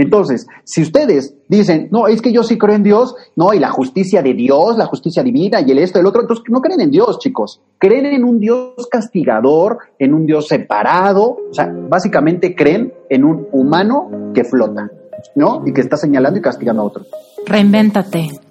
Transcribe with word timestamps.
Entonces, 0.00 0.46
si 0.64 0.80
ustedes 0.80 1.34
dicen, 1.48 1.88
no, 1.90 2.08
es 2.08 2.22
que 2.22 2.32
yo 2.32 2.42
sí 2.42 2.56
creo 2.56 2.74
en 2.74 2.82
Dios, 2.82 3.14
no, 3.36 3.52
y 3.52 3.58
la 3.58 3.70
justicia 3.70 4.22
de 4.22 4.32
Dios, 4.32 4.78
la 4.78 4.86
justicia 4.86 5.22
divina 5.22 5.60
y 5.60 5.70
el 5.72 5.78
esto, 5.78 6.00
el 6.00 6.06
otro, 6.06 6.22
entonces 6.22 6.46
no 6.48 6.62
creen 6.62 6.80
en 6.80 6.90
Dios, 6.90 7.18
chicos. 7.18 7.60
Creen 7.76 8.06
en 8.06 8.24
un 8.24 8.40
Dios 8.40 8.88
castigador, 8.90 9.78
en 9.98 10.14
un 10.14 10.24
Dios 10.24 10.48
separado, 10.48 11.36
o 11.50 11.52
sea, 11.52 11.70
básicamente 11.70 12.54
creen 12.54 12.94
en 13.10 13.24
un 13.24 13.46
humano 13.52 14.32
que 14.32 14.44
flota, 14.44 14.90
¿no? 15.34 15.62
Y 15.66 15.74
que 15.74 15.82
está 15.82 15.98
señalando 15.98 16.38
y 16.38 16.42
castigando 16.42 16.80
a 16.80 16.86
otro. 16.86 17.04
Reinvéntate. 17.46 18.39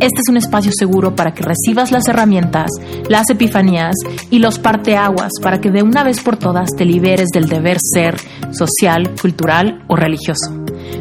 Este 0.00 0.22
es 0.22 0.30
un 0.30 0.38
espacio 0.38 0.72
seguro 0.74 1.14
para 1.14 1.34
que 1.34 1.42
recibas 1.42 1.92
las 1.92 2.08
herramientas, 2.08 2.70
las 3.10 3.28
epifanías 3.28 3.94
y 4.30 4.38
los 4.38 4.58
parteaguas 4.58 5.30
para 5.42 5.60
que 5.60 5.70
de 5.70 5.82
una 5.82 6.02
vez 6.04 6.22
por 6.22 6.38
todas 6.38 6.70
te 6.70 6.86
liberes 6.86 7.28
del 7.34 7.50
deber 7.50 7.76
ser 7.78 8.16
social, 8.50 9.14
cultural 9.20 9.84
o 9.88 9.96
religioso. 9.96 10.52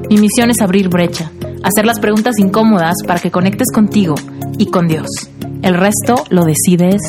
Mi 0.09 0.17
misión 0.17 0.49
es 0.49 0.59
abrir 0.59 0.89
brecha, 0.89 1.31
hacer 1.63 1.85
las 1.85 2.01
preguntas 2.01 2.39
incómodas 2.39 2.95
para 3.07 3.21
que 3.21 3.31
conectes 3.31 3.71
contigo 3.73 4.15
y 4.57 4.65
con 4.65 4.89
Dios. 4.89 5.07
El 5.61 5.75
resto 5.75 6.15
lo 6.29 6.43
decides 6.43 6.99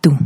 tú. 0.00 0.16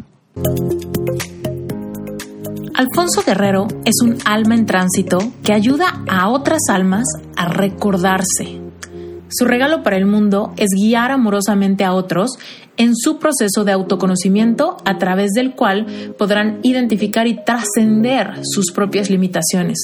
Alfonso 2.75 3.25
Guerrero 3.27 3.67
es 3.85 3.97
un 4.05 4.19
alma 4.25 4.55
en 4.55 4.67
tránsito 4.67 5.19
que 5.43 5.53
ayuda 5.53 6.05
a 6.09 6.29
otras 6.29 6.61
almas 6.69 7.07
a 7.37 7.49
recordarse. 7.49 8.62
Su 9.33 9.47
regalo 9.47 9.83
para 9.83 9.97
el 9.97 10.05
mundo 10.05 10.53
es 10.59 10.69
guiar 10.79 11.11
amorosamente 11.11 11.85
a 11.85 11.95
otros 11.95 12.39
en 12.77 12.95
su 12.95 13.19
proceso 13.19 13.65
de 13.65 13.73
autoconocimiento 13.73 14.77
a 14.85 14.99
través 14.99 15.31
del 15.33 15.55
cual 15.55 15.87
podrán 16.19 16.61
identificar 16.63 17.27
y 17.27 17.43
trascender 17.43 18.41
sus 18.43 18.73
propias 18.73 19.09
limitaciones. 19.09 19.79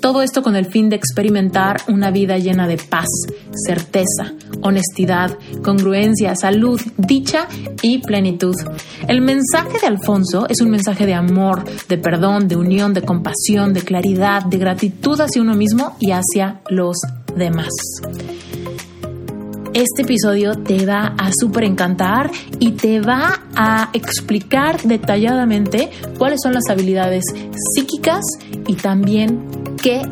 Todo 0.00 0.22
esto 0.22 0.42
con 0.42 0.56
el 0.56 0.66
fin 0.66 0.88
de 0.88 0.96
experimentar 0.96 1.80
una 1.88 2.10
vida 2.10 2.38
llena 2.38 2.66
de 2.66 2.76
paz, 2.76 3.08
certeza, 3.66 4.32
honestidad, 4.62 5.36
congruencia, 5.62 6.34
salud, 6.34 6.80
dicha 6.96 7.48
y 7.82 7.98
plenitud. 7.98 8.54
El 9.06 9.20
mensaje 9.20 9.78
de 9.80 9.86
Alfonso 9.86 10.46
es 10.48 10.60
un 10.60 10.70
mensaje 10.70 11.06
de 11.06 11.14
amor, 11.14 11.64
de 11.88 11.98
perdón, 11.98 12.48
de 12.48 12.56
unión, 12.56 12.94
de 12.94 13.02
compasión, 13.02 13.72
de 13.72 13.82
claridad, 13.82 14.44
de 14.44 14.58
gratitud 14.58 15.20
hacia 15.20 15.42
uno 15.42 15.54
mismo 15.54 15.96
y 16.00 16.10
hacia 16.10 16.60
los 16.68 16.96
demás. 17.36 17.68
Este 19.78 20.02
episodio 20.02 20.56
te 20.56 20.84
va 20.86 21.14
a 21.16 21.30
súper 21.30 21.62
encantar 21.62 22.32
y 22.58 22.72
te 22.72 22.98
va 22.98 23.42
a 23.54 23.90
explicar 23.92 24.82
detalladamente 24.82 25.88
cuáles 26.18 26.40
son 26.42 26.54
las 26.54 26.64
habilidades 26.68 27.22
psíquicas 27.54 28.24
y 28.66 28.74
también 28.74 29.38
qué, 29.80 30.02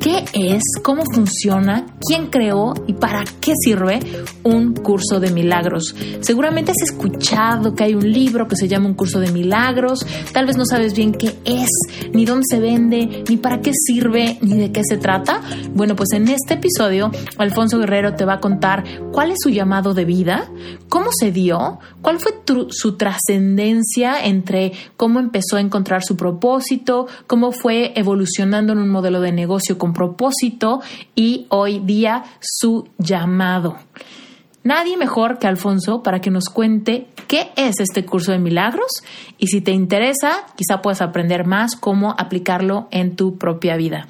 qué 0.00 0.24
es, 0.32 0.62
cómo 0.82 1.02
funciona, 1.12 1.86
quién 2.06 2.26
creó 2.26 2.74
y 2.86 2.94
para 2.94 3.24
qué 3.40 3.52
sirve 3.58 4.00
un 4.42 4.74
curso 4.74 5.20
de 5.20 5.30
milagros. 5.30 5.94
Seguramente 6.20 6.72
has 6.72 6.90
escuchado 6.90 7.74
que 7.74 7.84
hay 7.84 7.94
un 7.94 8.10
libro 8.10 8.48
que 8.48 8.56
se 8.56 8.68
llama 8.68 8.86
Un 8.86 8.94
curso 8.94 9.20
de 9.20 9.30
milagros, 9.32 10.06
tal 10.32 10.46
vez 10.46 10.56
no 10.56 10.64
sabes 10.64 10.94
bien 10.94 11.12
qué 11.12 11.34
es, 11.44 11.70
ni 12.12 12.24
dónde 12.24 12.44
se 12.48 12.60
vende, 12.60 13.24
ni 13.28 13.36
para 13.36 13.60
qué 13.60 13.72
sirve, 13.74 14.38
ni 14.40 14.58
de 14.58 14.72
qué 14.72 14.82
se 14.84 14.96
trata. 14.96 15.40
Bueno, 15.74 15.96
pues 15.96 16.12
en 16.12 16.28
este 16.28 16.54
episodio 16.54 17.10
Alfonso 17.38 17.78
Guerrero 17.78 18.14
te 18.14 18.24
va 18.24 18.34
a 18.34 18.40
contar 18.40 18.84
cuál 19.12 19.30
es 19.30 19.38
su 19.42 19.50
llamado 19.50 19.94
de 19.94 20.04
vida, 20.04 20.48
cómo 20.88 21.10
se 21.12 21.32
dio, 21.32 21.78
cuál 22.02 22.20
fue 22.20 22.32
su 22.70 22.96
trascendencia 22.96 24.24
entre 24.24 24.72
cómo 24.96 25.18
empezó 25.18 25.56
a 25.56 25.60
encontrar 25.60 26.02
su 26.04 26.16
propósito, 26.16 27.06
cómo 27.26 27.52
fue 27.52 27.92
evolucionando 27.96 28.72
en 28.72 28.78
un 28.78 28.88
modelo 28.88 29.15
de 29.20 29.32
negocio 29.32 29.78
con 29.78 29.92
propósito 29.92 30.80
y 31.14 31.46
hoy 31.48 31.80
día 31.80 32.24
su 32.40 32.88
llamado. 32.98 33.76
Nadie 34.62 34.96
mejor 34.96 35.38
que 35.38 35.46
Alfonso 35.46 36.02
para 36.02 36.20
que 36.20 36.30
nos 36.30 36.48
cuente 36.48 37.06
qué 37.28 37.52
es 37.56 37.78
este 37.78 38.04
curso 38.04 38.32
de 38.32 38.38
milagros 38.38 38.90
y 39.38 39.46
si 39.46 39.60
te 39.60 39.70
interesa, 39.70 40.44
quizá 40.56 40.82
puedas 40.82 41.02
aprender 41.02 41.46
más 41.46 41.76
cómo 41.76 42.16
aplicarlo 42.18 42.88
en 42.90 43.14
tu 43.14 43.38
propia 43.38 43.76
vida. 43.76 44.08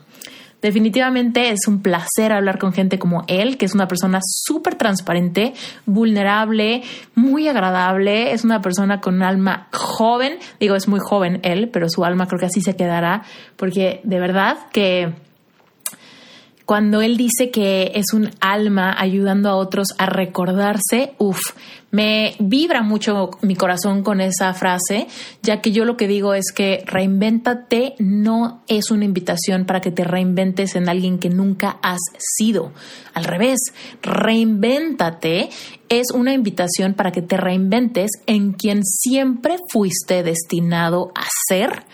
Definitivamente 0.67 1.51
es 1.51 1.69
un 1.69 1.81
placer 1.81 2.33
hablar 2.33 2.59
con 2.59 2.73
gente 2.73 2.99
como 2.99 3.23
él, 3.29 3.57
que 3.57 3.67
es 3.67 3.75
una 3.77 3.87
persona 3.87 4.19
súper 4.21 4.75
transparente, 4.75 5.55
vulnerable, 5.85 6.83
muy 7.15 7.47
agradable, 7.47 8.33
es 8.33 8.43
una 8.43 8.61
persona 8.61 9.01
con 9.01 9.15
un 9.15 9.23
alma 9.23 9.69
joven, 9.73 10.41
digo, 10.59 10.75
es 10.75 10.89
muy 10.89 10.99
joven 10.99 11.39
él, 11.45 11.71
pero 11.73 11.89
su 11.89 12.05
alma 12.05 12.27
creo 12.27 12.41
que 12.41 12.47
así 12.47 12.63
se 12.63 12.75
quedará, 12.75 13.23
porque 13.55 14.01
de 14.03 14.19
verdad 14.19 14.57
que 14.73 15.15
cuando 16.67 17.01
él 17.01 17.17
dice 17.17 17.51
que 17.53 17.93
es 17.95 18.13
un 18.13 18.31
alma 18.41 18.95
ayudando 18.99 19.49
a 19.49 19.55
otros 19.55 19.89
a 19.99 20.07
recordarse, 20.07 21.15
uff, 21.19 21.41
me 21.93 22.35
vibra 22.41 22.83
mucho 22.83 23.31
mi 23.41 23.55
corazón 23.55 24.03
con 24.03 24.21
esa 24.21 24.53
frase, 24.53 25.07
ya 25.43 25.61
que 25.63 25.71
yo 25.71 25.85
lo 25.85 25.97
que 25.97 26.09
digo 26.09 26.35
es 26.35 26.53
que 26.53 26.83
reinvéntate 26.85 27.95
no 28.01 28.63
es 28.67 28.91
una 28.91 29.05
invitación 29.05 29.65
para 29.65 29.81
que 29.81 29.93
te 29.93 30.03
reinventes 30.03 30.75
en 30.75 30.89
alguien 30.89 31.21
que 31.21 31.31
nunca 31.31 31.79
has 31.83 32.01
sido. 32.19 32.73
Al 33.15 33.25
revés, 33.25 33.61
reinvéntate 34.03 35.51
es 35.89 36.11
una 36.13 36.33
invitación 36.33 36.95
para 36.95 37.13
que 37.13 37.23
te 37.23 37.37
reinventes 37.37 38.11
en 38.27 38.53
quien 38.53 38.85
siempre 38.85 39.57
fuiste 39.71 40.25
destinado 40.25 41.13
a 41.15 41.27
ser 41.49 41.85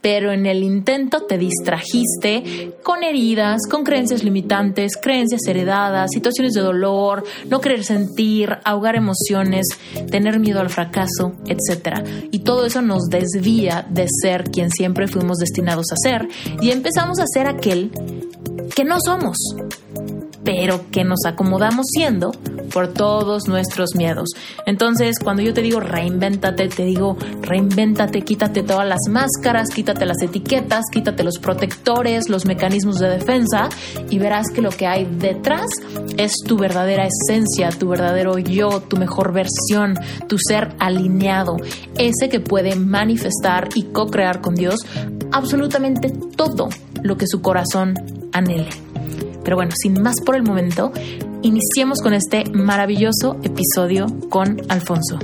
pero 0.00 0.32
en 0.32 0.46
el 0.46 0.62
intento 0.62 1.22
te 1.22 1.38
distrajiste 1.38 2.72
con 2.82 3.02
heridas, 3.02 3.62
con 3.68 3.84
creencias 3.84 4.22
limitantes, 4.22 4.96
creencias 5.00 5.42
heredadas, 5.46 6.10
situaciones 6.12 6.52
de 6.52 6.60
dolor, 6.60 7.24
no 7.48 7.60
querer 7.60 7.84
sentir, 7.84 8.58
ahogar 8.64 8.96
emociones, 8.96 9.66
tener 10.10 10.38
miedo 10.38 10.60
al 10.60 10.70
fracaso, 10.70 11.32
etc. 11.46 12.06
Y 12.30 12.40
todo 12.40 12.66
eso 12.66 12.82
nos 12.82 13.08
desvía 13.08 13.86
de 13.88 14.06
ser 14.22 14.44
quien 14.44 14.70
siempre 14.70 15.08
fuimos 15.08 15.38
destinados 15.38 15.86
a 15.92 15.96
ser 15.96 16.28
y 16.60 16.70
empezamos 16.70 17.18
a 17.18 17.26
ser 17.26 17.46
aquel 17.46 17.90
que 18.74 18.84
no 18.84 18.98
somos 19.00 19.36
pero 20.48 20.90
que 20.90 21.04
nos 21.04 21.26
acomodamos 21.26 21.84
siendo 21.92 22.30
por 22.72 22.88
todos 22.88 23.48
nuestros 23.48 23.94
miedos. 23.94 24.30
Entonces, 24.64 25.16
cuando 25.22 25.42
yo 25.42 25.52
te 25.52 25.60
digo 25.60 25.78
reinvéntate, 25.78 26.68
te 26.68 26.86
digo 26.86 27.18
reinvéntate, 27.42 28.22
quítate 28.22 28.62
todas 28.62 28.88
las 28.88 29.00
máscaras, 29.10 29.68
quítate 29.68 30.06
las 30.06 30.22
etiquetas, 30.22 30.86
quítate 30.90 31.22
los 31.22 31.38
protectores, 31.38 32.30
los 32.30 32.46
mecanismos 32.46 32.96
de 32.96 33.10
defensa 33.10 33.68
y 34.08 34.18
verás 34.18 34.46
que 34.48 34.62
lo 34.62 34.70
que 34.70 34.86
hay 34.86 35.04
detrás 35.04 35.66
es 36.16 36.32
tu 36.46 36.56
verdadera 36.56 37.06
esencia, 37.06 37.68
tu 37.68 37.90
verdadero 37.90 38.38
yo, 38.38 38.80
tu 38.80 38.96
mejor 38.96 39.34
versión, 39.34 39.98
tu 40.28 40.38
ser 40.38 40.74
alineado, 40.78 41.58
ese 41.98 42.30
que 42.30 42.40
puede 42.40 42.74
manifestar 42.74 43.68
y 43.74 43.82
co-crear 43.82 44.40
con 44.40 44.54
Dios 44.54 44.76
absolutamente 45.30 46.10
todo 46.36 46.70
lo 47.02 47.18
que 47.18 47.26
su 47.26 47.42
corazón 47.42 47.92
anhele. 48.32 48.87
Pero 49.48 49.56
bueno, 49.56 49.72
sin 49.74 50.02
más 50.02 50.20
por 50.20 50.36
el 50.36 50.42
momento, 50.42 50.92
iniciemos 51.40 52.02
con 52.02 52.12
este 52.12 52.44
maravilloso 52.52 53.40
episodio 53.42 54.04
con 54.28 54.58
Alfonso. 54.68 55.18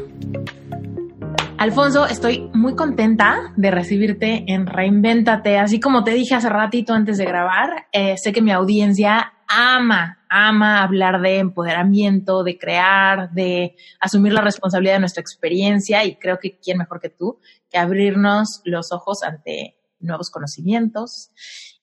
Alfonso, 1.58 2.06
estoy 2.06 2.48
muy 2.54 2.74
contenta 2.74 3.52
de 3.54 3.70
recibirte 3.70 4.44
en 4.46 4.66
Reinvéntate. 4.66 5.58
Así 5.58 5.78
como 5.78 6.04
te 6.04 6.12
dije 6.12 6.34
hace 6.34 6.48
ratito 6.48 6.94
antes 6.94 7.18
de 7.18 7.26
grabar, 7.26 7.88
eh, 7.92 8.16
sé 8.16 8.32
que 8.32 8.40
mi 8.40 8.50
audiencia 8.50 9.34
ama, 9.46 10.24
ama 10.30 10.82
hablar 10.82 11.20
de 11.20 11.40
empoderamiento, 11.40 12.44
de 12.44 12.56
crear, 12.56 13.30
de 13.32 13.76
asumir 14.00 14.32
la 14.32 14.40
responsabilidad 14.40 14.94
de 14.94 15.00
nuestra 15.00 15.20
experiencia 15.20 16.02
y 16.02 16.16
creo 16.16 16.38
que 16.38 16.58
quién 16.58 16.78
mejor 16.78 16.98
que 16.98 17.10
tú 17.10 17.40
que 17.68 17.76
abrirnos 17.76 18.62
los 18.64 18.90
ojos 18.90 19.22
ante 19.22 19.76
nuevos 20.00 20.30
conocimientos 20.30 21.30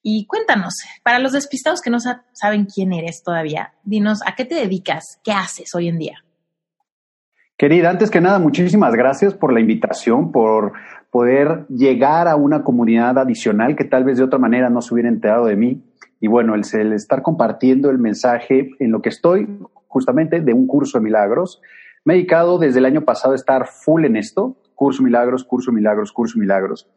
y 0.04 0.26
cuéntanos, 0.26 0.84
para 1.04 1.20
los 1.20 1.32
despistados 1.32 1.82
que 1.82 1.90
no 1.90 1.98
saben 2.00 2.66
quién 2.66 2.94
eres 2.94 3.24
todavía, 3.24 3.74
dinos 3.84 4.22
a 4.26 4.36
qué 4.36 4.46
te 4.46 4.56
dedicas, 4.56 5.20
qué 5.24 5.32
haces 5.32 5.74
hoy 5.76 5.88
en 5.88 6.00
día. 6.00 6.24
Querida, 7.58 7.92
antes 7.92 8.10
que 8.10 8.22
nada, 8.22 8.40
muchísimas 8.40 8.96
gracias 8.96 9.36
por 9.36 9.54
la 9.54 9.60
invitación, 9.60 10.32
por 10.32 10.74
poder 11.12 11.68
llegar 11.68 12.28
a 12.28 12.36
una 12.36 12.64
comunidad 12.64 13.20
adicional 13.20 13.76
que 13.76 13.84
tal 13.84 14.04
vez 14.04 14.18
de 14.18 14.24
otra 14.24 14.40
manera 14.40 14.72
no 14.72 14.82
se 14.82 14.94
hubiera 14.94 15.10
enterado 15.10 15.46
de 15.46 15.56
mí. 15.56 15.84
Y 16.20 16.28
bueno, 16.28 16.56
el, 16.56 16.94
estar 16.94 17.22
compartiendo 17.22 17.92
el 17.92 18.00
mensaje 18.00 18.72
en 18.80 18.92
lo 18.92 19.04
que 19.04 19.10
estoy 19.10 19.48
justamente 19.88 20.42
de 20.42 20.54
un 20.54 20.66
curso 20.66 20.98
de 20.98 21.04
milagros. 21.04 21.62
Me 22.04 22.14
he 22.14 22.18
dedicado 22.18 22.58
desde 22.58 22.80
el 22.80 22.86
año 22.86 23.02
pasado 23.02 23.34
a 23.34 23.36
estar 23.36 23.68
full 23.68 24.06
en 24.06 24.16
esto, 24.16 24.58
curso 24.74 25.04
milagros, 25.04 25.44
curso 25.44 25.72
milagros, 25.72 26.12
curso 26.12 26.40
milagros. 26.40 26.90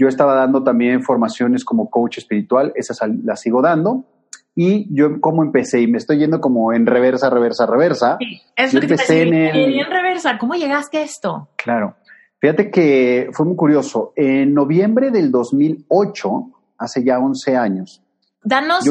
Yo 0.00 0.08
estaba 0.08 0.34
dando 0.34 0.64
también 0.64 1.02
formaciones 1.02 1.62
como 1.62 1.90
coach 1.90 2.16
espiritual, 2.16 2.72
esas 2.74 3.00
las 3.22 3.38
sigo 3.38 3.60
dando. 3.60 4.06
Y 4.54 4.88
yo, 4.96 5.20
¿cómo 5.20 5.42
empecé? 5.42 5.82
Y 5.82 5.88
me 5.88 5.98
estoy 5.98 6.16
yendo 6.16 6.40
como 6.40 6.72
en 6.72 6.86
reversa, 6.86 7.28
reversa, 7.28 7.66
reversa. 7.66 8.16
Sí, 8.18 8.40
es 8.56 8.72
lo 8.72 8.80
que 8.80 8.86
empecé 8.86 9.22
en, 9.24 9.34
el... 9.34 9.78
en 9.78 9.90
reversa. 9.90 10.38
¿Cómo 10.38 10.54
llegaste 10.54 10.96
a 10.96 11.02
esto? 11.02 11.50
Claro. 11.54 11.96
Fíjate 12.38 12.70
que 12.70 13.28
fue 13.34 13.44
muy 13.44 13.56
curioso. 13.56 14.14
En 14.16 14.54
noviembre 14.54 15.10
del 15.10 15.30
2008, 15.30 16.50
hace 16.78 17.04
ya 17.04 17.18
11 17.18 17.56
años. 17.58 18.02
Danos 18.42 18.86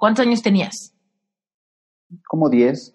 ¿Cuántos 0.00 0.26
años 0.26 0.42
tenías? 0.42 0.96
Como 2.26 2.50
10. 2.50 2.92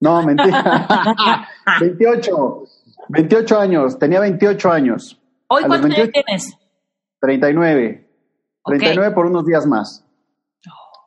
No, 0.00 0.24
mentira. 0.24 1.46
28. 1.80 2.64
28 3.10 3.60
años. 3.60 3.96
Tenía 3.96 4.18
28 4.18 4.72
años. 4.72 5.20
¿Hoy 5.46 5.62
cuántos 5.68 5.92
años 5.92 6.10
tienes? 6.10 6.59
39. 7.20 8.08
39 8.64 9.14
por 9.14 9.26
unos 9.26 9.44
días 9.44 9.66
más. 9.66 10.04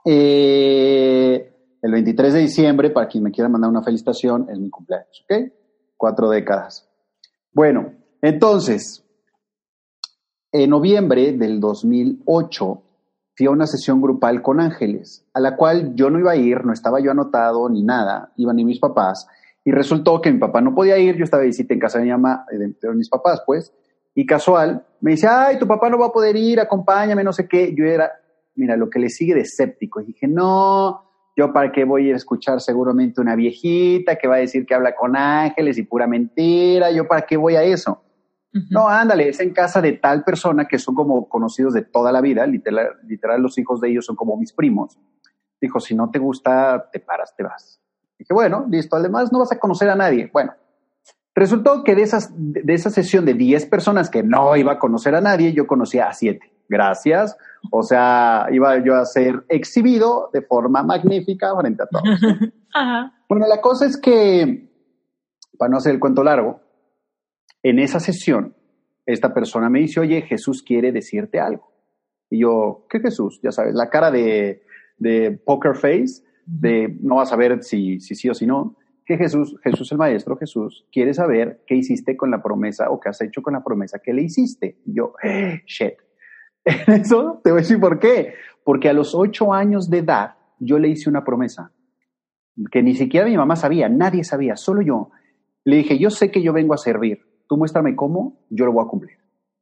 Eh, 0.06 1.54
el 1.82 1.92
23 1.92 2.34
de 2.34 2.40
diciembre, 2.40 2.90
para 2.90 3.08
quien 3.08 3.24
me 3.24 3.32
quiera 3.32 3.50
mandar 3.50 3.70
una 3.70 3.84
felicitación, 3.84 4.48
es 4.50 4.60
mi 4.60 4.70
cumpleaños, 4.70 5.26
¿ok? 5.30 5.52
Cuatro 5.98 6.30
décadas. 6.30 6.90
Bueno, 7.52 7.94
entonces, 8.22 9.04
en 10.52 10.70
noviembre 10.70 11.34
del 11.34 11.60
2008 11.60 12.84
fui 13.36 13.48
a 13.48 13.52
una 13.52 13.66
sesión 13.66 14.02
grupal 14.02 14.42
con 14.42 14.60
ángeles, 14.60 15.26
a 15.34 15.40
la 15.40 15.56
cual 15.56 15.96
yo 15.96 16.10
no 16.10 16.20
iba 16.20 16.32
a 16.32 16.36
ir, 16.36 16.64
no 16.66 16.74
estaba 16.74 17.00
yo 17.00 17.12
anotado 17.12 17.68
ni 17.70 17.84
nada, 17.84 18.32
iban 18.38 18.56
ni 18.56 18.66
mis 18.66 18.80
papás, 18.80 19.28
y 19.66 19.72
resultó 19.72 20.22
que 20.22 20.32
mi 20.32 20.40
papá 20.40 20.62
no 20.62 20.76
podía 20.76 20.98
ir, 20.98 21.16
yo 21.18 21.24
estaba 21.24 21.42
de 21.42 21.48
visita 21.48 21.74
en 21.74 21.80
casa 21.80 21.98
de 21.98 22.06
mi 22.06 22.12
mamá, 22.12 22.46
eh, 22.52 22.58
de, 22.58 22.94
mis 22.94 23.10
papás, 23.10 23.42
pues, 23.46 23.74
y 24.14 24.26
casual, 24.26 24.86
me 25.04 25.12
dice, 25.12 25.28
ay, 25.28 25.60
tu 25.60 25.68
papá 25.68 25.90
no 25.90 26.00
va 26.00 26.08
a 26.08 26.12
poder 26.14 26.34
ir, 26.38 26.62
acompáñame, 26.62 27.26
no 27.26 27.34
sé 27.34 27.46
qué, 27.46 27.76
yo 27.76 27.84
era, 27.84 28.10
mira, 28.56 28.78
lo 28.78 28.90
que 28.90 29.00
le 29.00 29.10
sigue 29.10 29.36
de 29.36 29.42
escéptico, 29.42 30.00
y 30.00 30.06
dije, 30.06 30.30
no, 30.30 31.04
yo 31.36 31.52
para 31.52 31.74
qué 31.74 31.84
voy 31.84 32.06
a 32.06 32.08
ir 32.08 32.14
a 32.14 32.18
escuchar 32.18 32.62
seguramente 32.62 33.20
una 33.20 33.36
viejita 33.36 34.16
que 34.16 34.30
va 34.30 34.36
a 34.36 34.40
decir 34.40 34.66
que 34.66 34.74
habla 34.74 34.96
con 34.96 35.18
ángeles 35.18 35.78
y 35.78 35.84
pura 35.84 36.08
mentira, 36.08 36.90
yo 36.92 37.06
para 37.06 37.24
qué 37.24 37.36
voy 37.36 37.56
a 37.56 37.64
eso. 37.64 38.02
No, 38.70 38.88
ándale, 38.88 39.28
es 39.28 39.42
en 39.42 39.52
casa 39.52 39.82
de 39.82 39.94
tal 39.94 40.24
persona 40.24 40.70
que 40.70 40.80
son 40.80 40.96
como 40.96 41.28
conocidos 41.28 41.74
de 41.74 41.82
toda 41.82 42.14
la 42.14 42.22
vida, 42.22 42.46
literal, 42.48 42.92
literal 43.04 43.42
los 43.42 43.58
hijos 43.58 43.82
de 43.82 43.90
ellos 43.90 44.06
son 44.06 44.16
como 44.16 44.38
mis 44.38 44.54
primos. 44.54 44.98
Dijo, 45.60 45.82
si 45.82 45.96
no 45.96 46.12
te 46.12 46.20
gusta, 46.20 46.90
te 46.94 47.02
paras, 47.02 47.36
te 47.36 47.44
vas. 47.44 47.82
Dije, 48.18 48.34
bueno, 48.34 48.66
listo, 48.70 48.96
además 48.96 49.34
no 49.34 49.40
vas 49.40 49.52
a 49.52 49.60
conocer 49.60 49.90
a 49.90 49.96
nadie. 49.96 50.30
Bueno, 50.32 50.54
resultó 51.36 51.84
que 51.84 51.96
de, 51.96 52.04
esas, 52.04 52.32
de 52.36 52.74
esa 52.74 52.90
sesión 52.90 53.26
de 53.26 53.34
10 53.34 53.66
personas 53.68 54.10
que 54.10 54.24
no 54.24 54.56
iba 54.56 54.74
a 54.74 54.80
conocer 54.80 55.16
a 55.16 55.22
nadie, 55.22 55.54
yo 55.54 55.68
conocía 55.68 56.08
a 56.08 56.14
7. 56.14 56.40
Gracias. 56.70 57.38
O 57.72 57.84
sea, 57.84 58.48
iba 58.52 58.84
yo 58.84 58.96
a 58.96 59.06
ser 59.06 59.44
exhibido 59.50 60.30
de 60.34 60.42
forma 60.42 60.84
magnífica 60.84 61.56
frente 61.60 61.84
a 61.84 61.88
todos. 61.88 62.04
Bueno, 63.30 63.48
la 63.48 63.62
cosa 63.62 63.86
es 63.86 63.98
que, 63.98 64.70
para 65.60 65.70
no 65.70 65.78
hacer 65.78 65.94
el 65.94 66.00
cuento 66.00 66.24
largo, 66.24 66.60
en 67.64 67.80
esa 67.80 68.00
sesión, 68.00 68.56
esta 69.06 69.34
persona 69.34 69.70
me 69.70 69.80
dice, 69.80 70.00
oye, 70.00 70.22
Jesús 70.22 70.64
quiere 70.64 70.92
decirte 70.92 71.40
algo. 71.40 71.72
Y 72.30 72.42
yo, 72.42 72.86
¿qué 72.90 73.00
Jesús? 73.00 73.40
Ya 73.44 73.52
sabes, 73.52 73.74
la 73.76 73.90
cara 73.90 74.12
de, 74.12 74.64
poker 75.46 75.76
face, 75.76 76.24
de 76.46 76.98
no 77.02 77.16
vas 77.16 77.30
a 77.30 77.32
saber 77.32 77.64
si, 77.64 78.00
si 78.00 78.16
sí 78.16 78.30
o 78.30 78.34
si 78.34 78.46
no, 78.46 78.76
que 79.06 79.18
Jesús, 79.18 79.58
Jesús 79.64 79.92
el 79.92 79.98
Maestro, 79.98 80.38
Jesús, 80.38 80.86
quiere 80.92 81.14
saber 81.14 81.64
qué 81.68 81.76
hiciste 81.76 82.16
con 82.16 82.32
la 82.32 82.42
promesa 82.42 82.90
o 82.90 83.00
qué 83.00 83.10
has 83.10 83.22
hecho 83.22 83.42
con 83.42 83.54
la 83.54 83.64
promesa 83.64 84.00
que 84.00 84.14
le 84.14 84.24
hiciste. 84.24 84.78
Y 84.86 84.96
yo, 84.96 85.14
eh, 85.24 85.62
shit. 85.66 85.94
Eso 86.66 87.42
te 87.44 87.52
voy 87.52 87.60
a 87.60 87.62
decir 87.62 87.80
por 87.80 88.00
qué. 88.00 88.36
Porque 88.64 88.90
a 88.90 88.94
los 88.94 89.14
ocho 89.14 89.54
años 89.54 89.90
de 89.90 90.00
edad 90.00 90.36
yo 90.60 90.80
le 90.80 90.88
hice 90.88 91.10
una 91.10 91.24
promesa 91.24 91.72
que 92.72 92.84
ni 92.84 92.96
siquiera 92.96 93.26
mi 93.28 93.38
mamá 93.38 93.56
sabía, 93.56 93.90
nadie 93.90 94.24
sabía, 94.24 94.56
solo 94.56 94.82
yo. 94.82 95.10
Le 95.64 95.78
dije, 95.78 95.98
yo 95.98 96.10
sé 96.10 96.32
que 96.32 96.42
yo 96.42 96.54
vengo 96.54 96.74
a 96.74 96.78
servir, 96.78 97.22
tú 97.48 97.58
muéstrame 97.58 97.96
cómo, 97.96 98.46
yo 98.50 98.66
lo 98.66 98.74
voy 98.74 98.86
a 98.86 98.90
cumplir. 98.90 99.18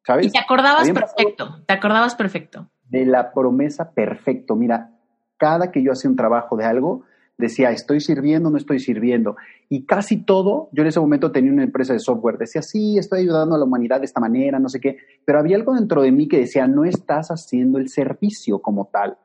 ¿Sabes? 0.06 0.28
Y 0.28 0.32
te 0.32 0.40
acordabas 0.40 0.90
perfecto, 0.90 1.64
te 1.66 1.74
acordabas 1.74 2.16
perfecto. 2.16 2.72
De 2.84 3.06
la 3.06 3.32
promesa 3.34 3.94
perfecto. 3.94 4.56
Mira, 4.56 4.90
cada 5.38 5.72
que 5.72 5.84
yo 5.84 5.92
hacía 5.92 6.10
un 6.10 6.16
trabajo 6.16 6.58
de 6.58 6.66
algo, 6.66 7.04
decía, 7.42 7.72
estoy 7.72 8.00
sirviendo, 8.00 8.50
no 8.50 8.58
estoy 8.58 8.80
sirviendo. 8.80 9.36
Y 9.68 9.86
casi 9.86 10.24
todo, 10.24 10.70
yo 10.72 10.84
en 10.84 10.88
ese 10.88 11.02
momento 11.02 11.32
tenía 11.32 11.52
una 11.52 11.64
empresa 11.64 11.92
de 11.92 12.00
software, 12.00 12.38
decía, 12.38 12.62
sí, 12.62 12.98
estoy 12.98 13.22
ayudando 13.22 13.56
a 13.56 13.58
la 13.58 13.66
humanidad 13.66 14.00
de 14.00 14.06
esta 14.06 14.22
manera, 14.22 14.60
no 14.60 14.70
sé 14.70 14.80
qué, 14.80 14.98
pero 15.26 15.40
había 15.40 15.58
algo 15.58 15.74
dentro 15.74 16.02
de 16.02 16.12
mí 16.12 16.30
que 16.30 16.40
decía, 16.40 16.68
no 16.68 16.86
estás 16.86 17.30
haciendo 17.30 17.80
el 17.80 17.90
servicio 17.90 18.60
como 18.60 18.86
tal. 18.86 19.18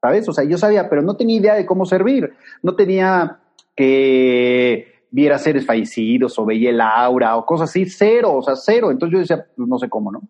¿Sabes? 0.00 0.28
O 0.28 0.32
sea, 0.32 0.44
yo 0.44 0.58
sabía, 0.58 0.88
pero 0.88 1.00
no 1.02 1.16
tenía 1.16 1.38
idea 1.38 1.54
de 1.54 1.64
cómo 1.64 1.86
servir. 1.86 2.32
No 2.60 2.74
tenía 2.74 3.38
que 3.76 4.92
viera 5.12 5.38
seres 5.38 5.64
fallecidos 5.64 6.38
o 6.38 6.44
veía 6.44 6.70
el 6.70 6.80
aura 6.80 7.36
o 7.36 7.46
cosas 7.46 7.70
así, 7.70 7.86
cero, 7.86 8.34
o 8.34 8.42
sea, 8.42 8.56
cero. 8.56 8.90
Entonces 8.90 9.12
yo 9.12 9.20
decía, 9.20 9.46
pues 9.56 9.68
no 9.68 9.78
sé 9.78 9.88
cómo, 9.88 10.10
¿no? 10.10 10.22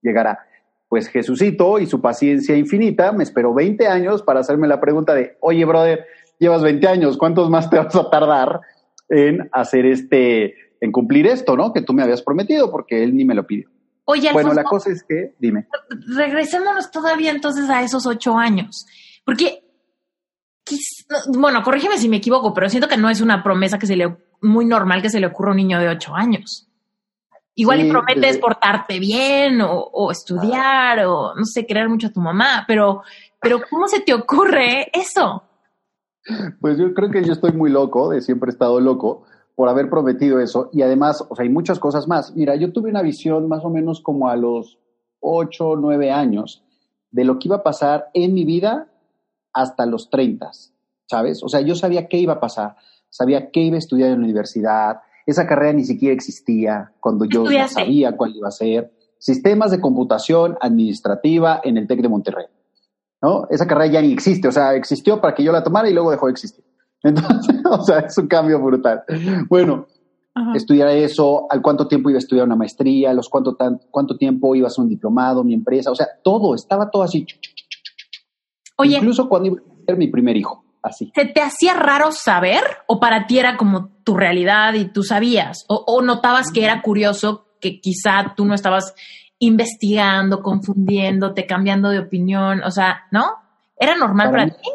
Llegará. 0.00 0.38
Pues 0.88 1.08
Jesucito 1.08 1.78
y 1.78 1.86
su 1.86 2.00
paciencia 2.00 2.56
infinita 2.56 3.12
me 3.12 3.24
esperó 3.24 3.52
20 3.52 3.86
años 3.86 4.22
para 4.22 4.40
hacerme 4.40 4.66
la 4.66 4.80
pregunta 4.80 5.14
de, 5.14 5.36
oye, 5.40 5.64
brother, 5.66 6.06
llevas 6.38 6.62
20 6.62 6.86
años, 6.88 7.16
¿cuántos 7.16 7.50
más 7.50 7.68
te 7.68 7.78
vas 7.78 7.94
a 7.94 8.10
tardar 8.10 8.60
en 9.08 9.48
hacer 9.52 9.86
este, 9.86 10.54
en 10.80 10.92
cumplir 10.92 11.26
esto, 11.26 11.56
¿no? 11.56 11.72
Que 11.72 11.82
tú 11.82 11.92
me 11.92 12.02
habías 12.02 12.22
prometido, 12.22 12.70
porque 12.70 13.02
él 13.02 13.16
ni 13.16 13.24
me 13.24 13.34
lo 13.34 13.46
pidió. 13.46 13.68
Oye, 14.04 14.32
bueno, 14.32 14.54
la 14.54 14.64
cosa 14.64 14.90
es 14.90 15.02
que, 15.02 15.34
dime. 15.38 15.66
Regresémonos 16.16 16.90
todavía 16.90 17.30
entonces 17.30 17.68
a 17.68 17.82
esos 17.82 18.06
ocho 18.06 18.38
años, 18.38 18.86
porque, 19.24 19.62
bueno, 21.28 21.62
corrígeme 21.62 21.98
si 21.98 22.08
me 22.08 22.16
equivoco, 22.16 22.54
pero 22.54 22.70
siento 22.70 22.88
que 22.88 22.96
no 22.96 23.10
es 23.10 23.20
una 23.20 23.42
promesa 23.42 23.78
que 23.78 23.86
se 23.86 23.96
le 23.96 24.16
muy 24.40 24.64
normal 24.64 25.02
que 25.02 25.10
se 25.10 25.20
le 25.20 25.26
ocurra 25.26 25.50
a 25.50 25.52
un 25.52 25.56
niño 25.58 25.80
de 25.80 25.88
ocho 25.88 26.14
años. 26.14 26.68
Igual 27.54 27.80
y 27.80 27.90
prometes 27.90 28.38
portarte 28.38 29.00
bien 29.00 29.60
o, 29.60 30.12
estudiar 30.12 31.04
o, 31.04 31.34
no 31.34 31.44
sé, 31.44 31.66
querer 31.66 31.88
mucho 31.88 32.06
a 32.06 32.12
tu 32.12 32.20
mamá, 32.20 32.64
pero, 32.68 33.02
pero 33.40 33.60
¿cómo 33.68 33.88
se 33.88 34.00
te 34.00 34.14
ocurre 34.14 34.90
eso? 34.92 35.42
Pues 36.60 36.78
yo 36.78 36.92
creo 36.94 37.10
que 37.10 37.24
yo 37.24 37.32
estoy 37.32 37.52
muy 37.52 37.70
loco, 37.70 38.10
de 38.10 38.20
siempre 38.20 38.50
he 38.50 38.52
estado 38.52 38.80
loco 38.80 39.24
por 39.54 39.68
haber 39.68 39.90
prometido 39.90 40.40
eso. 40.40 40.70
Y 40.72 40.82
además, 40.82 41.24
o 41.28 41.34
sea, 41.34 41.44
hay 41.44 41.48
muchas 41.48 41.78
cosas 41.78 42.06
más. 42.06 42.34
Mira, 42.36 42.54
yo 42.56 42.72
tuve 42.72 42.90
una 42.90 43.02
visión 43.02 43.48
más 43.48 43.64
o 43.64 43.70
menos 43.70 44.00
como 44.00 44.28
a 44.28 44.36
los 44.36 44.78
ocho, 45.20 45.76
nueve 45.76 46.10
años 46.12 46.62
de 47.10 47.24
lo 47.24 47.38
que 47.38 47.48
iba 47.48 47.56
a 47.56 47.62
pasar 47.62 48.10
en 48.14 48.34
mi 48.34 48.44
vida 48.44 48.88
hasta 49.52 49.86
los 49.86 50.10
treintas, 50.10 50.74
¿sabes? 51.06 51.42
O 51.42 51.48
sea, 51.48 51.60
yo 51.60 51.74
sabía 51.74 52.08
qué 52.08 52.18
iba 52.18 52.34
a 52.34 52.40
pasar 52.40 52.76
sabía 53.10 53.50
qué 53.50 53.60
iba 53.60 53.76
a 53.76 53.78
estudiar 53.78 54.10
en 54.10 54.18
la 54.18 54.24
universidad, 54.24 55.00
esa 55.26 55.46
carrera 55.46 55.72
ni 55.72 55.84
siquiera 55.84 56.14
existía 56.14 56.92
cuando 57.00 57.24
yo 57.24 57.44
sabía 57.68 58.16
cuál 58.16 58.34
iba 58.36 58.48
a 58.48 58.52
ser. 58.52 58.92
Sistemas 59.18 59.70
de 59.70 59.80
computación 59.80 60.56
administrativa 60.60 61.60
en 61.62 61.76
el 61.76 61.86
TEC 61.86 62.02
de 62.02 62.08
Monterrey. 62.08 62.46
¿No? 63.22 63.46
Esa 63.50 63.66
carrera 63.66 63.92
ya 63.92 64.02
ni 64.02 64.12
existe, 64.12 64.48
o 64.48 64.52
sea, 64.52 64.74
existió 64.74 65.20
para 65.20 65.34
que 65.34 65.42
yo 65.42 65.52
la 65.52 65.62
tomara 65.62 65.88
y 65.88 65.94
luego 65.94 66.10
dejó 66.10 66.26
de 66.26 66.32
existir. 66.32 66.64
Entonces, 67.02 67.56
o 67.70 67.82
sea, 67.82 68.00
es 68.00 68.18
un 68.18 68.26
cambio 68.26 68.60
brutal. 68.60 69.02
Bueno, 69.48 69.86
estudiar 70.54 70.88
eso, 70.88 71.46
al 71.50 71.60
cuánto 71.60 71.88
tiempo 71.88 72.10
iba 72.10 72.18
a 72.18 72.20
estudiar 72.20 72.46
una 72.46 72.56
maestría, 72.56 73.12
los 73.12 73.28
cuánto, 73.28 73.56
cuánto 73.90 74.16
tiempo 74.16 74.54
iba 74.54 74.68
a 74.68 74.80
un 74.80 74.88
diplomado, 74.88 75.42
mi 75.42 75.54
empresa, 75.54 75.90
o 75.90 75.94
sea, 75.94 76.06
todo, 76.22 76.54
estaba 76.54 76.90
todo 76.90 77.02
así. 77.02 77.26
Oye. 78.76 78.96
Incluso 78.96 79.28
cuando 79.28 79.48
iba 79.48 79.56
a 79.58 79.84
ser 79.86 79.96
mi 79.96 80.06
primer 80.06 80.36
hijo. 80.36 80.64
¿Se 80.90 81.24
te 81.26 81.40
hacía 81.40 81.74
raro 81.74 82.12
saber 82.12 82.62
o 82.86 83.00
para 83.00 83.26
ti 83.26 83.38
era 83.38 83.56
como 83.56 83.90
tu 84.04 84.16
realidad 84.16 84.74
y 84.74 84.86
tú 84.86 85.02
sabías? 85.02 85.64
¿O, 85.68 86.00
notabas 86.02 86.50
que 86.52 86.64
era 86.64 86.82
curioso 86.82 87.46
que 87.60 87.80
quizá 87.80 88.34
tú 88.36 88.44
no 88.44 88.54
estabas 88.54 88.94
investigando, 89.38 90.42
confundiéndote, 90.42 91.46
cambiando 91.46 91.90
de 91.90 92.00
opinión? 92.00 92.62
O 92.62 92.70
sea, 92.70 93.06
¿no? 93.10 93.24
¿Era 93.76 93.96
normal 93.96 94.30
para, 94.30 94.46
ti? 94.46 94.70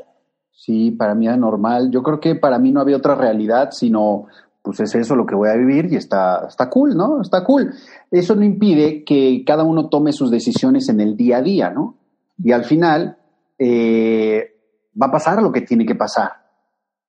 Sí, 0.51 0.91
para 0.91 1.13
mí 1.15 1.27
era 1.27 1.37
normal. 1.37 1.91
Yo 1.91 2.01
creo 2.03 2.19
que 2.19 2.35
para 2.35 2.59
mí 2.59 2.71
no 2.71 2.79
había 2.79 2.97
otra 2.97 3.15
realidad, 3.15 3.71
sino 3.71 4.27
pues 4.61 4.79
es 4.79 4.95
eso 4.95 5.15
lo 5.17 5.25
que 5.25 5.35
voy 5.35 5.49
a 5.49 5.57
vivir 5.57 5.91
y 5.91 5.97
está, 5.97 6.45
está 6.47 6.69
cool, 6.69 6.95
¿no? 6.95 7.21
Está 7.21 7.43
cool. 7.43 7.73
Eso 8.09 8.33
no 8.33 8.45
impide 8.45 9.03
que 9.03 9.43
cada 9.45 9.63
uno 9.63 9.89
tome 9.89 10.13
sus 10.13 10.31
decisiones 10.31 10.87
en 10.87 11.01
el 11.01 11.17
día 11.17 11.37
a 11.37 11.41
día, 11.41 11.69
¿no? 11.69 11.97
Y 12.41 12.53
al 12.53 12.63
final, 12.63 13.17
eh, 13.59 14.53
va 14.99 15.07
a 15.07 15.11
pasar 15.11 15.41
lo 15.41 15.51
que 15.51 15.61
tiene 15.61 15.85
que 15.85 15.95
pasar. 15.95 16.31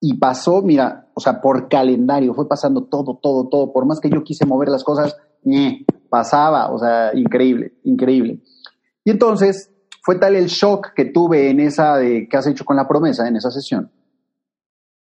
Y 0.01 0.19
pasó, 0.19 0.63
mira, 0.63 1.09
o 1.15 1.21
sea, 1.21 1.41
por 1.41 1.69
calendario, 1.69 2.35
fue 2.35 2.49
pasando 2.49 2.85
todo, 2.85 3.19
todo, 3.23 3.49
todo. 3.49 3.73
Por 3.73 3.87
más 3.87 4.01
que 4.01 4.11
yo 4.11 4.23
quise 4.23 4.45
mover 4.47 4.69
las 4.69 4.85
cosas, 4.85 5.17
pasaba, 6.15 6.71
o 6.71 6.79
sea, 6.79 7.11
increíble, 7.13 7.73
increíble. 7.83 8.39
Y 9.03 9.11
entonces 9.11 9.75
fue 10.01 10.15
tal 10.15 10.37
el 10.37 10.47
shock 10.47 10.93
que 10.95 11.07
tuve 11.07 11.51
en 11.51 11.59
esa 11.59 11.97
de 11.97 12.29
que 12.29 12.37
has 12.37 12.47
hecho 12.47 12.65
con 12.65 12.77
la 12.77 12.87
promesa, 12.87 13.27
en 13.27 13.35
esa 13.35 13.51
sesión, 13.51 13.91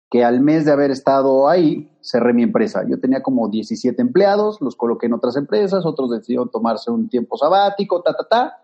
que 0.07 0.23
al 0.23 0.39
mes 0.39 0.65
de 0.65 0.71
haber 0.71 0.91
estado 0.91 1.49
ahí, 1.49 1.97
cerré 1.99 2.31
mi 2.31 2.43
empresa. 2.43 2.85
Yo 2.87 2.99
tenía 2.99 3.23
como 3.23 3.49
17 3.49 3.99
empleados, 3.99 4.61
los 4.61 4.75
coloqué 4.75 5.07
en 5.07 5.13
otras 5.13 5.35
empresas, 5.35 5.83
otros 5.83 6.11
decidieron 6.11 6.51
tomarse 6.51 6.91
un 6.91 7.09
tiempo 7.09 7.37
sabático, 7.37 8.03
ta, 8.03 8.13
ta, 8.13 8.27
ta, 8.29 8.57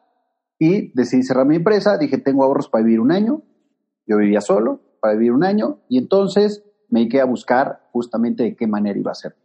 y 0.59 0.91
decidí 0.93 1.23
cerrar 1.23 1.47
mi 1.47 1.55
empresa. 1.55 1.97
Dije, 1.97 2.19
tengo 2.19 2.43
ahorros 2.43 2.69
para 2.69 2.83
vivir 2.83 2.99
un 2.99 3.11
año. 3.11 3.41
Yo 4.05 4.17
vivía 4.17 4.41
solo, 4.41 4.81
para 5.01 5.15
vivir 5.15 5.31
un 5.31 5.43
año, 5.43 5.79
y 5.89 5.97
entonces 5.97 6.63
me 6.89 6.99
dediqué 6.99 7.21
a 7.21 7.25
buscar 7.25 7.89
justamente 7.91 8.43
de 8.43 8.55
qué 8.55 8.67
manera 8.67 8.99
iba 8.99 9.09
a 9.09 9.15
ser. 9.15 9.35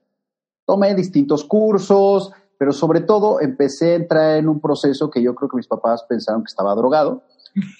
Tomé 0.66 0.94
distintos 0.94 1.44
cursos, 1.44 2.30
pero 2.60 2.72
sobre 2.72 3.00
todo 3.00 3.40
empecé 3.40 3.92
a 3.92 3.96
entrar 3.96 4.36
en 4.36 4.46
un 4.46 4.60
proceso 4.60 5.08
que 5.08 5.22
yo 5.22 5.34
creo 5.34 5.48
que 5.48 5.56
mis 5.56 5.66
papás 5.66 6.04
pensaron 6.06 6.42
que 6.42 6.50
estaba 6.50 6.74
drogado, 6.74 7.22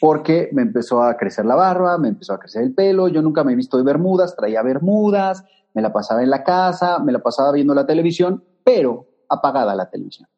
porque 0.01 0.49
me 0.55 0.63
empezó 0.63 1.03
a 1.03 1.19
crecer 1.19 1.45
la 1.45 1.55
barba, 1.55 1.99
me 1.99 2.09
empezó 2.09 2.33
a 2.33 2.39
crecer 2.39 2.63
el 2.63 2.73
pelo, 2.73 3.07
yo 3.09 3.21
nunca 3.21 3.45
me 3.45 3.53
he 3.53 3.57
visto 3.57 3.77
de 3.77 3.83
bermudas, 3.83 4.35
traía 4.35 4.63
bermudas, 4.63 5.45
me 5.75 5.83
la 5.83 5.93
pasaba 5.93 6.23
en 6.23 6.31
la 6.31 6.45
casa, 6.45 6.99
me 6.99 7.13
la 7.13 7.19
pasaba 7.19 7.53
viendo 7.53 7.75
la 7.75 7.85
televisión, 7.85 8.43
pero 8.65 9.07
apagada 9.29 9.75
la 9.75 9.91
televisión. 9.91 10.31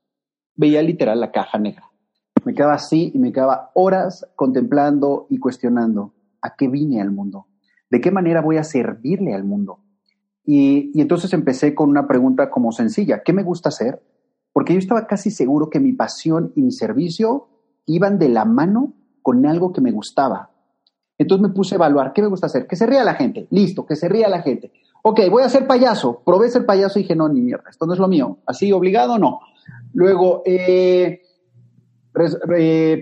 Veía 0.56 0.82
literal 0.82 1.20
la 1.20 1.30
caja 1.30 1.60
negra. 1.60 1.92
Me 2.44 2.52
quedaba 2.52 2.74
así 2.74 3.12
y 3.14 3.20
me 3.20 3.30
quedaba 3.30 3.70
horas 3.74 4.28
contemplando 4.34 5.28
y 5.30 5.38
cuestionando 5.38 6.14
a 6.40 6.56
qué 6.56 6.66
vine 6.66 7.00
al 7.00 7.12
mundo, 7.12 7.46
de 7.90 8.00
qué 8.00 8.10
manera 8.10 8.40
voy 8.40 8.56
a 8.56 8.64
servirle 8.64 9.34
al 9.34 9.44
mundo. 9.44 9.84
Y, 10.44 10.90
y 10.94 11.00
entonces 11.00 11.32
empecé 11.32 11.76
con 11.76 11.90
una 11.90 12.08
pregunta 12.08 12.50
como 12.50 12.72
sencilla, 12.72 13.22
¿qué 13.22 13.32
me 13.32 13.44
gusta 13.44 13.68
hacer? 13.68 14.02
Porque 14.52 14.74
yo 14.74 14.78
estaba 14.78 15.06
casi 15.06 15.30
seguro 15.30 15.70
que 15.70 15.80
mi 15.80 15.92
pasión 15.92 16.52
y 16.54 16.62
mi 16.62 16.72
servicio 16.72 17.48
iban 17.86 18.18
de 18.18 18.28
la 18.28 18.44
mano 18.44 18.94
con 19.22 19.46
algo 19.46 19.72
que 19.72 19.80
me 19.80 19.92
gustaba. 19.92 20.50
Entonces 21.18 21.48
me 21.48 21.54
puse 21.54 21.74
a 21.74 21.76
evaluar, 21.76 22.12
¿qué 22.12 22.22
me 22.22 22.28
gusta 22.28 22.46
hacer? 22.46 22.66
Que 22.66 22.76
se 22.76 22.86
ría 22.86 23.04
la 23.04 23.14
gente, 23.14 23.46
listo, 23.50 23.86
que 23.86 23.96
se 23.96 24.08
ría 24.08 24.28
la 24.28 24.42
gente. 24.42 24.72
Ok, 25.02 25.20
voy 25.30 25.42
a 25.42 25.48
ser 25.48 25.66
payaso. 25.66 26.22
Probé 26.24 26.50
ser 26.50 26.66
payaso 26.66 26.98
y 26.98 27.02
dije, 27.02 27.16
no, 27.16 27.28
ni 27.28 27.40
mierda, 27.40 27.70
esto 27.70 27.86
no 27.86 27.92
es 27.92 27.98
lo 27.98 28.08
mío. 28.08 28.38
Así, 28.46 28.72
obligado, 28.72 29.18
no. 29.18 29.40
Luego, 29.94 30.42
eh, 30.44 31.22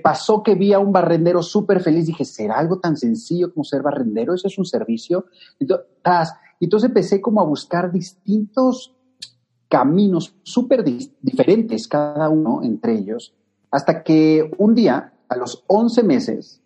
pasó 0.03 0.43
que 0.43 0.55
vi 0.55 0.73
a 0.73 0.79
un 0.79 0.93
barrendero 0.93 1.43
súper 1.43 1.81
feliz. 1.81 2.07
Dije, 2.07 2.25
¿será 2.25 2.59
algo 2.59 2.79
tan 2.79 2.97
sencillo 2.97 3.53
como 3.53 3.65
ser 3.65 3.83
barrendero? 3.83 4.35
¿Eso 4.35 4.49
es 4.49 4.59
un 4.59 4.65
servicio? 4.65 5.27
Entonces, 5.59 5.87
entonces 6.61 6.89
empecé 6.89 7.21
como 7.21 7.41
a 7.41 7.45
buscar 7.45 7.91
distintos 7.91 8.97
caminos 9.71 10.35
súper 10.43 10.85
diferentes, 11.23 11.87
cada 11.87 12.29
uno 12.29 12.61
entre 12.63 12.95
ellos, 12.95 13.33
hasta 13.71 14.03
que 14.03 14.51
un 14.59 14.75
día 14.75 15.13
a 15.29 15.37
los 15.37 15.63
11 15.69 16.03
meses 16.03 16.61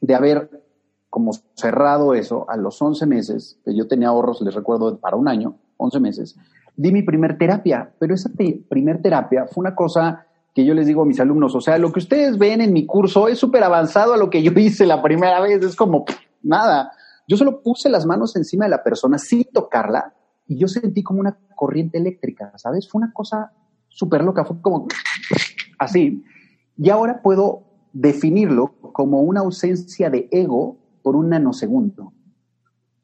de 0.00 0.14
haber 0.14 0.64
como 1.10 1.32
cerrado 1.54 2.14
eso, 2.14 2.48
a 2.48 2.56
los 2.56 2.80
11 2.80 3.06
meses, 3.06 3.58
que 3.64 3.76
yo 3.76 3.86
tenía 3.86 4.08
ahorros, 4.08 4.40
les 4.40 4.54
recuerdo, 4.54 4.98
para 4.98 5.16
un 5.16 5.28
año, 5.28 5.56
11 5.76 6.00
meses, 6.00 6.36
di 6.74 6.90
mi 6.90 7.02
primer 7.02 7.36
terapia, 7.36 7.92
pero 7.98 8.14
esa 8.14 8.30
primer 8.68 9.02
terapia 9.02 9.46
fue 9.46 9.62
una 9.62 9.74
cosa 9.74 10.24
que 10.54 10.64
yo 10.64 10.72
les 10.72 10.86
digo 10.86 11.02
a 11.02 11.06
mis 11.06 11.20
alumnos, 11.20 11.54
o 11.54 11.60
sea, 11.60 11.76
lo 11.76 11.92
que 11.92 11.98
ustedes 11.98 12.38
ven 12.38 12.62
en 12.62 12.72
mi 12.72 12.86
curso 12.86 13.28
es 13.28 13.38
súper 13.38 13.62
avanzado 13.62 14.14
a 14.14 14.16
lo 14.16 14.30
que 14.30 14.42
yo 14.42 14.52
hice 14.52 14.86
la 14.86 15.02
primera 15.02 15.40
vez, 15.40 15.62
es 15.62 15.76
como 15.76 16.06
nada. 16.42 16.92
Yo 17.26 17.36
solo 17.36 17.60
puse 17.60 17.90
las 17.90 18.06
manos 18.06 18.34
encima 18.36 18.64
de 18.64 18.70
la 18.70 18.82
persona 18.82 19.18
sin 19.18 19.44
tocarla 19.52 20.14
y 20.48 20.56
yo 20.56 20.66
sentí 20.66 21.02
como 21.02 21.20
una 21.20 21.38
corriente 21.54 21.98
eléctrica, 21.98 22.52
¿sabes? 22.56 22.88
Fue 22.88 23.00
una 23.00 23.12
cosa 23.12 23.52
súper 23.88 24.24
loca, 24.24 24.44
fue 24.44 24.60
como 24.62 24.88
así. 25.78 26.24
Y 26.76 26.90
ahora 26.90 27.20
puedo 27.22 27.64
definirlo 27.92 28.74
como 28.92 29.20
una 29.20 29.40
ausencia 29.40 30.08
de 30.08 30.28
ego 30.30 30.78
por 31.02 31.16
un 31.16 31.28
nanosegundo. 31.28 32.12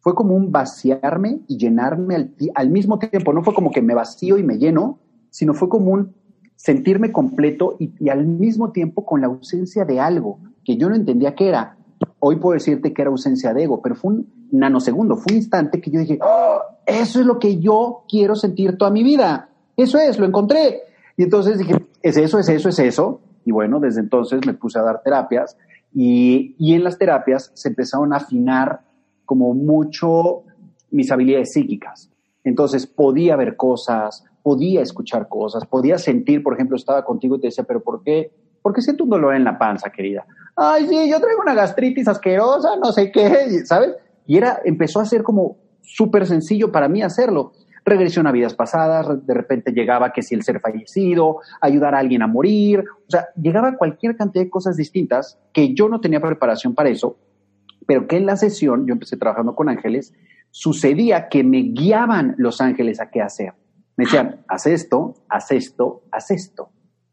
Fue 0.00 0.14
como 0.14 0.34
un 0.34 0.52
vaciarme 0.52 1.40
y 1.46 1.58
llenarme 1.58 2.30
al, 2.54 2.70
mismo 2.70 2.98
tiempo. 2.98 3.32
No 3.32 3.42
fue 3.42 3.54
como 3.54 3.70
que 3.70 3.82
me 3.82 3.94
vacío 3.94 4.38
y 4.38 4.42
me 4.42 4.58
lleno, 4.58 4.98
sino 5.30 5.54
fue 5.54 5.68
como 5.68 5.92
un 5.92 6.14
sentirme 6.56 7.12
completo 7.12 7.76
y, 7.78 8.08
al 8.08 8.26
mismo 8.26 8.72
tiempo 8.72 9.04
con 9.04 9.20
la 9.20 9.26
ausencia 9.26 9.84
de 9.84 10.00
algo 10.00 10.40
que 10.64 10.76
yo 10.76 10.88
no 10.88 10.94
entendía 10.94 11.34
qué 11.34 11.48
era. 11.48 11.76
Hoy 12.20 12.36
puedo 12.36 12.54
decirte 12.54 12.92
que 12.92 13.02
era 13.02 13.10
ausencia 13.10 13.52
de 13.52 13.64
ego, 13.64 13.82
pero 13.82 13.94
fue 13.94 14.14
un 14.14 14.48
nanosegundo, 14.50 15.16
fue 15.16 15.32
un 15.32 15.36
instante 15.38 15.80
que 15.80 15.90
yo 15.90 16.00
dije, 16.00 16.18
oh, 16.22 16.53
eso 16.86 17.20
es 17.20 17.26
lo 17.26 17.38
que 17.38 17.58
yo 17.58 18.04
quiero 18.08 18.36
sentir 18.36 18.76
toda 18.76 18.90
mi 18.90 19.02
vida. 19.02 19.48
Eso 19.76 19.98
es, 19.98 20.18
lo 20.18 20.26
encontré. 20.26 20.82
Y 21.16 21.24
entonces 21.24 21.58
dije, 21.58 21.84
es 22.02 22.16
eso, 22.16 22.38
es 22.38 22.48
eso, 22.48 22.68
es 22.68 22.78
eso. 22.78 23.20
Y 23.44 23.52
bueno, 23.52 23.80
desde 23.80 24.00
entonces 24.00 24.40
me 24.46 24.54
puse 24.54 24.78
a 24.78 24.82
dar 24.82 25.02
terapias 25.02 25.56
y, 25.92 26.54
y 26.58 26.74
en 26.74 26.84
las 26.84 26.98
terapias 26.98 27.50
se 27.54 27.68
empezaron 27.68 28.12
a 28.12 28.16
afinar 28.16 28.80
como 29.24 29.54
mucho 29.54 30.42
mis 30.90 31.10
habilidades 31.10 31.52
psíquicas. 31.52 32.10
Entonces 32.42 32.86
podía 32.86 33.36
ver 33.36 33.56
cosas, 33.56 34.24
podía 34.42 34.82
escuchar 34.82 35.28
cosas, 35.28 35.66
podía 35.66 35.98
sentir, 35.98 36.42
por 36.42 36.54
ejemplo, 36.54 36.76
estaba 36.76 37.04
contigo 37.04 37.36
y 37.36 37.40
te 37.40 37.46
decía, 37.48 37.64
pero 37.64 37.82
¿por 37.82 38.02
qué? 38.02 38.30
¿Por 38.62 38.72
qué 38.72 38.82
siento 38.82 39.04
un 39.04 39.10
dolor 39.10 39.34
en 39.34 39.44
la 39.44 39.58
panza, 39.58 39.90
querida? 39.90 40.26
Ay, 40.56 40.86
sí, 40.86 41.10
yo 41.10 41.20
traigo 41.20 41.42
una 41.42 41.54
gastritis 41.54 42.08
asquerosa, 42.08 42.76
no 42.76 42.92
sé 42.92 43.10
qué, 43.10 43.64
¿sabes? 43.64 43.94
Y 44.26 44.36
era, 44.36 44.60
empezó 44.64 45.00
a 45.00 45.06
ser 45.06 45.22
como 45.22 45.56
súper 45.84 46.26
sencillo 46.26 46.72
para 46.72 46.88
mí 46.88 47.02
hacerlo 47.02 47.52
regresión 47.84 48.26
a 48.26 48.32
vidas 48.32 48.54
pasadas, 48.54 49.26
de 49.26 49.34
repente 49.34 49.72
llegaba 49.72 50.12
que 50.12 50.22
si 50.22 50.34
el 50.34 50.42
ser 50.42 50.60
fallecido, 50.60 51.40
ayudar 51.60 51.94
a 51.94 51.98
alguien 51.98 52.22
a 52.22 52.26
morir, 52.26 52.80
o 52.80 53.10
sea, 53.10 53.28
llegaba 53.40 53.76
cualquier 53.76 54.16
cantidad 54.16 54.44
de 54.44 54.50
cosas 54.50 54.76
distintas 54.76 55.38
que 55.52 55.74
yo 55.74 55.88
no 55.88 56.00
tenía 56.00 56.20
preparación 56.20 56.74
para 56.74 56.88
eso, 56.88 57.18
pero 57.86 58.06
que 58.06 58.16
en 58.16 58.26
la 58.26 58.36
sesión, 58.36 58.86
yo 58.86 58.92
empecé 58.92 59.16
trabajando 59.16 59.54
con 59.54 59.68
ángeles, 59.68 60.14
sucedía 60.50 61.28
que 61.28 61.44
me 61.44 61.60
guiaban 61.60 62.34
los 62.38 62.60
ángeles 62.60 63.00
a 63.00 63.10
qué 63.10 63.20
hacer. 63.20 63.52
Me 63.96 64.04
decían, 64.04 64.44
haz 64.48 64.66
esto, 64.66 65.14
haz 65.28 65.50
esto, 65.50 66.02
haz 66.10 66.30
esto. 66.30 66.70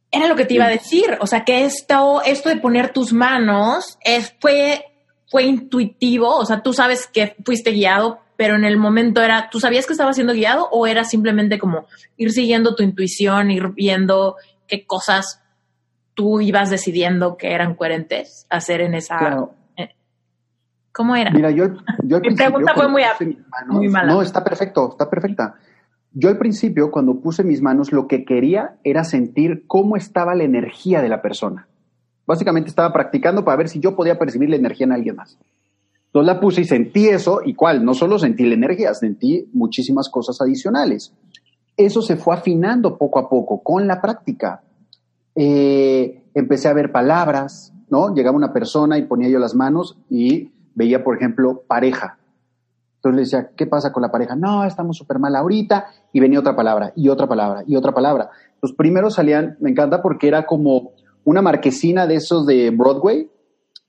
Era 0.09 0.27
lo 0.27 0.35
que 0.35 0.45
te 0.45 0.55
iba 0.55 0.65
a 0.65 0.69
decir, 0.69 1.17
o 1.19 1.27
sea, 1.27 1.43
que 1.43 1.63
esto, 1.63 2.21
esto 2.23 2.49
de 2.49 2.57
poner 2.57 2.91
tus 2.91 3.13
manos 3.13 3.97
es, 4.03 4.35
fue, 4.39 4.83
fue 5.29 5.43
intuitivo, 5.43 6.35
o 6.37 6.45
sea, 6.45 6.61
tú 6.61 6.73
sabes 6.73 7.07
que 7.07 7.35
fuiste 7.45 7.71
guiado 7.71 8.19
pero 8.41 8.55
en 8.55 8.65
el 8.65 8.75
momento 8.75 9.21
era, 9.21 9.51
¿tú 9.51 9.59
sabías 9.59 9.85
que 9.85 9.93
estaba 9.93 10.13
siendo 10.13 10.33
guiado 10.33 10.67
o 10.71 10.87
era 10.87 11.03
simplemente 11.03 11.59
como 11.59 11.85
ir 12.17 12.31
siguiendo 12.31 12.73
tu 12.73 12.81
intuición, 12.81 13.51
ir 13.51 13.67
viendo 13.67 14.35
qué 14.65 14.83
cosas 14.87 15.43
tú 16.15 16.41
ibas 16.41 16.71
decidiendo 16.71 17.37
que 17.37 17.53
eran 17.53 17.75
coherentes 17.75 18.47
hacer 18.49 18.81
en 18.81 18.95
esa... 18.95 19.47
Eh, 19.77 19.89
¿Cómo 20.91 21.15
era? 21.15 21.29
Mira, 21.29 21.51
yo... 21.51 21.65
yo 22.01 22.19
Mi 22.19 22.33
pregunta 22.33 22.73
fue 22.73 22.87
muy, 22.87 23.03
muy 23.67 23.87
mala. 23.89 24.11
No, 24.11 24.23
está 24.23 24.43
perfecto, 24.43 24.89
está 24.89 25.07
perfecta. 25.07 25.53
Yo 26.11 26.27
al 26.27 26.39
principio, 26.39 26.89
cuando 26.89 27.21
puse 27.21 27.43
mis 27.43 27.61
manos, 27.61 27.91
lo 27.91 28.07
que 28.07 28.25
quería 28.25 28.77
era 28.83 29.03
sentir 29.03 29.65
cómo 29.67 29.97
estaba 29.97 30.33
la 30.33 30.45
energía 30.45 31.03
de 31.03 31.09
la 31.09 31.21
persona. 31.21 31.67
Básicamente 32.25 32.71
estaba 32.71 32.91
practicando 32.91 33.45
para 33.45 33.57
ver 33.57 33.69
si 33.69 33.79
yo 33.79 33.95
podía 33.95 34.17
percibir 34.17 34.49
la 34.49 34.55
energía 34.55 34.87
en 34.87 34.93
alguien 34.93 35.17
más. 35.17 35.37
Entonces 36.11 36.33
la 36.33 36.41
puse 36.41 36.61
y 36.61 36.65
sentí 36.65 37.07
eso, 37.07 37.39
y 37.45 37.53
cuál, 37.53 37.85
no 37.85 37.93
solo 37.93 38.19
sentí 38.19 38.45
la 38.45 38.55
energía, 38.55 38.93
sentí 38.93 39.49
muchísimas 39.53 40.09
cosas 40.09 40.41
adicionales. 40.41 41.13
Eso 41.77 42.01
se 42.01 42.17
fue 42.17 42.35
afinando 42.35 42.97
poco 42.97 43.19
a 43.19 43.29
poco 43.29 43.63
con 43.63 43.87
la 43.87 44.01
práctica. 44.01 44.61
Eh, 45.35 46.25
empecé 46.33 46.67
a 46.67 46.73
ver 46.73 46.91
palabras, 46.91 47.73
¿no? 47.89 48.13
Llegaba 48.13 48.35
una 48.35 48.51
persona 48.51 48.97
y 48.97 49.03
ponía 49.03 49.29
yo 49.29 49.39
las 49.39 49.55
manos 49.55 49.97
y 50.09 50.51
veía, 50.75 51.01
por 51.01 51.15
ejemplo, 51.15 51.63
pareja. 51.65 52.17
Entonces 52.97 53.15
le 53.15 53.21
decía, 53.21 53.51
¿qué 53.55 53.65
pasa 53.65 53.93
con 53.93 54.01
la 54.01 54.11
pareja? 54.11 54.35
No, 54.35 54.65
estamos 54.65 54.97
súper 54.97 55.17
mal 55.17 55.33
ahorita. 55.37 55.85
Y 56.11 56.19
venía 56.19 56.39
otra 56.39 56.57
palabra, 56.57 56.91
y 56.93 57.07
otra 57.07 57.25
palabra, 57.25 57.63
y 57.65 57.77
otra 57.77 57.93
palabra. 57.93 58.31
Los 58.61 58.73
primeros 58.73 59.15
salían, 59.15 59.55
me 59.61 59.69
encanta 59.69 60.01
porque 60.01 60.27
era 60.27 60.45
como 60.45 60.91
una 61.23 61.41
marquesina 61.41 62.05
de 62.05 62.15
esos 62.15 62.45
de 62.45 62.69
Broadway, 62.69 63.29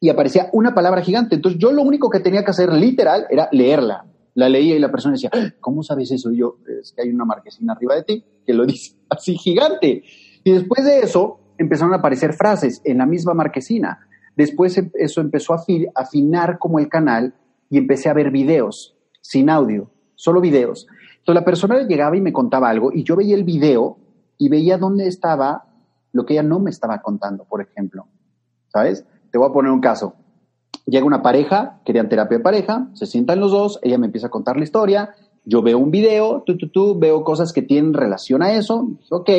y 0.02 0.08
aparecía 0.08 0.50
una 0.52 0.74
palabra 0.74 1.00
gigante. 1.00 1.36
Entonces 1.36 1.60
yo 1.60 1.70
lo 1.70 1.80
único 1.82 2.10
que 2.10 2.18
tenía 2.18 2.44
que 2.44 2.50
hacer 2.50 2.72
literal 2.72 3.24
era 3.30 3.48
leerla. 3.52 4.04
La 4.34 4.48
leía 4.48 4.74
y 4.74 4.80
la 4.80 4.90
persona 4.90 5.12
decía, 5.12 5.30
ah, 5.32 5.52
¿cómo 5.60 5.84
sabes 5.84 6.10
eso? 6.10 6.32
Y 6.32 6.38
yo, 6.38 6.56
es 6.80 6.90
que 6.90 7.02
hay 7.02 7.10
una 7.10 7.24
marquesina 7.24 7.74
arriba 7.74 7.94
de 7.94 8.02
ti 8.02 8.24
que 8.44 8.52
lo 8.52 8.66
dice 8.66 8.96
así 9.08 9.36
gigante. 9.36 10.02
Y 10.42 10.50
después 10.50 10.84
de 10.84 10.98
eso 10.98 11.38
empezaron 11.56 11.94
a 11.94 11.98
aparecer 11.98 12.32
frases 12.32 12.82
en 12.84 12.98
la 12.98 13.06
misma 13.06 13.32
marquesina. 13.32 14.00
Después 14.34 14.76
em, 14.76 14.90
eso 14.94 15.20
empezó 15.20 15.54
a 15.54 15.64
afinar 15.94 16.58
como 16.58 16.80
el 16.80 16.88
canal 16.88 17.34
y 17.70 17.78
empecé 17.78 18.08
a 18.08 18.12
ver 18.12 18.32
videos 18.32 18.96
sin 19.20 19.50
audio, 19.50 19.88
solo 20.16 20.40
videos. 20.40 20.88
Entonces 21.18 21.34
la 21.40 21.44
persona 21.44 21.80
llegaba 21.86 22.16
y 22.16 22.20
me 22.20 22.32
contaba 22.32 22.68
algo 22.68 22.90
y 22.92 23.04
yo 23.04 23.14
veía 23.14 23.36
el 23.36 23.44
video 23.44 23.98
y 24.36 24.48
veía 24.48 24.78
dónde 24.78 25.06
estaba 25.06 25.68
lo 26.10 26.26
que 26.26 26.34
ella 26.34 26.42
no 26.42 26.58
me 26.58 26.70
estaba 26.70 27.00
contando, 27.02 27.44
por 27.44 27.62
ejemplo. 27.62 28.08
¿Sabes? 28.66 29.06
Te 29.32 29.38
voy 29.38 29.48
a 29.48 29.52
poner 29.52 29.72
un 29.72 29.80
caso. 29.80 30.14
Llega 30.86 31.06
una 31.06 31.22
pareja, 31.22 31.80
querían 31.84 32.08
terapia 32.08 32.38
de 32.38 32.44
pareja, 32.44 32.88
se 32.92 33.06
sientan 33.06 33.40
los 33.40 33.50
dos, 33.50 33.80
ella 33.82 33.98
me 33.98 34.06
empieza 34.06 34.26
a 34.26 34.30
contar 34.30 34.56
la 34.56 34.64
historia, 34.64 35.14
yo 35.44 35.62
veo 35.62 35.78
un 35.78 35.90
video, 35.90 36.42
tú, 36.44 36.56
tú, 36.56 36.68
tú, 36.68 36.98
veo 36.98 37.24
cosas 37.24 37.52
que 37.52 37.62
tienen 37.62 37.94
relación 37.94 38.42
a 38.42 38.52
eso, 38.52 38.88
ok, 39.10 39.30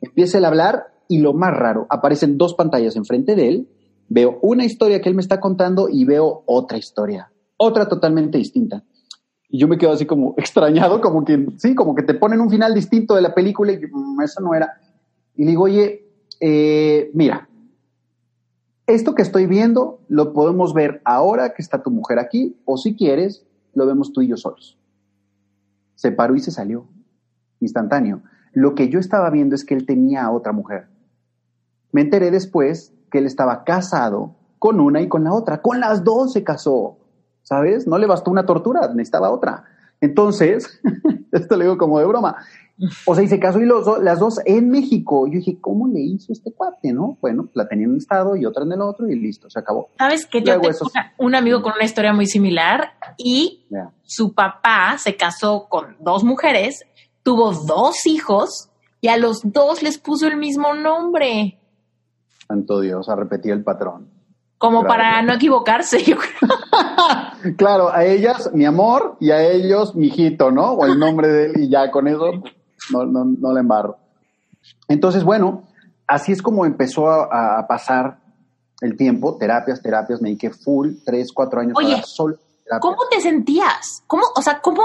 empieza 0.00 0.38
a 0.38 0.46
hablar 0.46 0.86
y 1.08 1.18
lo 1.18 1.32
más 1.32 1.54
raro, 1.54 1.86
aparecen 1.90 2.38
dos 2.38 2.54
pantallas 2.54 2.94
enfrente 2.94 3.34
de 3.34 3.48
él, 3.48 3.68
veo 4.08 4.38
una 4.42 4.64
historia 4.64 5.00
que 5.00 5.08
él 5.08 5.14
me 5.14 5.22
está 5.22 5.40
contando 5.40 5.88
y 5.90 6.04
veo 6.04 6.44
otra 6.46 6.78
historia, 6.78 7.32
otra 7.56 7.88
totalmente 7.88 8.38
distinta. 8.38 8.84
Y 9.48 9.58
yo 9.58 9.68
me 9.68 9.76
quedo 9.76 9.92
así 9.92 10.06
como 10.06 10.34
extrañado, 10.38 11.00
como 11.00 11.24
que, 11.24 11.46
sí, 11.56 11.74
como 11.74 11.94
que 11.94 12.02
te 12.02 12.14
ponen 12.14 12.40
un 12.40 12.50
final 12.50 12.74
distinto 12.74 13.14
de 13.14 13.22
la 13.22 13.34
película 13.34 13.72
y 13.72 13.78
mm, 13.78 14.20
eso 14.22 14.40
no 14.40 14.54
era. 14.54 14.72
Y 15.34 15.44
digo, 15.44 15.64
oye, 15.64 16.06
eh, 16.40 17.10
mira, 17.14 17.48
esto 18.86 19.14
que 19.14 19.22
estoy 19.22 19.46
viendo 19.46 20.00
lo 20.08 20.32
podemos 20.32 20.74
ver 20.74 21.00
ahora 21.04 21.54
que 21.54 21.62
está 21.62 21.82
tu 21.82 21.90
mujer 21.90 22.18
aquí, 22.18 22.60
o 22.64 22.76
si 22.76 22.96
quieres, 22.96 23.46
lo 23.74 23.86
vemos 23.86 24.12
tú 24.12 24.22
y 24.22 24.28
yo 24.28 24.36
solos. 24.36 24.78
Se 25.94 26.12
paró 26.12 26.34
y 26.34 26.40
se 26.40 26.50
salió, 26.50 26.86
instantáneo. 27.60 28.22
Lo 28.52 28.74
que 28.74 28.88
yo 28.88 28.98
estaba 28.98 29.30
viendo 29.30 29.54
es 29.54 29.64
que 29.64 29.74
él 29.74 29.86
tenía 29.86 30.24
a 30.24 30.30
otra 30.30 30.52
mujer. 30.52 30.88
Me 31.92 32.00
enteré 32.00 32.30
después 32.30 32.92
que 33.10 33.18
él 33.18 33.26
estaba 33.26 33.64
casado 33.64 34.34
con 34.58 34.80
una 34.80 35.00
y 35.00 35.08
con 35.08 35.24
la 35.24 35.32
otra. 35.32 35.62
Con 35.62 35.80
las 35.80 36.04
dos 36.04 36.32
se 36.32 36.44
casó, 36.44 36.98
¿sabes? 37.42 37.86
No 37.86 37.98
le 37.98 38.06
bastó 38.06 38.30
una 38.30 38.46
tortura, 38.46 38.88
necesitaba 38.88 39.30
otra. 39.30 39.64
Entonces, 40.00 40.80
esto 41.32 41.56
le 41.56 41.64
digo 41.64 41.78
como 41.78 41.98
de 41.98 42.06
broma. 42.06 42.36
O 43.06 43.14
sea, 43.14 43.24
y 43.24 43.28
se 43.28 43.38
casó 43.38 43.60
y 43.60 43.66
los, 43.66 43.86
las 44.02 44.18
dos 44.18 44.40
en 44.44 44.70
México. 44.70 45.26
Yo 45.26 45.38
dije, 45.38 45.58
¿cómo 45.60 45.88
le 45.88 46.00
hizo 46.00 46.32
este 46.32 46.52
cuate, 46.52 46.92
no? 46.92 47.18
Bueno, 47.20 47.48
la 47.54 47.68
tenía 47.68 47.84
en 47.84 47.92
un 47.92 47.98
estado 47.98 48.36
y 48.36 48.44
otra 48.44 48.64
en 48.64 48.72
el 48.72 48.80
otro 48.80 49.08
y 49.08 49.18
listo, 49.18 49.48
se 49.50 49.58
acabó. 49.58 49.90
¿Sabes 49.98 50.26
que 50.26 50.42
Yo 50.42 50.60
tengo 50.60 50.76
un 51.18 51.34
amigo 51.34 51.62
con 51.62 51.72
una 51.74 51.84
historia 51.84 52.12
muy 52.12 52.26
similar 52.26 52.92
y 53.16 53.66
su 54.02 54.34
papá 54.34 54.96
se 54.98 55.16
casó 55.16 55.66
con 55.68 55.96
dos 56.00 56.24
mujeres, 56.24 56.84
tuvo 57.22 57.52
dos 57.52 58.06
hijos 58.06 58.70
y 59.00 59.08
a 59.08 59.16
los 59.16 59.40
dos 59.44 59.82
les 59.82 59.98
puso 59.98 60.26
el 60.26 60.36
mismo 60.36 60.74
nombre. 60.74 61.58
Santo 62.48 62.80
Dios, 62.80 63.08
a 63.08 63.16
repetir 63.16 63.52
el 63.52 63.62
patrón. 63.62 64.08
Como 64.58 64.84
para 64.84 65.22
no 65.22 65.32
equivocarse, 65.32 66.04
yo 66.04 66.16
creo. 66.16 67.56
claro, 67.56 67.92
a 67.92 68.04
ellas 68.04 68.50
mi 68.54 68.64
amor 68.64 69.16
y 69.18 69.32
a 69.32 69.42
ellos 69.42 69.96
mi 69.96 70.06
hijito, 70.06 70.52
¿no? 70.52 70.72
O 70.74 70.86
el 70.86 71.00
nombre 71.00 71.28
de 71.28 71.46
él 71.46 71.52
y 71.62 71.68
ya 71.68 71.90
con 71.90 72.06
eso 72.06 72.30
no, 72.90 73.04
no, 73.04 73.24
no 73.24 73.52
la 73.52 73.60
embarro. 73.60 73.98
Entonces, 74.88 75.24
bueno, 75.24 75.64
así 76.06 76.32
es 76.32 76.42
como 76.42 76.66
empezó 76.66 77.08
a, 77.08 77.66
pasar 77.66 78.18
el 78.80 78.96
tiempo, 78.96 79.36
terapias, 79.38 79.80
terapias, 79.80 80.20
me 80.20 80.28
dediqué 80.28 80.50
full, 80.50 80.94
tres, 81.04 81.32
cuatro 81.32 81.60
años 81.60 81.74
Oye, 81.76 82.02
solo 82.04 82.36
¿cómo 82.80 83.08
te 83.10 83.20
sentías? 83.20 84.02
¿Cómo, 84.06 84.24
o 84.34 84.42
sea, 84.42 84.60
cómo, 84.60 84.82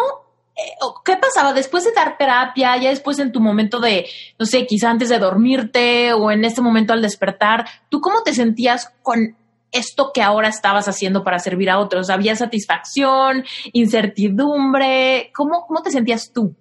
eh, 0.55 0.85
qué 1.05 1.17
pasaba 1.17 1.53
después 1.53 1.83
de 1.83 1.91
dar 1.93 2.17
terapia, 2.17 2.77
ya 2.77 2.89
después 2.89 3.19
en 3.19 3.31
tu 3.31 3.39
momento 3.39 3.79
de, 3.79 4.05
no 4.37 4.45
sé, 4.45 4.65
quizá 4.65 4.89
antes 4.89 5.09
de 5.09 5.19
dormirte 5.19 6.13
o 6.13 6.31
en 6.31 6.45
este 6.45 6.61
momento 6.61 6.93
al 6.93 7.01
despertar, 7.01 7.65
¿tú 7.89 7.99
cómo 8.01 8.21
te 8.23 8.33
sentías 8.33 8.93
con 9.01 9.35
esto 9.71 10.11
que 10.13 10.21
ahora 10.21 10.47
estabas 10.47 10.87
haciendo 10.87 11.23
para 11.23 11.39
servir 11.39 11.69
a 11.69 11.79
otros? 11.79 12.09
¿Había 12.09 12.35
satisfacción, 12.35 13.43
incertidumbre? 13.73 15.31
¿Cómo, 15.35 15.65
cómo 15.67 15.81
te 15.81 15.91
sentías 15.91 16.31
tú? 16.31 16.55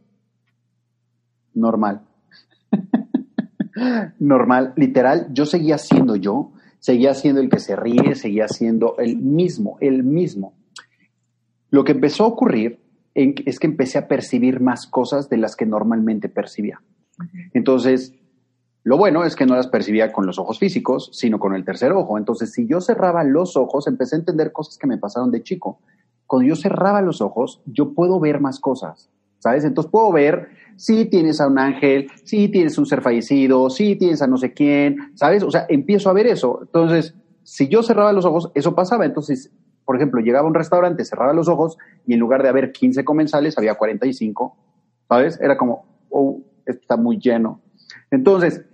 Normal. 1.56 2.02
normal, 4.18 4.72
literal, 4.76 5.28
yo 5.32 5.46
seguía 5.46 5.78
siendo 5.78 6.16
yo, 6.16 6.52
seguía 6.78 7.14
siendo 7.14 7.40
el 7.40 7.48
que 7.48 7.60
se 7.60 7.76
ríe, 7.76 8.14
seguía 8.14 8.48
siendo 8.48 8.96
el 8.98 9.16
mismo, 9.16 9.76
el 9.80 10.04
mismo. 10.04 10.54
Lo 11.70 11.84
que 11.84 11.92
empezó 11.92 12.24
a 12.24 12.28
ocurrir 12.28 12.80
es 13.14 13.58
que 13.58 13.66
empecé 13.66 13.98
a 13.98 14.08
percibir 14.08 14.60
más 14.60 14.86
cosas 14.86 15.28
de 15.28 15.38
las 15.38 15.56
que 15.56 15.66
normalmente 15.66 16.28
percibía. 16.28 16.82
Entonces, 17.54 18.14
lo 18.86 18.98
bueno 18.98 19.24
es 19.24 19.34
que 19.34 19.46
no 19.46 19.56
las 19.56 19.66
percibía 19.66 20.12
con 20.12 20.26
los 20.26 20.38
ojos 20.38 20.58
físicos, 20.58 21.10
sino 21.12 21.38
con 21.38 21.54
el 21.54 21.64
tercer 21.64 21.92
ojo. 21.92 22.18
Entonces, 22.18 22.52
si 22.52 22.68
yo 22.68 22.80
cerraba 22.80 23.24
los 23.24 23.56
ojos, 23.56 23.88
empecé 23.88 24.14
a 24.14 24.20
entender 24.20 24.52
cosas 24.52 24.78
que 24.78 24.86
me 24.86 24.98
pasaron 24.98 25.30
de 25.30 25.42
chico. 25.42 25.80
Cuando 26.26 26.48
yo 26.48 26.56
cerraba 26.56 27.00
los 27.00 27.20
ojos, 27.20 27.62
yo 27.66 27.94
puedo 27.94 28.20
ver 28.20 28.40
más 28.40 28.60
cosas, 28.60 29.10
¿sabes? 29.46 29.62
Entonces 29.62 29.92
puedo 29.92 30.10
ver 30.10 30.48
si 30.74 31.04
tienes 31.04 31.40
a 31.40 31.46
un 31.46 31.56
ángel, 31.56 32.10
si 32.24 32.48
tienes 32.48 32.76
un 32.78 32.86
ser 32.86 33.00
fallecido, 33.00 33.70
si 33.70 33.94
tienes 33.94 34.20
a 34.20 34.26
no 34.26 34.38
sé 34.38 34.52
quién, 34.52 35.12
¿sabes? 35.14 35.44
O 35.44 35.52
sea, 35.52 35.66
empiezo 35.68 36.10
a 36.10 36.12
ver 36.12 36.26
eso. 36.26 36.58
Entonces, 36.62 37.14
si 37.44 37.68
yo 37.68 37.84
cerraba 37.84 38.12
los 38.12 38.24
ojos, 38.24 38.50
eso 38.56 38.74
pasaba. 38.74 39.04
Entonces, 39.04 39.52
por 39.84 39.94
ejemplo, 39.94 40.20
llegaba 40.20 40.46
a 40.46 40.48
un 40.48 40.54
restaurante, 40.54 41.04
cerraba 41.04 41.32
los 41.32 41.46
ojos 41.46 41.78
y 42.08 42.14
en 42.14 42.18
lugar 42.18 42.42
de 42.42 42.48
haber 42.48 42.72
15 42.72 43.04
comensales, 43.04 43.56
había 43.56 43.76
45, 43.76 44.56
¿sabes? 45.08 45.40
Era 45.40 45.56
como, 45.56 45.86
oh, 46.10 46.40
esto 46.66 46.80
está 46.80 46.96
muy 46.96 47.20
lleno. 47.20 47.60
Entonces, 48.10 48.64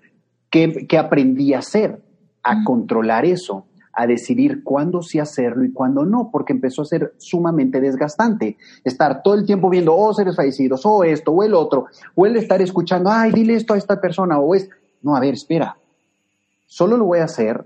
¿qué, 0.48 0.86
qué 0.88 0.96
aprendí 0.96 1.52
a 1.52 1.58
hacer? 1.58 2.00
A 2.42 2.64
controlar 2.64 3.26
eso 3.26 3.66
a 3.92 4.06
decidir 4.06 4.62
cuándo 4.62 5.02
sí 5.02 5.18
hacerlo 5.18 5.64
y 5.64 5.72
cuándo 5.72 6.04
no, 6.04 6.30
porque 6.32 6.52
empezó 6.52 6.82
a 6.82 6.86
ser 6.86 7.14
sumamente 7.18 7.80
desgastante. 7.80 8.56
Estar 8.84 9.22
todo 9.22 9.34
el 9.34 9.44
tiempo 9.44 9.68
viendo, 9.68 9.94
oh, 9.94 10.14
seres 10.14 10.36
fallecidos, 10.36 10.84
o 10.86 10.90
oh, 10.90 11.04
esto, 11.04 11.32
o 11.32 11.42
el 11.42 11.54
otro, 11.54 11.86
o 12.14 12.26
el 12.26 12.36
estar 12.36 12.62
escuchando, 12.62 13.10
ay, 13.10 13.32
dile 13.32 13.54
esto 13.54 13.74
a 13.74 13.78
esta 13.78 14.00
persona, 14.00 14.38
o 14.38 14.54
es, 14.54 14.68
no, 15.02 15.14
a 15.14 15.20
ver, 15.20 15.34
espera, 15.34 15.76
solo 16.66 16.96
lo 16.96 17.04
voy 17.04 17.18
a 17.18 17.24
hacer 17.24 17.64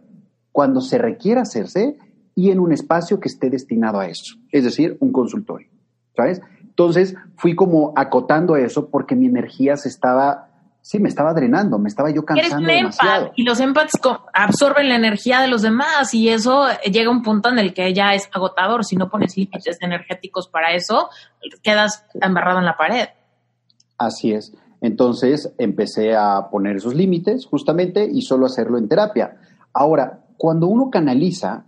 cuando 0.51 0.81
se 0.81 0.99
requiera 0.99 1.43
hacerse 1.43 1.99
y 2.35 2.51
en 2.51 2.61
un 2.61 2.73
espacio 2.73 3.21
que 3.21 3.29
esté 3.29 3.51
destinado 3.51 4.01
a 4.01 4.09
eso, 4.09 4.37
es 4.51 4.65
decir, 4.65 4.97
un 5.01 5.13
consultorio, 5.13 5.69
¿sabes? 6.17 6.41
Entonces 6.61 7.15
fui 7.37 7.55
como 7.55 7.93
acotando 7.97 8.57
eso 8.57 8.89
porque 8.91 9.17
mi 9.17 9.27
energía 9.27 9.77
se 9.77 9.89
estaba 9.89 10.46
sí, 10.87 11.01
me 11.01 11.09
estaba 11.09 11.35
drenando, 11.35 11.81
me 11.81 11.89
estaba 11.89 12.11
yo 12.11 12.25
cansando 12.25 12.47
Eres 12.47 12.61
un 12.61 12.65
demasiado. 12.65 13.33
y 13.35 13.43
los 13.43 13.59
empaths 13.59 13.99
absorben 14.33 14.89
la 14.89 14.95
energía 14.95 15.41
de 15.41 15.49
los 15.49 15.63
demás 15.63 16.15
y 16.15 16.29
eso 16.29 16.69
llega 16.85 17.09
a 17.09 17.11
un 17.11 17.25
punto 17.25 17.49
en 17.49 17.59
el 17.59 17.75
que 17.75 17.93
ya 17.93 18.15
es 18.15 18.29
agotador. 18.33 18.85
Si 18.85 18.95
no 18.95 19.11
pones 19.11 19.37
límites 19.37 19.79
energéticos 19.81 20.47
para 20.47 20.75
eso, 20.75 21.11
quedas 21.65 22.07
embarrado 22.15 22.61
en 22.61 22.67
la 22.67 22.77
pared. 22.77 23.09
Así 23.99 24.33
es. 24.33 24.55
Entonces 24.81 25.53
empecé 25.59 26.15
a 26.15 26.51
poner 26.53 26.77
esos 26.77 26.95
límites 26.95 27.47
justamente 27.47 28.09
y 28.09 28.23
solo 28.23 28.47
hacerlo 28.47 28.79
en 28.79 28.89
terapia. 28.89 29.39
Ahora, 29.73 30.21
cuando 30.37 30.69
uno 30.69 30.91
canaliza, 30.91 31.65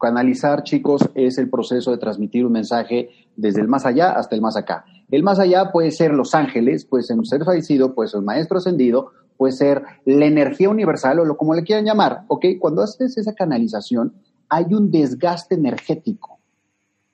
canalizar, 0.00 0.64
chicos, 0.64 1.08
es 1.14 1.38
el 1.38 1.48
proceso 1.48 1.92
de 1.92 1.98
transmitir 1.98 2.44
un 2.44 2.52
mensaje 2.52 3.10
desde 3.36 3.60
el 3.60 3.68
más 3.68 3.86
allá 3.86 4.10
hasta 4.10 4.34
el 4.34 4.42
más 4.42 4.56
acá. 4.56 4.84
El 5.10 5.22
más 5.22 5.38
allá 5.38 5.70
puede 5.72 5.90
ser 5.90 6.12
los 6.12 6.34
ángeles, 6.34 6.84
puede 6.84 7.04
ser 7.04 7.16
un 7.16 7.24
ser 7.24 7.44
fallecido, 7.44 7.94
puede 7.94 8.08
ser 8.08 8.20
un 8.20 8.26
maestro 8.26 8.58
ascendido, 8.58 9.12
puede 9.36 9.52
ser 9.52 9.82
la 10.04 10.26
energía 10.26 10.68
universal 10.68 11.20
o 11.20 11.24
lo 11.24 11.36
como 11.36 11.54
le 11.54 11.62
quieran 11.62 11.84
llamar, 11.84 12.22
¿ok? 12.28 12.46
Cuando 12.58 12.82
haces 12.82 13.16
esa 13.16 13.34
canalización, 13.34 14.14
hay 14.48 14.66
un 14.72 14.90
desgaste 14.90 15.54
energético 15.54 16.38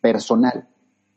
personal. 0.01 0.69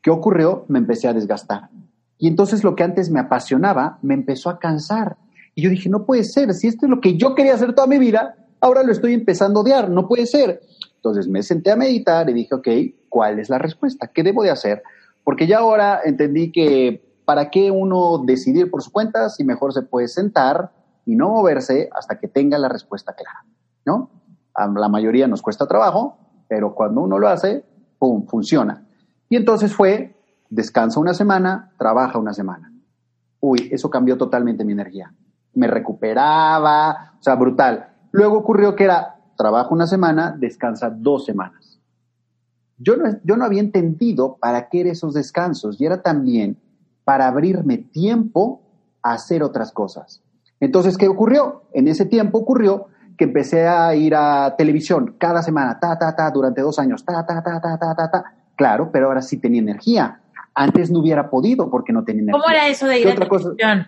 ¿Qué 0.02 0.12
ocurrió? 0.12 0.66
Me 0.68 0.80
empecé 0.80 1.08
a 1.08 1.14
desgastar. 1.14 1.70
Y 2.18 2.28
entonces 2.28 2.64
lo 2.64 2.76
que 2.76 2.84
antes 2.84 3.10
me 3.10 3.20
apasionaba, 3.20 4.00
me 4.02 4.14
empezó 4.14 4.50
a 4.50 4.60
cansar. 4.60 5.18
Y 5.54 5.62
yo 5.64 5.70
dije, 5.70 5.90
no 5.90 6.06
puede 6.06 6.24
ser, 6.24 6.54
si 6.54 6.68
esto 6.68 6.86
es 6.86 6.90
lo 6.90 7.02
que 7.02 7.18
yo 7.18 7.36
quería 7.36 7.56
hacer 7.56 7.74
toda 7.74 7.88
mi 7.88 7.98
vida, 7.98 8.36
ahora 8.60 8.84
lo 8.84 8.92
estoy 8.92 9.14
empezando 9.14 9.60
a 9.60 9.64
odiar, 9.64 9.90
no 9.90 10.08
puede 10.08 10.26
ser. 10.26 10.62
Entonces 10.96 11.28
me 11.28 11.44
senté 11.44 11.72
a 11.72 11.76
meditar 11.76 12.30
y 12.30 12.34
dije, 12.34 12.56
ok, 12.56 12.68
¿cuál 13.10 13.40
es 13.40 13.50
la 13.50 13.58
respuesta? 13.58 14.08
¿Qué 14.08 14.24
debo 14.24 14.44
de 14.44 14.52
hacer? 14.52 14.84
Porque 15.26 15.48
ya 15.48 15.58
ahora 15.58 16.02
entendí 16.06 16.52
que 16.52 17.20
para 17.26 17.50
qué 17.50 17.72
uno 17.72 18.20
decidir 18.20 18.70
por 18.70 18.84
su 18.84 18.92
cuenta 18.92 19.30
si 19.30 19.44
mejor 19.44 19.74
se 19.74 19.82
puede 19.82 20.08
sentar 20.08 20.72
y 21.04 21.16
no 21.16 21.30
moverse 21.30 21.90
hasta 21.94 22.20
que 22.20 22.28
tenga 22.28 22.58
la 22.60 22.70
respuesta 22.70 23.14
clara, 23.14 23.44
¿no? 23.86 24.12
A 24.54 24.68
la 24.68 24.88
mayoría 24.88 25.28
nos 25.28 25.42
cuesta 25.42 25.68
trabajo, 25.68 26.18
pero 26.48 26.76
cuando 26.76 27.02
uno 27.02 27.18
lo 27.18 27.28
hace, 27.28 27.66
¡pum!, 27.98 28.28
funciona. 28.28 28.88
Y 29.28 29.36
entonces 29.36 29.74
fue, 29.74 30.16
descansa 30.50 31.00
una 31.00 31.16
semana, 31.16 31.74
trabaja 31.78 32.20
una 32.20 32.34
semana. 32.34 32.72
Uy, 33.40 33.70
eso 33.72 33.90
cambió 33.90 34.18
totalmente 34.18 34.64
mi 34.64 34.74
energía. 34.74 35.12
Me 35.54 35.66
recuperaba, 35.66 37.16
o 37.20 37.24
sea, 37.24 37.36
brutal. 37.36 37.96
Luego 38.12 38.38
ocurrió 38.38 38.76
que 38.76 38.84
era, 38.84 39.16
trabajo 39.36 39.74
una 39.74 39.88
semana, 39.88 40.36
descansa 40.38 40.92
dos 40.92 41.26
semanas. 41.26 41.65
Yo 42.78 42.98
no, 42.98 43.18
yo 43.24 43.38
no 43.38 43.46
había 43.46 43.62
entendido 43.62 44.38
para 44.38 44.70
qué 44.70 44.82
eran 44.82 44.92
esos 44.92 45.14
descansos 45.14 45.80
y 45.80 45.86
era 45.86 46.02
también 46.02 46.58
para 47.04 47.28
abrirme 47.28 47.78
tiempo 47.78 48.62
a 49.02 49.14
hacer 49.14 49.44
otras 49.44 49.72
cosas. 49.72 50.22
Entonces, 50.60 50.98
¿qué 50.98 51.08
ocurrió? 51.08 51.64
En 51.74 51.88
ese 51.88 52.06
tiempo 52.06 52.40
ocurrió 52.40 52.88
que 53.18 53.26
empecé 53.26 53.68
a 53.68 53.96
ir 53.96 54.16
a 54.16 54.56
televisión 54.58 55.16
cada 55.18 55.42
semana, 55.42 55.80
ta, 55.80 55.98
ta, 55.98 56.16
ta, 56.16 56.30
durante 56.32 56.62
dos 56.62 56.80
años, 56.80 57.06
ta, 57.06 57.26
ta, 57.26 57.42
ta, 57.42 57.62
ta, 57.62 57.78
ta, 57.78 57.96
ta, 57.96 58.12
ta. 58.12 58.24
Claro, 58.56 58.90
pero 58.92 59.08
ahora 59.08 59.22
sí 59.22 59.38
tenía 59.38 59.62
energía. 59.62 60.22
Antes 60.54 60.90
no 60.90 61.00
hubiera 61.00 61.30
podido 61.30 61.70
porque 61.70 61.94
no 61.94 62.04
tenía 62.04 62.24
energía. 62.24 62.42
¿Cómo 62.42 62.54
era 62.54 62.68
eso 62.68 62.88
de 62.88 63.00
ir 63.00 63.08
a 63.10 63.16
televisión? 63.16 63.88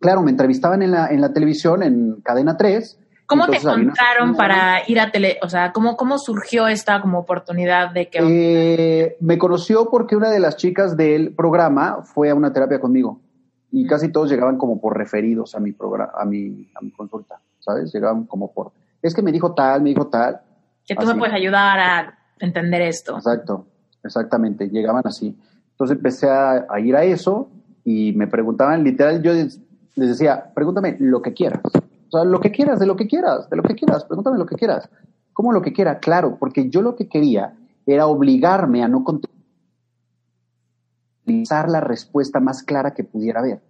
Claro, 0.00 0.22
me 0.22 0.30
entrevistaban 0.30 0.82
en 0.82 0.92
la, 0.92 1.08
en 1.08 1.20
la 1.20 1.32
televisión, 1.32 1.82
en 1.82 2.20
Cadena 2.22 2.56
3, 2.56 2.98
¿Cómo 3.28 3.46
te 3.46 3.58
encontraron 3.58 4.34
para 4.36 4.88
ir 4.88 4.98
a 4.98 5.10
tele? 5.10 5.38
O 5.42 5.50
sea, 5.50 5.70
¿cómo, 5.70 5.98
cómo 5.98 6.18
surgió 6.18 6.66
esta 6.66 7.02
como 7.02 7.18
oportunidad 7.18 7.90
de 7.90 8.08
que... 8.08 8.20
Eh, 8.22 9.18
me 9.20 9.36
conoció 9.36 9.90
porque 9.90 10.16
una 10.16 10.30
de 10.30 10.40
las 10.40 10.56
chicas 10.56 10.96
del 10.96 11.34
programa 11.34 11.98
fue 12.04 12.30
a 12.30 12.34
una 12.34 12.54
terapia 12.54 12.80
conmigo 12.80 13.20
y 13.70 13.86
casi 13.86 14.10
todos 14.10 14.30
llegaban 14.30 14.56
como 14.56 14.80
por 14.80 14.96
referidos 14.96 15.54
a 15.54 15.60
mi, 15.60 15.72
programa, 15.72 16.10
a 16.18 16.24
mi, 16.24 16.70
a 16.74 16.82
mi 16.82 16.90
consulta, 16.90 17.38
¿sabes? 17.58 17.92
Llegaban 17.92 18.24
como 18.24 18.50
por... 18.50 18.72
Es 19.02 19.14
que 19.14 19.20
me 19.20 19.30
dijo 19.30 19.52
tal, 19.52 19.82
me 19.82 19.90
dijo 19.90 20.06
tal. 20.06 20.40
Que 20.86 20.96
tú 20.96 21.06
me 21.06 21.14
puedes 21.16 21.34
ayudar 21.34 21.78
a 21.78 22.18
entender 22.38 22.80
esto. 22.80 23.14
Exacto, 23.14 23.66
exactamente, 24.02 24.70
llegaban 24.70 25.02
así. 25.04 25.38
Entonces 25.72 25.98
empecé 25.98 26.30
a, 26.30 26.66
a 26.66 26.80
ir 26.80 26.96
a 26.96 27.04
eso 27.04 27.50
y 27.84 28.14
me 28.14 28.26
preguntaban, 28.26 28.82
literal, 28.82 29.22
yo 29.22 29.34
les 29.34 29.60
decía, 29.96 30.50
pregúntame 30.54 30.96
lo 30.98 31.20
que 31.20 31.34
quieras. 31.34 31.60
O 32.08 32.10
sea, 32.10 32.24
lo 32.24 32.40
que 32.40 32.50
quieras, 32.50 32.78
de 32.78 32.86
lo 32.86 32.96
que 32.96 33.06
quieras, 33.06 33.48
de 33.50 33.56
lo 33.56 33.62
que 33.62 33.74
quieras, 33.74 34.04
pregúntame 34.04 34.38
lo 34.38 34.46
que 34.46 34.56
quieras. 34.56 34.88
¿Cómo 35.32 35.52
lo 35.52 35.62
que 35.62 35.72
quiera? 35.72 35.98
Claro, 35.98 36.36
porque 36.38 36.68
yo 36.68 36.82
lo 36.82 36.96
que 36.96 37.08
quería 37.08 37.54
era 37.86 38.06
obligarme 38.06 38.82
a 38.82 38.88
no 38.88 39.04
utilizar 41.24 41.68
la 41.68 41.80
respuesta 41.80 42.40
más 42.40 42.62
clara 42.62 42.94
que 42.94 43.04
pudiera 43.04 43.40
haber. 43.40 43.60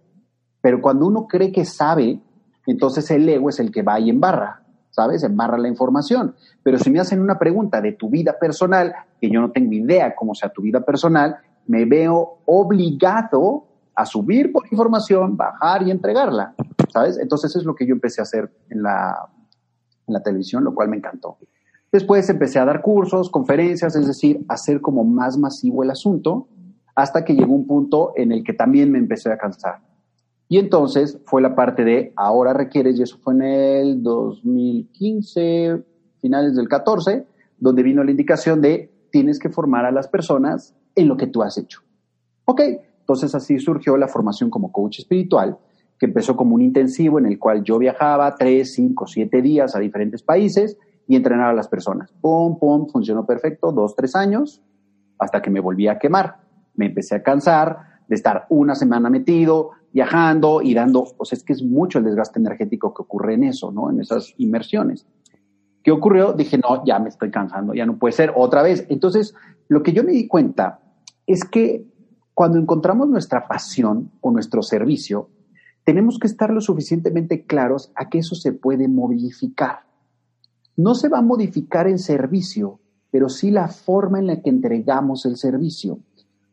Pero 0.61 0.81
cuando 0.81 1.05
uno 1.05 1.27
cree 1.27 1.51
que 1.51 1.65
sabe, 1.65 2.21
entonces 2.65 3.11
el 3.11 3.27
ego 3.27 3.49
es 3.49 3.59
el 3.59 3.71
que 3.71 3.81
va 3.81 3.99
y 3.99 4.09
embarra, 4.09 4.63
¿sabes? 4.89 5.23
Embarra 5.23 5.57
la 5.57 5.67
información. 5.67 6.35
Pero 6.63 6.79
si 6.79 6.89
me 6.89 6.99
hacen 6.99 7.21
una 7.21 7.37
pregunta 7.37 7.81
de 7.81 7.91
tu 7.93 8.09
vida 8.09 8.37
personal, 8.39 8.93
que 9.19 9.29
yo 9.29 9.41
no 9.41 9.51
tengo 9.51 9.73
idea 9.73 10.15
cómo 10.15 10.33
sea 10.33 10.49
tu 10.49 10.61
vida 10.61 10.81
personal, 10.81 11.37
me 11.67 11.85
veo 11.85 12.39
obligado 12.45 13.65
a 13.95 14.05
subir 14.05 14.51
por 14.51 14.65
información, 14.71 15.35
bajar 15.35 15.83
y 15.83 15.91
entregarla, 15.91 16.55
Entonces 17.19 17.55
es 17.55 17.63
lo 17.63 17.75
que 17.75 17.85
yo 17.85 17.93
empecé 17.93 18.21
a 18.21 18.23
hacer 18.23 18.51
en 18.69 18.83
la, 18.83 19.29
en 20.07 20.13
la 20.13 20.21
televisión, 20.21 20.63
lo 20.63 20.73
cual 20.73 20.89
me 20.89 20.97
encantó. 20.97 21.37
Después 21.91 22.29
empecé 22.29 22.59
a 22.59 22.65
dar 22.65 22.81
cursos, 22.81 23.29
conferencias, 23.29 23.95
es 23.95 24.05
decir, 24.05 24.45
hacer 24.47 24.79
como 24.79 25.03
más 25.03 25.37
masivo 25.37 25.83
el 25.83 25.89
asunto, 25.89 26.47
hasta 26.95 27.25
que 27.25 27.33
llegó 27.33 27.53
un 27.53 27.65
punto 27.65 28.13
en 28.15 28.31
el 28.31 28.43
que 28.43 28.53
también 28.53 28.91
me 28.91 28.99
empecé 28.99 29.31
a 29.31 29.37
cansar. 29.37 29.79
Y 30.47 30.57
entonces 30.57 31.19
fue 31.25 31.41
la 31.41 31.55
parte 31.55 31.83
de 31.83 32.13
ahora 32.15 32.53
requieres, 32.53 32.99
y 32.99 33.03
eso 33.03 33.17
fue 33.19 33.33
en 33.35 33.41
el 33.41 34.03
2015, 34.03 35.83
finales 36.21 36.55
del 36.55 36.67
14, 36.67 37.25
donde 37.57 37.83
vino 37.83 38.03
la 38.03 38.11
indicación 38.11 38.61
de 38.61 38.91
tienes 39.11 39.39
que 39.39 39.49
formar 39.49 39.85
a 39.85 39.91
las 39.91 40.07
personas 40.07 40.75
en 40.95 41.07
lo 41.07 41.17
que 41.17 41.27
tú 41.27 41.41
has 41.41 41.57
hecho. 41.57 41.81
Ok, 42.45 42.61
entonces 42.99 43.33
así 43.33 43.59
surgió 43.59 43.97
la 43.97 44.07
formación 44.07 44.49
como 44.49 44.71
coach 44.71 44.99
espiritual, 44.99 45.57
que 45.99 46.05
empezó 46.05 46.35
como 46.35 46.55
un 46.55 46.61
intensivo 46.61 47.19
en 47.19 47.25
el 47.25 47.37
cual 47.37 47.63
yo 47.63 47.77
viajaba 47.77 48.33
tres, 48.35 48.73
cinco, 48.73 49.05
siete 49.05 49.41
días 49.41 49.75
a 49.75 49.79
diferentes 49.79 50.23
países 50.23 50.77
y 51.07 51.15
entrenaba 51.15 51.49
a 51.49 51.53
las 51.53 51.67
personas. 51.67 52.11
Pum, 52.21 52.57
pum, 52.57 52.87
funcionó 52.87 53.25
perfecto, 53.25 53.71
dos, 53.71 53.95
tres 53.95 54.15
años, 54.15 54.61
hasta 55.17 55.41
que 55.41 55.49
me 55.49 55.59
volví 55.59 55.87
a 55.87 55.99
quemar. 55.99 56.37
Me 56.75 56.85
empecé 56.85 57.15
a 57.15 57.23
cansar 57.23 57.99
de 58.07 58.15
estar 58.15 58.45
una 58.49 58.75
semana 58.75 59.09
metido, 59.09 59.71
viajando 59.91 60.61
y 60.61 60.73
dando, 60.73 61.03
o 61.17 61.25
sea, 61.25 61.35
es 61.35 61.43
que 61.43 61.53
es 61.53 61.61
mucho 61.61 61.99
el 61.99 62.05
desgaste 62.05 62.39
energético 62.39 62.93
que 62.93 63.01
ocurre 63.01 63.33
en 63.33 63.43
eso, 63.43 63.71
¿no? 63.71 63.89
En 63.89 63.99
esas 63.99 64.33
inmersiones. 64.37 65.05
¿Qué 65.83 65.91
ocurrió? 65.91 66.33
Dije, 66.33 66.57
no, 66.57 66.85
ya 66.85 66.99
me 66.99 67.09
estoy 67.09 67.31
cansando, 67.31 67.73
ya 67.73 67.85
no 67.85 67.97
puede 67.97 68.13
ser 68.13 68.33
otra 68.35 68.61
vez. 68.61 68.85
Entonces, 68.89 69.33
lo 69.67 69.83
que 69.83 69.91
yo 69.91 70.03
me 70.03 70.11
di 70.11 70.27
cuenta 70.27 70.79
es 71.25 71.43
que 71.43 71.85
cuando 72.33 72.57
encontramos 72.57 73.09
nuestra 73.09 73.47
pasión 73.47 74.11
o 74.21 74.31
nuestro 74.31 74.61
servicio, 74.61 75.29
tenemos 75.89 76.19
que 76.19 76.27
estar 76.27 76.51
lo 76.51 76.61
suficientemente 76.61 77.47
claros 77.47 77.91
a 77.95 78.09
que 78.09 78.19
eso 78.19 78.35
se 78.35 78.51
puede 78.51 78.87
modificar. 78.87 79.79
No 80.77 80.93
se 80.93 81.09
va 81.09 81.17
a 81.17 81.23
modificar 81.23 81.87
el 81.87 81.97
servicio, 81.97 82.79
pero 83.09 83.27
sí 83.27 83.49
la 83.49 83.69
forma 83.69 84.19
en 84.19 84.27
la 84.27 84.39
que 84.39 84.51
entregamos 84.51 85.25
el 85.25 85.35
servicio. 85.35 85.97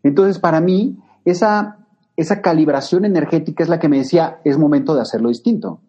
Entonces, 0.02 0.38
para 0.38 0.62
mí, 0.62 0.96
esa, 1.26 1.86
esa 2.16 2.40
calibración 2.40 3.04
energética 3.04 3.62
es 3.62 3.68
la 3.68 3.78
que 3.78 3.90
me 3.90 3.98
decía, 3.98 4.40
es 4.42 4.56
momento 4.56 4.94
de 4.94 5.02
hacerlo 5.02 5.28
distinto. 5.28 5.82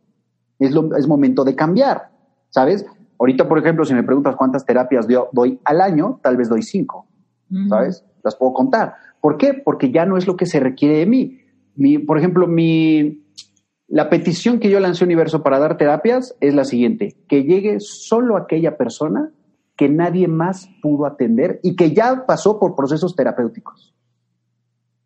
Es, 0.59 0.73
lo, 0.73 0.93
es 0.97 1.07
momento 1.07 1.45
de 1.45 1.55
cambiar, 1.55 2.11
¿sabes? 2.49 2.85
Ahorita, 3.17 3.47
por 3.47 3.59
ejemplo, 3.59 3.85
si 3.85 3.93
me 3.93 4.03
preguntas 4.03 4.35
cuántas 4.35 4.65
terapias 4.65 5.07
doy 5.31 5.57
al 5.63 5.79
año, 5.79 6.19
tal 6.21 6.35
vez 6.35 6.49
doy 6.49 6.63
cinco, 6.63 7.07
¿sabes? 7.69 8.03
Las 8.25 8.35
puedo 8.35 8.51
contar. 8.51 8.95
¿Por 9.21 9.37
qué? 9.37 9.53
Porque 9.53 9.89
ya 9.89 10.05
no 10.05 10.17
es 10.17 10.27
lo 10.27 10.35
que 10.35 10.47
se 10.47 10.59
requiere 10.59 10.97
de 10.97 11.05
mí. 11.05 11.39
Mi, 11.77 11.97
por 11.97 12.17
ejemplo, 12.17 12.45
mi, 12.45 13.23
la 13.87 14.09
petición 14.09 14.59
que 14.59 14.69
yo 14.69 14.79
lancé 14.79 15.05
Universo 15.05 15.43
para 15.43 15.59
dar 15.59 15.77
terapias 15.77 16.35
es 16.41 16.53
la 16.53 16.65
siguiente, 16.65 17.15
que 17.29 17.43
llegue 17.43 17.79
solo 17.79 18.35
aquella 18.35 18.77
persona 18.77 19.31
que 19.77 19.87
nadie 19.87 20.27
más 20.27 20.69
pudo 20.81 21.05
atender 21.05 21.59
y 21.63 21.75
que 21.75 21.93
ya 21.93 22.25
pasó 22.25 22.59
por 22.59 22.75
procesos 22.75 23.15
terapéuticos 23.15 23.93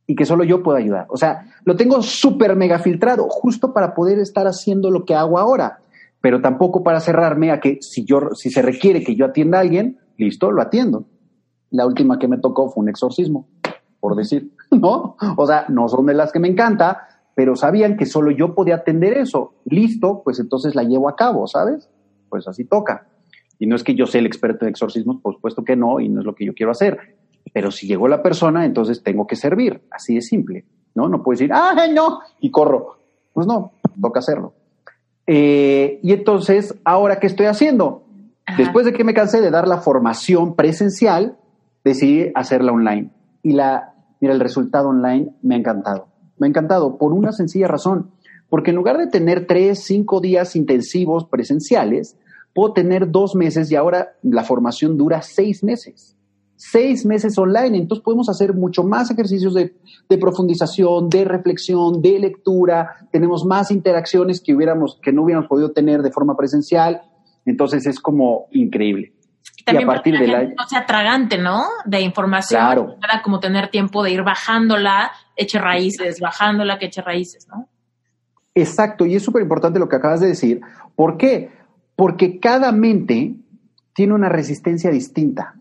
y 0.08 0.16
que 0.16 0.26
solo 0.26 0.44
yo 0.44 0.64
puedo 0.64 0.78
ayudar. 0.78 1.06
O 1.10 1.18
sea, 1.18 1.46
lo 1.64 1.76
tengo 1.76 2.02
súper 2.02 2.56
mega 2.56 2.80
filtrado 2.80 3.28
justo 3.30 3.72
para 3.72 3.94
poder 3.94 4.18
estar 4.18 4.48
haciendo 4.48 4.90
lo 4.90 5.06
que 5.06 5.14
hago 5.14 5.38
ahora, 5.38 5.80
pero 6.20 6.42
tampoco 6.42 6.84
para 6.84 7.02
cerrarme 7.02 7.52
a 7.52 7.60
que 7.60 7.78
si, 7.82 8.04
yo, 8.04 8.32
si 8.34 8.50
se 8.50 8.62
requiere 8.62 9.04
que 9.04 9.16
yo 9.16 9.26
atienda 9.26 9.60
a 9.60 9.62
alguien, 9.62 10.00
listo, 10.18 10.52
lo 10.52 10.62
atiendo. 10.62 11.06
La 11.70 11.86
última 11.86 12.18
que 12.18 12.28
me 12.28 12.40
tocó 12.40 12.70
fue 12.70 12.82
un 12.82 12.90
exorcismo 12.90 13.48
por 14.02 14.16
decir, 14.16 14.52
¿no? 14.72 15.16
O 15.38 15.48
sea, 15.48 15.66
no 15.70 15.88
son 15.88 16.08
de 16.08 16.14
las 16.14 16.34
que 16.34 16.40
me 16.40 16.50
encanta, 16.50 17.08
pero 17.36 17.56
sabían 17.56 17.98
que 17.98 18.06
solo 18.06 18.32
yo 18.32 18.56
podía 18.56 18.76
atender 18.76 19.18
eso. 19.18 19.54
Listo, 19.66 20.22
pues 20.24 20.40
entonces 20.40 20.76
la 20.76 20.84
llevo 20.84 21.10
a 21.10 21.16
cabo, 21.16 21.48
¿sabes? 21.48 21.90
Pues 22.30 22.48
así 22.48 22.66
toca. 22.66 23.08
Y 23.60 23.68
no 23.68 23.76
es 23.76 23.84
que 23.84 23.96
yo 23.96 24.06
sea 24.06 24.20
el 24.20 24.26
experto 24.26 24.66
en 24.66 24.70
exorcismos, 24.70 25.22
por 25.22 25.36
supuesto 25.36 25.64
que 25.64 25.76
no, 25.76 26.00
y 26.00 26.10
no 26.10 26.22
es 26.22 26.26
lo 26.26 26.36
que 26.36 26.46
yo 26.46 26.54
quiero 26.54 26.72
hacer. 26.72 27.16
Pero 27.54 27.72
si 27.72 27.88
llegó 27.88 28.08
la 28.08 28.24
persona, 28.24 28.66
entonces 28.66 29.04
tengo 29.04 29.28
que 29.28 29.36
servir. 29.36 29.82
Así 29.92 30.16
de 30.16 30.22
simple, 30.22 30.66
¿no? 30.96 31.08
No 31.08 31.24
puedo 31.24 31.38
decir, 31.38 31.52
¡ah, 31.54 31.76
no! 31.94 32.20
Y 32.40 32.52
corro. 32.52 32.98
Pues 33.34 33.48
no, 33.48 33.74
toca 34.02 34.20
hacerlo. 34.20 34.54
Eh, 35.28 36.00
y 36.04 36.14
entonces, 36.14 36.76
¿ahora 36.84 37.20
qué 37.20 37.28
estoy 37.28 37.46
haciendo? 37.46 38.04
Después 38.58 38.86
de 38.86 38.94
que 38.94 39.04
me 39.04 39.14
cansé 39.14 39.40
de 39.40 39.52
dar 39.52 39.68
la 39.68 39.78
formación 39.78 40.56
presencial, 40.56 41.38
decidí 41.84 42.32
hacerla 42.36 42.74
online. 42.74 43.12
Y 43.44 43.54
la 43.54 43.92
Mira, 44.22 44.36
el 44.36 44.40
resultado 44.40 44.90
online 44.90 45.34
me 45.42 45.56
ha 45.56 45.58
encantado. 45.58 46.08
Me 46.42 46.48
ha 46.48 46.50
encantado 46.50 46.98
por 46.98 47.14
una 47.14 47.32
sencilla 47.32 47.68
razón. 47.68 48.10
Porque 48.50 48.72
en 48.72 48.76
lugar 48.76 48.98
de 48.98 49.06
tener 49.06 49.46
tres, 49.46 49.84
cinco 49.84 50.20
días 50.20 50.56
intensivos 50.56 51.26
presenciales, 51.26 52.18
puedo 52.56 52.74
tener 52.74 53.12
dos 53.12 53.36
meses 53.36 53.72
y 53.72 53.76
ahora 53.76 54.14
la 54.24 54.44
formación 54.44 54.98
dura 54.98 55.22
seis 55.22 55.64
meses. 55.64 56.18
Seis 56.56 57.06
meses 57.06 57.38
online. 57.38 57.78
Entonces 57.78 58.04
podemos 58.04 58.28
hacer 58.28 58.56
mucho 58.56 58.84
más 58.84 59.12
ejercicios 59.12 59.54
de, 59.54 59.76
de 60.10 60.18
profundización, 60.18 61.10
de 61.10 61.26
reflexión, 61.26 62.02
de 62.02 62.18
lectura. 62.18 63.08
Tenemos 63.12 63.46
más 63.46 63.70
interacciones 63.70 64.42
que, 64.42 64.56
hubiéramos, 64.56 64.98
que 65.00 65.14
no 65.14 65.22
hubiéramos 65.22 65.48
podido 65.48 65.72
tener 65.74 66.02
de 66.02 66.12
forma 66.12 66.36
presencial. 66.36 67.04
Entonces 67.46 67.86
es 67.86 68.00
como 68.00 68.48
increíble. 68.50 69.14
También 69.64 69.88
y 69.88 69.92
a 69.92 69.94
partir 69.94 70.18
de 70.18 70.28
la... 70.28 70.44
no 70.44 70.68
sea 70.68 70.88
tragante, 70.88 71.38
¿no? 71.38 71.66
De 71.86 72.02
información. 72.02 72.60
Claro. 72.60 72.96
Para 73.00 73.22
como 73.22 73.40
tener 73.40 73.70
tiempo 73.70 74.04
de 74.04 74.12
ir 74.12 74.24
bajándola, 74.24 75.12
eche 75.42 75.60
raíces, 75.60 76.20
bajándola, 76.20 76.80
que 76.80 76.88
eche 76.88 77.02
raíces, 77.02 77.48
¿no? 77.48 77.68
Exacto, 78.54 79.06
y 79.06 79.16
es 79.16 79.24
súper 79.24 79.42
importante 79.42 79.80
lo 79.80 79.88
que 79.88 79.96
acabas 79.96 80.20
de 80.20 80.28
decir. 80.28 80.62
¿Por 80.96 81.18
qué? 81.18 81.50
Porque 81.96 82.40
cada 82.40 82.72
mente 82.72 83.36
tiene 83.94 84.14
una 84.14 84.30
resistencia 84.30 84.90
distinta, 84.90 85.56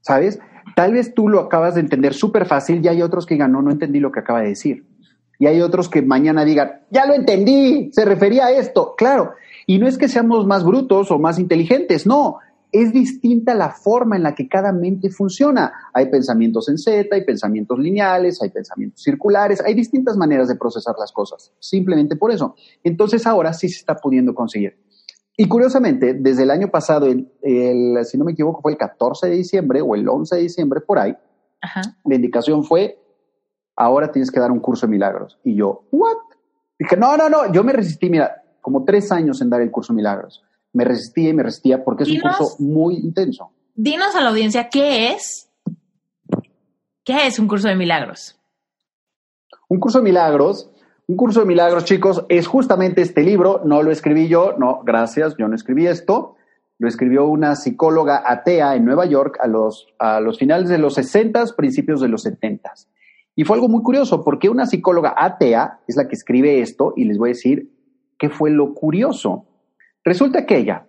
¿sabes? 0.00 0.38
Tal 0.74 0.92
vez 0.92 1.14
tú 1.14 1.28
lo 1.28 1.40
acabas 1.40 1.74
de 1.74 1.80
entender 1.80 2.14
súper 2.14 2.46
fácil 2.46 2.84
y 2.84 2.88
hay 2.88 3.02
otros 3.02 3.26
que 3.26 3.34
digan, 3.34 3.52
no, 3.52 3.62
no 3.62 3.70
entendí 3.70 4.00
lo 4.00 4.12
que 4.12 4.20
acaba 4.20 4.40
de 4.40 4.48
decir. 4.48 4.84
Y 5.38 5.46
hay 5.46 5.60
otros 5.60 5.88
que 5.88 6.02
mañana 6.02 6.44
digan, 6.44 6.80
ya 6.90 7.06
lo 7.06 7.14
entendí, 7.14 7.90
se 7.92 8.04
refería 8.04 8.46
a 8.46 8.52
esto. 8.52 8.94
Claro, 8.96 9.34
y 9.66 9.78
no 9.78 9.86
es 9.86 9.98
que 9.98 10.08
seamos 10.08 10.46
más 10.46 10.64
brutos 10.64 11.10
o 11.10 11.18
más 11.18 11.38
inteligentes, 11.38 12.06
no, 12.06 12.38
es 12.74 12.92
distinta 12.92 13.54
la 13.54 13.70
forma 13.70 14.16
en 14.16 14.24
la 14.24 14.34
que 14.34 14.48
cada 14.48 14.72
mente 14.72 15.08
funciona. 15.08 15.72
Hay 15.92 16.10
pensamientos 16.10 16.68
en 16.68 16.76
Z, 16.76 17.14
hay 17.14 17.24
pensamientos 17.24 17.78
lineales, 17.78 18.42
hay 18.42 18.50
pensamientos 18.50 19.00
circulares, 19.00 19.62
hay 19.64 19.74
distintas 19.74 20.16
maneras 20.16 20.48
de 20.48 20.56
procesar 20.56 20.96
las 20.98 21.12
cosas, 21.12 21.52
simplemente 21.60 22.16
por 22.16 22.32
eso. 22.32 22.56
Entonces 22.82 23.28
ahora 23.28 23.52
sí 23.52 23.68
se 23.68 23.78
está 23.78 23.94
pudiendo 23.94 24.34
conseguir. 24.34 24.76
Y 25.36 25.46
curiosamente, 25.46 26.14
desde 26.14 26.42
el 26.42 26.50
año 26.50 26.68
pasado, 26.68 27.06
el, 27.06 27.98
si 28.04 28.18
no 28.18 28.24
me 28.24 28.32
equivoco, 28.32 28.60
fue 28.60 28.72
el 28.72 28.78
14 28.78 29.28
de 29.28 29.36
diciembre 29.36 29.80
o 29.80 29.94
el 29.94 30.08
11 30.08 30.34
de 30.34 30.42
diciembre, 30.42 30.80
por 30.80 30.98
ahí, 30.98 31.16
la 32.04 32.14
indicación 32.16 32.64
fue, 32.64 32.98
ahora 33.76 34.10
tienes 34.10 34.32
que 34.32 34.40
dar 34.40 34.50
un 34.50 34.58
curso 34.58 34.86
de 34.86 34.90
milagros. 34.90 35.38
Y 35.44 35.54
yo, 35.54 35.84
¿what? 35.92 36.16
Dije, 36.76 36.96
no, 36.96 37.16
no, 37.16 37.28
no, 37.28 37.52
yo 37.52 37.62
me 37.62 37.72
resistí, 37.72 38.10
mira, 38.10 38.42
como 38.60 38.84
tres 38.84 39.12
años 39.12 39.40
en 39.40 39.50
dar 39.50 39.60
el 39.60 39.70
curso 39.70 39.92
de 39.92 39.98
milagros 39.98 40.42
me 40.74 40.84
resistía 40.84 41.30
y 41.30 41.32
me 41.32 41.42
resistía 41.42 41.82
porque 41.82 42.02
es 42.02 42.10
un 42.10 42.20
curso 42.20 42.56
muy 42.58 42.96
intenso. 42.96 43.50
Dinos 43.74 44.14
a 44.14 44.20
la 44.20 44.28
audiencia, 44.28 44.68
¿qué 44.68 45.12
es? 45.12 45.48
¿Qué 47.04 47.26
es 47.26 47.38
un 47.38 47.48
curso 47.48 47.68
de 47.68 47.76
milagros? 47.76 48.38
Un 49.68 49.80
curso 49.80 49.98
de 49.98 50.04
milagros, 50.04 50.70
un 51.06 51.16
curso 51.16 51.40
de 51.40 51.46
milagros, 51.46 51.84
chicos, 51.84 52.24
es 52.28 52.46
justamente 52.46 53.02
este 53.02 53.22
libro. 53.22 53.62
No 53.64 53.82
lo 53.82 53.90
escribí 53.90 54.28
yo, 54.28 54.54
no, 54.58 54.82
gracias, 54.84 55.36
yo 55.38 55.48
no 55.48 55.54
escribí 55.54 55.86
esto. 55.86 56.36
Lo 56.78 56.88
escribió 56.88 57.26
una 57.26 57.54
psicóloga 57.54 58.22
atea 58.26 58.74
en 58.74 58.84
Nueva 58.84 59.06
York 59.06 59.38
a 59.40 59.46
los, 59.46 59.86
a 59.98 60.20
los 60.20 60.38
finales 60.38 60.68
de 60.68 60.78
los 60.78 60.94
60, 60.94 61.44
principios 61.56 62.00
de 62.00 62.08
los 62.08 62.22
70. 62.22 62.72
Y 63.36 63.44
fue 63.44 63.56
algo 63.56 63.68
muy 63.68 63.82
curioso, 63.82 64.24
porque 64.24 64.48
una 64.48 64.66
psicóloga 64.66 65.14
atea 65.16 65.80
es 65.86 65.96
la 65.96 66.08
que 66.08 66.14
escribe 66.14 66.60
esto, 66.60 66.94
y 66.96 67.04
les 67.04 67.18
voy 67.18 67.30
a 67.30 67.32
decir 67.32 67.70
qué 68.18 68.28
fue 68.28 68.50
lo 68.50 68.74
curioso. 68.74 69.46
Resulta 70.04 70.44
que 70.44 70.58
ella 70.58 70.86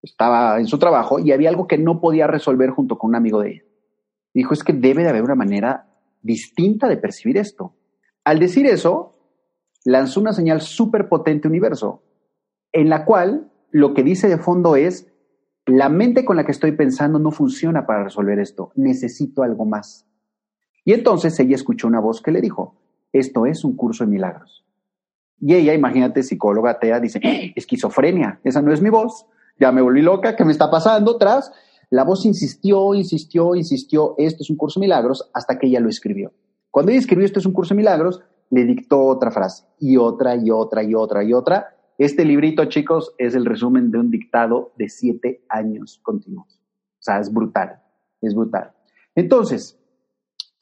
estaba 0.00 0.58
en 0.60 0.66
su 0.66 0.78
trabajo 0.78 1.18
y 1.18 1.32
había 1.32 1.48
algo 1.48 1.66
que 1.66 1.76
no 1.76 2.00
podía 2.00 2.26
resolver 2.26 2.70
junto 2.70 2.96
con 2.96 3.10
un 3.10 3.16
amigo 3.16 3.40
de 3.40 3.50
ella. 3.50 3.62
Dijo, 4.32 4.54
es 4.54 4.62
que 4.62 4.72
debe 4.72 5.02
de 5.02 5.08
haber 5.08 5.22
una 5.22 5.34
manera 5.34 5.88
distinta 6.22 6.88
de 6.88 6.96
percibir 6.96 7.36
esto. 7.36 7.74
Al 8.24 8.38
decir 8.38 8.66
eso, 8.66 9.14
lanzó 9.84 10.20
una 10.20 10.32
señal 10.32 10.60
súper 10.60 11.08
potente 11.08 11.48
universo, 11.48 12.02
en 12.72 12.88
la 12.88 13.04
cual 13.04 13.50
lo 13.70 13.94
que 13.94 14.02
dice 14.02 14.28
de 14.28 14.38
fondo 14.38 14.76
es, 14.76 15.12
la 15.66 15.88
mente 15.88 16.24
con 16.24 16.36
la 16.36 16.44
que 16.44 16.52
estoy 16.52 16.72
pensando 16.72 17.18
no 17.18 17.30
funciona 17.30 17.86
para 17.86 18.04
resolver 18.04 18.38
esto, 18.38 18.72
necesito 18.74 19.42
algo 19.42 19.64
más. 19.64 20.06
Y 20.84 20.92
entonces 20.92 21.38
ella 21.40 21.56
escuchó 21.56 21.86
una 21.86 22.00
voz 22.00 22.22
que 22.22 22.30
le 22.30 22.40
dijo, 22.40 22.80
esto 23.12 23.46
es 23.46 23.64
un 23.64 23.76
curso 23.76 24.04
de 24.04 24.10
milagros. 24.10 24.67
Y 25.40 25.54
ella, 25.54 25.74
imagínate, 25.74 26.22
psicóloga 26.22 26.72
atea, 26.72 27.00
dice, 27.00 27.20
¡Eh! 27.22 27.52
esquizofrenia, 27.54 28.40
esa 28.44 28.60
no 28.60 28.72
es 28.72 28.82
mi 28.82 28.90
voz, 28.90 29.26
ya 29.58 29.72
me 29.72 29.82
volví 29.82 30.02
loca, 30.02 30.36
¿qué 30.36 30.44
me 30.44 30.52
está 30.52 30.70
pasando? 30.70 31.16
Tras, 31.16 31.52
la 31.90 32.04
voz 32.04 32.26
insistió, 32.26 32.94
insistió, 32.94 33.54
insistió, 33.54 34.14
esto 34.18 34.42
es 34.42 34.50
un 34.50 34.56
curso 34.56 34.80
de 34.80 34.86
milagros, 34.86 35.30
hasta 35.32 35.58
que 35.58 35.68
ella 35.68 35.80
lo 35.80 35.88
escribió. 35.88 36.32
Cuando 36.70 36.90
ella 36.90 37.00
escribió 37.00 37.24
esto 37.24 37.38
es 37.38 37.46
un 37.46 37.52
curso 37.52 37.74
de 37.74 37.78
milagros, 37.78 38.20
le 38.50 38.64
dictó 38.64 39.04
otra 39.04 39.30
frase, 39.30 39.64
y 39.78 39.96
otra, 39.96 40.36
y 40.36 40.50
otra, 40.50 40.82
y 40.82 40.94
otra, 40.94 41.24
y 41.24 41.32
otra. 41.32 41.76
Este 41.98 42.24
librito, 42.24 42.64
chicos, 42.66 43.14
es 43.18 43.34
el 43.34 43.44
resumen 43.44 43.90
de 43.90 43.98
un 43.98 44.10
dictado 44.10 44.72
de 44.76 44.88
siete 44.88 45.44
años 45.48 46.00
continuos. 46.02 46.60
O 46.98 47.02
sea, 47.02 47.20
es 47.20 47.32
brutal, 47.32 47.80
es 48.20 48.34
brutal. 48.34 48.72
Entonces, 49.14 49.78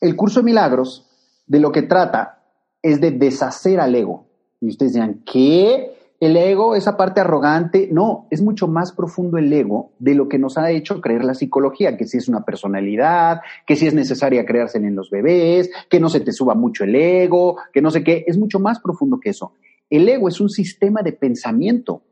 el 0.00 0.16
curso 0.16 0.40
de 0.40 0.44
milagros 0.44 1.08
de 1.46 1.60
lo 1.60 1.72
que 1.72 1.82
trata 1.82 2.42
es 2.82 3.00
de 3.00 3.10
deshacer 3.10 3.80
al 3.80 3.94
ego. 3.94 4.25
Y 4.60 4.68
ustedes 4.68 4.94
dirán, 4.94 5.22
¿qué? 5.24 5.96
El 6.18 6.36
ego, 6.36 6.74
esa 6.74 6.96
parte 6.96 7.20
arrogante. 7.20 7.88
No, 7.92 8.26
es 8.30 8.40
mucho 8.40 8.68
más 8.68 8.92
profundo 8.92 9.36
el 9.36 9.52
ego 9.52 9.90
de 9.98 10.14
lo 10.14 10.28
que 10.28 10.38
nos 10.38 10.56
ha 10.56 10.70
hecho 10.70 11.00
creer 11.00 11.24
la 11.24 11.34
psicología, 11.34 11.96
que 11.96 12.06
si 12.06 12.16
es 12.16 12.28
una 12.28 12.44
personalidad, 12.44 13.40
que 13.66 13.76
si 13.76 13.86
es 13.86 13.94
necesaria 13.94 14.46
crearse 14.46 14.78
en 14.78 14.96
los 14.96 15.10
bebés, 15.10 15.70
que 15.90 16.00
no 16.00 16.08
se 16.08 16.20
te 16.20 16.32
suba 16.32 16.54
mucho 16.54 16.84
el 16.84 16.94
ego, 16.94 17.58
que 17.72 17.82
no 17.82 17.90
sé 17.90 18.02
qué. 18.02 18.24
Es 18.26 18.38
mucho 18.38 18.58
más 18.58 18.80
profundo 18.80 19.20
que 19.20 19.30
eso. 19.30 19.52
El 19.90 20.08
ego 20.08 20.28
es 20.28 20.40
un 20.40 20.48
sistema 20.48 21.02
de 21.02 21.12
pensamiento, 21.12 22.02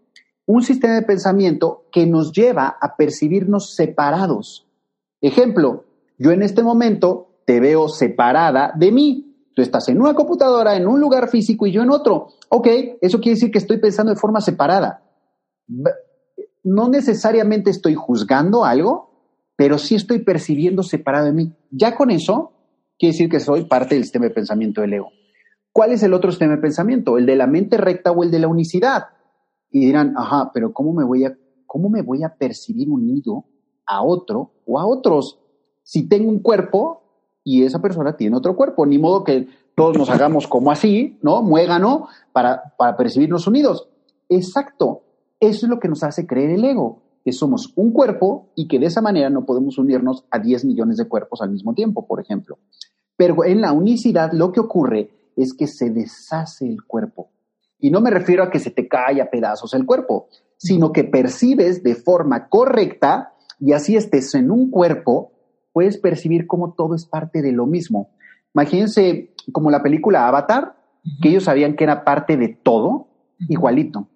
un 0.47 0.63
sistema 0.63 0.95
de 0.95 1.03
pensamiento 1.03 1.85
que 1.91 2.07
nos 2.07 2.33
lleva 2.33 2.77
a 2.81 2.97
percibirnos 2.97 3.75
separados. 3.75 4.67
Ejemplo, 5.21 5.85
yo 6.19 6.31
en 6.31 6.43
este 6.43 6.63
momento 6.63 7.29
te 7.47 7.59
veo 7.59 7.89
separada 7.89 8.73
de 8.77 8.93
mí. 8.93 9.24
Tú 9.55 9.63
estás 9.63 9.89
en 9.89 10.01
una 10.01 10.15
computadora, 10.15 10.77
en 10.77 10.87
un 10.87 11.01
lugar 11.01 11.29
físico 11.29 11.67
y 11.67 11.73
yo 11.73 11.83
en 11.83 11.91
otro. 11.91 12.29
Ok, 12.49 12.67
eso 13.01 13.21
quiere 13.21 13.37
decir 13.37 13.51
que 13.51 13.59
estoy 13.59 13.79
pensando 13.79 14.13
de 14.13 14.19
forma 14.19 14.41
separada. 14.41 15.03
No 16.65 16.89
necesariamente 16.89 17.71
estoy 17.71 17.95
juzgando 17.95 18.65
algo, 18.65 19.11
pero 19.57 19.79
sí 19.79 19.95
estoy 19.95 20.21
percibiendo 20.21 20.83
separado 20.83 21.27
de 21.27 21.33
mí. 21.33 21.53
Ya 21.71 21.95
con 21.95 22.11
eso, 22.11 22.53
quiere 22.99 23.13
decir 23.13 23.29
que 23.29 23.41
soy 23.41 23.67
parte 23.67 23.95
del 23.95 24.05
sistema 24.05 24.27
de 24.27 24.33
pensamiento 24.33 24.81
del 24.81 24.95
ego. 24.95 25.11
¿Cuál 25.73 25.93
es 25.93 26.03
el 26.03 26.15
otro 26.15 26.31
sistema 26.31 26.57
de 26.57 26.63
pensamiento? 26.63 27.19
¿El 27.19 27.27
de 27.27 27.37
la 27.37 27.47
mente 27.47 27.77
recta 27.77 28.11
o 28.13 28.23
el 28.23 28.31
de 28.31 28.39
la 28.41 28.49
unicidad? 28.49 29.05
Y 29.71 29.87
dirán, 29.87 30.15
ajá, 30.17 30.51
pero 30.53 30.73
¿cómo 30.73 30.93
me 30.93 31.05
voy 31.05 31.25
a, 31.25 31.37
cómo 31.67 31.89
me 31.89 32.03
voy 32.03 32.23
a 32.23 32.35
percibir 32.35 32.89
unido 32.89 33.45
a 33.87 34.03
otro 34.03 34.53
o 34.67 34.79
a 34.79 34.87
otros? 34.87 35.41
Si 35.83 36.09
tengo 36.09 36.31
un 36.31 36.41
cuerpo, 36.41 37.04
y 37.45 37.63
esa 37.63 37.81
persona 37.81 38.17
tiene 38.17 38.37
otro 38.37 38.57
cuerpo. 38.57 38.87
Ni 38.87 38.99
modo 38.99 39.23
que 39.23 39.47
todos 39.77 39.97
nos 39.97 40.09
hagamos 40.09 40.49
como 40.49 40.73
así, 40.73 41.19
¿no? 41.23 41.43
Muégano 41.43 42.09
para, 42.33 42.75
para 42.77 42.97
percibirnos 42.97 43.47
unidos. 43.47 43.89
Exacto. 44.29 45.03
Eso 45.39 45.67
es 45.67 45.71
lo 45.71 45.79
que 45.79 45.89
nos 45.89 46.03
hace 46.03 46.27
creer 46.27 46.51
el 46.51 46.65
ego, 46.65 47.03
que 47.23 47.33
somos 47.33 47.73
un 47.77 47.93
cuerpo 47.93 48.49
y 48.55 48.67
que 48.67 48.79
de 48.79 48.87
esa 48.87 49.03
manera 49.03 49.29
no 49.29 49.45
podemos 49.45 49.77
unirnos 49.77 50.25
a 50.31 50.39
10 50.39 50.65
millones 50.65 50.97
de 50.97 51.07
cuerpos 51.07 51.43
al 51.43 51.51
mismo 51.51 51.75
tiempo, 51.75 52.07
por 52.07 52.21
ejemplo. 52.21 52.59
Pero 53.17 53.45
en 53.45 53.61
la 53.61 53.73
unicidad 53.73 54.33
lo 54.33 54.51
que 54.51 54.61
ocurre 54.61 55.11
es 55.37 55.53
que 55.53 55.67
se 55.67 55.91
deshace 55.91 56.67
el 56.67 56.85
cuerpo. 56.85 57.29
Y 57.79 57.91
no 57.91 58.01
me 58.01 58.11
refiero 58.11 58.43
a 58.43 58.51
que 58.51 58.59
se 58.59 58.71
te 58.71 58.89
cae 58.89 59.21
a 59.21 59.29
pedazos 59.29 59.75
el 59.75 59.85
cuerpo, 59.85 60.29
sino 60.57 60.93
que 60.93 61.05
percibes 61.05 61.83
de 61.83 61.95
forma 61.95 62.49
correcta 62.49 63.35
y 63.61 63.73
así 63.73 63.97
estés 63.97 64.35
en 64.35 64.51
un 64.51 64.71
cuerpo 64.71 65.33
puedes 65.75 65.99
percibir 65.99 66.47
cómo 66.47 66.73
todo 66.73 66.95
es 66.95 67.05
parte 67.05 67.43
de 67.43 67.53
lo 67.53 67.67
mismo. 67.67 68.13
Imagínense 68.55 69.35
como 69.53 69.71
la 69.71 69.83
película 69.83 70.29
Avatar, 70.29 70.77
que 71.21 71.31
ellos 71.31 71.45
sabían 71.45 71.75
que 71.75 71.85
era 71.85 72.05
parte 72.05 72.37
de 72.37 72.49
todo, 72.49 73.09
igualito, 73.49 74.09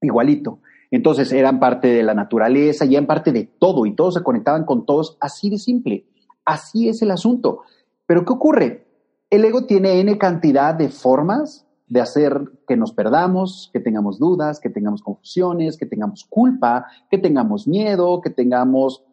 igualito. 0.00 0.60
Entonces 0.92 1.32
eran 1.32 1.58
parte 1.58 1.88
de 1.88 2.04
la 2.04 2.14
naturaleza 2.14 2.84
y 2.84 2.94
eran 2.94 3.06
parte 3.06 3.32
de 3.32 3.44
todo 3.44 3.84
y 3.84 3.96
todos 3.96 4.14
se 4.14 4.22
conectaban 4.22 4.64
con 4.64 4.86
todos, 4.86 5.18
así 5.20 5.50
de 5.50 5.58
simple. 5.58 6.06
Así 6.44 6.88
es 6.88 7.02
el 7.02 7.10
asunto. 7.10 7.62
Pero 8.06 8.24
¿qué 8.24 8.32
ocurre? 8.32 8.86
El 9.28 9.44
ego 9.44 9.66
tiene 9.66 9.98
N 10.00 10.16
cantidad 10.18 10.72
de 10.72 10.88
formas 10.88 11.66
de 11.88 12.00
hacer 12.00 12.40
que 12.68 12.76
nos 12.76 12.92
perdamos, 12.92 13.70
que 13.72 13.80
tengamos 13.80 14.20
dudas, 14.20 14.60
que 14.60 14.70
tengamos 14.70 15.02
confusiones, 15.02 15.76
que 15.76 15.86
tengamos 15.86 16.24
culpa, 16.30 16.86
que 17.10 17.18
tengamos 17.18 17.66
miedo, 17.66 18.20
que 18.20 18.30
tengamos 18.30 19.04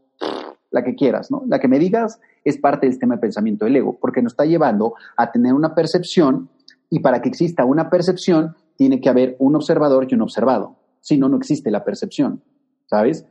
la 0.72 0.84
que 0.84 0.96
quieras, 0.96 1.32
¿no? 1.32 1.44
La 1.48 1.60
que 1.60 1.68
me 1.68 1.80
digas 1.80 2.20
es 2.44 2.58
parte 2.58 2.86
del 2.86 2.94
sistema 2.94 3.16
de 3.16 3.22
pensamiento 3.22 3.66
del 3.66 3.76
ego, 3.76 3.98
porque 4.00 4.22
nos 4.22 4.34
está 4.34 4.46
llevando 4.46 4.94
a 5.18 5.32
tener 5.32 5.54
una 5.54 5.74
percepción 5.74 6.50
y 6.90 7.00
para 7.00 7.22
que 7.22 7.30
exista 7.30 7.66
una 7.66 7.90
percepción 7.90 8.56
tiene 8.76 9.02
que 9.02 9.10
haber 9.10 9.36
un 9.40 9.56
observador 9.56 10.08
y 10.10 10.16
un 10.16 10.22
observado. 10.22 10.78
Si 11.02 11.18
no, 11.18 11.30
no 11.30 11.38
existe 11.38 11.72
la 11.72 11.84
percepción, 11.84 12.44
¿sabes? 12.86 13.26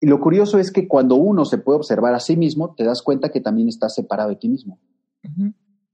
Y 0.00 0.06
lo 0.06 0.20
curioso 0.20 0.58
es 0.58 0.72
que 0.72 0.88
cuando 0.88 1.14
uno 1.14 1.44
se 1.44 1.58
puede 1.58 1.78
observar 1.78 2.14
a 2.14 2.20
sí 2.20 2.36
mismo, 2.36 2.74
te 2.74 2.84
das 2.84 3.02
cuenta 3.02 3.30
que 3.30 3.40
también 3.40 3.68
está 3.68 3.88
separado 3.88 4.30
de 4.30 4.36
ti 4.36 4.48
mismo. 4.48 4.78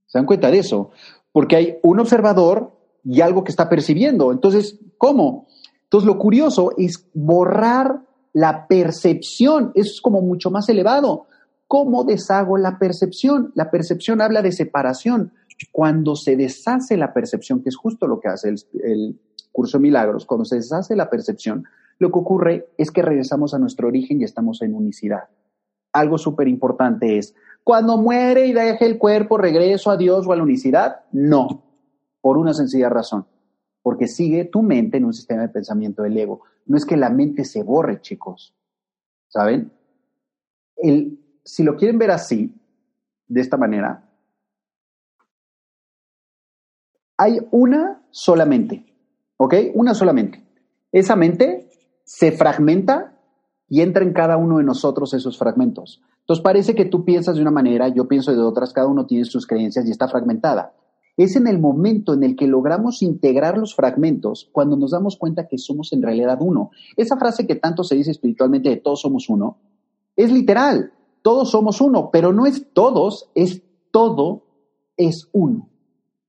¿Se 0.07 0.19
dan 0.19 0.25
cuenta 0.25 0.51
de 0.51 0.59
eso? 0.59 0.91
Porque 1.33 1.57
hay 1.57 1.79
un 1.83 2.01
observador 2.01 2.73
y 3.05 3.21
algo 3.21 3.45
que 3.45 3.51
está 3.51 3.69
percibiendo. 3.69 4.33
Entonces, 4.33 4.79
¿cómo? 4.97 5.47
Entonces, 5.85 6.07
lo 6.07 6.19
curioso 6.19 6.73
es 6.79 7.07
borrar 7.13 8.08
la 8.33 8.67
percepción, 8.67 9.73
eso 9.75 9.93
es 9.95 10.01
como 10.01 10.21
mucho 10.21 10.51
más 10.51 10.69
elevado. 10.69 11.27
¿Cómo 11.67 12.05
deshago 12.05 12.57
la 12.57 12.79
percepción? 12.79 13.53
La 13.55 13.71
percepción 13.71 14.21
habla 14.21 14.43
de 14.43 14.53
separación. 14.53 15.33
Cuando 15.73 16.15
se 16.15 16.37
deshace 16.37 16.97
la 16.97 17.13
percepción, 17.13 17.63
que 17.63 17.69
es 17.69 17.77
justo 17.77 18.07
lo 18.07 18.21
que 18.21 18.29
hace 18.29 18.55
el, 18.83 19.21
curso 19.51 19.79
de 19.79 19.83
milagros, 19.83 20.25
cuando 20.25 20.45
se 20.45 20.57
deshace 20.57 20.95
la 20.95 21.11
percepción, 21.11 21.65
lo 21.99 22.13
que 22.13 22.19
ocurre 22.19 22.69
es 22.79 22.93
que 22.93 23.03
regresamos 23.03 23.55
a 23.55 23.59
nuestro 23.59 23.89
origen 23.89 24.21
y 24.21 24.25
estamos 24.25 24.63
en 24.63 24.75
unicidad. 24.75 25.25
Algo 25.93 26.17
súper 26.17 26.47
importante 26.47 27.19
es, 27.19 27.35
cuando 27.65 27.97
muere 27.97 28.47
y 28.47 28.53
deje 28.53 28.87
el 28.87 28.99
cuerpo, 28.99 29.37
regreso 29.37 29.91
a 29.91 29.97
Dios 29.97 30.27
o 30.27 30.33
a 30.33 30.37
la 30.37 30.45
unicidad. 30.45 31.01
No, 31.11 31.65
por 32.21 32.39
una 32.39 32.55
sencilla 32.55 32.89
razón 32.89 33.27
porque 33.83 34.07
sigue 34.07 34.45
tu 34.45 34.63
mente 34.63 34.99
en 34.99 35.05
un 35.05 35.13
sistema 35.13 35.43
de 35.43 35.49
pensamiento 35.49 36.03
del 36.03 36.17
ego. 36.17 36.43
No 36.67 36.77
es 36.77 36.85
que 36.85 36.97
la 36.97 37.11
mente 37.11 37.45
se 37.45 37.63
borre, 37.63 38.01
chicos. 38.01 38.55
¿Saben? 39.29 39.73
El, 40.77 41.19
si 41.45 41.63
lo 41.63 41.77
quieren 41.77 41.99
ver 41.99 42.11
así, 42.11 42.55
de 43.27 43.41
esta 43.41 43.57
manera, 43.57 44.09
hay 47.17 47.41
una 47.51 48.03
solamente, 48.11 48.87
¿ok? 49.37 49.55
Una 49.75 49.95
solamente. 49.95 50.45
Esa 50.93 51.17
mente 51.17 51.69
se 52.05 52.33
fragmenta 52.33 53.19
y 53.69 53.83
entra 53.83 54.03
en 54.03 54.13
cada 54.13 54.37
uno 54.37 54.59
de 54.59 54.65
nosotros 54.65 55.13
esos 55.13 55.37
fragmentos. 55.37 56.01
Entonces 56.21 56.43
parece 56.43 56.75
que 56.75 56.85
tú 56.85 57.05
piensas 57.05 57.37
de 57.37 57.43
una 57.43 57.51
manera, 57.51 57.89
yo 57.89 58.09
pienso 58.09 58.33
de 58.33 58.43
otras, 58.43 58.73
cada 58.73 58.87
uno 58.87 59.07
tiene 59.07 59.25
sus 59.25 59.47
creencias 59.47 59.87
y 59.87 59.91
está 59.91 60.09
fragmentada. 60.09 60.73
Es 61.19 61.37
en 61.37 61.47
el 61.49 61.59
momento 61.59 62.15
en 62.15 62.23
el 62.23 62.37
que 62.37 62.47
logramos 62.47 63.03
integrar 63.03 63.59
los 63.59 63.75
fragmentos 63.75 64.49
cuando 64.53 64.77
nos 64.77 64.93
damos 64.93 65.19
cuenta 65.19 65.49
que 65.49 65.59
somos 65.59 65.93
en 65.93 66.01
realidad 66.01 66.39
uno. 66.41 66.71
Esa 66.97 67.19
frase 67.19 67.47
que 67.47 67.57
tanto 67.57 67.85
se 67.85 67.97
dice 67.97 68.13
espiritualmente 68.13 68.71
de 68.71 68.77
todos 68.77 69.03
somos 69.03 69.29
uno, 69.29 69.59
es 70.17 70.33
literal, 70.33 70.93
todos 71.23 71.51
somos 71.51 71.81
uno, 71.81 72.11
pero 72.11 72.33
no 72.33 72.47
es 72.47 72.73
todos, 72.73 73.29
es 73.35 73.63
todo 73.91 74.45
es 74.97 75.29
uno. 75.33 75.69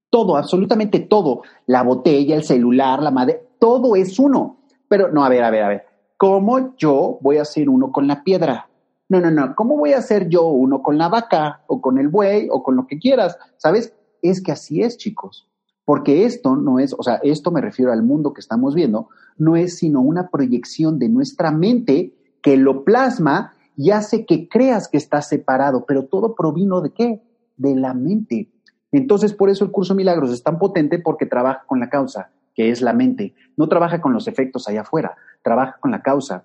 Todo, 0.09 0.37
absolutamente 0.37 0.99
todo. 0.99 1.43
La 1.65 1.83
botella, 1.83 2.35
el 2.35 2.43
celular, 2.43 3.01
la 3.03 3.11
madre, 3.11 3.47
todo 3.59 3.95
es 3.95 4.17
uno. 4.17 4.57
Pero 4.87 5.11
no, 5.11 5.23
a 5.23 5.29
ver, 5.29 5.43
a 5.43 5.51
ver, 5.51 5.63
a 5.63 5.67
ver. 5.69 5.85
¿Cómo 6.17 6.75
yo 6.77 7.19
voy 7.21 7.37
a 7.37 7.45
ser 7.45 7.69
uno 7.69 7.91
con 7.91 8.07
la 8.07 8.23
piedra? 8.23 8.69
No, 9.07 9.19
no, 9.19 9.31
no. 9.31 9.55
¿Cómo 9.55 9.77
voy 9.77 9.93
a 9.93 10.01
ser 10.01 10.29
yo 10.29 10.47
uno 10.47 10.81
con 10.81 10.97
la 10.97 11.09
vaca 11.09 11.63
o 11.67 11.79
con 11.81 11.97
el 11.97 12.07
buey 12.07 12.47
o 12.51 12.63
con 12.63 12.75
lo 12.75 12.87
que 12.87 12.99
quieras? 12.99 13.37
¿Sabes? 13.57 13.93
Es 14.21 14.41
que 14.41 14.51
así 14.51 14.81
es, 14.81 14.97
chicos. 14.97 15.47
Porque 15.85 16.25
esto 16.25 16.55
no 16.55 16.79
es, 16.79 16.93
o 16.97 17.01
sea, 17.03 17.15
esto 17.23 17.51
me 17.51 17.61
refiero 17.61 17.91
al 17.91 18.03
mundo 18.03 18.33
que 18.33 18.41
estamos 18.41 18.75
viendo, 18.75 19.09
no 19.37 19.55
es 19.55 19.77
sino 19.77 20.01
una 20.01 20.29
proyección 20.29 20.99
de 20.99 21.09
nuestra 21.09 21.51
mente 21.51 22.13
que 22.41 22.57
lo 22.57 22.83
plasma 22.83 23.53
y 23.75 23.91
hace 23.91 24.25
que 24.25 24.47
creas 24.47 24.87
que 24.87 24.97
estás 24.97 25.29
separado, 25.29 25.85
pero 25.85 26.05
todo 26.05 26.35
provino 26.35 26.81
de 26.81 26.91
qué? 26.91 27.21
De 27.57 27.75
la 27.75 27.93
mente. 27.93 28.51
Entonces, 28.91 29.33
por 29.33 29.49
eso 29.49 29.63
el 29.63 29.71
curso 29.71 29.95
Milagros 29.95 30.31
es 30.31 30.43
tan 30.43 30.59
potente 30.59 30.99
porque 30.99 31.25
trabaja 31.25 31.63
con 31.65 31.79
la 31.79 31.89
causa, 31.89 32.31
que 32.53 32.69
es 32.71 32.81
la 32.81 32.93
mente. 32.93 33.35
No 33.55 33.69
trabaja 33.69 34.01
con 34.01 34.13
los 34.13 34.27
efectos 34.27 34.67
allá 34.67 34.81
afuera, 34.81 35.15
trabaja 35.43 35.77
con 35.79 35.91
la 35.91 36.01
causa. 36.01 36.43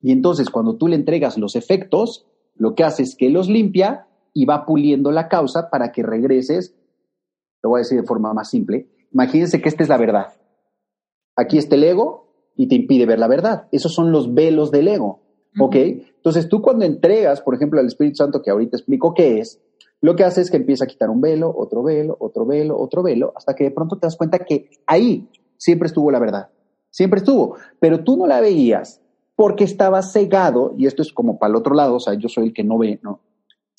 Y 0.00 0.12
entonces, 0.12 0.50
cuando 0.50 0.76
tú 0.76 0.88
le 0.88 0.96
entregas 0.96 1.38
los 1.38 1.56
efectos, 1.56 2.26
lo 2.56 2.74
que 2.74 2.84
hace 2.84 3.02
es 3.02 3.16
que 3.16 3.30
los 3.30 3.48
limpia 3.48 4.06
y 4.32 4.44
va 4.44 4.66
puliendo 4.66 5.12
la 5.12 5.28
causa 5.28 5.70
para 5.70 5.92
que 5.92 6.02
regreses, 6.02 6.74
lo 7.64 7.70
voy 7.70 7.78
a 7.78 7.82
decir 7.82 7.98
de 7.98 8.06
forma 8.06 8.34
más 8.34 8.50
simple, 8.50 8.88
imagínense 9.10 9.62
que 9.62 9.70
esta 9.70 9.82
es 9.82 9.88
la 9.88 9.96
verdad. 9.96 10.34
Aquí 11.34 11.56
está 11.56 11.76
el 11.76 11.84
ego 11.84 12.28
y 12.56 12.68
te 12.68 12.74
impide 12.74 13.06
ver 13.06 13.18
la 13.18 13.26
verdad. 13.26 13.68
Esos 13.72 13.94
son 13.94 14.12
los 14.12 14.34
velos 14.34 14.70
del 14.70 14.86
ego. 14.86 15.22
¿Ok? 15.58 15.76
Entonces 15.76 16.48
tú 16.48 16.60
cuando 16.60 16.84
entregas, 16.84 17.40
por 17.40 17.54
ejemplo, 17.54 17.80
al 17.80 17.86
Espíritu 17.86 18.16
Santo, 18.16 18.42
que 18.42 18.50
ahorita 18.50 18.76
explico 18.76 19.14
qué 19.14 19.38
es, 19.38 19.62
lo 20.00 20.14
que 20.14 20.24
hace 20.24 20.42
es 20.42 20.50
que 20.50 20.58
empieza 20.58 20.84
a 20.84 20.88
quitar 20.88 21.08
un 21.08 21.22
velo, 21.22 21.54
otro 21.56 21.82
velo, 21.82 22.16
otro 22.20 22.44
velo, 22.44 22.78
otro 22.78 23.02
velo, 23.02 23.32
hasta 23.34 23.54
que 23.54 23.64
de 23.64 23.70
pronto 23.70 23.96
te 23.96 24.06
das 24.06 24.16
cuenta 24.16 24.40
que 24.40 24.68
ahí 24.86 25.30
siempre 25.56 25.86
estuvo 25.86 26.10
la 26.10 26.18
verdad. 26.18 26.50
Siempre 26.90 27.18
estuvo. 27.18 27.56
Pero 27.80 28.04
tú 28.04 28.18
no 28.18 28.26
la 28.26 28.40
veías 28.40 29.00
porque 29.36 29.64
estaba 29.64 30.02
cegado, 30.02 30.74
y 30.76 30.86
esto 30.86 31.00
es 31.00 31.12
como 31.12 31.38
para 31.38 31.50
el 31.52 31.56
otro 31.56 31.74
lado, 31.74 31.96
o 31.96 32.00
sea, 32.00 32.14
yo 32.14 32.28
soy 32.28 32.48
el 32.48 32.52
que 32.52 32.62
no 32.62 32.76
ve, 32.76 33.00
¿no? 33.02 33.20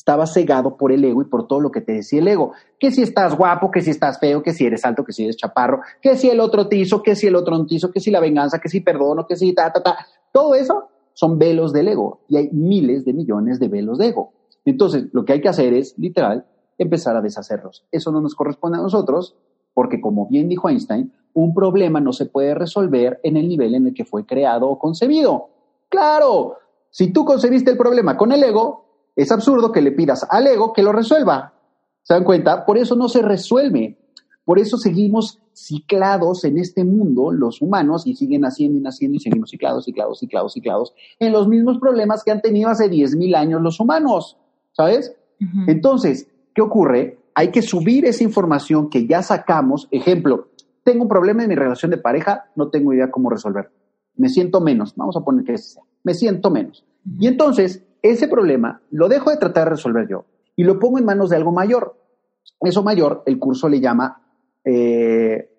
Estaba 0.05 0.27
cegado 0.27 0.77
por 0.77 0.91
el 0.91 1.03
ego 1.03 1.23
y 1.23 1.25
por 1.25 1.47
todo 1.47 1.59
lo 1.59 1.71
que 1.71 1.81
te 1.81 1.93
decía 1.93 2.19
el 2.19 2.27
ego. 2.27 2.51
Que 2.79 2.91
si 2.91 3.01
estás 3.01 3.35
guapo, 3.35 3.71
que 3.71 3.81
si 3.81 3.89
estás 3.89 4.19
feo, 4.19 4.43
que 4.43 4.53
si 4.53 4.63
eres 4.63 4.85
alto, 4.85 5.03
que 5.03 5.11
si 5.11 5.23
eres 5.23 5.35
chaparro, 5.35 5.81
que 5.99 6.15
si 6.15 6.29
el 6.29 6.41
otro 6.41 6.67
te 6.67 6.75
hizo, 6.75 7.01
que 7.01 7.15
si 7.15 7.25
el 7.25 7.35
otro 7.35 7.65
hizo, 7.69 7.89
que 7.89 7.99
si 7.99 8.11
la 8.11 8.19
venganza, 8.19 8.59
que 8.59 8.69
si 8.69 8.81
perdono, 8.81 9.25
que 9.25 9.35
si 9.35 9.51
ta, 9.53 9.73
ta, 9.73 9.81
ta. 9.81 9.97
Todo 10.31 10.53
eso 10.53 10.89
son 11.13 11.39
velos 11.39 11.73
del 11.73 11.87
ego 11.87 12.19
y 12.27 12.37
hay 12.37 12.49
miles 12.51 13.03
de 13.03 13.13
millones 13.13 13.59
de 13.59 13.67
velos 13.67 13.97
de 13.97 14.09
ego. 14.09 14.31
Entonces, 14.63 15.07
lo 15.11 15.25
que 15.25 15.33
hay 15.33 15.41
que 15.41 15.49
hacer 15.49 15.73
es, 15.73 15.97
literal, 15.97 16.45
empezar 16.77 17.15
a 17.15 17.21
deshacerlos. 17.21 17.83
Eso 17.91 18.11
no 18.11 18.21
nos 18.21 18.35
corresponde 18.35 18.77
a 18.77 18.81
nosotros 18.81 19.35
porque, 19.73 19.99
como 19.99 20.27
bien 20.27 20.49
dijo 20.49 20.69
Einstein, 20.69 21.13
un 21.33 21.55
problema 21.55 21.99
no 21.99 22.13
se 22.13 22.27
puede 22.27 22.53
resolver 22.53 23.19
en 23.23 23.37
el 23.37 23.47
nivel 23.47 23.73
en 23.73 23.87
el 23.87 23.95
que 23.95 24.05
fue 24.05 24.23
creado 24.23 24.69
o 24.69 24.77
concebido. 24.77 25.49
Claro, 25.89 26.57
si 26.91 27.11
tú 27.11 27.25
concebiste 27.25 27.71
el 27.71 27.77
problema 27.77 28.15
con 28.15 28.31
el 28.31 28.43
ego, 28.43 28.84
es 29.15 29.31
absurdo 29.31 29.71
que 29.71 29.81
le 29.81 29.91
pidas 29.91 30.25
al 30.29 30.47
ego 30.47 30.73
que 30.73 30.83
lo 30.83 30.91
resuelva. 30.91 31.53
¿Se 32.03 32.13
dan 32.13 32.23
cuenta? 32.23 32.65
Por 32.65 32.77
eso 32.77 32.95
no 32.95 33.09
se 33.09 33.21
resuelve. 33.21 33.97
Por 34.43 34.59
eso 34.59 34.77
seguimos 34.77 35.41
ciclados 35.53 36.43
en 36.43 36.59
este 36.59 36.83
mundo, 36.83 37.31
los 37.31 37.61
humanos, 37.61 38.05
y 38.05 38.15
siguen 38.15 38.45
haciendo 38.45 38.77
y 38.77 38.81
naciendo 38.81 39.17
y 39.17 39.19
seguimos 39.19 39.49
ciclados, 39.49 39.85
ciclados, 39.85 40.19
ciclados, 40.19 40.53
ciclados, 40.53 40.93
en 41.19 41.31
los 41.31 41.47
mismos 41.47 41.79
problemas 41.79 42.23
que 42.23 42.31
han 42.31 42.41
tenido 42.41 42.69
hace 42.69 42.89
10.000 42.89 43.35
años 43.35 43.61
los 43.61 43.79
humanos, 43.79 44.37
¿sabes? 44.73 45.15
Entonces, 45.67 46.27
¿qué 46.53 46.61
ocurre? 46.61 47.19
Hay 47.33 47.49
que 47.51 47.61
subir 47.61 48.05
esa 48.05 48.23
información 48.23 48.89
que 48.89 49.07
ya 49.07 49.23
sacamos. 49.23 49.87
Ejemplo, 49.91 50.49
tengo 50.83 51.03
un 51.03 51.09
problema 51.09 51.43
en 51.43 51.49
mi 51.49 51.55
relación 51.55 51.89
de 51.89 51.97
pareja, 51.97 52.45
no 52.55 52.69
tengo 52.69 52.93
idea 52.93 53.09
cómo 53.09 53.29
resolverlo. 53.29 53.71
Me 54.15 54.29
siento 54.29 54.61
menos, 54.61 54.95
vamos 54.95 55.17
a 55.17 55.21
poner 55.21 55.43
que 55.43 55.57
sea, 55.57 55.81
me 56.03 56.13
siento 56.13 56.51
menos. 56.51 56.85
Y 57.19 57.27
entonces, 57.27 57.83
ese 58.11 58.27
problema 58.27 58.81
lo 58.91 59.07
dejo 59.07 59.29
de 59.29 59.37
tratar 59.37 59.65
de 59.65 59.71
resolver 59.71 60.07
yo 60.07 60.25
y 60.55 60.63
lo 60.63 60.79
pongo 60.79 60.99
en 60.99 61.05
manos 61.05 61.29
de 61.29 61.37
algo 61.37 61.51
mayor. 61.51 61.97
Eso 62.61 62.83
mayor, 62.83 63.23
el 63.25 63.37
curso 63.39 63.67
le 63.67 63.79
llama 63.79 64.21
eh, 64.63 65.49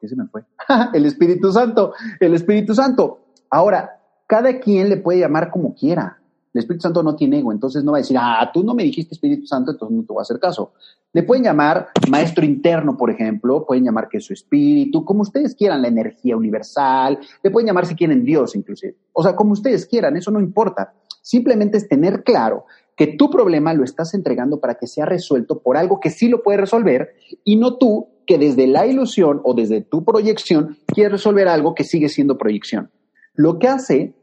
¿Qué 0.00 0.08
se 0.08 0.16
me 0.16 0.26
fue? 0.26 0.44
el 0.94 1.04
Espíritu 1.06 1.52
Santo, 1.52 1.92
el 2.18 2.34
Espíritu 2.34 2.74
Santo. 2.74 3.20
Ahora, 3.50 4.00
cada 4.26 4.58
quien 4.58 4.88
le 4.88 4.96
puede 4.96 5.20
llamar 5.20 5.50
como 5.50 5.74
quiera. 5.74 6.16
El 6.52 6.60
Espíritu 6.60 6.82
Santo 6.82 7.02
no 7.02 7.14
tiene 7.14 7.38
ego, 7.38 7.52
entonces 7.52 7.84
no 7.84 7.92
va 7.92 7.98
a 7.98 8.00
decir, 8.00 8.16
ah, 8.18 8.50
tú 8.52 8.64
no 8.64 8.74
me 8.74 8.82
dijiste 8.82 9.14
Espíritu 9.14 9.46
Santo, 9.46 9.70
entonces 9.70 9.96
no 9.96 10.02
te 10.02 10.12
voy 10.12 10.20
a 10.20 10.22
hacer 10.22 10.40
caso. 10.40 10.72
Le 11.12 11.22
pueden 11.22 11.44
llamar 11.44 11.88
maestro 12.08 12.44
interno, 12.44 12.96
por 12.96 13.10
ejemplo, 13.10 13.64
pueden 13.64 13.84
llamar 13.84 14.08
que 14.08 14.18
es 14.18 14.24
su 14.24 14.32
espíritu, 14.32 15.04
como 15.04 15.22
ustedes 15.22 15.54
quieran, 15.54 15.82
la 15.82 15.88
energía 15.88 16.36
universal, 16.36 17.20
le 17.42 17.50
pueden 17.52 17.68
llamar 17.68 17.86
si 17.86 17.94
quieren 17.94 18.24
Dios 18.24 18.56
inclusive. 18.56 18.96
O 19.12 19.22
sea, 19.22 19.36
como 19.36 19.52
ustedes 19.52 19.86
quieran, 19.86 20.16
eso 20.16 20.32
no 20.32 20.40
importa. 20.40 20.92
Simplemente 21.30 21.76
es 21.76 21.86
tener 21.86 22.24
claro 22.24 22.64
que 22.96 23.06
tu 23.06 23.30
problema 23.30 23.72
lo 23.72 23.84
estás 23.84 24.14
entregando 24.14 24.58
para 24.58 24.74
que 24.74 24.88
sea 24.88 25.06
resuelto 25.06 25.60
por 25.60 25.76
algo 25.76 26.00
que 26.00 26.10
sí 26.10 26.28
lo 26.28 26.42
puede 26.42 26.58
resolver 26.58 27.10
y 27.44 27.54
no 27.54 27.76
tú 27.76 28.08
que 28.26 28.36
desde 28.36 28.66
la 28.66 28.84
ilusión 28.84 29.40
o 29.44 29.54
desde 29.54 29.80
tu 29.80 30.04
proyección 30.04 30.76
quieres 30.88 31.12
resolver 31.12 31.46
algo 31.46 31.76
que 31.76 31.84
sigue 31.84 32.08
siendo 32.08 32.36
proyección. 32.36 32.90
Lo 33.34 33.60
que 33.60 33.68
hace 33.68 34.14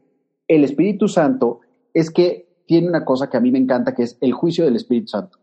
el 0.48 0.64
Espíritu 0.64 1.08
Santo 1.08 1.60
es 1.94 2.10
que 2.10 2.46
tiene 2.66 2.88
una 2.88 3.06
cosa 3.06 3.30
que 3.30 3.38
a 3.38 3.40
mí 3.40 3.50
me 3.50 3.58
encanta, 3.58 3.94
que 3.94 4.02
es 4.02 4.18
el 4.20 4.34
juicio 4.34 4.66
del 4.66 4.76
Espíritu 4.76 5.08
Santo. 5.08 5.38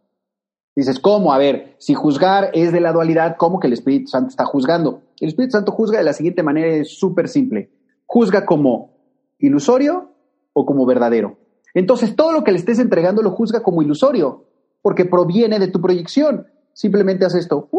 Dices, 0.75 0.99
¿cómo? 0.99 1.33
A 1.33 1.39
ver, 1.39 1.73
si 1.79 1.95
juzgar 1.95 2.51
es 2.53 2.71
de 2.71 2.79
la 2.79 2.93
dualidad, 2.93 3.37
¿cómo 3.39 3.59
que 3.59 3.65
el 3.65 3.73
Espíritu 3.73 4.09
Santo 4.09 4.29
está 4.29 4.45
juzgando? 4.45 5.01
El 5.19 5.29
Espíritu 5.29 5.53
Santo 5.53 5.71
juzga 5.71 5.97
de 5.97 6.05
la 6.05 6.13
siguiente 6.13 6.43
manera, 6.43 6.67
es 6.67 6.95
súper 6.95 7.27
simple. 7.27 7.71
Juzga 8.05 8.45
como 8.45 8.91
ilusorio 9.39 10.11
o 10.53 10.63
como 10.63 10.85
verdadero. 10.85 11.43
Entonces, 11.75 12.15
todo 12.15 12.31
lo 12.31 12.43
que 12.43 12.51
le 12.51 12.57
estés 12.57 12.79
entregando 12.79 13.21
lo 13.21 13.31
juzga 13.31 13.61
como 13.61 13.83
ilusorio, 13.83 14.45
porque 14.81 15.05
proviene 15.05 15.59
de 15.59 15.67
tu 15.67 15.79
proyección. 15.79 16.47
Simplemente 16.73 17.25
hace 17.25 17.37
esto, 17.37 17.69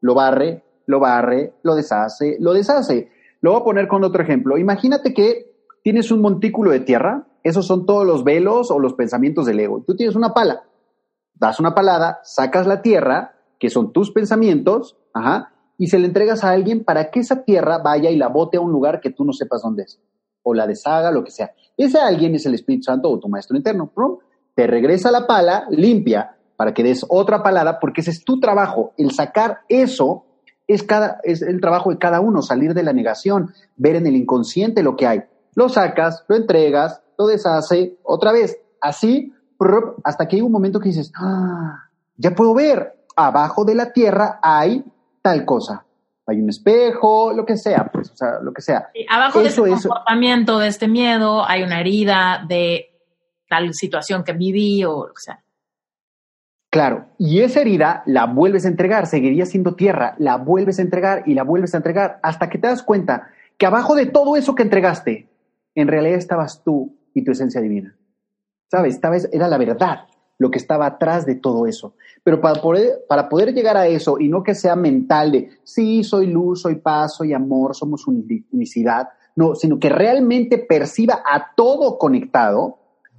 lo 0.00 0.14
barre, 0.14 0.62
lo 0.86 1.00
barre, 1.00 1.54
lo 1.62 1.74
deshace, 1.74 2.36
lo 2.38 2.52
deshace. 2.52 3.10
Lo 3.40 3.52
voy 3.52 3.60
a 3.60 3.64
poner 3.64 3.88
con 3.88 4.04
otro 4.04 4.22
ejemplo. 4.22 4.58
Imagínate 4.58 5.12
que 5.12 5.52
tienes 5.82 6.10
un 6.10 6.20
montículo 6.20 6.70
de 6.70 6.80
tierra, 6.80 7.26
esos 7.42 7.66
son 7.66 7.86
todos 7.86 8.06
los 8.06 8.24
velos 8.24 8.70
o 8.70 8.78
los 8.78 8.94
pensamientos 8.94 9.46
del 9.46 9.60
ego. 9.60 9.82
Tú 9.86 9.96
tienes 9.96 10.16
una 10.16 10.34
pala, 10.34 10.64
das 11.34 11.60
una 11.60 11.74
palada, 11.74 12.20
sacas 12.24 12.66
la 12.66 12.82
tierra, 12.82 13.36
que 13.58 13.70
son 13.70 13.92
tus 13.92 14.10
pensamientos, 14.10 14.96
ajá, 15.12 15.52
y 15.78 15.86
se 15.86 15.98
le 15.98 16.06
entregas 16.06 16.44
a 16.44 16.50
alguien 16.50 16.84
para 16.84 17.10
que 17.10 17.20
esa 17.20 17.44
tierra 17.44 17.78
vaya 17.78 18.10
y 18.10 18.16
la 18.16 18.28
bote 18.28 18.56
a 18.56 18.60
un 18.60 18.72
lugar 18.72 19.00
que 19.00 19.10
tú 19.10 19.24
no 19.24 19.32
sepas 19.32 19.62
dónde 19.62 19.84
es, 19.84 20.00
o 20.46 20.54
la 20.54 20.66
deshaga, 20.66 21.10
lo 21.10 21.24
que 21.24 21.32
sea. 21.32 21.50
Ese 21.76 21.98
alguien 21.98 22.36
es 22.36 22.46
el 22.46 22.54
Espíritu 22.54 22.84
Santo 22.84 23.10
o 23.10 23.18
tu 23.18 23.28
maestro 23.28 23.56
interno. 23.56 23.90
Te 24.54 24.66
regresa 24.66 25.10
la 25.10 25.26
pala 25.26 25.66
limpia, 25.70 26.36
para 26.56 26.72
que 26.72 26.82
des 26.82 27.04
otra 27.08 27.42
palabra, 27.42 27.78
porque 27.80 28.00
ese 28.00 28.12
es 28.12 28.24
tu 28.24 28.38
trabajo. 28.40 28.92
El 28.96 29.10
sacar 29.10 29.62
eso 29.68 30.24
es, 30.66 30.84
cada, 30.84 31.20
es 31.24 31.42
el 31.42 31.60
trabajo 31.60 31.90
de 31.90 31.98
cada 31.98 32.20
uno, 32.20 32.42
salir 32.42 32.74
de 32.74 32.84
la 32.84 32.92
negación, 32.92 33.52
ver 33.76 33.96
en 33.96 34.06
el 34.06 34.16
inconsciente 34.16 34.82
lo 34.82 34.96
que 34.96 35.06
hay. 35.06 35.24
Lo 35.54 35.68
sacas, 35.68 36.24
lo 36.28 36.36
entregas, 36.36 37.02
lo 37.18 37.26
deshace, 37.26 37.98
otra 38.04 38.32
vez, 38.32 38.56
así, 38.80 39.32
hasta 40.04 40.28
que 40.28 40.36
hay 40.36 40.42
un 40.42 40.52
momento 40.52 40.80
que 40.80 40.90
dices, 40.90 41.12
ah, 41.16 41.88
ya 42.16 42.34
puedo 42.34 42.54
ver, 42.54 43.04
abajo 43.16 43.64
de 43.64 43.74
la 43.74 43.92
tierra 43.92 44.38
hay 44.42 44.84
tal 45.22 45.44
cosa. 45.44 45.85
Hay 46.26 46.40
un 46.40 46.48
espejo, 46.48 47.32
lo 47.32 47.46
que 47.46 47.56
sea, 47.56 47.88
pues, 47.92 48.10
o 48.10 48.16
sea, 48.16 48.40
lo 48.42 48.52
que 48.52 48.60
sea. 48.60 48.90
abajo 49.08 49.40
de 49.40 49.48
ese 49.48 49.60
comportamiento, 49.60 50.58
de 50.58 50.68
este 50.68 50.88
miedo, 50.88 51.46
hay 51.46 51.62
una 51.62 51.80
herida 51.80 52.44
de 52.48 52.90
tal 53.48 53.72
situación 53.74 54.24
que 54.24 54.32
viví 54.32 54.84
o 54.84 55.06
lo 55.06 55.14
que 55.14 55.22
sea. 55.22 55.42
Claro, 56.68 57.06
y 57.16 57.40
esa 57.40 57.60
herida 57.60 58.02
la 58.06 58.26
vuelves 58.26 58.64
a 58.64 58.68
entregar, 58.68 59.06
seguiría 59.06 59.46
siendo 59.46 59.76
tierra, 59.76 60.14
la 60.18 60.36
vuelves 60.36 60.78
a 60.78 60.82
entregar 60.82 61.22
y 61.26 61.34
la 61.34 61.44
vuelves 61.44 61.74
a 61.74 61.78
entregar 61.78 62.18
hasta 62.22 62.50
que 62.50 62.58
te 62.58 62.66
das 62.66 62.82
cuenta 62.82 63.28
que 63.56 63.66
abajo 63.66 63.94
de 63.94 64.06
todo 64.06 64.36
eso 64.36 64.54
que 64.54 64.62
entregaste, 64.62 65.28
en 65.74 65.88
realidad 65.88 66.18
estabas 66.18 66.62
tú 66.64 66.98
y 67.14 67.24
tu 67.24 67.30
esencia 67.30 67.60
divina. 67.60 67.96
¿Sabes? 68.68 68.96
Esta 68.96 69.10
vez 69.10 69.28
era 69.32 69.48
la 69.48 69.58
verdad 69.58 70.06
lo 70.38 70.50
que 70.50 70.58
estaba 70.58 70.86
atrás 70.86 71.26
de 71.26 71.34
todo 71.34 71.66
eso. 71.66 71.94
Pero 72.22 72.40
para 72.40 72.60
poder, 72.60 73.54
llegar 73.54 73.76
a 73.76 73.86
eso 73.86 74.18
y 74.18 74.28
no 74.28 74.42
que 74.42 74.54
sea 74.54 74.76
mental 74.76 75.32
de, 75.32 75.50
sí, 75.64 76.04
soy 76.04 76.26
luz, 76.26 76.62
soy 76.62 76.76
paz, 76.76 77.16
soy 77.16 77.32
amor, 77.32 77.74
somos 77.74 78.06
unicidad, 78.06 79.08
no, 79.34 79.54
sino 79.54 79.78
que 79.78 79.88
realmente 79.88 80.58
perciba 80.58 81.22
a 81.24 81.54
todo 81.54 81.98
conectado, 81.98 82.78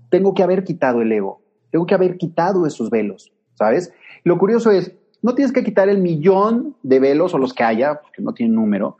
tengo 0.09 0.33
que 0.33 0.43
haber 0.43 0.63
quitado 0.63 1.01
el 1.01 1.11
ego, 1.11 1.41
tengo 1.71 1.85
que 1.85 1.95
haber 1.95 2.17
quitado 2.17 2.65
esos 2.65 2.89
velos. 2.89 3.31
¿sabes? 3.57 3.91
Lo 4.23 4.37
curioso 4.37 4.71
es, 4.71 4.93
no 5.21 5.35
tienes 5.35 5.51
que 5.51 5.63
quitar 5.63 5.89
el 5.89 5.99
millón 5.99 6.75
de 6.83 6.99
velos 6.99 7.33
o 7.33 7.37
los 7.37 7.53
que 7.53 7.63
haya, 7.63 8.01
que 8.13 8.21
no 8.21 8.33
tienen 8.33 8.55
número, 8.55 8.97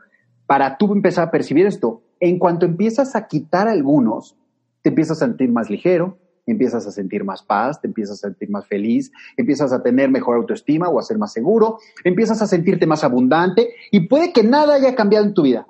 para 0.48 0.78
tú 0.78 0.92
empezar 0.92 1.28
a 1.28 1.32
percibir 1.32 1.66
esto. 1.66 2.02
En 2.20 2.40
cuanto 2.40 2.66
empiezas 2.66 3.16
a 3.16 3.28
quitar 3.28 3.68
algunos, 3.68 4.36
te 4.82 4.90
empiezas 4.90 5.22
a 5.22 5.28
sentir 5.28 5.52
más 5.52 5.70
ligero, 5.70 6.18
empiezas 6.52 6.88
a 6.88 6.92
sentir 6.92 7.24
más 7.24 7.44
paz, 7.44 7.82
te 7.82 7.88
empiezas 7.88 8.24
a 8.24 8.28
sentir 8.30 8.50
más 8.50 8.66
feliz, 8.68 9.12
empiezas 9.36 9.74
a 9.74 9.84
tener 9.84 10.10
mejor 10.10 10.38
autoestima 10.38 10.90
o 10.90 11.00
a 11.00 11.04
ser 11.04 11.18
más 11.18 11.34
seguro, 11.34 11.80
empiezas 12.04 12.42
a 12.42 12.48
sentirte 12.48 12.86
más 12.86 13.04
abundante 13.04 13.70
y 13.92 14.08
puede 14.08 14.32
que 14.32 14.44
nada 14.44 14.76
haya 14.76 14.96
cambiado 14.96 15.26
en 15.26 15.34
tu 15.34 15.44
vida. 15.44 15.68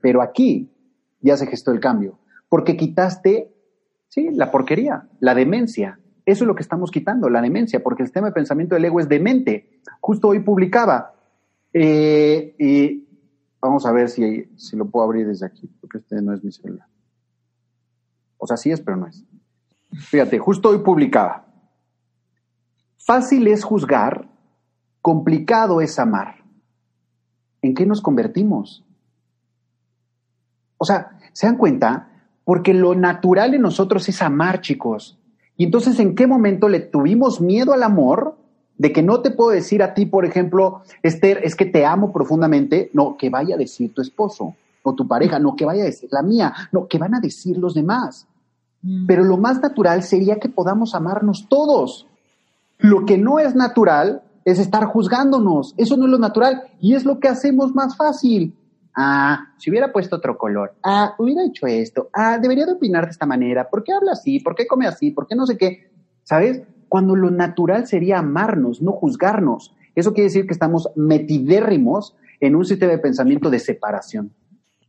Pero 0.00 0.22
aquí 0.22 0.70
ya 1.20 1.36
se 1.36 1.46
gestó 1.46 1.72
el 1.72 1.80
cambio, 1.80 2.18
porque 2.48 2.76
quitaste, 2.76 3.52
sí, 4.08 4.30
la 4.32 4.50
porquería, 4.50 5.08
la 5.20 5.34
demencia, 5.34 5.98
eso 6.28 6.44
es 6.44 6.48
lo 6.48 6.54
que 6.54 6.62
estamos 6.62 6.90
quitando, 6.90 7.30
la 7.30 7.40
demencia, 7.40 7.82
porque 7.82 8.02
el 8.02 8.08
sistema 8.08 8.26
de 8.26 8.34
pensamiento 8.34 8.74
del 8.74 8.84
ego 8.84 9.00
es 9.00 9.08
demente. 9.08 9.80
Justo 9.98 10.28
hoy 10.28 10.40
publicaba, 10.40 11.14
eh, 11.72 12.54
y 12.58 13.08
vamos 13.62 13.86
a 13.86 13.92
ver 13.92 14.10
si, 14.10 14.44
si 14.56 14.76
lo 14.76 14.90
puedo 14.90 15.06
abrir 15.06 15.26
desde 15.26 15.46
aquí, 15.46 15.70
porque 15.80 15.96
este 15.96 16.20
no 16.20 16.34
es 16.34 16.44
mi 16.44 16.52
celular. 16.52 16.86
O 18.36 18.46
sea, 18.46 18.58
sí 18.58 18.70
es, 18.70 18.82
pero 18.82 18.98
no 18.98 19.06
es. 19.06 19.24
Fíjate, 19.92 20.38
justo 20.38 20.70
hoy 20.70 20.78
publicaba. 20.78 21.46
Fácil 22.96 23.46
es 23.46 23.64
juzgar, 23.64 24.28
complicado 25.00 25.80
es 25.80 25.98
amar. 25.98 26.44
¿En 27.62 27.74
qué 27.74 27.86
nos 27.86 28.02
convertimos? 28.02 28.84
O 30.76 30.84
sea, 30.84 31.18
¿se 31.32 31.46
dan 31.46 31.56
cuenta? 31.56 32.10
Porque 32.44 32.72
lo 32.72 32.94
natural 32.94 33.54
en 33.54 33.62
nosotros 33.62 34.08
es 34.08 34.22
amar, 34.22 34.60
chicos. 34.60 35.18
Y 35.56 35.64
entonces, 35.64 35.98
¿en 35.98 36.14
qué 36.14 36.26
momento 36.26 36.68
le 36.68 36.80
tuvimos 36.80 37.40
miedo 37.40 37.72
al 37.72 37.82
amor? 37.82 38.36
De 38.76 38.92
que 38.92 39.02
no 39.02 39.22
te 39.22 39.32
puedo 39.32 39.50
decir 39.50 39.82
a 39.82 39.92
ti, 39.92 40.06
por 40.06 40.24
ejemplo, 40.24 40.82
Esther, 41.02 41.40
es 41.42 41.56
que 41.56 41.66
te 41.66 41.84
amo 41.84 42.12
profundamente. 42.12 42.90
No, 42.94 43.16
que 43.16 43.28
vaya 43.28 43.56
a 43.56 43.58
decir 43.58 43.92
tu 43.92 44.02
esposo 44.02 44.54
o 44.84 44.94
tu 44.94 45.08
pareja, 45.08 45.40
no, 45.40 45.56
que 45.56 45.64
vaya 45.64 45.82
a 45.82 45.86
decir 45.86 46.08
la 46.12 46.22
mía, 46.22 46.54
no, 46.70 46.86
que 46.86 46.98
van 46.98 47.14
a 47.16 47.20
decir 47.20 47.58
los 47.58 47.74
demás. 47.74 48.27
Mm. 48.82 49.06
Pero 49.06 49.24
lo 49.24 49.36
más 49.36 49.60
natural 49.60 50.02
sería 50.02 50.38
que 50.38 50.48
podamos 50.48 50.94
amarnos 50.94 51.48
todos. 51.48 52.06
Lo 52.78 53.04
que 53.04 53.18
no 53.18 53.38
es 53.38 53.54
natural 53.54 54.22
es 54.44 54.58
estar 54.58 54.84
juzgándonos. 54.84 55.74
Eso 55.76 55.96
no 55.96 56.04
es 56.04 56.10
lo 56.10 56.18
natural 56.18 56.62
y 56.80 56.94
es 56.94 57.04
lo 57.04 57.20
que 57.20 57.28
hacemos 57.28 57.74
más 57.74 57.96
fácil. 57.96 58.54
Ah, 58.94 59.52
si 59.58 59.70
hubiera 59.70 59.92
puesto 59.92 60.16
otro 60.16 60.36
color. 60.36 60.74
Ah, 60.82 61.14
hubiera 61.18 61.44
hecho 61.44 61.66
esto. 61.66 62.08
Ah, 62.12 62.38
debería 62.38 62.66
de 62.66 62.72
opinar 62.72 63.04
de 63.04 63.10
esta 63.10 63.26
manera. 63.26 63.68
¿Por 63.68 63.84
qué 63.84 63.92
habla 63.92 64.12
así? 64.12 64.40
¿Por 64.40 64.54
qué 64.54 64.66
come 64.66 64.86
así? 64.86 65.10
¿Por 65.10 65.26
qué 65.26 65.36
no 65.36 65.46
sé 65.46 65.56
qué? 65.56 65.90
¿Sabes? 66.24 66.62
Cuando 66.88 67.14
lo 67.14 67.30
natural 67.30 67.86
sería 67.86 68.18
amarnos, 68.18 68.80
no 68.80 68.92
juzgarnos. 68.92 69.74
Eso 69.94 70.12
quiere 70.14 70.28
decir 70.28 70.46
que 70.46 70.52
estamos 70.52 70.90
metidérrimos 70.96 72.16
en 72.40 72.56
un 72.56 72.64
sistema 72.64 72.92
de 72.92 72.98
pensamiento 72.98 73.50
de 73.50 73.58
separación. 73.58 74.32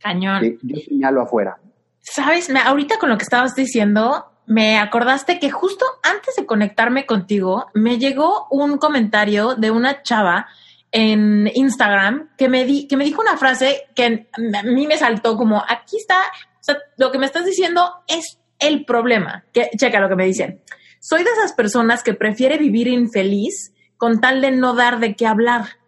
Cañón. 0.00 0.58
yo 0.62 0.76
señalo 0.76 1.20
afuera. 1.20 1.58
Sabes, 2.00 2.50
ahorita 2.50 2.98
con 2.98 3.08
lo 3.08 3.18
que 3.18 3.24
estabas 3.24 3.54
diciendo, 3.54 4.32
me 4.46 4.78
acordaste 4.78 5.38
que 5.38 5.50
justo 5.50 5.84
antes 6.02 6.36
de 6.36 6.46
conectarme 6.46 7.06
contigo, 7.06 7.66
me 7.74 7.98
llegó 7.98 8.48
un 8.50 8.78
comentario 8.78 9.54
de 9.54 9.70
una 9.70 10.02
chava 10.02 10.48
en 10.92 11.50
Instagram 11.54 12.30
que 12.36 12.48
me, 12.48 12.64
di, 12.64 12.88
que 12.88 12.96
me 12.96 13.04
dijo 13.04 13.20
una 13.20 13.36
frase 13.36 13.88
que 13.94 14.28
a 14.54 14.62
mí 14.64 14.86
me 14.86 14.96
saltó 14.96 15.36
como, 15.36 15.62
aquí 15.68 15.98
está, 15.98 16.18
o 16.18 16.62
sea, 16.62 16.78
lo 16.96 17.12
que 17.12 17.18
me 17.18 17.26
estás 17.26 17.44
diciendo 17.44 18.02
es 18.08 18.40
el 18.58 18.84
problema. 18.84 19.44
Que, 19.52 19.70
checa 19.76 20.00
lo 20.00 20.08
que 20.08 20.16
me 20.16 20.26
dicen. 20.26 20.62
Soy 21.00 21.24
de 21.24 21.30
esas 21.30 21.52
personas 21.52 22.02
que 22.02 22.14
prefiere 22.14 22.58
vivir 22.58 22.88
infeliz 22.88 23.72
con 23.96 24.20
tal 24.20 24.40
de 24.40 24.50
no 24.50 24.74
dar 24.74 24.98
de 24.98 25.14
qué 25.14 25.26
hablar. 25.26 25.79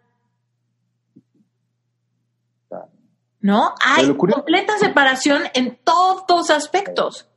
¿No? 3.43 3.75
Hay 3.85 4.15
completa 4.15 4.77
separación 4.79 5.43
en 5.53 5.77
todos 5.83 6.49
aspectos. 6.49 7.29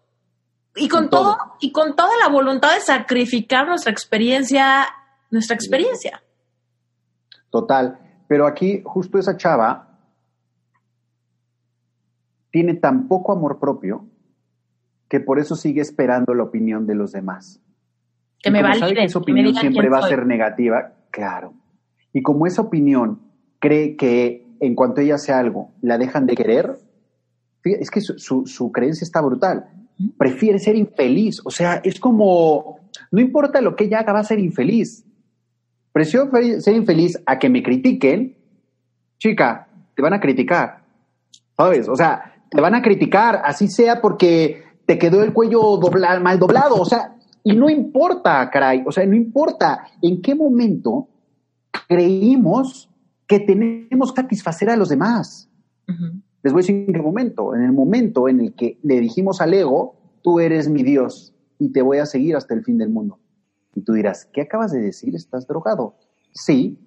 Y 0.76 0.88
con 0.88 1.10
todo. 1.10 1.36
y 1.60 1.72
con 1.72 1.96
toda 1.96 2.12
la 2.22 2.28
voluntad 2.28 2.74
de 2.74 2.80
sacrificar 2.80 3.66
nuestra 3.66 3.90
experiencia, 3.90 4.86
nuestra 5.30 5.56
experiencia. 5.56 6.22
Total. 7.50 7.98
Pero 8.28 8.46
aquí, 8.46 8.82
justo 8.84 9.18
esa 9.18 9.36
chava 9.36 9.98
tiene 12.52 12.74
tan 12.74 13.08
poco 13.08 13.32
amor 13.32 13.58
propio 13.58 14.06
que 15.08 15.18
por 15.18 15.40
eso 15.40 15.56
sigue 15.56 15.80
esperando 15.80 16.34
la 16.34 16.44
opinión 16.44 16.86
de 16.86 16.94
los 16.94 17.10
demás. 17.10 17.60
Que 18.38 18.52
me 18.52 18.62
valide, 18.62 18.80
sabe 18.80 18.94
que 18.94 19.04
esa 19.04 19.18
opinión 19.18 19.54
siempre 19.56 19.88
va 19.88 19.98
a 19.98 20.08
ser 20.08 20.24
negativa, 20.24 20.92
claro. 21.10 21.54
Y 22.12 22.22
como 22.22 22.46
esa 22.46 22.62
opinión 22.62 23.20
cree 23.58 23.96
que 23.96 24.45
en 24.60 24.74
cuanto 24.74 25.00
ella 25.00 25.16
hace 25.16 25.32
algo, 25.32 25.72
la 25.82 25.98
dejan 25.98 26.26
de 26.26 26.34
querer, 26.34 26.78
es 27.64 27.90
que 27.90 28.00
su, 28.00 28.70
creencia 28.72 29.04
está 29.04 29.20
brutal 29.20 29.68
prefiere 30.16 30.58
ser 30.58 30.76
infeliz. 30.76 31.40
O 31.44 31.50
sea, 31.50 31.80
es 31.82 31.98
como, 31.98 32.80
no 33.10 33.20
importa 33.20 33.60
lo 33.60 33.76
que 33.76 33.84
ella 33.84 34.00
haga, 34.00 34.12
va 34.12 34.20
a 34.20 34.24
ser 34.24 34.38
infeliz. 34.38 35.04
Prefiero 35.92 36.30
ser 36.60 36.76
infeliz 36.76 37.18
a 37.24 37.38
que 37.38 37.48
me 37.48 37.62
critiquen. 37.62 38.36
Chica, 39.18 39.68
te 39.94 40.02
van 40.02 40.12
a 40.12 40.20
criticar. 40.20 40.84
¿Sabes? 41.56 41.88
O 41.88 41.96
sea, 41.96 42.34
te 42.50 42.60
van 42.60 42.74
a 42.74 42.82
criticar, 42.82 43.40
así 43.44 43.68
sea 43.68 44.00
porque 44.02 44.62
te 44.84 44.98
quedó 44.98 45.22
el 45.22 45.32
cuello 45.32 45.80
mal 46.20 46.38
doblado. 46.38 46.76
O 46.76 46.84
sea, 46.84 47.16
y 47.42 47.56
no 47.56 47.70
importa, 47.70 48.48
caray. 48.50 48.82
O 48.86 48.92
sea, 48.92 49.06
no 49.06 49.16
importa 49.16 49.88
en 50.02 50.20
qué 50.20 50.34
momento 50.34 51.08
creímos 51.88 52.90
que 53.26 53.40
tenemos 53.40 54.12
que 54.12 54.22
satisfacer 54.22 54.70
a 54.70 54.76
los 54.76 54.88
demás. 54.88 55.50
Les 56.42 56.52
voy 56.52 56.60
a 56.60 56.62
decir 56.62 56.76
en 56.86 56.92
qué 56.92 57.02
momento. 57.02 57.54
En 57.54 57.62
el 57.62 57.72
momento 57.72 58.28
en 58.28 58.40
el 58.40 58.54
que 58.54 58.78
le 58.82 59.00
dijimos 59.00 59.40
al 59.40 59.54
ego, 59.54 59.96
tú 60.22 60.40
eres 60.40 60.68
mi 60.68 60.82
Dios 60.82 61.34
y 61.58 61.70
te 61.72 61.82
voy 61.82 61.98
a 61.98 62.06
seguir 62.06 62.36
hasta 62.36 62.54
el 62.54 62.64
fin 62.64 62.78
del 62.78 62.90
mundo. 62.90 63.18
Y 63.74 63.82
tú 63.82 63.92
dirás, 63.92 64.26
¿qué 64.32 64.42
acabas 64.42 64.72
de 64.72 64.80
decir? 64.80 65.14
¿Estás 65.14 65.46
drogado? 65.46 65.96
Sí. 66.32 66.78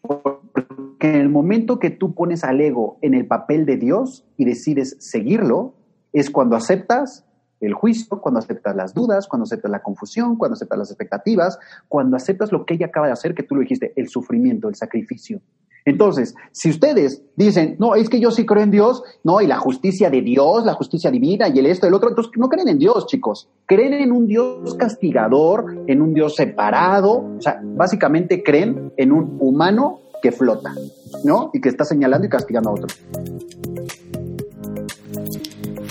Porque 0.00 1.08
en 1.08 1.16
el 1.16 1.28
momento 1.28 1.78
que 1.78 1.90
tú 1.90 2.14
pones 2.14 2.44
al 2.44 2.60
ego 2.60 2.98
en 3.02 3.14
el 3.14 3.26
papel 3.26 3.66
de 3.66 3.76
Dios 3.76 4.24
y 4.36 4.44
decides 4.44 4.96
seguirlo, 4.98 5.74
es 6.12 6.30
cuando 6.30 6.56
aceptas 6.56 7.25
el 7.60 7.74
juicio, 7.74 8.20
cuando 8.20 8.40
aceptas 8.40 8.76
las 8.76 8.94
dudas, 8.94 9.26
cuando 9.26 9.44
aceptas 9.44 9.70
la 9.70 9.82
confusión, 9.82 10.36
cuando 10.36 10.54
aceptas 10.54 10.78
las 10.78 10.90
expectativas, 10.90 11.58
cuando 11.88 12.16
aceptas 12.16 12.52
lo 12.52 12.64
que 12.64 12.74
ella 12.74 12.86
acaba 12.86 13.06
de 13.06 13.12
hacer, 13.12 13.34
que 13.34 13.42
tú 13.42 13.54
lo 13.54 13.62
dijiste, 13.62 13.92
el 13.96 14.08
sufrimiento, 14.08 14.68
el 14.68 14.74
sacrificio. 14.74 15.40
Entonces, 15.86 16.34
si 16.50 16.68
ustedes 16.68 17.22
dicen, 17.36 17.76
no, 17.78 17.94
es 17.94 18.08
que 18.08 18.18
yo 18.18 18.32
sí 18.32 18.44
creo 18.44 18.64
en 18.64 18.72
Dios, 18.72 19.04
no, 19.22 19.40
y 19.40 19.46
la 19.46 19.58
justicia 19.58 20.10
de 20.10 20.20
Dios, 20.20 20.66
la 20.66 20.74
justicia 20.74 21.12
divina 21.12 21.48
y 21.48 21.60
el 21.60 21.66
esto, 21.66 21.86
el 21.86 21.94
otro, 21.94 22.08
entonces 22.08 22.32
no 22.36 22.48
creen 22.48 22.68
en 22.68 22.78
Dios, 22.78 23.06
chicos. 23.06 23.48
Creen 23.66 23.94
en 23.94 24.10
un 24.10 24.26
Dios 24.26 24.74
castigador, 24.74 25.84
en 25.86 26.02
un 26.02 26.12
Dios 26.12 26.34
separado, 26.34 27.36
o 27.38 27.40
sea, 27.40 27.60
básicamente 27.62 28.42
creen 28.42 28.92
en 28.96 29.12
un 29.12 29.36
humano 29.38 30.00
que 30.20 30.32
flota, 30.32 30.74
¿no? 31.24 31.50
Y 31.52 31.60
que 31.60 31.68
está 31.68 31.84
señalando 31.84 32.26
y 32.26 32.30
castigando 32.30 32.70
a 32.70 32.72
otro. 32.72 32.88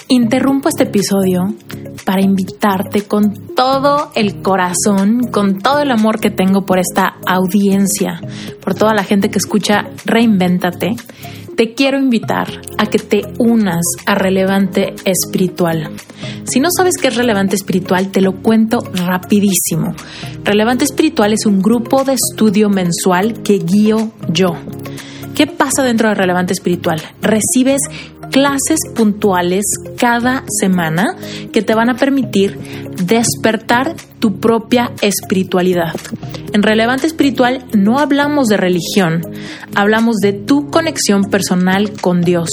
Interrumpo 0.08 0.70
este 0.70 0.84
episodio 0.84 1.56
para 2.06 2.22
invitarte 2.22 3.06
con 3.06 3.56
todo 3.56 4.12
el 4.14 4.44
corazón, 4.44 5.22
con 5.32 5.58
todo 5.58 5.80
el 5.80 5.90
amor 5.90 6.20
que 6.20 6.30
tengo 6.30 6.64
por 6.64 6.78
esta 6.78 7.18
audiencia, 7.26 8.22
por 8.62 8.76
toda 8.76 8.94
la 8.94 9.04
gente 9.04 9.30
que 9.30 9.40
escucha 9.40 9.90
Reinvéntate, 10.06 10.96
te 11.58 11.74
quiero 11.74 11.98
invitar 11.98 12.62
a 12.78 12.86
que 12.86 13.00
te 13.00 13.24
unas 13.40 13.84
a 14.06 14.14
Relevante 14.14 14.94
Espiritual. 15.06 15.90
Si 16.44 16.60
no 16.60 16.68
sabes 16.70 16.94
qué 17.02 17.08
es 17.08 17.16
Relevante 17.16 17.56
Espiritual, 17.56 18.12
te 18.12 18.22
lo 18.22 18.44
cuento 18.44 18.84
rapidísimo. 18.94 19.96
Relevante 20.44 20.86
Espiritual 20.86 21.34
es 21.34 21.48
un 21.48 21.64
grupo 21.64 22.04
de 22.04 22.14
estudio 22.14 22.70
mensual 22.70 23.42
que 23.42 23.58
guío 23.58 24.12
yo. 24.30 24.56
¿Qué 25.36 25.48
pasa 25.48 25.84
dentro 25.84 26.08
de 26.08 26.16
Relevante 26.16 26.54
Espiritual? 26.54 27.02
Recibes 27.22 27.82
clases 28.32 28.80
puntuales 28.96 29.64
cada 29.98 30.44
semana 30.60 31.16
que 31.52 31.62
te 31.62 31.76
van 31.76 31.90
a 31.90 31.96
permitir 31.96 32.58
despertar 33.06 33.96
tu 34.20 34.40
propia 34.40 34.92
espiritualidad. 35.02 35.96
En 36.54 36.64
Relevante 36.64 37.06
Espiritual 37.06 37.66
no 37.74 38.00
hablamos 38.00 38.48
de 38.48 38.56
religión, 38.56 39.22
hablamos 39.76 40.16
de 40.18 40.32
tu 40.32 40.70
conexión 40.70 41.26
personal 41.26 41.92
con 42.00 42.22
Dios. 42.22 42.50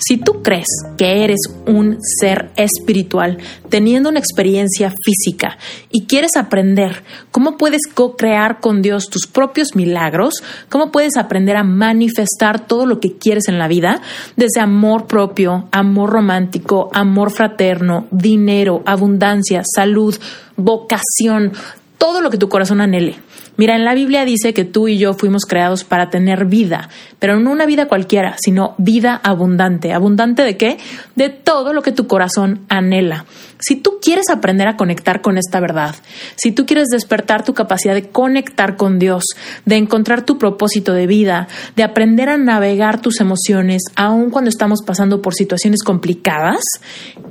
Si 0.00 0.16
tú 0.16 0.42
crees 0.42 0.66
que 0.98 1.22
eres 1.22 1.40
un 1.66 1.98
ser 2.00 2.50
espiritual 2.56 3.38
teniendo 3.68 4.08
una 4.08 4.18
experiencia 4.18 4.92
física 5.04 5.56
y 5.92 6.06
quieres 6.06 6.32
aprender 6.36 7.04
cómo 7.30 7.56
puedes 7.56 7.82
co-crear 7.92 8.60
con 8.60 8.82
Dios 8.82 9.08
tus 9.08 9.26
propios 9.26 9.76
milagros, 9.76 10.42
cómo 10.68 10.90
puedes 10.90 11.16
aprender 11.16 11.56
a 11.56 11.62
manifestar 11.62 12.66
todo 12.66 12.86
lo 12.86 12.98
que 12.98 13.16
quieres 13.16 13.48
en 13.48 13.58
la 13.58 13.68
vida, 13.68 14.00
desde 14.36 14.60
amor 14.60 15.06
propio, 15.06 15.68
amor 15.70 16.10
romántico, 16.10 16.90
amor 16.92 17.30
fraterno, 17.30 18.08
dinero, 18.10 18.82
abundancia, 18.84 19.62
salud, 19.64 20.16
vocación, 20.56 21.52
todo 21.98 22.20
lo 22.20 22.30
que 22.30 22.38
tu 22.38 22.48
corazón 22.48 22.80
anhele. 22.80 23.16
Mira, 23.56 23.76
en 23.76 23.84
la 23.84 23.94
Biblia 23.94 24.24
dice 24.24 24.52
que 24.52 24.64
tú 24.64 24.88
y 24.88 24.98
yo 24.98 25.14
fuimos 25.14 25.46
creados 25.46 25.84
para 25.84 26.10
tener 26.10 26.44
vida, 26.44 26.88
pero 27.20 27.38
no 27.38 27.52
una 27.52 27.66
vida 27.66 27.86
cualquiera, 27.86 28.34
sino 28.42 28.74
vida 28.78 29.20
abundante. 29.22 29.92
¿Abundante 29.92 30.42
de 30.42 30.56
qué? 30.56 30.78
De 31.14 31.28
todo 31.28 31.72
lo 31.72 31.82
que 31.82 31.92
tu 31.92 32.08
corazón 32.08 32.66
anhela. 32.68 33.26
Si 33.60 33.76
tú 33.76 33.98
quieres 34.02 34.28
aprender 34.28 34.66
a 34.66 34.76
conectar 34.76 35.22
con 35.22 35.38
esta 35.38 35.60
verdad, 35.60 35.94
si 36.34 36.50
tú 36.50 36.66
quieres 36.66 36.88
despertar 36.88 37.44
tu 37.44 37.54
capacidad 37.54 37.94
de 37.94 38.08
conectar 38.08 38.76
con 38.76 38.98
Dios, 38.98 39.22
de 39.64 39.76
encontrar 39.76 40.26
tu 40.26 40.36
propósito 40.36 40.92
de 40.92 41.06
vida, 41.06 41.46
de 41.76 41.84
aprender 41.84 42.28
a 42.28 42.36
navegar 42.36 43.00
tus 43.00 43.20
emociones, 43.20 43.82
aun 43.94 44.30
cuando 44.30 44.50
estamos 44.50 44.80
pasando 44.84 45.22
por 45.22 45.34
situaciones 45.34 45.82
complicadas, 45.84 46.60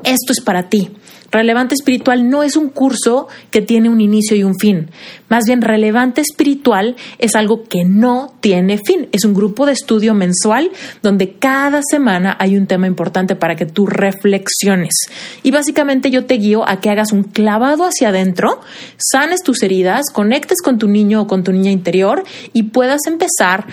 esto 0.03 0.31
es 0.31 0.39
para 0.39 0.69
ti. 0.69 0.89
Relevante 1.33 1.73
espiritual 1.73 2.29
no 2.29 2.43
es 2.43 2.55
un 2.55 2.69
curso 2.69 3.27
que 3.49 3.63
tiene 3.63 3.89
un 3.89 4.01
inicio 4.01 4.37
y 4.37 4.43
un 4.43 4.55
fin. 4.55 4.91
Más 5.29 5.45
bien, 5.47 5.63
relevante 5.63 6.21
espiritual 6.21 6.95
es 7.17 7.33
algo 7.35 7.63
que 7.63 7.85
no 7.85 8.35
tiene 8.39 8.77
fin. 8.77 9.09
Es 9.11 9.25
un 9.25 9.33
grupo 9.33 9.65
de 9.65 9.71
estudio 9.71 10.13
mensual 10.13 10.69
donde 11.01 11.33
cada 11.39 11.81
semana 11.89 12.37
hay 12.39 12.55
un 12.55 12.67
tema 12.67 12.85
importante 12.85 13.35
para 13.35 13.55
que 13.55 13.65
tú 13.65 13.87
reflexiones. 13.87 14.93
Y 15.41 15.49
básicamente 15.49 16.11
yo 16.11 16.25
te 16.25 16.35
guío 16.35 16.69
a 16.69 16.79
que 16.79 16.91
hagas 16.91 17.11
un 17.11 17.23
clavado 17.23 17.85
hacia 17.85 18.09
adentro, 18.09 18.61
sanes 18.97 19.41
tus 19.41 19.63
heridas, 19.63 20.11
conectes 20.13 20.61
con 20.61 20.77
tu 20.77 20.87
niño 20.87 21.23
o 21.23 21.27
con 21.27 21.43
tu 21.43 21.51
niña 21.51 21.71
interior 21.71 22.23
y 22.53 22.63
puedas 22.63 23.07
empezar 23.07 23.65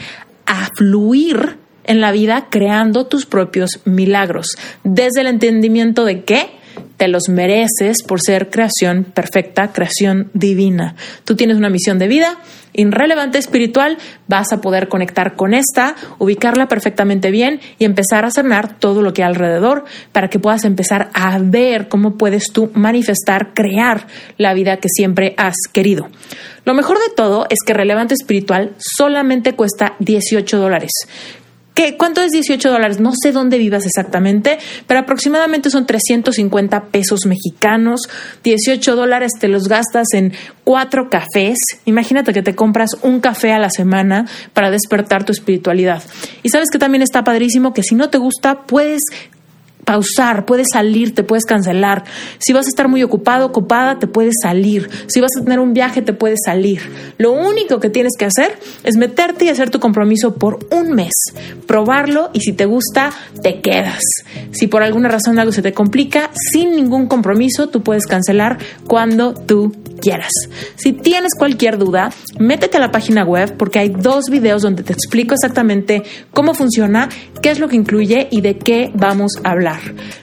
a 0.47 0.71
fluir 0.79 1.59
en 1.85 2.01
la 2.01 2.11
vida 2.11 2.47
creando 2.51 3.07
tus 3.07 3.27
propios 3.27 3.81
milagros. 3.85 4.57
Desde 4.83 5.21
el 5.21 5.27
entendimiento 5.27 6.07
de 6.07 6.25
que 6.25 6.60
te 6.97 7.09
los 7.09 7.29
mereces 7.29 8.03
por 8.07 8.21
ser 8.21 8.51
creación 8.51 9.05
perfecta, 9.05 9.73
creación 9.73 10.31
divina. 10.35 10.97
Tú 11.25 11.37
tienes 11.37 11.57
una 11.57 11.71
misión 11.71 11.99
de 11.99 12.09
vida 12.09 12.39
irrelevante 12.73 13.39
espiritual, 13.39 13.99
vas 14.29 14.53
a 14.53 14.61
poder 14.61 14.89
conectar 14.89 15.35
con 15.35 15.55
esta, 15.55 15.97
ubicarla 16.19 16.69
perfectamente 16.69 17.31
bien 17.31 17.61
y 17.79 17.85
empezar 17.85 18.25
a 18.25 18.31
sanar 18.31 18.79
todo 18.79 19.03
lo 19.03 19.13
que 19.13 19.23
hay 19.23 19.29
alrededor 19.29 19.85
para 20.13 20.29
que 20.29 20.39
puedas 20.39 20.65
empezar 20.65 21.11
a 21.15 21.39
ver 21.39 21.89
cómo 21.89 22.17
puedes 22.17 22.53
tú 22.53 22.71
manifestar, 22.75 23.53
crear 23.55 24.07
la 24.39 24.55
vida 24.55 24.77
que 24.77 24.89
siempre 24.89 25.35
has 25.37 25.57
querido. 25.73 26.09
Lo 26.65 26.75
mejor 26.75 26.99
de 26.99 27.15
todo 27.17 27.47
es 27.49 27.59
que 27.67 27.73
relevante 27.73 28.15
espiritual 28.15 28.75
solamente 28.79 29.55
cuesta 29.55 29.95
18 29.99 30.59
dólares. 30.59 30.91
¿Cuánto 31.97 32.21
es 32.23 32.31
18 32.31 32.71
dólares? 32.71 33.01
No 33.01 33.13
sé 33.21 33.33
dónde 33.33 33.57
vivas 33.59 33.87
exactamente, 33.87 34.59
pero 34.87 35.01
aproximadamente 35.01 35.71
son 35.71 35.87
350 35.87 36.85
pesos 36.87 37.21
mexicanos. 37.27 38.03
18 38.45 38.97
dólares 38.97 39.33
te 39.39 39.49
los 39.49 39.69
gastas 39.69 40.09
en 40.13 40.33
cuatro 40.65 41.09
cafés. 41.09 41.59
Imagínate 41.87 42.33
que 42.33 42.43
te 42.43 42.55
compras 42.55 42.91
un 43.03 43.21
café 43.21 43.53
a 43.53 43.59
la 43.59 43.71
semana 43.71 44.27
para 44.53 44.71
despertar 44.71 45.25
tu 45.25 45.33
espiritualidad. 45.33 46.03
Y 46.43 46.51
sabes 46.51 46.71
que 46.71 46.79
también 46.79 47.03
está 47.03 47.25
padrísimo 47.25 47.73
que 47.73 47.83
si 47.83 47.95
no 47.95 48.11
te 48.11 48.19
gusta, 48.19 48.63
puedes 48.63 49.03
pausar, 49.85 50.47
puedes 50.47 50.69
salir, 50.73 51.15
te 51.15 51.23
puedes 51.23 51.45
cancelar. 51.45 52.05
Si 52.39 52.53
vas 52.53 52.67
a 52.67 52.69
estar 52.69 52.89
muy 52.89 53.03
ocupado, 53.03 53.47
ocupada, 53.47 53.99
te 53.99 54.07
puedes 54.07 54.35
salir. 54.43 54.89
Si 55.07 55.21
vas 55.21 55.31
a 55.39 55.45
tener 55.45 55.61
un 55.61 55.73
viaje, 55.73 56.03
te 56.03 56.13
puedes 56.13 56.41
salir. 56.45 56.81
Lo 57.19 57.33
único 57.33 57.81
que 57.81 57.91
tienes 57.91 58.13
que 58.19 58.25
hacer 58.25 58.59
es 58.85 58.97
meterte 58.97 59.45
y 59.45 59.49
hacer 59.49 59.71
tu 59.71 59.81
compromiso 59.81 60.35
por 60.35 60.59
un 60.71 60.93
mes, 60.93 61.15
probarlo 61.67 62.31
y 62.33 62.41
si 62.41 62.53
te 62.53 62.67
gusta, 62.67 63.11
te 63.43 63.61
quedas. 63.61 64.03
Si 64.53 64.67
por 64.67 64.83
alguna 64.83 65.09
razón 65.09 65.39
algo 65.39 65.53
se 65.53 65.63
te 65.63 65.73
complica, 65.73 66.31
sin 66.53 66.77
ningún 66.77 67.07
compromiso, 67.07 67.69
tú 67.69 67.83
puedes 67.83 68.07
cancelar 68.07 68.59
cuando 68.87 69.35
tú 69.35 69.73
quieras. 70.01 70.33
Si 70.77 70.93
tienes 70.93 71.35
cualquier 71.39 71.79
duda, 71.79 72.11
métete 72.39 72.79
a 72.79 72.81
la 72.81 72.91
página 72.91 73.25
web 73.25 73.57
porque 73.57 73.79
hay 73.79 73.91
dos 73.91 74.25
videos 74.31 74.63
donde 74.63 74.83
te 74.83 74.93
explico 74.93 75.35
exactamente 75.35 76.03
cómo 76.33 76.55
funciona, 76.55 77.09
qué 77.43 77.51
es 77.51 77.59
lo 77.61 77.69
que 77.69 77.77
incluye 77.77 78.29
y 78.31 78.41
de 78.41 78.59
qué 78.59 78.91
vamos 78.95 79.33
a 79.45 79.51
hablar. 79.51 79.70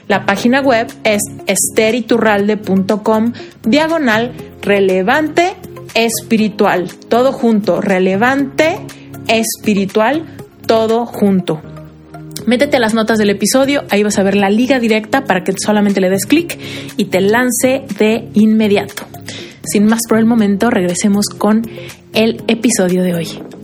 La 0.06 0.26
página 0.26 0.60
web 0.60 0.88
es 1.04 1.20
esteriturralde.com 1.46 3.32
diagonal 3.62 4.32
relevante 4.62 5.54
espiritual. 5.94 6.90
Todo 7.08 7.32
junto, 7.32 7.80
relevante 7.80 8.78
espiritual, 9.28 10.24
todo 10.66 11.06
junto. 11.06 11.60
Métete 12.46 12.78
a 12.78 12.80
las 12.80 12.94
notas 12.94 13.18
del 13.18 13.30
episodio, 13.30 13.84
ahí 13.90 14.02
vas 14.02 14.18
a 14.18 14.22
ver 14.22 14.34
la 14.34 14.48
liga 14.48 14.78
directa 14.78 15.24
para 15.24 15.44
que 15.44 15.52
solamente 15.62 16.00
le 16.00 16.08
des 16.08 16.24
clic 16.24 16.58
y 16.96 17.06
te 17.06 17.20
lance 17.20 17.84
de 17.98 18.28
inmediato. 18.34 19.04
Sin 19.64 19.84
más 19.84 20.00
por 20.08 20.18
el 20.18 20.24
momento, 20.24 20.70
regresemos 20.70 21.26
con 21.26 21.68
el 22.14 22.42
episodio 22.46 23.02
de 23.02 23.14
hoy. 23.14 23.57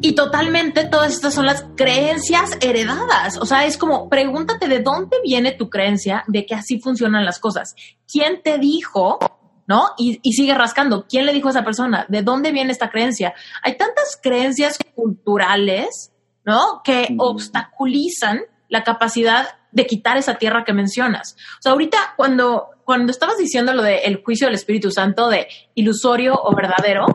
Y 0.00 0.12
totalmente 0.14 0.84
todas 0.84 1.12
estas 1.12 1.34
son 1.34 1.46
las 1.46 1.64
creencias 1.76 2.56
heredadas. 2.60 3.36
O 3.38 3.46
sea, 3.46 3.66
es 3.66 3.76
como 3.76 4.08
pregúntate 4.08 4.68
de 4.68 4.80
dónde 4.80 5.16
viene 5.24 5.52
tu 5.52 5.68
creencia 5.68 6.22
de 6.28 6.46
que 6.46 6.54
así 6.54 6.80
funcionan 6.80 7.24
las 7.24 7.40
cosas. 7.40 7.74
¿Quién 8.10 8.40
te 8.42 8.58
dijo? 8.58 9.18
¿No? 9.66 9.90
Y, 9.98 10.20
sigue 10.32 10.54
rascando. 10.54 11.06
¿Quién 11.08 11.26
le 11.26 11.32
dijo 11.32 11.48
a 11.48 11.50
esa 11.50 11.64
persona? 11.64 12.06
¿De 12.08 12.22
dónde 12.22 12.52
viene 12.52 12.70
esta 12.70 12.90
creencia? 12.90 13.34
Hay 13.62 13.76
tantas 13.76 14.18
creencias 14.22 14.78
culturales, 14.94 16.12
¿no? 16.44 16.80
Que 16.84 17.14
obstaculizan 17.18 18.42
la 18.68 18.84
capacidad 18.84 19.48
de 19.72 19.86
quitar 19.86 20.16
esa 20.16 20.36
tierra 20.36 20.64
que 20.64 20.72
mencionas. 20.72 21.36
O 21.58 21.62
sea, 21.62 21.72
ahorita 21.72 22.14
cuando, 22.16 22.68
cuando 22.84 23.10
estabas 23.10 23.36
diciendo 23.36 23.74
lo 23.74 23.82
del 23.82 24.22
juicio 24.22 24.46
del 24.46 24.54
Espíritu 24.54 24.90
Santo 24.90 25.28
de 25.28 25.48
ilusorio 25.74 26.34
o 26.34 26.54
verdadero, 26.54 27.06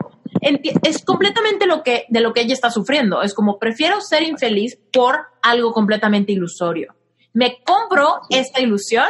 es 0.82 1.04
completamente 1.04 1.66
lo 1.66 1.82
que, 1.82 2.06
de 2.08 2.20
lo 2.20 2.32
que 2.32 2.42
ella 2.42 2.54
está 2.54 2.70
sufriendo. 2.70 3.22
Es 3.22 3.34
como 3.34 3.58
prefiero 3.58 4.00
ser 4.00 4.22
infeliz 4.22 4.78
por 4.92 5.18
algo 5.42 5.72
completamente 5.72 6.32
ilusorio. 6.32 6.94
Me 7.32 7.62
compro 7.64 8.20
esta 8.30 8.60
ilusión 8.60 9.06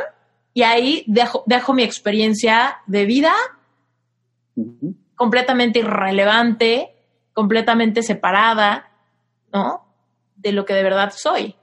y 0.53 0.63
ahí 0.63 1.05
dejo, 1.07 1.43
dejo 1.47 1.75
mi 1.75 1.83
experiencia 1.83 2.79
de 2.87 3.05
vida 3.05 3.33
completamente 5.17 5.81
irrelevante, 5.81 6.95
completamente 7.33 8.03
separada, 8.03 8.91
¿no? 9.53 9.85
De 10.37 10.53
lo 10.53 10.65
que 10.65 10.75
de 10.75 10.83
verdad 10.83 11.13
soy. 11.15 11.57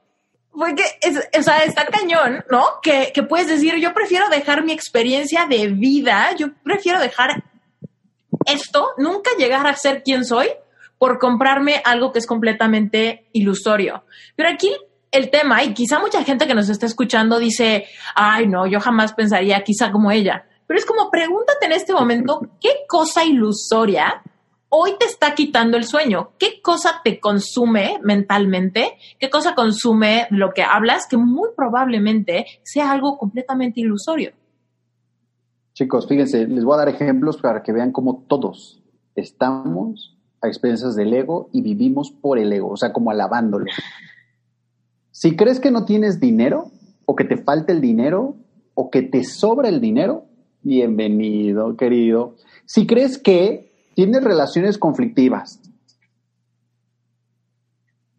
Porque, 0.52 0.84
o 1.38 1.42
sea, 1.42 1.60
está 1.60 1.86
cañón, 1.86 2.44
¿no? 2.52 2.66
Que, 2.84 3.12
que 3.14 3.24
puedes 3.24 3.48
decir, 3.48 3.76
yo 3.78 3.94
prefiero 3.94 4.28
dejar 4.28 4.64
mi 4.66 4.74
experiencia 4.74 5.46
de 5.46 5.68
vida, 5.68 6.36
yo 6.36 6.54
prefiero 6.64 7.00
dejar 7.00 7.44
esto, 8.46 8.90
nunca 8.98 9.32
llegar 9.38 9.68
a 9.68 9.76
ser 9.76 10.04
quien 10.04 10.26
soy 10.26 10.48
por 10.98 11.20
comprarme 11.20 11.82
algo 11.84 12.12
que 12.12 12.20
es 12.20 12.28
completamente 12.28 13.28
ilusorio. 13.34 14.04
Pero 14.36 14.50
aquí 14.50 14.72
el 15.12 15.30
tema, 15.30 15.64
y 15.64 15.74
quizá 15.74 16.00
mucha 16.00 16.24
gente 16.24 16.48
que 16.48 16.54
nos 16.54 16.70
está 16.70 16.86
escuchando 16.86 17.40
dice, 17.40 17.86
ay, 18.16 18.48
no, 18.48 18.66
yo 18.68 18.80
jamás 18.80 19.14
pensaría 19.14 19.64
quizá 19.64 19.92
como 19.92 20.12
ella. 20.12 20.46
Pero 20.68 20.80
es 20.80 20.86
como, 20.86 21.10
pregúntate 21.10 21.66
en 21.66 21.74
este 21.74 21.94
momento, 21.94 22.40
¿qué 22.62 22.86
cosa 22.88 23.26
ilusoria 23.26 24.22
hoy 24.70 24.96
te 24.98 25.06
está 25.06 25.36
quitando 25.36 25.76
el 25.76 25.84
sueño? 25.84 26.32
¿Qué 26.40 26.62
cosa 26.62 27.02
te 27.04 27.20
consume 27.20 28.00
mentalmente? 28.04 28.98
¿Qué 29.20 29.30
cosa 29.30 29.54
consume 29.54 30.28
lo 30.30 30.52
que 30.54 30.64
hablas 30.64 31.08
que 31.08 31.18
muy 31.18 31.50
probablemente 31.56 32.46
sea 32.64 32.92
algo 32.92 33.18
completamente 33.18 33.82
ilusorio? 33.82 34.32
Chicos, 35.82 36.08
fíjense, 36.08 36.46
les 36.46 36.64
voy 36.64 36.76
a 36.76 36.78
dar 36.78 36.90
ejemplos 36.90 37.38
para 37.38 37.64
que 37.64 37.72
vean 37.72 37.92
cómo 37.92 38.24
todos 38.28 38.84
estamos 39.16 40.16
a 40.40 40.48
expensas 40.48 40.96
del 40.96 41.12
ego 41.12 41.50
y 41.52 41.64
vivimos 41.64 42.12
por 42.12 42.38
el 42.38 42.54
ego, 42.54 42.70
o 42.70 42.78
sea, 42.78 42.94
como 42.94 43.10
alabándolo. 43.10 43.66
Si 45.10 45.36
crees 45.36 45.60
que 45.60 45.72
no 45.72 45.84
tienes 45.86 46.20
dinero, 46.20 46.70
o 47.06 47.16
que 47.16 47.24
te 47.24 47.36
falta 47.36 47.74
el 47.74 47.82
dinero, 47.82 48.36
o 48.76 48.92
que 48.92 49.02
te 49.02 49.24
sobra 49.24 49.70
el 49.70 49.82
dinero, 49.82 50.26
bienvenido, 50.62 51.76
querido. 51.76 52.36
Si 52.66 52.86
crees 52.86 53.18
que 53.18 53.90
tienes 53.96 54.24
relaciones 54.24 54.78
conflictivas, 54.78 55.64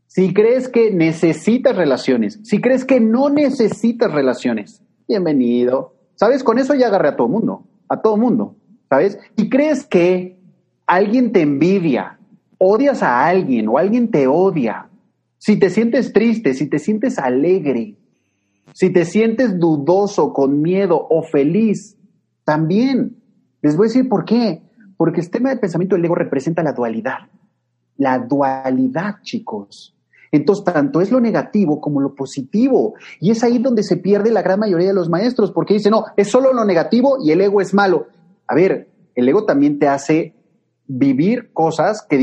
si 0.08 0.34
crees 0.34 0.68
que 0.68 0.90
necesitas 0.90 1.76
relaciones, 1.76 2.40
si 2.42 2.60
crees 2.60 2.84
que 2.84 2.98
no 2.98 3.30
necesitas 3.30 4.10
relaciones, 4.10 4.82
bienvenido. 5.06 5.91
¿Sabes? 6.14 6.44
Con 6.44 6.58
eso 6.58 6.74
ya 6.74 6.86
agarré 6.86 7.08
a 7.08 7.16
todo 7.16 7.28
mundo, 7.28 7.64
a 7.88 8.00
todo 8.00 8.16
mundo, 8.16 8.56
¿sabes? 8.88 9.18
Y 9.36 9.48
crees 9.48 9.84
que 9.84 10.38
alguien 10.86 11.32
te 11.32 11.42
envidia, 11.42 12.18
odias 12.58 13.02
a 13.02 13.26
alguien 13.26 13.68
o 13.68 13.78
alguien 13.78 14.10
te 14.10 14.26
odia, 14.26 14.88
si 15.38 15.56
te 15.58 15.70
sientes 15.70 16.12
triste, 16.12 16.54
si 16.54 16.68
te 16.68 16.78
sientes 16.78 17.18
alegre, 17.18 17.96
si 18.74 18.90
te 18.90 19.04
sientes 19.04 19.58
dudoso, 19.58 20.32
con 20.32 20.62
miedo 20.62 21.06
o 21.10 21.22
feliz, 21.22 21.96
también. 22.44 23.16
Les 23.60 23.76
voy 23.76 23.86
a 23.86 23.88
decir 23.88 24.08
por 24.08 24.24
qué. 24.24 24.62
Porque 24.96 25.20
el 25.20 25.30
tema 25.30 25.48
del 25.48 25.58
pensamiento 25.58 25.96
del 25.96 26.04
ego 26.04 26.14
representa 26.14 26.62
la 26.62 26.72
dualidad. 26.72 27.28
La 27.96 28.18
dualidad, 28.18 29.16
chicos. 29.22 29.96
Entonces, 30.32 30.64
tanto 30.64 31.02
es 31.02 31.12
lo 31.12 31.20
negativo 31.20 31.80
como 31.80 32.00
lo 32.00 32.14
positivo. 32.14 32.94
Y 33.20 33.30
es 33.30 33.44
ahí 33.44 33.58
donde 33.58 33.82
se 33.82 33.98
pierde 33.98 34.30
la 34.30 34.40
gran 34.40 34.58
mayoría 34.58 34.88
de 34.88 34.94
los 34.94 35.10
maestros, 35.10 35.52
porque 35.52 35.74
dicen, 35.74 35.92
no, 35.92 36.06
es 36.16 36.30
solo 36.30 36.54
lo 36.54 36.64
negativo 36.64 37.18
y 37.22 37.30
el 37.30 37.42
ego 37.42 37.60
es 37.60 37.74
malo. 37.74 38.06
A 38.48 38.54
ver, 38.54 38.88
el 39.14 39.28
ego 39.28 39.44
también 39.44 39.78
te 39.78 39.88
hace 39.88 40.34
vivir 40.86 41.52
cosas 41.52 42.02
que, 42.02 42.16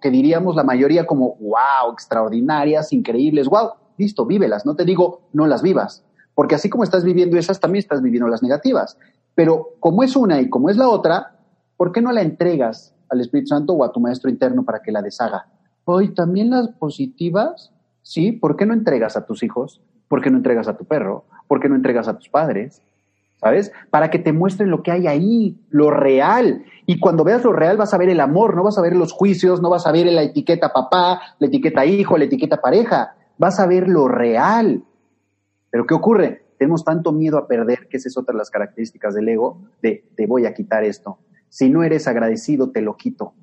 que 0.00 0.10
diríamos 0.10 0.56
la 0.56 0.64
mayoría 0.64 1.06
como, 1.06 1.36
wow, 1.36 1.92
extraordinarias, 1.92 2.92
increíbles, 2.94 3.46
wow, 3.46 3.72
listo, 3.98 4.24
vívelas. 4.24 4.64
No 4.64 4.74
te 4.74 4.84
digo, 4.84 5.28
no 5.34 5.46
las 5.46 5.62
vivas, 5.62 6.02
porque 6.34 6.54
así 6.54 6.70
como 6.70 6.84
estás 6.84 7.04
viviendo 7.04 7.36
esas, 7.36 7.60
también 7.60 7.80
estás 7.80 8.00
viviendo 8.00 8.28
las 8.28 8.42
negativas. 8.42 8.96
Pero 9.34 9.74
como 9.80 10.02
es 10.02 10.16
una 10.16 10.40
y 10.40 10.48
como 10.48 10.70
es 10.70 10.76
la 10.76 10.88
otra, 10.88 11.38
¿por 11.76 11.92
qué 11.92 12.00
no 12.00 12.10
la 12.10 12.22
entregas 12.22 12.94
al 13.10 13.20
Espíritu 13.20 13.48
Santo 13.48 13.74
o 13.74 13.84
a 13.84 13.92
tu 13.92 14.00
maestro 14.00 14.30
interno 14.30 14.64
para 14.64 14.80
que 14.80 14.92
la 14.92 15.02
deshaga? 15.02 15.46
Hoy 15.92 16.14
también 16.14 16.50
las 16.50 16.68
positivas, 16.68 17.72
sí, 18.02 18.30
¿por 18.30 18.56
qué 18.56 18.64
no 18.64 18.74
entregas 18.74 19.16
a 19.16 19.26
tus 19.26 19.42
hijos? 19.42 19.80
¿Por 20.06 20.22
qué 20.22 20.30
no 20.30 20.36
entregas 20.36 20.68
a 20.68 20.76
tu 20.76 20.84
perro? 20.84 21.24
¿Por 21.48 21.58
qué 21.58 21.68
no 21.68 21.74
entregas 21.74 22.06
a 22.06 22.16
tus 22.16 22.28
padres? 22.28 22.80
¿Sabes? 23.40 23.72
Para 23.90 24.08
que 24.08 24.20
te 24.20 24.32
muestren 24.32 24.70
lo 24.70 24.84
que 24.84 24.92
hay 24.92 25.08
ahí, 25.08 25.58
lo 25.68 25.90
real. 25.90 26.64
Y 26.86 27.00
cuando 27.00 27.24
veas 27.24 27.42
lo 27.42 27.52
real 27.52 27.76
vas 27.76 27.92
a 27.92 27.98
ver 27.98 28.08
el 28.08 28.20
amor, 28.20 28.54
no 28.54 28.62
vas 28.62 28.78
a 28.78 28.82
ver 28.82 28.94
los 28.94 29.12
juicios, 29.12 29.60
no 29.60 29.68
vas 29.68 29.84
a 29.84 29.90
ver 29.90 30.06
la 30.06 30.22
etiqueta 30.22 30.72
papá, 30.72 31.20
la 31.40 31.48
etiqueta 31.48 31.84
hijo, 31.84 32.16
la 32.16 32.26
etiqueta 32.26 32.60
pareja. 32.60 33.16
Vas 33.36 33.58
a 33.58 33.66
ver 33.66 33.88
lo 33.88 34.06
real. 34.06 34.84
Pero 35.70 35.86
¿qué 35.86 35.94
ocurre? 35.94 36.44
Tenemos 36.56 36.84
tanto 36.84 37.10
miedo 37.10 37.36
a 37.36 37.48
perder, 37.48 37.88
que 37.88 37.96
esa 37.96 38.08
es 38.08 38.16
otra 38.16 38.32
de 38.32 38.38
las 38.38 38.50
características 38.50 39.12
del 39.14 39.28
ego, 39.28 39.58
de 39.82 40.04
te 40.14 40.28
voy 40.28 40.46
a 40.46 40.54
quitar 40.54 40.84
esto. 40.84 41.18
Si 41.48 41.68
no 41.68 41.82
eres 41.82 42.06
agradecido, 42.06 42.70
te 42.70 42.80
lo 42.80 42.96
quito. 42.96 43.34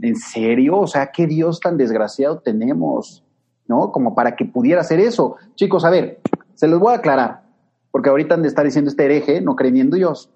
¿En 0.00 0.16
serio? 0.16 0.78
O 0.78 0.86
sea, 0.86 1.10
¿qué 1.12 1.26
Dios 1.26 1.60
tan 1.60 1.76
desgraciado 1.76 2.40
tenemos? 2.40 3.24
¿No? 3.66 3.92
Como 3.92 4.14
para 4.14 4.36
que 4.36 4.44
pudiera 4.44 4.80
hacer 4.80 5.00
eso. 5.00 5.36
Chicos, 5.54 5.84
a 5.84 5.90
ver, 5.90 6.20
Se 6.54 6.68
los 6.68 6.78
voy 6.78 6.92
a 6.92 6.98
aclarar, 6.98 7.42
porque 7.90 8.10
ahorita 8.10 8.34
han 8.34 8.42
de 8.42 8.48
estar 8.48 8.64
diciendo 8.64 8.88
este 8.90 9.04
hereje 9.04 9.40
no 9.40 9.56
creen 9.56 9.76
en 9.76 9.90
Dios. 9.90 10.30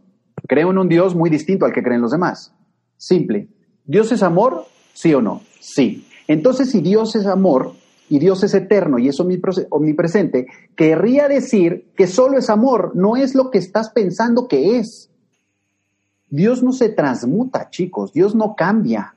Creo 0.48 0.70
en 0.70 0.78
un 0.78 0.88
Dios 0.88 1.14
muy 1.14 1.30
distinto 1.30 1.64
al 1.64 1.72
que 1.72 1.82
creen 1.82 2.00
los 2.00 2.10
demás. 2.10 2.52
Simple. 2.96 3.48
¿Dios 3.84 4.10
es 4.12 4.22
amor? 4.22 4.64
¿Sí 4.94 5.14
o 5.14 5.22
no? 5.22 5.42
Sí. 5.60 6.06
Entonces, 6.26 6.70
si 6.70 6.80
Dios 6.80 7.14
es 7.16 7.26
amor 7.26 7.72
y 8.08 8.18
Dios 8.18 8.42
es 8.42 8.54
eterno 8.54 8.98
y 8.98 9.08
es 9.08 9.18
omnipresente, 9.20 10.46
querría 10.76 11.28
decir 11.28 11.92
que 11.96 12.06
solo 12.06 12.38
es 12.38 12.50
amor, 12.50 12.92
no 12.94 13.16
es 13.16 13.34
lo 13.34 13.50
que 13.50 13.58
estás 13.58 13.90
pensando 13.90 14.48
que 14.48 14.78
es. 14.78 15.10
Dios 16.28 16.62
no 16.62 16.72
se 16.72 16.90
transmuta, 16.90 17.70
chicos, 17.70 18.12
Dios 18.12 18.34
no 18.34 18.54
cambia. 18.54 19.14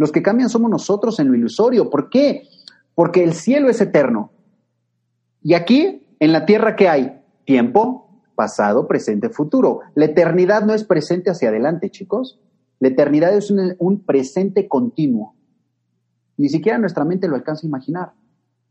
Los 0.00 0.12
que 0.12 0.22
cambian 0.22 0.48
somos 0.48 0.70
nosotros 0.70 1.20
en 1.20 1.28
lo 1.28 1.34
ilusorio. 1.34 1.90
¿Por 1.90 2.08
qué? 2.08 2.48
Porque 2.94 3.22
el 3.22 3.34
cielo 3.34 3.68
es 3.68 3.82
eterno. 3.82 4.32
Y 5.42 5.52
aquí, 5.52 6.06
en 6.18 6.32
la 6.32 6.46
tierra, 6.46 6.74
¿qué 6.74 6.88
hay? 6.88 7.20
Tiempo, 7.44 8.22
pasado, 8.34 8.88
presente, 8.88 9.28
futuro. 9.28 9.80
La 9.94 10.06
eternidad 10.06 10.64
no 10.64 10.72
es 10.72 10.84
presente 10.84 11.28
hacia 11.28 11.50
adelante, 11.50 11.90
chicos. 11.90 12.40
La 12.78 12.88
eternidad 12.88 13.36
es 13.36 13.50
un, 13.50 14.02
presente 14.06 14.68
continuo. 14.68 15.34
Ni 16.38 16.48
siquiera 16.48 16.78
nuestra 16.78 17.04
mente 17.04 17.28
lo 17.28 17.36
alcanza 17.36 17.66
a 17.66 17.68
imaginar. 17.68 18.12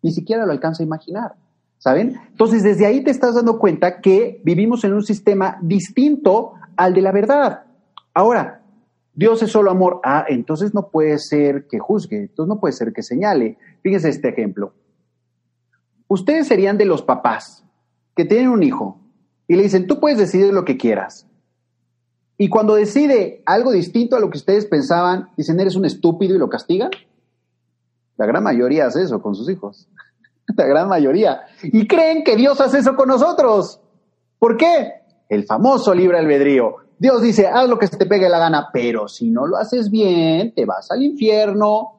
Ni 0.01 0.11
siquiera 0.11 0.47
lo 0.47 0.51
alcanza 0.51 0.81
a 0.81 0.87
imaginar. 0.87 1.35
¿Saben? 1.77 2.19
Entonces, 2.31 2.63
desde 2.63 2.87
ahí 2.87 3.03
te 3.03 3.11
estás 3.11 3.35
dando 3.35 3.59
cuenta 3.59 4.01
que 4.01 4.41
vivimos 4.43 4.83
en 4.83 4.93
un 4.93 5.03
sistema 5.03 5.59
distinto 5.61 6.53
al 6.75 6.95
de 6.95 7.03
la 7.03 7.11
verdad. 7.11 7.65
Ahora, 8.15 8.58
Dios 9.13 9.41
es 9.43 9.51
solo 9.51 9.71
amor. 9.71 9.99
Ah, 10.03 10.25
entonces 10.27 10.73
no 10.73 10.89
puede 10.89 11.17
ser 11.19 11.67
que 11.67 11.79
juzgue, 11.79 12.17
entonces 12.17 12.47
no 12.47 12.59
puede 12.59 12.73
ser 12.73 12.93
que 12.93 13.03
señale. 13.03 13.57
Fíjense 13.81 14.09
este 14.09 14.29
ejemplo. 14.29 14.73
Ustedes 16.07 16.47
serían 16.47 16.77
de 16.77 16.85
los 16.85 17.01
papás 17.01 17.63
que 18.15 18.25
tienen 18.25 18.49
un 18.49 18.63
hijo 18.63 18.99
y 19.47 19.55
le 19.55 19.63
dicen, 19.63 19.87
tú 19.87 19.99
puedes 19.99 20.17
decidir 20.17 20.53
lo 20.53 20.65
que 20.65 20.77
quieras. 20.77 21.27
Y 22.37 22.49
cuando 22.49 22.75
decide 22.75 23.43
algo 23.45 23.71
distinto 23.71 24.15
a 24.15 24.19
lo 24.19 24.29
que 24.29 24.37
ustedes 24.37 24.65
pensaban, 24.65 25.29
dicen, 25.35 25.59
eres 25.59 25.75
un 25.75 25.85
estúpido 25.85 26.35
y 26.35 26.39
lo 26.39 26.49
castigan. 26.49 26.89
La 28.15 28.25
gran 28.25 28.43
mayoría 28.43 28.85
hace 28.85 29.01
eso 29.01 29.21
con 29.21 29.35
sus 29.35 29.49
hijos. 29.49 29.89
La 30.55 30.65
gran 30.65 30.87
mayoría. 30.87 31.41
Y 31.63 31.87
creen 31.87 32.23
que 32.23 32.35
Dios 32.35 32.59
hace 32.61 32.79
eso 32.79 32.95
con 32.95 33.09
nosotros. 33.09 33.81
¿Por 34.39 34.57
qué? 34.57 34.93
El 35.27 35.45
famoso 35.45 35.93
libre 35.93 36.17
albedrío. 36.17 36.77
Dios 36.99 37.21
dice, 37.21 37.47
haz 37.47 37.69
lo 37.69 37.79
que 37.79 37.87
se 37.87 37.95
te 37.95 38.05
pegue 38.05 38.27
la 38.27 38.39
gana, 38.39 38.67
pero 38.73 39.07
si 39.07 39.29
no 39.29 39.47
lo 39.47 39.55
haces 39.55 39.89
bien, 39.89 40.53
te 40.53 40.65
vas 40.65 40.91
al 40.91 41.01
infierno. 41.01 41.93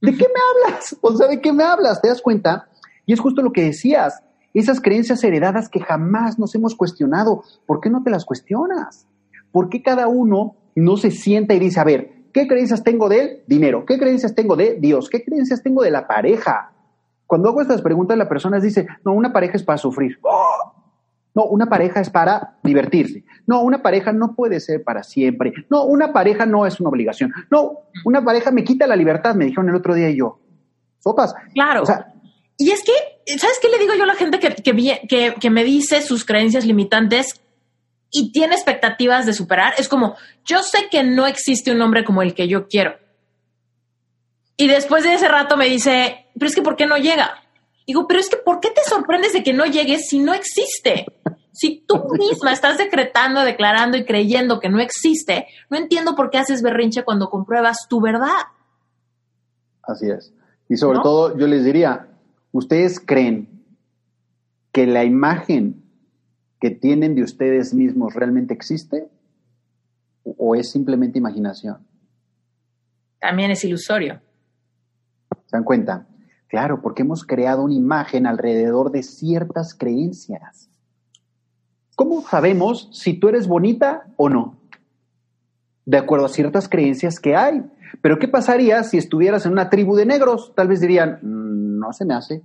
¿De 0.00 0.16
qué 0.16 0.26
me 0.26 0.66
hablas? 0.66 0.96
O 1.02 1.14
sea, 1.14 1.28
¿de 1.28 1.42
qué 1.42 1.52
me 1.52 1.62
hablas? 1.62 2.00
¿Te 2.00 2.08
das 2.08 2.22
cuenta? 2.22 2.66
Y 3.04 3.12
es 3.12 3.20
justo 3.20 3.42
lo 3.42 3.52
que 3.52 3.64
decías, 3.64 4.22
esas 4.54 4.80
creencias 4.80 5.22
heredadas 5.22 5.68
que 5.68 5.80
jamás 5.80 6.38
nos 6.38 6.54
hemos 6.54 6.74
cuestionado. 6.74 7.44
¿Por 7.66 7.80
qué 7.80 7.90
no 7.90 8.02
te 8.02 8.08
las 8.08 8.24
cuestionas? 8.24 9.06
¿Por 9.52 9.68
qué 9.68 9.82
cada 9.82 10.08
uno 10.08 10.56
no 10.74 10.96
se 10.96 11.10
sienta 11.10 11.52
y 11.52 11.58
dice, 11.58 11.78
a 11.78 11.84
ver, 11.84 12.10
¿qué 12.32 12.48
creencias 12.48 12.82
tengo 12.82 13.10
de 13.10 13.44
dinero? 13.46 13.84
¿Qué 13.84 13.98
creencias 13.98 14.34
tengo 14.34 14.56
de 14.56 14.76
Dios? 14.76 15.10
¿Qué 15.10 15.22
creencias 15.22 15.62
tengo 15.62 15.82
de 15.82 15.90
la 15.90 16.06
pareja? 16.06 16.72
Cuando 17.26 17.50
hago 17.50 17.60
estas 17.60 17.82
preguntas, 17.82 18.16
la 18.16 18.28
persona 18.28 18.58
dice, 18.58 18.86
no, 19.04 19.12
una 19.12 19.34
pareja 19.34 19.56
es 19.56 19.62
para 19.62 19.76
sufrir. 19.76 20.18
¡Oh! 20.22 20.79
No, 21.34 21.44
una 21.44 21.66
pareja 21.66 22.00
es 22.00 22.10
para 22.10 22.58
divertirse. 22.62 23.24
No, 23.46 23.62
una 23.62 23.82
pareja 23.82 24.12
no 24.12 24.34
puede 24.34 24.58
ser 24.60 24.82
para 24.82 25.02
siempre. 25.02 25.52
No, 25.70 25.84
una 25.84 26.12
pareja 26.12 26.44
no 26.44 26.66
es 26.66 26.80
una 26.80 26.90
obligación. 26.90 27.32
No, 27.50 27.80
una 28.04 28.24
pareja 28.24 28.50
me 28.50 28.64
quita 28.64 28.86
la 28.86 28.96
libertad, 28.96 29.34
me 29.34 29.44
dijeron 29.44 29.68
el 29.68 29.76
otro 29.76 29.94
día 29.94 30.10
y 30.10 30.16
yo. 30.16 30.40
Sopas. 30.98 31.34
Claro. 31.54 31.84
y 32.58 32.70
es 32.70 32.82
que, 32.82 33.38
¿sabes 33.38 33.58
qué 33.62 33.68
le 33.68 33.78
digo 33.78 33.94
yo 33.94 34.02
a 34.02 34.06
la 34.06 34.14
gente 34.14 34.38
que, 34.38 34.54
que, 34.54 35.34
que 35.40 35.50
me 35.50 35.64
dice 35.64 36.02
sus 36.02 36.24
creencias 36.24 36.66
limitantes 36.66 37.40
y 38.10 38.32
tiene 38.32 38.54
expectativas 38.54 39.24
de 39.24 39.32
superar? 39.32 39.74
Es 39.78 39.88
como, 39.88 40.16
yo 40.44 40.62
sé 40.62 40.88
que 40.90 41.04
no 41.04 41.26
existe 41.26 41.70
un 41.70 41.80
hombre 41.80 42.04
como 42.04 42.22
el 42.22 42.34
que 42.34 42.48
yo 42.48 42.66
quiero. 42.66 42.96
Y 44.56 44.68
después 44.68 45.04
de 45.04 45.14
ese 45.14 45.28
rato 45.28 45.56
me 45.56 45.66
dice, 45.66 46.26
pero 46.34 46.48
es 46.48 46.54
que 46.54 46.62
¿por 46.62 46.76
qué 46.76 46.86
no 46.86 46.98
llega? 46.98 47.42
Digo, 47.90 48.06
pero 48.06 48.20
es 48.20 48.30
que 48.30 48.36
¿por 48.36 48.60
qué 48.60 48.68
te 48.70 48.88
sorprendes 48.88 49.32
de 49.32 49.42
que 49.42 49.52
no 49.52 49.66
llegues 49.66 50.06
si 50.06 50.20
no 50.20 50.32
existe? 50.32 51.06
Si 51.50 51.84
tú 51.88 52.04
misma 52.16 52.52
estás 52.52 52.78
decretando, 52.78 53.40
declarando 53.40 53.96
y 53.96 54.04
creyendo 54.04 54.60
que 54.60 54.68
no 54.68 54.78
existe, 54.78 55.48
no 55.70 55.76
entiendo 55.76 56.14
por 56.14 56.30
qué 56.30 56.38
haces 56.38 56.62
berrinche 56.62 57.02
cuando 57.02 57.28
compruebas 57.30 57.88
tu 57.88 58.00
verdad. 58.00 58.46
Así 59.82 60.08
es. 60.08 60.32
Y 60.68 60.76
sobre 60.76 61.00
todo, 61.00 61.36
yo 61.36 61.48
les 61.48 61.64
diría, 61.64 62.06
¿ustedes 62.52 63.00
creen 63.00 63.64
que 64.70 64.86
la 64.86 65.02
imagen 65.02 65.82
que 66.60 66.70
tienen 66.70 67.16
de 67.16 67.24
ustedes 67.24 67.74
mismos 67.74 68.14
realmente 68.14 68.54
existe? 68.54 69.08
¿O 70.22 70.54
es 70.54 70.70
simplemente 70.70 71.18
imaginación? 71.18 71.84
También 73.18 73.50
es 73.50 73.64
ilusorio. 73.64 74.20
¿Se 75.46 75.56
dan 75.56 75.64
cuenta? 75.64 76.06
Claro, 76.50 76.82
porque 76.82 77.02
hemos 77.02 77.24
creado 77.24 77.62
una 77.62 77.74
imagen 77.74 78.26
alrededor 78.26 78.90
de 78.90 79.04
ciertas 79.04 79.72
creencias. 79.72 80.68
¿Cómo 81.94 82.22
sabemos 82.22 82.88
si 82.92 83.14
tú 83.14 83.28
eres 83.28 83.46
bonita 83.46 84.08
o 84.16 84.28
no? 84.28 84.58
De 85.84 85.96
acuerdo 85.96 86.26
a 86.26 86.28
ciertas 86.28 86.68
creencias 86.68 87.20
que 87.20 87.36
hay. 87.36 87.62
Pero 88.02 88.18
¿qué 88.18 88.26
pasaría 88.26 88.82
si 88.82 88.98
estuvieras 88.98 89.46
en 89.46 89.52
una 89.52 89.70
tribu 89.70 89.94
de 89.94 90.06
negros? 90.06 90.52
Tal 90.56 90.66
vez 90.66 90.80
dirían, 90.80 91.20
mm, 91.22 91.78
no 91.78 91.92
se 91.92 92.04
me 92.04 92.14
hace. 92.14 92.42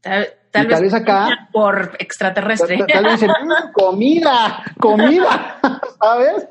Tal, 0.00 0.66
vez, 0.66 0.94
acá 0.94 1.48
por 1.52 1.96
extraterrestre. 1.98 2.78
Tal, 2.90 3.04
vez 3.04 3.20
dicen, 3.20 3.28
mm, 3.28 3.72
comida, 3.74 4.62
comida, 4.80 5.58
¿sabes? 6.00 6.48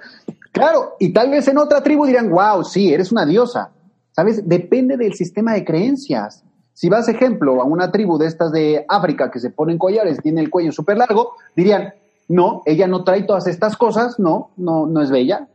Claro, 0.51 0.95
y 0.99 1.11
tal 1.11 1.31
vez 1.31 1.47
en 1.47 1.57
otra 1.57 1.81
tribu 1.81 2.05
dirán, 2.05 2.29
wow, 2.29 2.63
sí, 2.63 2.93
eres 2.93 3.11
una 3.11 3.25
diosa. 3.25 3.71
¿Sabes? 4.11 4.47
Depende 4.47 4.95
del 4.95 5.15
sistema 5.15 5.53
de 5.53 5.65
creencias. 5.65 6.43
Si 6.73 6.89
vas, 6.89 7.07
ejemplo, 7.07 7.61
a 7.61 7.65
una 7.65 7.91
tribu 7.91 8.17
de 8.17 8.25
estas 8.25 8.51
de 8.51 8.85
África 8.87 9.29
que 9.29 9.39
se 9.39 9.51
ponen 9.51 9.77
collares, 9.77 10.21
tiene 10.21 10.41
el 10.41 10.49
cuello 10.49 10.71
súper 10.71 10.97
largo, 10.97 11.33
dirían, 11.55 11.93
no, 12.27 12.61
ella 12.65 12.87
no 12.87 13.03
trae 13.03 13.23
todas 13.23 13.47
estas 13.47 13.77
cosas, 13.77 14.19
no, 14.19 14.51
no, 14.57 14.87
no 14.87 15.01
es 15.01 15.11
bella. 15.11 15.47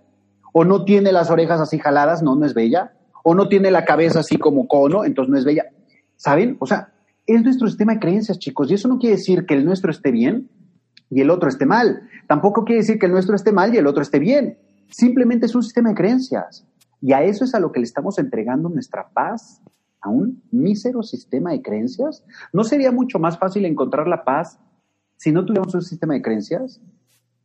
O 0.52 0.64
no 0.64 0.84
tiene 0.84 1.12
las 1.12 1.30
orejas 1.30 1.60
así 1.60 1.78
jaladas, 1.78 2.22
no, 2.22 2.36
no 2.36 2.46
es 2.46 2.54
bella. 2.54 2.92
O 3.24 3.34
no 3.34 3.48
tiene 3.48 3.70
la 3.70 3.84
cabeza 3.84 4.20
así 4.20 4.38
como 4.38 4.68
cono, 4.68 5.04
entonces 5.04 5.30
no 5.30 5.38
es 5.38 5.44
bella. 5.44 5.64
¿Saben? 6.16 6.56
O 6.60 6.66
sea, 6.66 6.92
es 7.26 7.42
nuestro 7.42 7.68
sistema 7.68 7.94
de 7.94 8.00
creencias, 8.00 8.38
chicos, 8.38 8.70
y 8.70 8.74
eso 8.74 8.88
no 8.88 8.98
quiere 8.98 9.16
decir 9.16 9.44
que 9.44 9.54
el 9.54 9.64
nuestro 9.64 9.90
esté 9.90 10.10
bien 10.10 10.48
y 11.10 11.20
el 11.20 11.30
otro 11.30 11.48
esté 11.48 11.66
mal. 11.66 12.08
Tampoco 12.26 12.64
quiere 12.64 12.80
decir 12.80 12.98
que 12.98 13.06
el 13.06 13.12
nuestro 13.12 13.36
esté 13.36 13.52
mal 13.52 13.74
y 13.74 13.78
el 13.78 13.86
otro 13.86 14.02
esté 14.02 14.18
bien. 14.18 14.58
Simplemente 14.90 15.46
es 15.46 15.54
un 15.54 15.62
sistema 15.62 15.90
de 15.90 15.94
creencias. 15.94 16.66
Y 17.00 17.12
a 17.12 17.22
eso 17.22 17.44
es 17.44 17.54
a 17.54 17.60
lo 17.60 17.70
que 17.70 17.80
le 17.80 17.84
estamos 17.84 18.18
entregando 18.18 18.68
nuestra 18.68 19.08
paz, 19.08 19.60
a 20.00 20.08
un 20.08 20.42
mísero 20.50 21.02
sistema 21.02 21.52
de 21.52 21.62
creencias? 21.62 22.24
¿No 22.52 22.64
sería 22.64 22.92
mucho 22.92 23.18
más 23.18 23.38
fácil 23.38 23.64
encontrar 23.64 24.08
la 24.08 24.24
paz 24.24 24.58
si 25.16 25.32
no 25.32 25.44
tuviéramos 25.44 25.74
un 25.74 25.82
sistema 25.82 26.14
de 26.14 26.22
creencias? 26.22 26.80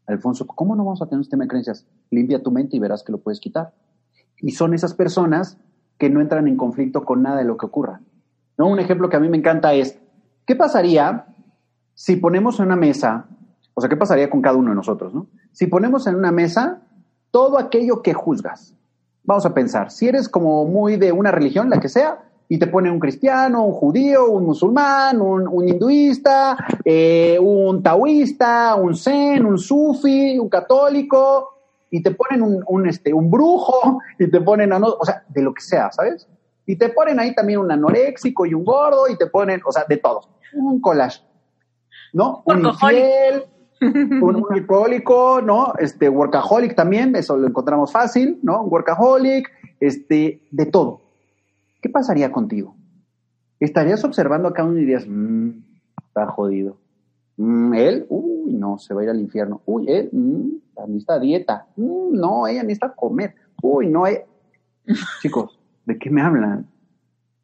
Alfonso, 0.05 0.45
¿cómo 0.47 0.75
no 0.75 0.83
vamos 0.83 1.01
a 1.01 1.05
tener 1.05 1.17
un 1.19 1.23
sistema 1.23 1.45
de 1.45 1.49
creencias? 1.49 1.87
Limpia 2.09 2.43
tu 2.43 2.51
mente 2.51 2.75
y 2.75 2.79
verás 2.79 3.03
que 3.03 3.11
lo 3.11 3.19
puedes 3.19 3.39
quitar. 3.39 3.73
Y 4.37 4.51
son 4.51 4.73
esas 4.73 4.93
personas 4.93 5.57
que 5.97 6.09
no 6.09 6.21
entran 6.21 6.47
en 6.47 6.57
conflicto 6.57 7.05
con 7.05 7.21
nada 7.21 7.37
de 7.37 7.45
lo 7.45 7.57
que 7.57 7.65
ocurra. 7.65 8.01
¿No? 8.57 8.67
Un 8.67 8.79
ejemplo 8.79 9.09
que 9.09 9.17
a 9.17 9.19
mí 9.19 9.29
me 9.29 9.37
encanta 9.37 9.73
es, 9.73 9.99
¿qué 10.45 10.55
pasaría 10.55 11.27
si 11.95 12.15
ponemos 12.15 12.59
en 12.59 12.67
una 12.67 12.75
mesa, 12.75 13.27
o 13.73 13.81
sea, 13.81 13.89
qué 13.89 13.97
pasaría 13.97 14.29
con 14.29 14.41
cada 14.41 14.57
uno 14.57 14.69
de 14.69 14.75
nosotros, 14.75 15.13
¿no? 15.13 15.27
Si 15.51 15.67
ponemos 15.67 16.07
en 16.07 16.15
una 16.15 16.31
mesa 16.31 16.81
todo 17.31 17.57
aquello 17.57 18.01
que 18.01 18.13
juzgas. 18.13 18.75
Vamos 19.23 19.45
a 19.45 19.53
pensar, 19.53 19.91
si 19.91 20.07
eres 20.07 20.27
como 20.27 20.65
muy 20.65 20.97
de 20.97 21.11
una 21.11 21.31
religión, 21.31 21.69
la 21.69 21.79
que 21.79 21.89
sea, 21.89 22.23
y 22.49 22.57
te 22.57 22.67
ponen 22.67 22.93
un 22.93 22.99
cristiano, 22.99 23.65
un 23.65 23.73
judío, 23.73 24.29
un 24.29 24.45
musulmán, 24.45 25.21
un, 25.21 25.67
hinduista, 25.67 26.57
eh, 26.83 27.37
un 27.39 27.81
taoísta, 27.81 28.75
un 28.75 28.95
zen, 28.95 29.45
un 29.45 29.57
sufi, 29.57 30.37
un 30.37 30.49
católico, 30.49 31.53
y 31.89 32.01
te 32.01 32.11
ponen 32.11 32.63
un, 32.65 32.87
este, 32.87 33.13
un 33.13 33.29
brujo, 33.29 33.99
y 34.19 34.29
te 34.29 34.41
ponen, 34.41 34.73
a 34.73 34.79
no, 34.79 34.87
o 34.87 35.05
sea, 35.05 35.23
de 35.29 35.41
lo 35.41 35.53
que 35.53 35.61
sea, 35.61 35.91
¿sabes? 35.91 36.27
Y 36.65 36.75
te 36.75 36.89
ponen 36.89 37.19
ahí 37.19 37.33
también 37.33 37.59
un 37.59 37.71
anoréxico 37.71 38.45
y 38.45 38.53
un 38.53 38.63
gordo, 38.63 39.07
y 39.07 39.17
te 39.17 39.27
ponen, 39.27 39.61
o 39.65 39.71
sea, 39.71 39.85
de 39.87 39.97
todo, 39.97 40.21
un 40.53 40.81
collage, 40.81 41.21
¿no? 42.13 42.43
Un 42.45 42.65
infiel, 42.65 43.45
un, 43.81 44.45
alcohólico, 44.49 45.41
¿no? 45.41 45.73
Este, 45.77 46.09
workaholic 46.09 46.75
también, 46.75 47.15
eso 47.15 47.37
lo 47.37 47.47
encontramos 47.47 47.91
fácil, 47.91 48.39
¿no? 48.43 48.63
Un 48.63 48.71
workaholic, 48.71 49.49
este, 49.79 50.41
de 50.51 50.65
todo. 50.65 51.02
¿Qué 51.83 51.89
pasaría 51.89 52.31
contigo? 52.31 52.75
Estarías 53.59 54.03
observando 54.03 54.47
a 54.47 54.53
cada 54.53 54.69
uno 54.69 54.77
y 54.77 54.81
dirías, 54.81 55.05
mmm, 55.05 55.49
está 56.07 56.25
jodido. 56.27 56.77
Mm, 57.35 57.73
él, 57.73 58.05
uy, 58.09 58.53
no, 58.53 58.79
se 58.79 58.93
va 58.93 59.01
a 59.01 59.03
ir 59.03 59.09
al 59.09 59.19
infierno. 59.19 59.61
Uy, 59.65 59.89
él, 59.89 60.09
mmm, 60.11 60.49
necesita 60.87 61.19
dieta. 61.19 61.67
Mm, 61.75 62.13
no, 62.13 62.47
ella 62.47 62.63
necesita 62.63 62.93
comer. 62.95 63.35
Uy, 63.61 63.89
no, 63.89 64.07
eh. 64.07 64.25
chicos, 65.21 65.59
¿de 65.85 65.99
qué 65.99 66.09
me 66.09 66.21
hablan? 66.21 66.67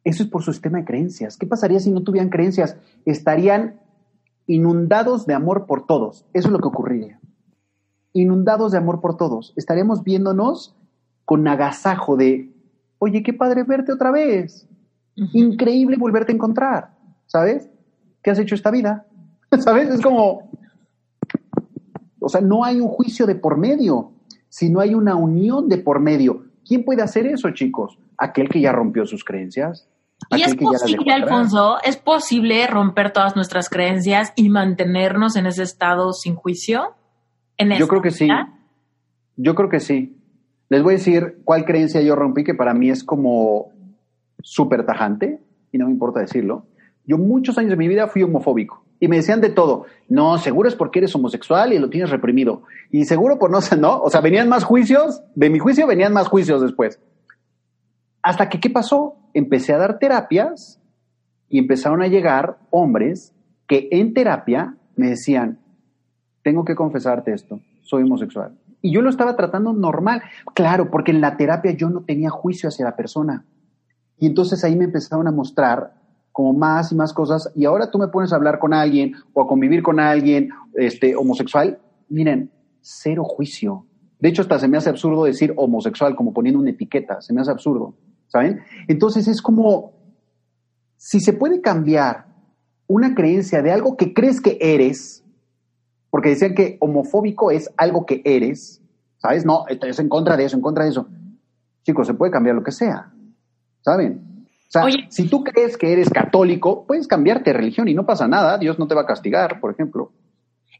Eso 0.04 0.22
es 0.22 0.28
por 0.30 0.42
su 0.42 0.52
sistema 0.52 0.78
de 0.78 0.86
creencias. 0.86 1.36
¿Qué 1.36 1.46
pasaría 1.46 1.78
si 1.78 1.90
no 1.90 2.02
tuvieran 2.02 2.30
creencias? 2.30 2.78
Estarían 3.04 3.78
inundados 4.46 5.26
de 5.26 5.34
amor 5.34 5.66
por 5.66 5.86
todos. 5.86 6.24
Eso 6.32 6.48
es 6.48 6.52
lo 6.52 6.60
que 6.60 6.68
ocurriría. 6.68 7.20
Inundados 8.14 8.72
de 8.72 8.78
amor 8.78 9.02
por 9.02 9.18
todos. 9.18 9.52
Estaríamos 9.56 10.02
viéndonos 10.02 10.74
con 11.26 11.46
agasajo 11.46 12.16
de, 12.16 12.50
oye, 13.00 13.22
qué 13.22 13.32
padre 13.32 13.64
verte 13.64 13.92
otra 13.92 14.12
vez. 14.12 14.68
Increíble 15.16 15.96
volverte 15.96 16.32
a 16.32 16.34
encontrar. 16.36 16.90
¿Sabes? 17.26 17.68
¿Qué 18.22 18.30
has 18.30 18.38
hecho 18.38 18.54
esta 18.54 18.70
vida? 18.70 19.06
¿Sabes? 19.58 19.88
Es 19.90 20.00
como, 20.00 20.50
o 22.20 22.28
sea, 22.28 22.40
no 22.40 22.64
hay 22.64 22.80
un 22.80 22.88
juicio 22.88 23.26
de 23.26 23.34
por 23.34 23.56
medio, 23.56 24.12
sino 24.48 24.80
hay 24.80 24.94
una 24.94 25.16
unión 25.16 25.68
de 25.68 25.78
por 25.78 25.98
medio. 25.98 26.44
¿Quién 26.66 26.84
puede 26.84 27.02
hacer 27.02 27.26
eso, 27.26 27.50
chicos? 27.50 27.98
Aquel 28.16 28.48
que 28.48 28.60
ya 28.60 28.72
rompió 28.72 29.06
sus 29.06 29.24
creencias. 29.24 29.88
Y 30.30 30.42
es 30.42 30.54
posible, 30.54 31.12
Alfonso, 31.12 31.78
es 31.82 31.96
posible 31.96 32.66
romper 32.66 33.12
todas 33.12 33.34
nuestras 33.34 33.70
creencias 33.70 34.32
y 34.36 34.50
mantenernos 34.50 35.36
en 35.36 35.46
ese 35.46 35.62
estado 35.62 36.12
sin 36.12 36.34
juicio. 36.34 36.94
¿En 37.56 37.70
yo 37.70 37.88
creo 37.88 38.02
que 38.02 38.10
sí. 38.10 38.28
Yo 39.36 39.54
creo 39.54 39.70
que 39.70 39.80
sí. 39.80 40.19
Les 40.70 40.84
voy 40.84 40.94
a 40.94 40.96
decir 40.98 41.40
cuál 41.44 41.64
creencia 41.64 42.00
yo 42.00 42.14
rompí 42.14 42.44
que 42.44 42.54
para 42.54 42.74
mí 42.74 42.90
es 42.90 43.02
como 43.02 43.72
súper 44.40 44.86
tajante 44.86 45.40
y 45.72 45.78
no 45.78 45.86
me 45.86 45.92
importa 45.92 46.20
decirlo. 46.20 46.64
Yo 47.04 47.18
muchos 47.18 47.58
años 47.58 47.70
de 47.70 47.76
mi 47.76 47.88
vida 47.88 48.06
fui 48.06 48.22
homofóbico 48.22 48.84
y 49.00 49.08
me 49.08 49.16
decían 49.16 49.40
de 49.40 49.50
todo. 49.50 49.86
No, 50.08 50.38
seguro 50.38 50.68
es 50.68 50.76
porque 50.76 51.00
eres 51.00 51.14
homosexual 51.16 51.72
y 51.72 51.78
lo 51.80 51.90
tienes 51.90 52.10
reprimido. 52.10 52.62
Y 52.92 53.04
seguro 53.04 53.36
por 53.40 53.50
no 53.50 53.60
sé, 53.60 53.76
¿no? 53.76 54.00
O 54.00 54.10
sea, 54.10 54.20
venían 54.20 54.48
más 54.48 54.62
juicios, 54.62 55.24
de 55.34 55.50
mi 55.50 55.58
juicio 55.58 55.88
venían 55.88 56.12
más 56.12 56.28
juicios 56.28 56.62
después. 56.62 57.00
Hasta 58.22 58.48
que, 58.48 58.60
¿qué 58.60 58.70
pasó? 58.70 59.16
Empecé 59.34 59.72
a 59.72 59.78
dar 59.78 59.98
terapias 59.98 60.80
y 61.48 61.58
empezaron 61.58 62.00
a 62.00 62.06
llegar 62.06 62.58
hombres 62.70 63.34
que 63.66 63.88
en 63.90 64.14
terapia 64.14 64.76
me 64.94 65.08
decían, 65.08 65.58
tengo 66.44 66.64
que 66.64 66.76
confesarte 66.76 67.32
esto, 67.32 67.60
soy 67.82 68.04
homosexual. 68.04 68.59
Y 68.82 68.92
yo 68.92 69.02
lo 69.02 69.10
estaba 69.10 69.36
tratando 69.36 69.72
normal. 69.72 70.22
Claro, 70.54 70.90
porque 70.90 71.10
en 71.10 71.20
la 71.20 71.36
terapia 71.36 71.72
yo 71.72 71.90
no 71.90 72.02
tenía 72.02 72.30
juicio 72.30 72.68
hacia 72.68 72.84
la 72.84 72.96
persona. 72.96 73.44
Y 74.18 74.26
entonces 74.26 74.62
ahí 74.64 74.76
me 74.76 74.84
empezaron 74.84 75.26
a 75.26 75.32
mostrar 75.32 75.94
como 76.32 76.52
más 76.52 76.92
y 76.92 76.94
más 76.94 77.12
cosas. 77.12 77.50
Y 77.54 77.64
ahora 77.64 77.90
tú 77.90 77.98
me 77.98 78.08
pones 78.08 78.32
a 78.32 78.36
hablar 78.36 78.58
con 78.58 78.72
alguien 78.72 79.14
o 79.32 79.42
a 79.42 79.46
convivir 79.46 79.82
con 79.82 80.00
alguien 80.00 80.50
este, 80.74 81.16
homosexual. 81.16 81.78
Miren, 82.08 82.50
cero 82.80 83.24
juicio. 83.24 83.86
De 84.18 84.28
hecho, 84.28 84.42
hasta 84.42 84.58
se 84.58 84.68
me 84.68 84.76
hace 84.76 84.90
absurdo 84.90 85.24
decir 85.24 85.52
homosexual 85.56 86.14
como 86.14 86.32
poniendo 86.32 86.60
una 86.60 86.70
etiqueta. 86.70 87.20
Se 87.20 87.32
me 87.32 87.40
hace 87.40 87.50
absurdo. 87.50 87.94
¿Saben? 88.28 88.60
Entonces 88.86 89.26
es 89.26 89.42
como, 89.42 89.92
si 90.96 91.20
se 91.20 91.32
puede 91.32 91.60
cambiar 91.60 92.26
una 92.86 93.14
creencia 93.14 93.62
de 93.62 93.72
algo 93.72 93.96
que 93.96 94.12
crees 94.12 94.40
que 94.40 94.58
eres, 94.60 95.24
porque 96.10 96.30
decían 96.30 96.54
que 96.54 96.76
homofóbico 96.80 97.50
es 97.50 97.70
algo 97.76 98.04
que 98.04 98.20
eres, 98.24 98.82
¿sabes? 99.18 99.44
No, 99.44 99.64
es 99.68 99.98
en 99.98 100.08
contra 100.08 100.36
de 100.36 100.44
eso, 100.44 100.56
en 100.56 100.62
contra 100.62 100.84
de 100.84 100.90
eso. 100.90 101.08
Chicos, 101.84 102.06
se 102.06 102.14
puede 102.14 102.32
cambiar 102.32 102.56
lo 102.56 102.62
que 102.62 102.72
sea, 102.72 103.12
¿saben? 103.80 104.46
O 104.68 104.72
sea, 104.72 104.84
si 105.08 105.28
tú 105.28 105.42
crees 105.42 105.76
que 105.76 105.92
eres 105.92 106.10
católico, 106.10 106.84
puedes 106.86 107.08
cambiarte 107.08 107.50
de 107.50 107.56
religión 107.56 107.88
y 107.88 107.94
no 107.94 108.06
pasa 108.06 108.28
nada, 108.28 108.56
Dios 108.58 108.78
no 108.78 108.86
te 108.86 108.94
va 108.94 109.02
a 109.02 109.06
castigar, 109.06 109.58
por 109.60 109.72
ejemplo. 109.72 110.12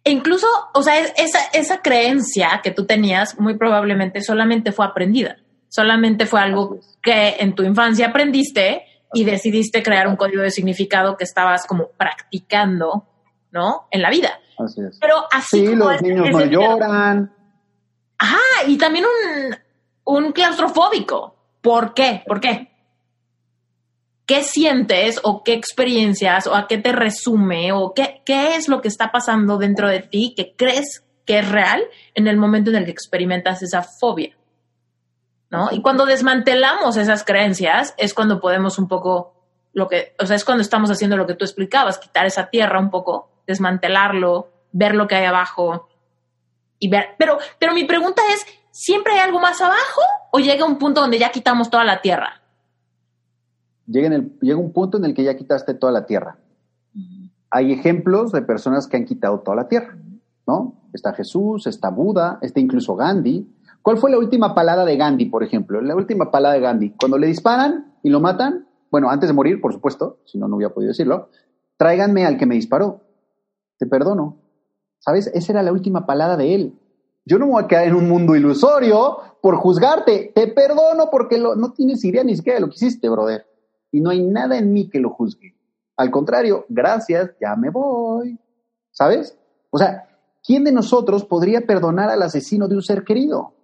E 0.04 0.12
incluso, 0.12 0.46
o 0.74 0.82
sea, 0.82 0.94
esa, 1.00 1.40
esa 1.52 1.82
creencia 1.82 2.60
que 2.62 2.70
tú 2.70 2.86
tenías 2.86 3.38
muy 3.38 3.56
probablemente 3.56 4.22
solamente 4.22 4.72
fue 4.72 4.86
aprendida. 4.86 5.38
Solamente 5.68 6.26
fue 6.26 6.40
algo 6.40 6.78
que 7.02 7.36
en 7.40 7.54
tu 7.54 7.62
infancia 7.64 8.08
aprendiste 8.08 8.82
y 9.12 9.24
decidiste 9.24 9.82
crear 9.82 10.08
un 10.08 10.16
código 10.16 10.42
de 10.42 10.50
significado 10.50 11.16
que 11.16 11.24
estabas 11.24 11.66
como 11.66 11.88
practicando, 11.96 13.06
¿no? 13.52 13.86
En 13.90 14.02
la 14.02 14.10
vida. 14.10 14.38
Así 14.58 14.80
es. 14.80 14.98
Pero 15.00 15.24
así 15.32 15.66
sí, 15.66 15.74
los 15.74 16.02
niños 16.02 16.30
no 16.30 16.44
lloran. 16.44 17.34
Ajá, 18.18 18.38
y 18.66 18.76
también 18.76 19.04
un, 19.04 19.56
un 20.16 20.32
claustrofóbico. 20.32 21.36
¿Por 21.60 21.94
qué? 21.94 22.22
¿Por 22.26 22.40
qué? 22.40 22.70
¿Qué 24.26 24.44
sientes 24.44 25.20
o 25.22 25.42
qué 25.42 25.54
experiencias 25.54 26.46
o 26.46 26.54
a 26.54 26.68
qué 26.68 26.78
te 26.78 26.92
resume 26.92 27.72
o 27.72 27.94
qué, 27.94 28.22
qué 28.24 28.56
es 28.56 28.68
lo 28.68 28.80
que 28.80 28.88
está 28.88 29.10
pasando 29.10 29.58
dentro 29.58 29.88
de 29.88 30.00
ti 30.00 30.34
que 30.36 30.54
crees 30.56 31.04
que 31.26 31.40
es 31.40 31.48
real 31.48 31.82
en 32.14 32.28
el 32.28 32.36
momento 32.36 32.70
en 32.70 32.76
el 32.76 32.84
que 32.84 32.92
experimentas 32.92 33.62
esa 33.62 33.82
fobia? 33.82 34.36
¿no? 35.50 35.68
Y 35.72 35.82
cuando 35.82 36.06
desmantelamos 36.06 36.96
esas 36.96 37.24
creencias 37.24 37.94
es 37.98 38.14
cuando 38.14 38.40
podemos 38.40 38.78
un 38.78 38.86
poco, 38.88 39.34
lo 39.72 39.88
que, 39.88 40.14
o 40.18 40.24
sea, 40.24 40.36
es 40.36 40.44
cuando 40.44 40.62
estamos 40.62 40.90
haciendo 40.90 41.16
lo 41.16 41.26
que 41.26 41.34
tú 41.34 41.44
explicabas, 41.44 41.98
quitar 41.98 42.24
esa 42.24 42.48
tierra 42.48 42.78
un 42.78 42.90
poco, 42.90 43.29
desmantelarlo, 43.46 44.48
ver 44.72 44.94
lo 44.94 45.06
que 45.08 45.16
hay 45.16 45.24
abajo 45.24 45.88
y 46.78 46.88
ver, 46.88 47.08
pero, 47.18 47.38
pero 47.58 47.74
mi 47.74 47.84
pregunta 47.84 48.22
es, 48.32 48.46
¿siempre 48.70 49.14
hay 49.14 49.20
algo 49.20 49.40
más 49.40 49.60
abajo 49.60 50.00
o 50.32 50.38
llega 50.38 50.64
un 50.64 50.78
punto 50.78 51.00
donde 51.00 51.18
ya 51.18 51.30
quitamos 51.30 51.70
toda 51.70 51.84
la 51.84 52.00
tierra? 52.00 52.40
Llega, 53.86 54.06
en 54.06 54.12
el, 54.12 54.38
llega 54.40 54.58
un 54.58 54.72
punto 54.72 54.98
en 54.98 55.04
el 55.04 55.14
que 55.14 55.24
ya 55.24 55.36
quitaste 55.36 55.74
toda 55.74 55.92
la 55.92 56.06
tierra. 56.06 56.38
Hay 57.50 57.72
ejemplos 57.72 58.30
de 58.30 58.42
personas 58.42 58.86
que 58.86 58.96
han 58.96 59.04
quitado 59.04 59.40
toda 59.40 59.56
la 59.56 59.68
tierra, 59.68 59.96
¿no? 60.46 60.74
Está 60.92 61.12
Jesús, 61.12 61.66
está 61.66 61.90
Buda, 61.90 62.38
está 62.42 62.60
incluso 62.60 62.94
Gandhi, 62.94 63.46
¿Cuál 63.82 63.96
fue 63.96 64.10
la 64.10 64.18
última 64.18 64.54
palada 64.54 64.84
de 64.84 64.96
Gandhi, 64.96 65.26
por 65.26 65.42
ejemplo? 65.42 65.80
La 65.80 65.96
última 65.96 66.30
palada 66.30 66.54
de 66.54 66.60
Gandhi. 66.60 66.90
Cuando 66.98 67.16
le 67.16 67.26
disparan 67.26 67.94
y 68.02 68.10
lo 68.10 68.20
matan, 68.20 68.66
bueno, 68.90 69.10
antes 69.10 69.28
de 69.28 69.32
morir, 69.32 69.60
por 69.60 69.72
supuesto, 69.72 70.18
si 70.26 70.38
no, 70.38 70.48
no 70.48 70.56
hubiera 70.56 70.74
podido 70.74 70.90
decirlo, 70.90 71.30
tráiganme 71.76 72.26
al 72.26 72.36
que 72.36 72.46
me 72.46 72.56
disparó. 72.56 73.00
Te 73.80 73.86
perdono. 73.86 74.36
¿Sabes? 75.00 75.26
Esa 75.34 75.52
era 75.52 75.64
la 75.64 75.72
última 75.72 76.06
palada 76.06 76.36
de 76.36 76.54
él. 76.54 76.78
Yo 77.24 77.38
no 77.38 77.46
me 77.46 77.52
voy 77.52 77.64
a 77.64 77.66
quedar 77.66 77.88
en 77.88 77.96
un 77.96 78.08
mundo 78.08 78.36
ilusorio 78.36 79.16
por 79.42 79.56
juzgarte. 79.56 80.30
Te 80.32 80.46
perdono 80.46 81.10
porque 81.10 81.38
no 81.38 81.72
tienes 81.72 82.04
idea 82.04 82.22
ni 82.22 82.36
siquiera 82.36 82.58
de 82.58 82.60
lo 82.60 82.68
que 82.68 82.76
hiciste, 82.76 83.08
brother. 83.08 83.44
Y 83.90 84.00
no 84.00 84.10
hay 84.10 84.22
nada 84.22 84.56
en 84.56 84.72
mí 84.72 84.88
que 84.88 85.00
lo 85.00 85.10
juzgue. 85.10 85.56
Al 85.96 86.12
contrario, 86.12 86.64
gracias, 86.68 87.32
ya 87.40 87.56
me 87.56 87.70
voy. 87.70 88.38
¿Sabes? 88.92 89.36
O 89.70 89.78
sea, 89.78 90.08
¿quién 90.44 90.62
de 90.62 90.70
nosotros 90.70 91.24
podría 91.24 91.66
perdonar 91.66 92.10
al 92.10 92.22
asesino 92.22 92.68
de 92.68 92.76
un 92.76 92.82
ser 92.82 93.02
querido? 93.02 93.54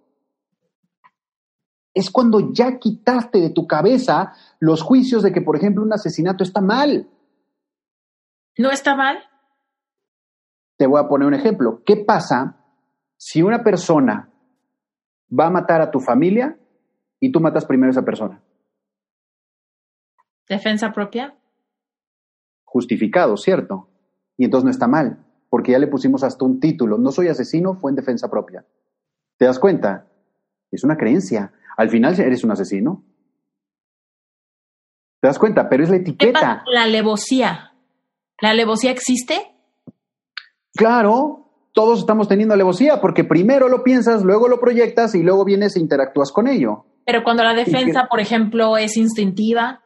es 1.97 2.11
cuando 2.11 2.53
ya 2.53 2.77
quitaste 2.77 3.39
de 3.39 3.49
tu 3.49 3.65
cabeza 3.65 4.33
los 4.59 4.83
juicios 4.83 5.23
de 5.23 5.33
que, 5.33 5.41
por 5.41 5.55
ejemplo, 5.55 5.81
un 5.81 5.91
asesinato 5.91 6.43
está 6.43 6.61
mal. 6.61 7.09
¿No 8.55 8.69
está 8.69 8.95
mal? 8.95 9.17
Te 10.77 10.85
voy 10.85 10.99
a 10.99 11.07
poner 11.07 11.27
un 11.27 11.33
ejemplo. 11.33 11.81
¿Qué 11.85 11.97
pasa 11.97 12.57
si 13.17 13.41
una 13.41 13.63
persona 13.63 14.29
va 15.37 15.47
a 15.47 15.51
matar 15.51 15.81
a 15.81 15.91
tu 15.91 15.99
familia 15.99 16.57
y 17.19 17.31
tú 17.31 17.39
matas 17.39 17.65
primero 17.65 17.89
a 17.89 17.91
esa 17.91 18.05
persona? 18.05 18.41
¿Defensa 20.47 20.93
propia? 20.93 21.35
Justificado, 22.63 23.35
¿cierto? 23.37 23.89
Y 24.37 24.45
entonces 24.45 24.65
no 24.65 24.71
está 24.71 24.87
mal, 24.87 25.25
porque 25.49 25.71
ya 25.71 25.79
le 25.79 25.87
pusimos 25.87 26.23
hasta 26.23 26.45
un 26.45 26.59
título. 26.59 26.97
No 26.97 27.11
soy 27.11 27.27
asesino, 27.27 27.75
fue 27.75 27.91
en 27.91 27.95
defensa 27.95 28.29
propia. 28.29 28.65
¿Te 29.37 29.45
das 29.45 29.59
cuenta? 29.59 30.07
Es 30.71 30.83
una 30.83 30.95
creencia. 30.95 31.53
Al 31.75 31.89
final 31.89 32.19
eres 32.19 32.43
un 32.43 32.51
asesino. 32.51 33.03
¿Te 35.19 35.27
das 35.27 35.39
cuenta? 35.39 35.67
Pero 35.69 35.83
es 35.83 35.89
la 35.89 35.97
etiqueta. 35.97 36.63
la 36.71 36.83
alevosía. 36.83 37.73
¿La 38.39 38.51
alevosía 38.51 38.91
existe? 38.91 39.56
Claro, 40.77 41.47
todos 41.73 41.99
estamos 41.99 42.27
teniendo 42.27 42.53
alevosía 42.53 43.01
porque 43.01 43.23
primero 43.23 43.67
lo 43.67 43.83
piensas, 43.83 44.23
luego 44.23 44.47
lo 44.47 44.59
proyectas 44.59 45.15
y 45.15 45.23
luego 45.23 45.43
vienes 45.43 45.75
e 45.75 45.79
interactúas 45.79 46.31
con 46.31 46.47
ello. 46.47 46.85
Pero 47.03 47.23
cuando 47.23 47.43
la 47.43 47.55
defensa, 47.55 48.07
por 48.09 48.19
ejemplo, 48.19 48.77
es 48.77 48.95
instintiva. 48.95 49.81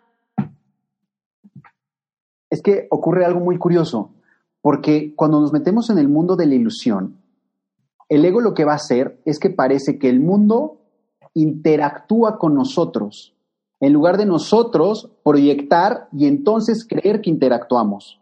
Es 2.50 2.62
que 2.62 2.88
ocurre 2.90 3.24
algo 3.24 3.40
muy 3.40 3.58
curioso, 3.58 4.12
porque 4.60 5.16
cuando 5.16 5.40
nos 5.40 5.54
metemos 5.54 5.90
en 5.90 5.98
el 5.98 6.10
mundo 6.10 6.36
de 6.36 6.46
la 6.46 6.56
ilusión, 6.56 7.22
el 8.10 8.26
ego 8.26 8.42
lo 8.42 8.54
que 8.54 8.66
va 8.66 8.74
a 8.74 8.76
hacer 8.76 9.22
es 9.24 9.40
que 9.40 9.50
parece 9.50 9.98
que 9.98 10.10
el 10.10 10.20
mundo 10.20 10.82
interactúa 11.34 12.38
con 12.38 12.54
nosotros, 12.54 13.34
en 13.80 13.94
lugar 13.94 14.18
de 14.18 14.26
nosotros 14.26 15.10
proyectar 15.24 16.10
y 16.12 16.28
entonces 16.28 16.86
creer 16.86 17.22
que 17.22 17.30
interactuamos. 17.30 18.20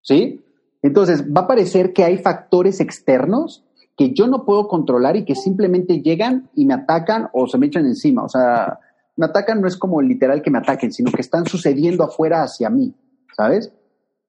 ¿Sí? 0.00 0.42
Entonces, 0.82 1.24
va 1.24 1.42
a 1.42 1.46
parecer 1.46 1.92
que 1.92 2.04
hay 2.04 2.18
factores 2.18 2.80
externos 2.80 3.64
que 3.96 4.14
yo 4.14 4.28
no 4.28 4.44
puedo 4.44 4.68
controlar 4.68 5.16
y 5.16 5.24
que 5.24 5.34
simplemente 5.34 6.00
llegan 6.00 6.50
y 6.54 6.66
me 6.66 6.74
atacan 6.74 7.28
o 7.32 7.48
se 7.48 7.58
me 7.58 7.66
echan 7.66 7.84
encima. 7.84 8.22
O 8.22 8.28
sea, 8.28 8.78
me 9.16 9.26
atacan 9.26 9.60
no 9.60 9.66
es 9.66 9.76
como 9.76 10.00
literal 10.00 10.40
que 10.40 10.52
me 10.52 10.58
ataquen, 10.58 10.92
sino 10.92 11.10
que 11.10 11.20
están 11.20 11.46
sucediendo 11.46 12.04
afuera 12.04 12.42
hacia 12.42 12.70
mí, 12.70 12.94
¿sabes? 13.36 13.72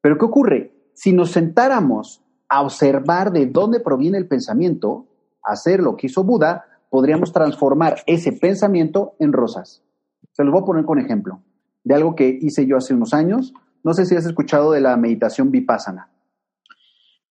Pero 0.02 0.18
¿qué 0.18 0.26
ocurre? 0.26 0.74
Si 0.95 1.14
nos 1.14 1.32
sentáramos 1.32 2.24
a 2.50 2.64
observar 2.64 3.32
de 3.32 3.45
dónde 3.45 3.80
proviene 3.80 4.18
el 4.18 4.28
pensamiento, 4.28 5.06
hacer 5.43 5.82
lo 5.82 5.95
que 5.95 6.08
hizo 6.08 6.24
Buda, 6.24 6.66
podríamos 6.89 7.32
transformar 7.32 7.97
ese 8.08 8.32
pensamiento 8.32 9.14
en 9.20 9.34
rosas. 9.34 9.84
Se 10.32 10.43
los 10.43 10.52
voy 10.52 10.64
a 10.64 10.66
poner 10.66 10.86
con 10.86 10.97
ejemplo 10.97 11.41
de 11.84 11.95
algo 11.95 12.16
que 12.16 12.38
hice 12.41 12.66
yo 12.66 12.78
hace 12.78 12.93
unos 12.93 13.14
años. 13.14 13.54
No 13.84 13.93
sé 13.93 14.06
si 14.06 14.16
has 14.16 14.26
escuchado 14.26 14.72
de 14.72 14.82
la 14.82 14.97
meditación 14.97 15.52
vipassana. 15.52 16.10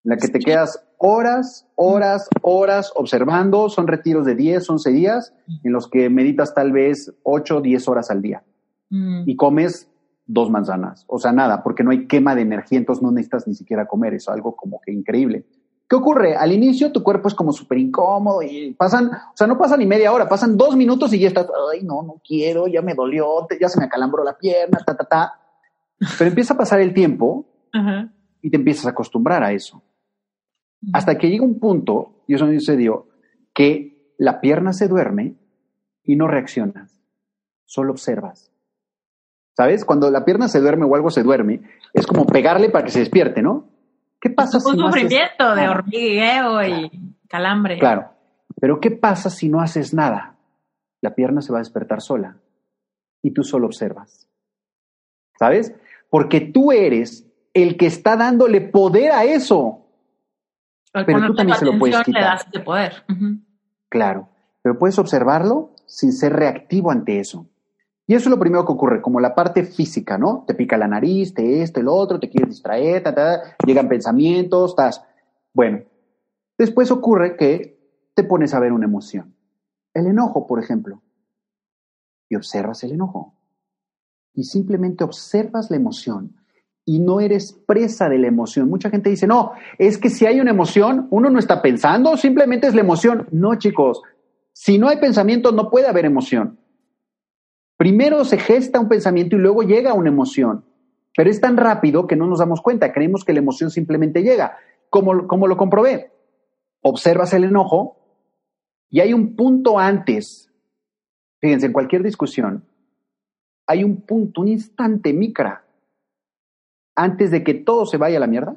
En 0.05 0.11
la 0.11 0.17
que 0.17 0.29
te 0.29 0.39
quedas 0.39 0.85
horas, 0.99 1.67
horas, 1.75 2.29
horas 2.43 2.93
observando. 2.95 3.69
Son 3.69 3.87
retiros 3.87 4.25
de 4.27 4.35
10, 4.35 4.69
11 4.69 4.91
días 4.91 5.35
en 5.65 5.73
los 5.73 5.89
que 5.89 6.11
meditas 6.11 6.55
tal 6.55 6.73
vez 6.73 7.13
8, 7.23 7.61
10 7.61 7.89
horas 7.89 8.11
al 8.11 8.23
día. 8.23 8.43
Mm. 8.91 9.25
Y 9.27 9.37
comes 9.37 9.89
dos 10.27 10.51
manzanas. 10.51 11.05
O 11.09 11.19
sea, 11.19 11.33
nada, 11.33 11.63
porque 11.63 11.83
no 11.83 11.91
hay 11.91 12.07
quema 12.07 12.35
de 12.35 12.43
energía, 12.43 12.79
entonces 12.79 13.03
no 13.03 13.11
necesitas 13.11 13.49
ni 13.49 13.55
siquiera 13.55 13.87
comer. 13.87 14.15
Es 14.15 14.29
algo 14.29 14.55
como 14.55 14.81
que 14.81 14.93
increíble. 14.93 15.47
¿Qué 15.89 15.97
ocurre? 15.97 16.37
Al 16.37 16.53
inicio 16.53 16.93
tu 16.93 17.03
cuerpo 17.03 17.29
es 17.29 17.35
como 17.35 17.51
súper 17.51 17.79
incómodo 17.79 18.43
y 18.43 18.75
pasan, 18.75 19.07
o 19.07 19.35
sea, 19.35 19.47
no 19.47 19.57
pasa 19.57 19.75
ni 19.75 19.87
media 19.87 20.13
hora, 20.13 20.29
pasan 20.29 20.55
dos 20.59 20.77
minutos 20.77 21.15
y 21.15 21.19
ya 21.19 21.29
estás, 21.29 21.47
ay, 21.73 21.83
no, 21.83 22.03
no 22.03 22.21
quiero, 22.23 22.67
ya 22.67 22.83
me 22.83 22.95
dolió, 22.95 23.47
ya 23.59 23.71
se 23.71 23.79
me 23.79 23.87
acalambró 23.87 24.23
la 24.23 24.37
pierna, 24.37 24.79
ta, 24.85 24.95
ta, 24.95 25.05
ta. 25.05 25.33
Pero 26.19 26.29
empieza 26.29 26.53
a 26.53 26.59
pasar 26.59 26.81
el 26.81 26.93
tiempo 26.93 27.47
Ajá. 27.73 28.13
y 28.43 28.51
te 28.51 28.59
empiezas 28.59 28.85
a 28.85 28.91
acostumbrar 28.91 29.43
a 29.43 29.53
eso. 29.53 29.83
Hasta 30.93 31.19
que 31.19 31.29
llega 31.29 31.45
un 31.45 31.59
punto, 31.59 32.23
y 32.27 32.35
eso 32.35 32.47
me 32.47 32.59
sucedió, 32.59 33.07
que 33.55 34.15
la 34.19 34.41
pierna 34.41 34.73
se 34.73 34.89
duerme 34.89 35.35
y 36.05 36.17
no 36.17 36.29
reaccionas, 36.29 37.01
solo 37.65 37.93
observas. 37.93 38.53
¿Sabes? 39.57 39.85
Cuando 39.85 40.11
la 40.11 40.25
pierna 40.25 40.47
se 40.47 40.61
duerme 40.61 40.85
o 40.85 40.95
algo 40.95 41.11
se 41.11 41.25
duerme, 41.25 41.63
es 41.93 42.07
como 42.07 42.27
pegarle 42.27 42.71
para 42.71 42.85
que 42.85 42.93
se 42.93 43.01
despierte, 43.01 43.43
¿no? 43.43 43.69
¿Qué 44.21 44.31
pasa 44.31 44.61
si 44.61 44.77
no 44.77 44.87
haces 44.87 45.03
sufrimiento 45.03 45.55
de 45.55 45.69
hormigueo 45.69 46.63
y 46.63 47.09
calambre. 47.29 47.79
Claro. 47.79 48.11
Pero 48.61 48.81
¿qué 48.81 48.91
pasa 48.91 49.31
si 49.31 49.49
no 49.49 49.61
haces 49.61 49.95
nada? 49.95 50.37
La 51.01 51.15
pierna 51.15 51.43
se 51.43 51.53
va 51.53 51.59
a 51.59 51.63
despertar 51.63 52.01
sola 52.01 52.39
y 53.23 53.33
tú 53.33 53.45
solo 53.45 53.67
observas. 53.67 54.29
¿Sabes? 55.39 55.73
Porque 56.11 56.41
tú 56.41 56.73
eres 56.73 57.27
el 57.55 57.77
que 57.77 57.87
está 57.87 58.17
dándole 58.17 58.61
poder 58.61 59.13
a 59.13 59.25
eso. 59.25 59.87
Al 60.93 61.05
pero 61.05 61.27
tú 61.27 61.35
también 61.35 61.59
se 61.59 61.65
lo 61.65 61.79
puedes 61.79 61.99
le 61.99 62.05
quitar. 62.05 62.23
das 62.23 62.65
poder. 62.65 63.05
Claro. 63.89 64.29
Pero 64.63 64.79
puedes 64.79 64.99
observarlo 64.99 65.75
sin 65.87 66.13
ser 66.13 66.33
reactivo 66.33 66.91
ante 66.91 67.21
eso. 67.21 67.47
Y 68.07 68.15
eso 68.15 68.29
es 68.29 68.31
lo 68.31 68.39
primero 68.39 68.65
que 68.65 68.73
ocurre, 68.73 69.03
como 69.03 69.21
la 69.21 69.35
parte 69.35 69.65
física, 69.65 70.17
¿no? 70.17 70.45
Te 70.47 70.55
pica 70.55 70.79
la 70.79 70.89
nariz, 70.89 71.35
te 71.35 71.63
esto, 71.63 71.81
el 71.81 71.89
otro, 71.89 72.19
te 72.19 72.31
quieres 72.31 72.49
distraer, 72.49 73.03
ta, 73.03 73.15
ta, 73.15 73.57
llegan 73.67 73.89
pensamientos, 73.89 74.71
estás. 74.71 75.05
Bueno, 75.53 75.83
después 76.57 76.91
ocurre 76.91 77.37
que 77.37 77.79
te 78.15 78.25
pones 78.25 78.55
a 78.55 78.61
ver 78.61 78.73
una 78.73 78.87
emoción. 78.87 79.35
El 79.93 80.07
enojo, 80.07 80.47
por 80.47 80.59
ejemplo. 80.59 81.03
Y 82.31 82.37
observas 82.37 82.83
el 82.83 82.93
enojo. 82.93 83.35
Y 84.33 84.45
simplemente 84.45 85.05
observas 85.05 85.71
la 85.71 85.77
emoción 85.77 86.38
y 86.89 87.01
no 87.01 87.21
eres 87.21 87.53
presa 87.53 88.09
de 88.09 88.17
la 88.17 88.29
emoción. 88.29 88.71
Mucha 88.71 88.89
gente 88.89 89.11
dice, 89.11 89.27
no, 89.27 89.53
es 89.77 89.99
que 89.99 90.09
si 90.09 90.25
hay 90.25 90.41
una 90.41 90.53
emoción, 90.53 91.07
uno 91.11 91.29
no 91.29 91.39
está 91.39 91.61
pensando, 91.61 92.17
simplemente 92.17 92.67
es 92.67 92.75
la 92.75 92.81
emoción. 92.81 93.29
No, 93.31 93.57
chicos, 93.57 94.01
si 94.55 94.79
no 94.79 94.89
hay 94.89 94.97
pensamiento, 94.97 95.53
no 95.53 95.69
puede 95.69 95.87
haber 95.87 96.07
emoción. 96.07 96.59
Primero 97.77 98.25
se 98.25 98.39
gesta 98.39 98.81
un 98.81 98.89
pensamiento 98.89 99.37
y 99.37 99.39
luego 99.39 99.65
llega 99.65 99.93
una 99.93 100.09
emoción. 100.09 100.65
Pero 101.15 101.29
es 101.29 101.43
tan 101.43 101.59
rápido 101.59 102.07
que 102.07 102.17
no 102.17 102.27
nos 102.27 102.39
damos 102.39 102.63
cuenta. 102.63 102.91
Creemos 102.91 103.23
que 103.23 103.35
la 103.35 103.41
emoción 103.41 103.71
simplemente 103.71 104.23
llega. 104.23 104.57
Como, 104.89 105.13
lo 105.13 105.57
comprobé. 105.59 106.11
Observas 106.81 107.35
el 107.35 107.45
enojo 107.45 107.99
y 108.89 109.01
hay 109.01 109.13
un 109.13 109.37
punto 109.37 109.79
antes. 109.79 110.51
Fíjense, 111.39 111.67
en 111.67 111.75
cualquier 111.75 112.03
discusión, 112.03 112.65
hay 113.67 113.85
un 113.85 114.01
punto, 114.01 114.41
un 114.41 114.49
instante 114.49 115.13
micra, 115.13 115.68
antes 116.99 117.31
de 117.31 117.45
que 117.45 117.55
todo 117.55 117.87
se 117.87 117.97
vaya 117.97 118.17
a 118.17 118.21
la 118.21 118.27
mierda, 118.27 118.57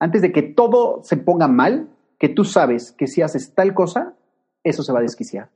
antes 0.00 0.20
de 0.20 0.32
que 0.32 0.42
todo 0.42 1.00
se 1.04 1.16
ponga 1.16 1.46
mal, 1.46 1.88
que 2.18 2.28
tú 2.28 2.44
sabes 2.44 2.90
que 2.90 3.06
si 3.06 3.22
haces 3.22 3.54
tal 3.54 3.72
cosa, 3.72 4.14
eso 4.64 4.82
se 4.82 4.92
va 4.92 4.98
a 4.98 5.02
desquiciar. 5.02 5.50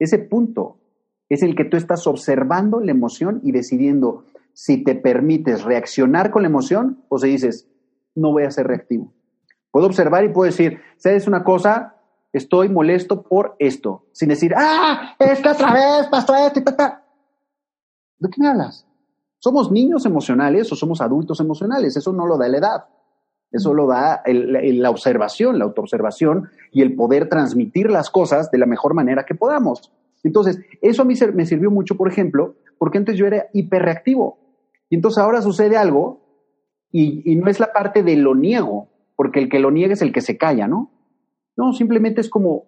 Ese 0.00 0.18
punto 0.18 0.76
es 1.28 1.44
el 1.44 1.54
que 1.54 1.64
tú 1.64 1.76
estás 1.76 2.08
observando 2.08 2.80
la 2.80 2.90
emoción 2.90 3.40
y 3.44 3.52
decidiendo 3.52 4.24
si 4.54 4.82
te 4.82 4.96
permites 4.96 5.62
reaccionar 5.62 6.32
con 6.32 6.42
la 6.42 6.48
emoción 6.48 7.04
o 7.08 7.18
si 7.18 7.28
dices, 7.28 7.68
no 8.16 8.32
voy 8.32 8.42
a 8.42 8.50
ser 8.50 8.66
reactivo. 8.66 9.12
Puedo 9.70 9.86
observar 9.86 10.24
y 10.24 10.30
puedo 10.30 10.50
decir, 10.50 10.80
¿sabes 10.96 11.28
una 11.28 11.44
cosa? 11.44 11.94
Estoy 12.32 12.68
molesto 12.68 13.22
por 13.22 13.54
esto. 13.60 14.08
Sin 14.10 14.30
decir, 14.30 14.52
¡ah! 14.56 15.14
Esta 15.20 15.52
otra 15.52 15.72
vez 15.72 16.08
pasó 16.10 16.34
esto 16.34 16.58
y 16.58 16.64
ta, 16.64 16.76
ta". 16.76 17.04
¿De 18.18 18.28
qué 18.30 18.40
me 18.40 18.48
hablas? 18.48 18.84
¿Somos 19.44 19.70
niños 19.70 20.06
emocionales 20.06 20.72
o 20.72 20.74
somos 20.74 21.02
adultos 21.02 21.38
emocionales? 21.38 21.94
Eso 21.98 22.14
no 22.14 22.26
lo 22.26 22.38
da 22.38 22.48
la 22.48 22.56
edad. 22.56 22.84
Eso 23.52 23.74
lo 23.74 23.86
da 23.86 24.22
el- 24.24 24.80
la 24.80 24.88
observación, 24.88 25.58
la 25.58 25.66
autoobservación 25.66 26.48
y 26.72 26.80
el 26.80 26.94
poder 26.94 27.28
transmitir 27.28 27.90
las 27.90 28.08
cosas 28.08 28.50
de 28.50 28.56
la 28.56 28.64
mejor 28.64 28.94
manera 28.94 29.26
que 29.26 29.34
podamos. 29.34 29.92
Entonces, 30.22 30.60
eso 30.80 31.02
a 31.02 31.04
mí 31.04 31.12
me 31.34 31.44
sirvió 31.44 31.70
mucho, 31.70 31.94
por 31.98 32.08
ejemplo, 32.10 32.54
porque 32.78 32.96
antes 32.96 33.18
yo 33.18 33.26
era 33.26 33.48
hiperreactivo. 33.52 34.38
Y 34.88 34.94
entonces 34.94 35.18
ahora 35.22 35.42
sucede 35.42 35.76
algo 35.76 36.22
y, 36.90 37.30
y 37.30 37.36
no 37.36 37.50
es 37.50 37.60
la 37.60 37.70
parte 37.70 38.02
de 38.02 38.16
lo 38.16 38.34
niego, 38.34 38.88
porque 39.14 39.40
el 39.40 39.50
que 39.50 39.58
lo 39.60 39.70
niega 39.70 39.92
es 39.92 40.00
el 40.00 40.14
que 40.14 40.22
se 40.22 40.38
calla, 40.38 40.66
¿no? 40.68 40.90
No, 41.54 41.74
simplemente 41.74 42.22
es 42.22 42.30
como, 42.30 42.64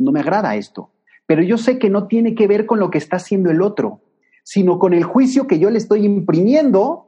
no 0.00 0.10
me 0.10 0.18
agrada 0.18 0.56
esto. 0.56 0.90
Pero 1.24 1.40
yo 1.44 1.56
sé 1.56 1.78
que 1.78 1.88
no 1.88 2.08
tiene 2.08 2.34
que 2.34 2.48
ver 2.48 2.66
con 2.66 2.80
lo 2.80 2.90
que 2.90 2.98
está 2.98 3.14
haciendo 3.18 3.52
el 3.52 3.62
otro, 3.62 4.00
sino 4.48 4.78
con 4.78 4.94
el 4.94 5.04
juicio 5.04 5.46
que 5.46 5.58
yo 5.58 5.68
le 5.68 5.76
estoy 5.76 6.06
imprimiendo 6.06 7.06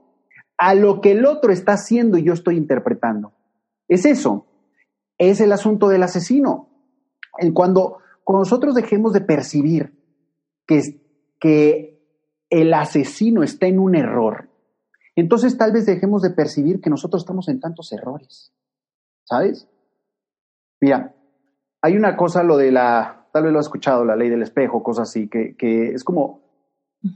a 0.59 0.74
lo 0.74 1.01
que 1.01 1.12
el 1.12 1.24
otro 1.24 1.55
está 1.55 1.72
haciendo 1.72 2.18
y 2.18 2.22
yo 2.22 2.34
estoy 2.34 2.59
interpretando. 2.59 3.32
Es 3.88 4.05
eso. 4.05 4.47
Es 5.16 5.41
el 5.41 5.51
asunto 5.51 5.88
del 5.88 6.03
asesino. 6.03 6.68
Cuando, 7.55 7.97
cuando 8.24 8.41
nosotros 8.41 8.74
dejemos 8.74 9.14
de 9.14 9.22
percibir 9.22 9.99
que, 10.66 11.01
que 11.41 12.05
el 12.51 12.74
asesino 12.74 13.43
está 13.43 13.68
en 13.68 13.78
un 13.78 13.97
error, 13.97 14.51
entonces 15.16 15.57
tal 15.57 15.72
vez 15.72 15.86
dejemos 15.86 16.20
de 16.20 16.32
percibir 16.32 16.82
que 16.82 16.91
nosotros 16.91 17.22
estamos 17.22 17.49
en 17.49 17.59
tantos 17.59 17.91
errores. 17.91 18.53
¿Sabes? 19.24 19.66
Mira, 20.78 21.16
hay 21.80 21.97
una 21.97 22.18
cosa, 22.18 22.43
lo 22.43 22.59
de 22.59 22.70
la, 22.70 23.28
tal 23.32 23.45
vez 23.45 23.53
lo 23.55 23.61
has 23.61 23.66
escuchado, 23.66 24.05
la 24.05 24.14
ley 24.14 24.28
del 24.28 24.43
espejo, 24.43 24.82
cosas 24.82 25.09
así, 25.09 25.26
que, 25.26 25.57
que 25.57 25.93
es 25.93 26.05
como, 26.05 26.49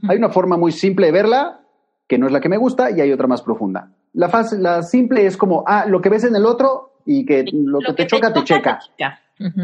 Hay 0.07 0.17
una 0.17 0.29
forma 0.29 0.57
muy 0.57 0.71
simple 0.71 1.07
de 1.07 1.11
verla, 1.11 1.61
que 2.07 2.17
no 2.17 2.27
es 2.27 2.31
la 2.31 2.41
que 2.41 2.49
me 2.49 2.57
gusta, 2.57 2.91
y 2.91 3.01
hay 3.01 3.11
otra 3.11 3.27
más 3.27 3.41
profunda. 3.41 3.91
La, 4.13 4.29
fase, 4.29 4.57
la 4.57 4.81
simple 4.81 5.25
es 5.25 5.37
como, 5.37 5.63
ah, 5.67 5.85
lo 5.87 6.01
que 6.01 6.09
ves 6.09 6.23
en 6.23 6.35
el 6.35 6.45
otro 6.45 6.99
y 7.05 7.25
que 7.25 7.45
lo, 7.51 7.79
que 7.79 7.93
te 7.93 8.07
choca, 8.07 8.33
te 8.33 8.43
checa. 8.43 8.79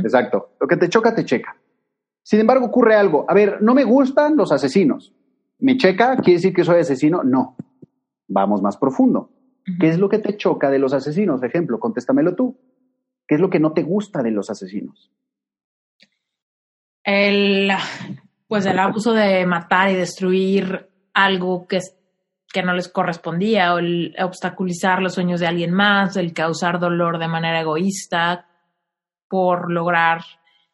Exacto. 0.03 0.51
Lo 0.59 0.67
que 0.67 0.77
te 0.77 0.89
choca, 0.89 1.15
te 1.15 1.25
checa. 1.25 1.55
Sin 2.23 2.39
embargo, 2.39 2.65
ocurre 2.65 2.95
algo. 2.95 3.25
A 3.27 3.33
ver, 3.33 3.61
no 3.61 3.73
me 3.73 3.83
gustan 3.83 4.35
los 4.35 4.51
asesinos. 4.51 5.13
¿Me 5.59 5.77
checa? 5.77 6.15
¿Quiere 6.17 6.33
decir 6.33 6.53
que 6.53 6.63
soy 6.63 6.79
asesino? 6.79 7.23
No. 7.23 7.55
Vamos 8.27 8.61
más 8.61 8.77
profundo. 8.77 9.31
¿Qué 9.79 9.89
es 9.89 9.99
lo 9.99 10.09
que 10.09 10.19
te 10.19 10.37
choca 10.37 10.69
de 10.69 10.79
los 10.79 10.93
asesinos? 10.93 11.43
Ejemplo, 11.43 11.79
contéstamelo 11.79 12.35
tú. 12.35 12.57
¿Qué 13.27 13.35
es 13.35 13.41
lo 13.41 13.49
que 13.49 13.59
no 13.59 13.73
te 13.73 13.83
gusta 13.83 14.21
de 14.21 14.31
los 14.31 14.49
asesinos? 14.49 15.11
El, 17.03 17.71
pues 18.51 18.65
el 18.65 18.79
abuso 18.79 19.13
de 19.13 19.45
matar 19.45 19.89
y 19.89 19.95
destruir 19.95 20.89
algo 21.13 21.67
que, 21.67 21.77
es- 21.77 21.95
que 22.53 22.63
no 22.63 22.73
les 22.73 22.89
correspondía, 22.89 23.73
o 23.73 23.79
el 23.79 24.13
obstaculizar 24.21 25.01
los 25.01 25.13
sueños 25.13 25.39
de 25.39 25.47
alguien 25.47 25.71
más, 25.71 26.17
el 26.17 26.33
causar 26.33 26.79
dolor 26.79 27.17
de 27.17 27.29
manera 27.29 27.61
egoísta 27.61 28.45
por 29.29 29.71
lograr 29.71 30.19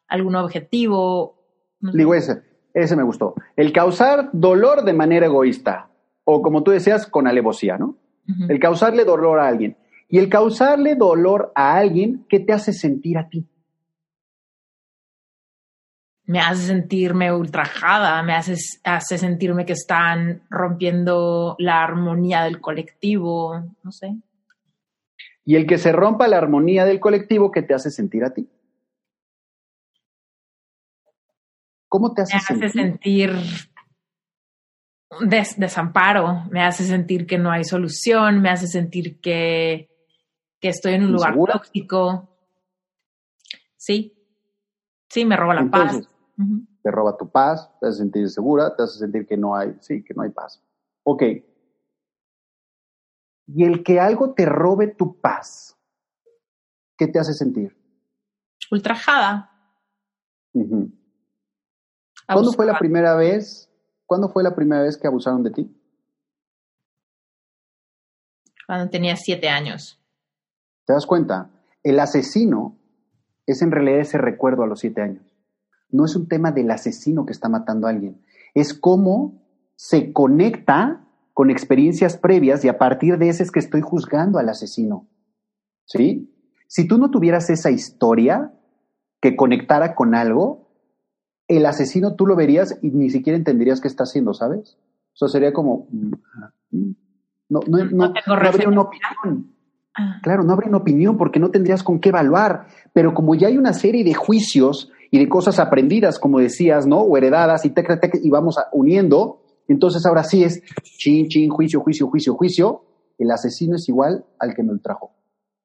algún 0.08 0.34
objetivo. 0.34 1.36
No 1.80 1.92
sé. 1.92 1.98
Digo 1.98 2.14
ese, 2.14 2.42
ese 2.74 2.96
me 2.96 3.04
gustó. 3.04 3.34
El 3.56 3.72
causar 3.72 4.30
dolor 4.32 4.82
de 4.82 4.92
manera 4.92 5.26
egoísta, 5.26 5.88
o 6.24 6.42
como 6.42 6.62
tú 6.64 6.72
decías, 6.72 7.06
con 7.06 7.26
alevosía, 7.28 7.78
¿no? 7.78 7.96
El 8.48 8.58
causarle 8.60 9.04
dolor 9.04 9.38
a 9.38 9.46
alguien. 9.48 9.76
Y 10.08 10.18
el 10.18 10.28
causarle 10.28 10.96
dolor 10.96 11.52
a 11.54 11.76
alguien, 11.76 12.26
¿qué 12.28 12.40
te 12.40 12.52
hace 12.52 12.72
sentir 12.72 13.16
a 13.18 13.28
ti? 13.28 13.46
Me 16.28 16.40
hace 16.40 16.66
sentirme 16.66 17.32
ultrajada, 17.32 18.22
me 18.22 18.34
hace, 18.34 18.54
hace 18.84 19.16
sentirme 19.16 19.64
que 19.64 19.72
están 19.72 20.42
rompiendo 20.50 21.56
la 21.58 21.82
armonía 21.82 22.42
del 22.44 22.60
colectivo, 22.60 23.64
no 23.82 23.90
sé. 23.90 24.14
Y 25.46 25.56
el 25.56 25.66
que 25.66 25.78
se 25.78 25.90
rompa 25.90 26.28
la 26.28 26.36
armonía 26.36 26.84
del 26.84 27.00
colectivo, 27.00 27.50
¿qué 27.50 27.62
te 27.62 27.72
hace 27.72 27.90
sentir 27.90 28.24
a 28.24 28.34
ti? 28.34 28.46
¿Cómo 31.88 32.12
te 32.12 32.20
hace, 32.22 32.34
Me 32.34 32.38
hace 32.38 32.68
sentir? 32.68 33.30
sentir 33.30 33.32
des- 35.26 35.58
desamparo, 35.58 36.44
me 36.50 36.62
hace 36.62 36.84
sentir 36.84 37.26
que 37.26 37.38
no 37.38 37.50
hay 37.50 37.64
solución, 37.64 38.42
me 38.42 38.50
hace 38.50 38.66
sentir 38.66 39.18
que, 39.20 39.88
que 40.60 40.68
estoy 40.68 40.92
en 40.92 41.04
un 41.04 41.12
lugar 41.12 41.34
tóxico. 41.34 42.28
Sí, 43.78 44.12
sí, 45.08 45.24
me 45.24 45.36
roba 45.38 45.54
la 45.54 45.62
Entonces, 45.62 46.04
paz. 46.06 46.14
Te 46.82 46.90
roba 46.92 47.16
tu 47.16 47.28
paz, 47.30 47.68
te 47.80 47.88
hace 47.88 47.98
sentir 47.98 48.22
insegura, 48.22 48.74
te 48.76 48.84
hace 48.84 48.98
sentir 48.98 49.26
que 49.26 49.36
no 49.36 49.56
hay, 49.56 49.76
sí, 49.80 50.04
que 50.04 50.14
no 50.14 50.22
hay 50.22 50.30
paz. 50.30 50.62
Ok. 51.02 51.22
Y 53.48 53.64
el 53.64 53.82
que 53.82 53.98
algo 53.98 54.34
te 54.34 54.46
robe 54.46 54.88
tu 54.88 55.20
paz, 55.20 55.76
¿qué 56.96 57.08
te 57.08 57.18
hace 57.18 57.32
sentir? 57.32 57.76
Ultrajada. 58.70 59.50
¿Cuándo 62.26 62.52
fue 62.52 62.66
la 62.66 62.78
primera 62.78 63.16
vez? 63.16 63.68
¿Cuándo 64.06 64.28
fue 64.28 64.42
la 64.42 64.54
primera 64.54 64.82
vez 64.82 64.96
que 64.96 65.06
abusaron 65.06 65.42
de 65.42 65.50
ti? 65.50 65.74
Cuando 68.66 68.90
tenía 68.90 69.16
siete 69.16 69.48
años. 69.48 69.98
¿Te 70.84 70.92
das 70.92 71.06
cuenta? 71.06 71.50
El 71.82 71.98
asesino 71.98 72.76
es 73.46 73.62
en 73.62 73.70
realidad 73.70 74.00
ese 74.00 74.18
recuerdo 74.18 74.62
a 74.62 74.66
los 74.66 74.80
siete 74.80 75.00
años. 75.00 75.37
No 75.90 76.04
es 76.04 76.16
un 76.16 76.28
tema 76.28 76.52
del 76.52 76.70
asesino 76.70 77.26
que 77.26 77.32
está 77.32 77.48
matando 77.48 77.86
a 77.86 77.90
alguien. 77.90 78.20
Es 78.54 78.74
cómo 78.74 79.42
se 79.76 80.12
conecta 80.12 81.04
con 81.32 81.50
experiencias 81.50 82.16
previas 82.16 82.64
y 82.64 82.68
a 82.68 82.78
partir 82.78 83.16
de 83.16 83.28
ese 83.28 83.44
es 83.44 83.50
que 83.50 83.60
estoy 83.60 83.80
juzgando 83.80 84.38
al 84.38 84.48
asesino. 84.48 85.06
¿Sí? 85.84 86.34
Si 86.66 86.86
tú 86.86 86.98
no 86.98 87.10
tuvieras 87.10 87.48
esa 87.48 87.70
historia 87.70 88.52
que 89.20 89.36
conectara 89.36 89.94
con 89.94 90.14
algo, 90.14 90.68
el 91.46 91.64
asesino 91.64 92.14
tú 92.14 92.26
lo 92.26 92.36
verías 92.36 92.78
y 92.82 92.90
ni 92.90 93.08
siquiera 93.08 93.36
entenderías 93.36 93.80
qué 93.80 93.88
está 93.88 94.04
haciendo, 94.04 94.34
¿sabes? 94.34 94.76
O 95.14 95.16
sea, 95.16 95.28
sería 95.28 95.52
como... 95.52 95.88
Mm, 95.90 96.90
no, 97.48 97.60
no, 97.66 97.84
no, 97.84 98.12
no 98.26 98.34
habría 98.34 98.68
una 98.68 98.82
opinión. 98.82 99.54
Ah. 99.96 100.20
Claro, 100.22 100.42
no 100.44 100.52
habría 100.52 100.68
una 100.68 100.78
opinión 100.78 101.16
porque 101.16 101.40
no 101.40 101.50
tendrías 101.50 101.82
con 101.82 101.98
qué 101.98 102.10
evaluar. 102.10 102.66
Pero 102.92 103.14
como 103.14 103.34
ya 103.34 103.48
hay 103.48 103.56
una 103.56 103.72
serie 103.72 104.04
de 104.04 104.12
juicios 104.12 104.92
y 105.10 105.18
de 105.18 105.28
cosas 105.28 105.58
aprendidas, 105.58 106.18
como 106.18 106.38
decías, 106.38 106.86
¿no? 106.86 107.00
O 107.00 107.16
heredadas 107.16 107.64
y, 107.64 107.70
tec, 107.70 108.00
tec, 108.00 108.20
y 108.22 108.30
vamos 108.30 108.56
uniendo, 108.72 109.40
entonces 109.68 110.04
ahora 110.06 110.24
sí 110.24 110.44
es 110.44 110.62
chin, 110.82 111.28
chin, 111.28 111.50
juicio, 111.50 111.80
juicio, 111.80 112.08
juicio, 112.08 112.34
juicio. 112.34 112.84
El 113.18 113.30
asesino 113.30 113.76
es 113.76 113.88
igual 113.88 114.24
al 114.38 114.54
que 114.54 114.62
me 114.62 114.72
ultrajó, 114.72 115.12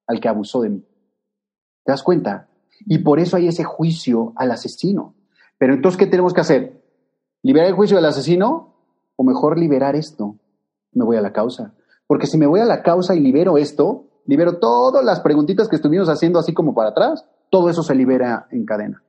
al 0.08 0.20
que 0.20 0.28
abusó 0.28 0.62
de 0.62 0.70
mí. 0.70 0.86
¿Te 1.84 1.92
das 1.92 2.04
cuenta? 2.04 2.50
Y 2.86 3.00
por 3.00 3.20
eso 3.20 3.38
hay 3.38 3.48
ese 3.48 3.64
juicio 3.64 4.34
al 4.36 4.52
asesino. 4.52 5.16
Pero 5.58 5.74
entonces, 5.74 5.98
¿qué 5.98 6.08
tenemos 6.08 6.34
que 6.34 6.42
hacer? 6.42 6.84
¿Liberar 7.42 7.68
el 7.68 7.76
juicio 7.76 7.98
del 7.98 8.06
asesino 8.06 8.76
o 9.16 9.24
mejor 9.24 9.58
liberar 9.58 9.96
esto? 9.96 10.38
Me 10.92 11.06
voy 11.06 11.18
a 11.18 11.22
la 11.22 11.32
causa. 11.32 11.74
Porque 12.08 12.28
si 12.28 12.38
me 12.38 12.48
voy 12.48 12.60
a 12.60 12.66
la 12.66 12.84
causa 12.84 13.16
y 13.16 13.20
libero 13.20 13.58
esto, 13.58 14.08
libero 14.26 14.60
todas 14.60 15.04
las 15.04 15.22
preguntitas 15.22 15.70
que 15.70 15.76
estuvimos 15.76 16.10
haciendo 16.10 16.40
así 16.40 16.54
como 16.54 16.74
para 16.74 16.90
atrás, 16.90 17.26
todo 17.50 17.70
eso 17.70 17.84
se 17.84 17.96
libera 17.96 18.48
en 18.52 18.66
cadena. 18.66 19.04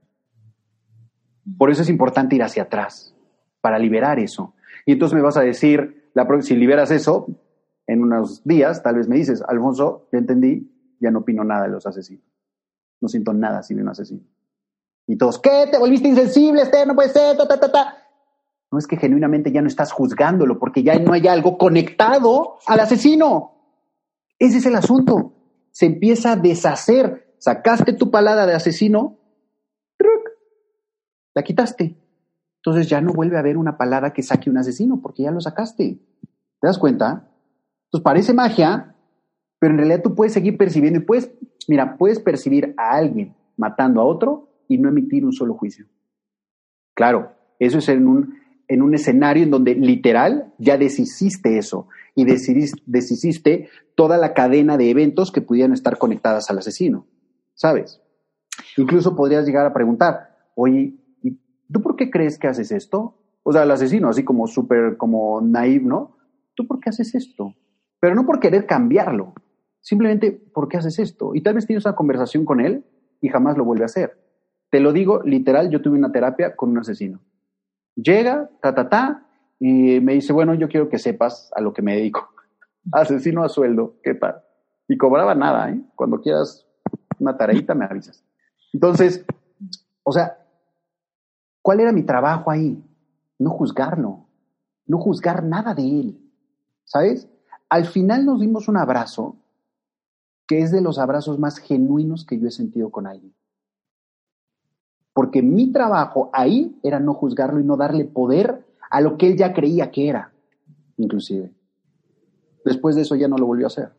Por 1.59 1.70
eso 1.70 1.82
es 1.82 1.88
importante 1.88 2.36
ir 2.36 2.42
hacia 2.42 2.64
atrás, 2.64 3.14
para 3.61 3.78
liberar 3.78 4.18
eso. 4.18 4.55
Y 4.86 4.92
entonces 4.92 5.16
me 5.16 5.22
vas 5.22 5.36
a 5.36 5.42
decir, 5.42 6.11
la, 6.14 6.26
si 6.42 6.57
liberas 6.57 6.90
eso, 6.90 7.26
en 7.86 8.03
unos 8.03 8.42
días, 8.45 8.82
tal 8.82 8.97
vez 8.97 9.09
me 9.09 9.16
dices, 9.16 9.42
Alfonso, 9.47 10.09
ya 10.12 10.18
entendí, 10.18 10.70
ya 11.01 11.11
no 11.11 11.20
opino 11.20 11.45
nada 11.45 11.64
de 11.64 11.70
los 11.70 11.86
asesinos. 11.86 12.24
No 13.01 13.09
siento 13.09 13.32
nada 13.32 13.62
si 13.62 13.74
veo 13.74 13.84
un 13.84 13.90
asesino. 13.90 14.22
Y 15.07 15.16
todos, 15.16 15.38
¿qué? 15.38 15.68
¿Te 15.70 15.78
volviste 15.78 16.09
insensible? 16.09 16.62
Este 16.62 16.86
no 16.86 16.95
puede 16.95 17.11
ser, 17.11 17.36
ta, 17.36 17.47
ta, 17.47 17.61
ta, 17.61 17.70
ta. 17.70 17.99
No 18.70 18.78
es 18.78 18.86
que 18.86 18.97
genuinamente 18.97 19.53
ya 19.53 19.61
no 19.61 19.68
estás 19.68 19.92
juzgándolo, 19.92 20.59
porque 20.59 20.82
ya 20.82 20.99
no 20.99 21.12
hay 21.12 21.28
algo 21.28 21.59
conectado 21.59 22.59
al 22.66 22.80
asesino. 22.80 23.53
Ese 24.38 24.59
es 24.59 24.66
el 24.66 24.74
asunto. 24.74 25.32
Se 25.70 25.86
empieza 25.86 26.32
a 26.32 26.36
deshacer. 26.36 27.34
Sacaste 27.38 27.92
tu 27.92 28.11
palada 28.11 28.47
de 28.47 28.55
asesino, 28.55 29.18
la 31.35 31.43
quitaste. 31.43 31.97
Entonces 32.57 32.89
ya 32.89 33.01
no 33.01 33.12
vuelve 33.12 33.37
a 33.37 33.41
haber 33.41 33.57
una 33.59 33.76
palabra 33.76 34.12
que 34.12 34.22
saque 34.22 34.49
un 34.49 34.57
asesino, 34.57 35.01
porque 35.03 35.24
ya 35.24 35.30
lo 35.30 35.41
sacaste. 35.41 35.99
¿Te 36.61 36.66
das 36.66 36.78
cuenta? 36.78 37.28
Entonces 37.87 38.03
parece 38.03 38.32
magia, 38.32 38.95
pero 39.59 39.72
en 39.72 39.78
realidad 39.78 40.03
tú 40.03 40.14
puedes 40.14 40.32
seguir 40.32 40.57
percibiendo 40.57 41.01
y 41.01 41.03
puedes, 41.03 41.30
mira, 41.68 41.97
puedes 41.97 42.20
percibir 42.20 42.74
a 42.76 42.93
alguien 42.93 43.35
matando 43.57 44.01
a 44.01 44.05
otro 44.05 44.49
y 44.66 44.78
no 44.78 44.89
emitir 44.89 45.24
un 45.24 45.32
solo 45.32 45.55
juicio. 45.55 45.87
Claro, 46.95 47.32
eso 47.59 47.78
es 47.78 47.89
en 47.89 48.07
un, 48.07 48.39
en 48.68 48.82
un 48.82 48.95
escenario 48.95 49.43
en 49.43 49.51
donde 49.51 49.74
literal 49.74 50.53
ya 50.59 50.78
deshiciste 50.78 51.59
eso 51.59 51.89
y 52.14 52.24
deshiciste 52.24 53.68
toda 53.95 54.16
la 54.16 54.32
cadena 54.32 54.76
de 54.76 54.91
eventos 54.91 55.32
que 55.32 55.43
pudieran 55.43 55.72
estar 55.72 55.99
conectadas 55.99 56.49
al 56.51 56.59
asesino, 56.59 57.07
¿sabes? 57.55 58.01
Incluso 58.76 59.16
podrías 59.16 59.45
llegar 59.45 59.66
a 59.66 59.74
preguntar, 59.74 60.49
oye, 60.55 60.95
¿tú 61.74 61.82
por 61.82 61.96
qué 61.96 62.08
crees 62.08 62.38
que 62.38 62.46
haces 62.46 62.70
esto? 62.70 63.18
O 63.42 63.52
sea, 63.52 63.64
el 63.64 63.70
asesino, 63.72 64.08
así 64.08 64.24
como 64.24 64.46
súper, 64.46 64.96
como 64.96 65.40
naive, 65.40 65.84
¿no? 65.84 66.16
¿Tú 66.54 66.66
por 66.66 66.78
qué 66.78 66.90
haces 66.90 67.14
esto? 67.14 67.52
Pero 68.00 68.14
no 68.14 68.24
por 68.24 68.38
querer 68.38 68.64
cambiarlo, 68.64 69.34
simplemente 69.80 70.30
¿por 70.30 70.68
qué 70.68 70.76
haces 70.76 70.98
esto? 71.00 71.34
Y 71.34 71.42
tal 71.42 71.54
vez 71.54 71.66
tienes 71.66 71.84
una 71.84 71.96
conversación 71.96 72.44
con 72.44 72.60
él 72.60 72.84
y 73.20 73.28
jamás 73.28 73.58
lo 73.58 73.64
vuelve 73.64 73.82
a 73.82 73.86
hacer. 73.86 74.16
Te 74.70 74.78
lo 74.78 74.92
digo 74.92 75.22
literal, 75.24 75.68
yo 75.68 75.82
tuve 75.82 75.98
una 75.98 76.12
terapia 76.12 76.54
con 76.54 76.70
un 76.70 76.78
asesino. 76.78 77.20
Llega, 77.96 78.50
ta, 78.62 78.74
ta, 78.74 78.88
ta, 78.88 79.26
y 79.58 80.00
me 80.00 80.14
dice, 80.14 80.32
bueno, 80.32 80.54
yo 80.54 80.68
quiero 80.68 80.88
que 80.88 80.98
sepas 80.98 81.50
a 81.54 81.60
lo 81.60 81.72
que 81.72 81.82
me 81.82 81.96
dedico. 81.96 82.28
Asesino 82.92 83.42
a 83.42 83.48
sueldo, 83.48 83.96
¿qué 84.02 84.14
tal? 84.14 84.42
Y 84.86 84.96
cobraba 84.96 85.34
nada, 85.34 85.70
¿eh? 85.70 85.80
Cuando 85.96 86.20
quieras 86.20 86.66
una 87.18 87.36
tareita 87.36 87.74
me 87.74 87.84
avisas. 87.84 88.24
Entonces, 88.72 89.24
o 90.02 90.12
sea, 90.12 90.43
¿cuál 91.64 91.80
era 91.80 91.92
mi 91.92 92.02
trabajo 92.02 92.50
ahí? 92.50 92.78
No 93.38 93.48
juzgarlo, 93.48 94.26
no 94.86 94.98
juzgar 94.98 95.42
nada 95.42 95.74
de 95.74 95.82
él, 95.82 96.30
¿sabes? 96.84 97.26
Al 97.70 97.86
final 97.86 98.26
nos 98.26 98.38
dimos 98.38 98.68
un 98.68 98.76
abrazo 98.76 99.36
que 100.46 100.60
es 100.60 100.70
de 100.70 100.82
los 100.82 100.98
abrazos 100.98 101.38
más 101.38 101.56
genuinos 101.56 102.26
que 102.26 102.38
yo 102.38 102.48
he 102.48 102.50
sentido 102.50 102.90
con 102.90 103.06
alguien. 103.06 103.34
Porque 105.14 105.40
mi 105.40 105.72
trabajo 105.72 106.28
ahí 106.34 106.78
era 106.82 107.00
no 107.00 107.14
juzgarlo 107.14 107.58
y 107.60 107.64
no 107.64 107.78
darle 107.78 108.04
poder 108.04 108.66
a 108.90 109.00
lo 109.00 109.16
que 109.16 109.28
él 109.28 109.38
ya 109.38 109.54
creía 109.54 109.90
que 109.90 110.10
era, 110.10 110.34
inclusive. 110.98 111.50
Después 112.62 112.94
de 112.94 113.02
eso 113.02 113.14
ya 113.14 113.26
no 113.26 113.38
lo 113.38 113.46
volvió 113.46 113.64
a 113.64 113.68
hacer. 113.68 113.90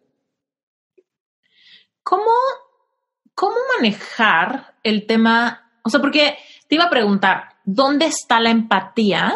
¿Cómo, 2.04 2.32
cómo 3.34 3.56
manejar 3.76 4.76
el 4.84 5.08
tema? 5.08 5.72
O 5.84 5.90
sea, 5.90 6.00
porque 6.00 6.36
te 6.68 6.76
iba 6.76 6.84
a 6.84 6.90
preguntar, 6.92 7.55
¿dónde 7.66 8.06
está 8.06 8.40
la 8.40 8.52
empatía 8.52 9.34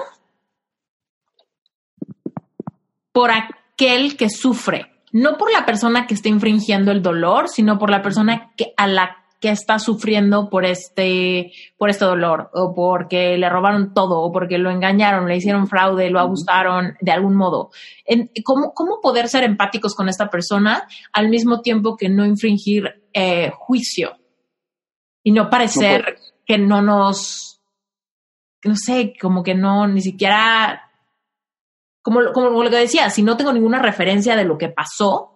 por 3.12 3.32
aquel 3.32 4.16
que 4.16 4.30
sufre? 4.30 4.92
No 5.12 5.38
por 5.38 5.52
la 5.52 5.66
persona 5.66 6.06
que 6.08 6.14
está 6.14 6.30
infringiendo 6.30 6.92
el 6.92 7.02
dolor, 7.02 7.50
sino 7.50 7.80
por 7.80 7.90
la 7.90 8.02
persona 8.02 8.52
que, 8.56 8.74
a 8.78 8.88
la 8.88 9.20
que 9.40 9.50
está 9.50 9.80
sufriendo 9.80 10.50
por 10.50 10.66
este, 10.66 11.54
por 11.78 11.90
este 11.90 12.06
dolor, 12.06 12.50
o 12.54 12.76
porque 12.76 13.38
le 13.38 13.50
robaron 13.50 13.94
todo, 13.94 14.20
o 14.22 14.32
porque 14.32 14.58
lo 14.58 14.70
engañaron, 14.70 15.28
le 15.28 15.38
hicieron 15.38 15.68
fraude, 15.68 16.10
lo 16.10 16.20
abusaron 16.20 16.96
de 17.00 17.12
algún 17.12 17.36
modo. 17.36 17.72
¿cómo, 18.44 18.74
¿Cómo 18.74 19.00
poder 19.02 19.30
ser 19.30 19.44
empáticos 19.44 19.96
con 19.96 20.10
esta 20.10 20.30
persona 20.30 20.88
al 21.14 21.30
mismo 21.30 21.62
tiempo 21.62 21.96
que 21.96 22.10
no 22.10 22.26
infringir 22.26 23.02
eh, 23.14 23.52
juicio? 23.58 24.18
Y 25.24 25.32
no 25.32 25.50
parecer 25.50 26.18
que 26.46 26.58
no 26.58 26.82
nos, 26.82 27.49
no 28.64 28.76
sé, 28.76 29.14
como 29.20 29.44
que 29.44 29.56
no, 29.56 29.88
ni 29.88 30.02
siquiera, 30.02 30.92
como, 32.02 32.32
como 32.34 32.64
lo 32.64 32.70
que 32.70 32.78
decía, 32.78 33.10
si 33.10 33.24
no 33.24 33.38
tengo 33.38 33.54
ninguna 33.54 33.80
referencia 33.80 34.36
de 34.36 34.46
lo 34.46 34.58
que 34.58 34.70
pasó, 34.70 35.36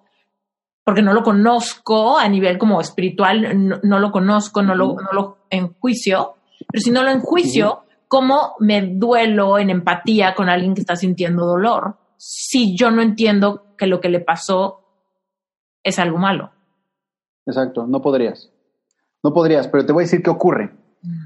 porque 0.83 1.01
no 1.01 1.13
lo 1.13 1.23
conozco 1.23 2.17
a 2.17 2.27
nivel 2.27 2.57
como 2.57 2.81
espiritual, 2.81 3.79
no, 3.83 3.99
lo 3.99 4.11
conozco, 4.11 4.61
no 4.61 4.75
lo, 4.75 4.95
no 4.95 5.13
lo 5.13 5.37
enjuicio, 5.49 6.35
pero 6.69 6.81
si 6.81 6.91
no 6.91 7.03
lo 7.03 7.09
enjuicio, 7.09 7.85
¿cómo 8.07 8.55
me 8.59 8.81
duelo 8.81 9.57
en 9.57 9.69
empatía 9.69 10.35
con 10.35 10.49
alguien 10.49 10.73
que 10.73 10.81
está 10.81 10.95
sintiendo 10.95 11.45
dolor 11.45 11.97
si 12.17 12.75
yo 12.77 12.91
no 12.91 13.01
entiendo 13.01 13.75
que 13.77 13.87
lo 13.87 13.99
que 13.99 14.09
le 14.09 14.19
pasó 14.19 14.81
es 15.83 15.99
algo 15.99 16.17
malo? 16.17 16.51
Exacto, 17.45 17.87
no 17.87 18.01
podrías. 18.01 18.49
No 19.23 19.33
podrías, 19.33 19.67
pero 19.67 19.85
te 19.85 19.93
voy 19.93 20.03
a 20.03 20.05
decir 20.05 20.21
qué 20.21 20.29
ocurre, 20.29 20.71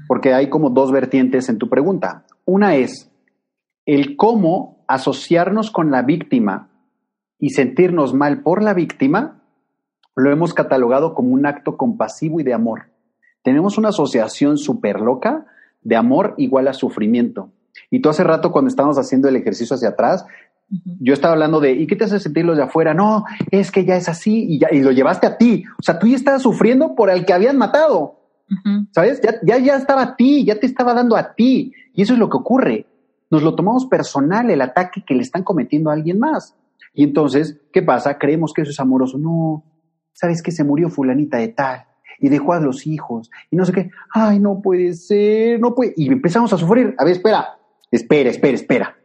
porque 0.06 0.34
hay 0.34 0.48
como 0.48 0.70
dos 0.70 0.92
vertientes 0.92 1.48
en 1.48 1.58
tu 1.58 1.68
pregunta. 1.68 2.24
Una 2.44 2.76
es 2.76 3.10
el 3.86 4.16
cómo 4.16 4.84
asociarnos 4.86 5.70
con 5.70 5.90
la 5.90 6.02
víctima 6.02 6.70
y 7.38 7.50
sentirnos 7.50 8.14
mal 8.14 8.42
por 8.42 8.62
la 8.62 8.74
víctima 8.74 9.38
lo 10.18 10.32
hemos 10.32 10.52
catalogado 10.52 11.14
como 11.14 11.32
un 11.32 11.46
acto 11.46 11.76
compasivo 11.76 12.40
y 12.40 12.42
de 12.42 12.52
amor. 12.52 12.90
Tenemos 13.42 13.78
una 13.78 13.90
asociación 13.90 14.58
súper 14.58 15.00
loca 15.00 15.46
de 15.82 15.94
amor 15.94 16.34
igual 16.38 16.66
a 16.66 16.74
sufrimiento. 16.74 17.52
Y 17.88 18.00
tú 18.00 18.08
hace 18.08 18.24
rato 18.24 18.50
cuando 18.50 18.68
estábamos 18.68 18.98
haciendo 18.98 19.28
el 19.28 19.36
ejercicio 19.36 19.76
hacia 19.76 19.90
atrás, 19.90 20.26
yo 21.00 21.14
estaba 21.14 21.34
hablando 21.34 21.60
de, 21.60 21.72
¿y 21.72 21.86
qué 21.86 21.94
te 21.94 22.04
hace 22.04 22.18
sentir 22.18 22.44
los 22.44 22.56
de 22.56 22.64
afuera? 22.64 22.94
No, 22.94 23.24
es 23.50 23.70
que 23.70 23.84
ya 23.84 23.96
es 23.96 24.08
así 24.08 24.44
y, 24.48 24.58
ya, 24.58 24.68
y 24.72 24.80
lo 24.80 24.90
llevaste 24.90 25.26
a 25.26 25.38
ti. 25.38 25.64
O 25.78 25.82
sea, 25.82 25.98
tú 25.98 26.08
ya 26.08 26.16
estabas 26.16 26.42
sufriendo 26.42 26.94
por 26.94 27.10
el 27.10 27.24
que 27.24 27.32
habían 27.32 27.56
matado. 27.56 28.17
¿Sabes? 28.92 29.20
Ya, 29.20 29.34
ya, 29.42 29.58
ya 29.58 29.76
estaba 29.76 30.02
a 30.02 30.16
ti, 30.16 30.44
ya 30.44 30.58
te 30.58 30.66
estaba 30.66 30.94
dando 30.94 31.16
a 31.16 31.34
ti. 31.34 31.72
Y 31.94 32.02
eso 32.02 32.14
es 32.14 32.18
lo 32.18 32.30
que 32.30 32.36
ocurre. 32.36 32.86
Nos 33.30 33.42
lo 33.42 33.54
tomamos 33.54 33.86
personal, 33.86 34.50
el 34.50 34.60
ataque 34.60 35.04
que 35.06 35.14
le 35.14 35.22
están 35.22 35.42
cometiendo 35.42 35.90
a 35.90 35.92
alguien 35.92 36.18
más. 36.18 36.54
Y 36.94 37.04
entonces, 37.04 37.60
¿qué 37.72 37.82
pasa? 37.82 38.18
Creemos 38.18 38.52
que 38.52 38.62
eso 38.62 38.70
es 38.70 38.80
amoroso. 38.80 39.18
No, 39.18 39.64
¿sabes 40.12 40.42
que 40.42 40.50
se 40.50 40.64
murió 40.64 40.88
fulanita 40.88 41.38
de 41.38 41.48
tal? 41.48 41.84
y 42.20 42.28
dejó 42.28 42.52
a 42.52 42.60
los 42.60 42.86
hijos 42.86 43.30
y 43.50 43.56
no 43.56 43.64
sé 43.64 43.72
qué. 43.72 43.90
Ay, 44.12 44.38
no 44.38 44.60
puede 44.60 44.94
ser, 44.94 45.60
no 45.60 45.74
puede. 45.74 45.94
Y 45.96 46.08
empezamos 46.08 46.52
a 46.52 46.58
sufrir. 46.58 46.94
A 46.98 47.04
ver, 47.04 47.12
espera, 47.12 47.58
espera, 47.90 48.30
espera, 48.30 48.54
espera. 48.54 48.98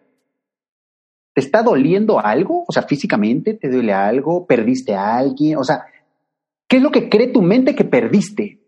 ¿Te 1.33 1.41
está 1.41 1.63
doliendo 1.63 2.19
algo? 2.19 2.63
O 2.67 2.71
sea, 2.71 2.83
físicamente 2.83 3.55
te 3.55 3.69
duele 3.69 3.93
algo, 3.93 4.45
perdiste 4.45 4.93
a 4.93 5.17
alguien, 5.17 5.57
o 5.57 5.63
sea, 5.63 5.85
¿qué 6.67 6.77
es 6.77 6.83
lo 6.83 6.91
que 6.91 7.09
cree 7.09 7.27
tu 7.27 7.41
mente 7.41 7.75
que 7.75 7.85
perdiste? 7.85 8.59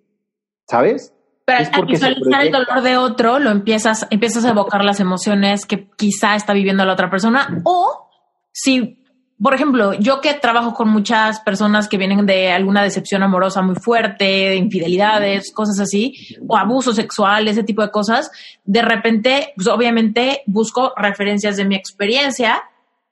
¿Sabes? 0.68 1.13
Pero 1.45 1.59
al 1.74 1.86
visualizar 1.86 2.41
el 2.41 2.51
dolor 2.51 2.82
de 2.82 2.97
otro, 2.97 3.39
lo 3.39 3.51
empiezas, 3.51 4.07
empiezas 4.09 4.45
a 4.45 4.49
evocar 4.49 4.84
las 4.84 4.99
emociones 4.99 5.66
que 5.68 5.88
quizá 5.95 6.36
está 6.36 6.53
viviendo 6.53 6.84
la 6.86 6.93
otra 6.93 7.11
persona. 7.11 7.61
O 7.63 8.09
si, 8.51 8.97
por 9.39 9.53
ejemplo, 9.53 9.93
yo 9.93 10.22
que 10.22 10.34
trabajo 10.34 10.74
con 10.74 10.89
muchas 10.89 11.39
personas 11.41 11.88
que 11.88 11.99
vienen 11.99 12.26
de 12.26 12.51
alguna 12.51 12.82
decepción 12.82 13.22
amorosa 13.22 13.61
muy 13.61 13.76
fuerte, 13.76 14.26
de 14.26 14.55
infidelidades, 14.55 15.53
cosas 15.53 15.80
así, 15.80 16.16
o 16.47 16.57
abuso 16.57 16.93
sexual, 16.93 17.47
ese 17.47 17.63
tipo 17.63 17.84
de 17.84 17.91
cosas, 17.91 18.32
de 18.63 18.82
repente, 18.82 19.53
pues 19.55 19.68
obviamente 19.68 20.41
busco 20.47 20.93
referencias 20.97 21.57
de 21.57 21.66
mi 21.66 21.76
experiencia 21.76 22.63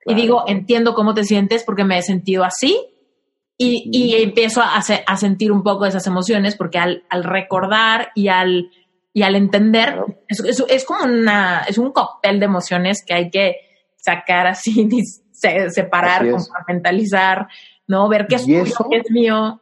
y 0.05 0.15
digo, 0.15 0.43
entiendo 0.47 0.95
cómo 0.95 1.13
te 1.13 1.23
sientes 1.23 1.63
porque 1.63 1.83
me 1.83 1.99
he 1.99 2.01
sentido 2.01 2.43
así 2.43 2.92
y, 3.57 4.15
empiezo 4.21 4.61
a, 4.61 4.77
a, 4.77 5.17
sentir 5.17 5.51
un 5.51 5.63
poco 5.63 5.85
esas 5.85 6.05
emociones 6.07 6.55
porque 6.55 6.79
al, 6.79 7.03
al 7.09 7.23
recordar 7.23 8.09
y 8.15 8.27
al, 8.27 8.71
y 9.13 9.21
al 9.21 9.35
entender, 9.35 9.99
es, 10.27 10.63
es, 10.67 10.85
como 10.85 11.03
una, 11.03 11.61
es 11.67 11.77
un 11.77 11.91
cóctel 11.91 12.39
de 12.39 12.45
emociones 12.45 13.03
que 13.05 13.13
hay 13.13 13.29
que 13.29 13.57
sacar 13.95 14.47
así, 14.47 14.89
separar, 15.31 16.29
compartimentalizar, 16.29 17.47
¿no? 17.87 18.09
Ver 18.09 18.27
qué 18.27 18.35
es 18.35 18.45
tuyo, 18.45 18.87
qué 18.89 18.97
es 18.97 19.11
mío. 19.11 19.61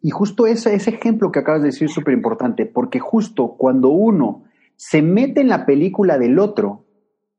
Y 0.00 0.10
justo 0.10 0.46
ese, 0.46 0.74
ese 0.74 0.90
ejemplo 0.90 1.32
que 1.32 1.40
acabas 1.40 1.62
de 1.62 1.68
decir 1.68 1.86
es 1.88 1.94
súper 1.94 2.14
importante, 2.14 2.66
porque 2.66 3.00
justo 3.00 3.56
cuando 3.58 3.88
uno 3.88 4.44
se 4.76 5.02
mete 5.02 5.40
en 5.40 5.48
la 5.48 5.66
película 5.66 6.18
del 6.18 6.38
otro, 6.38 6.84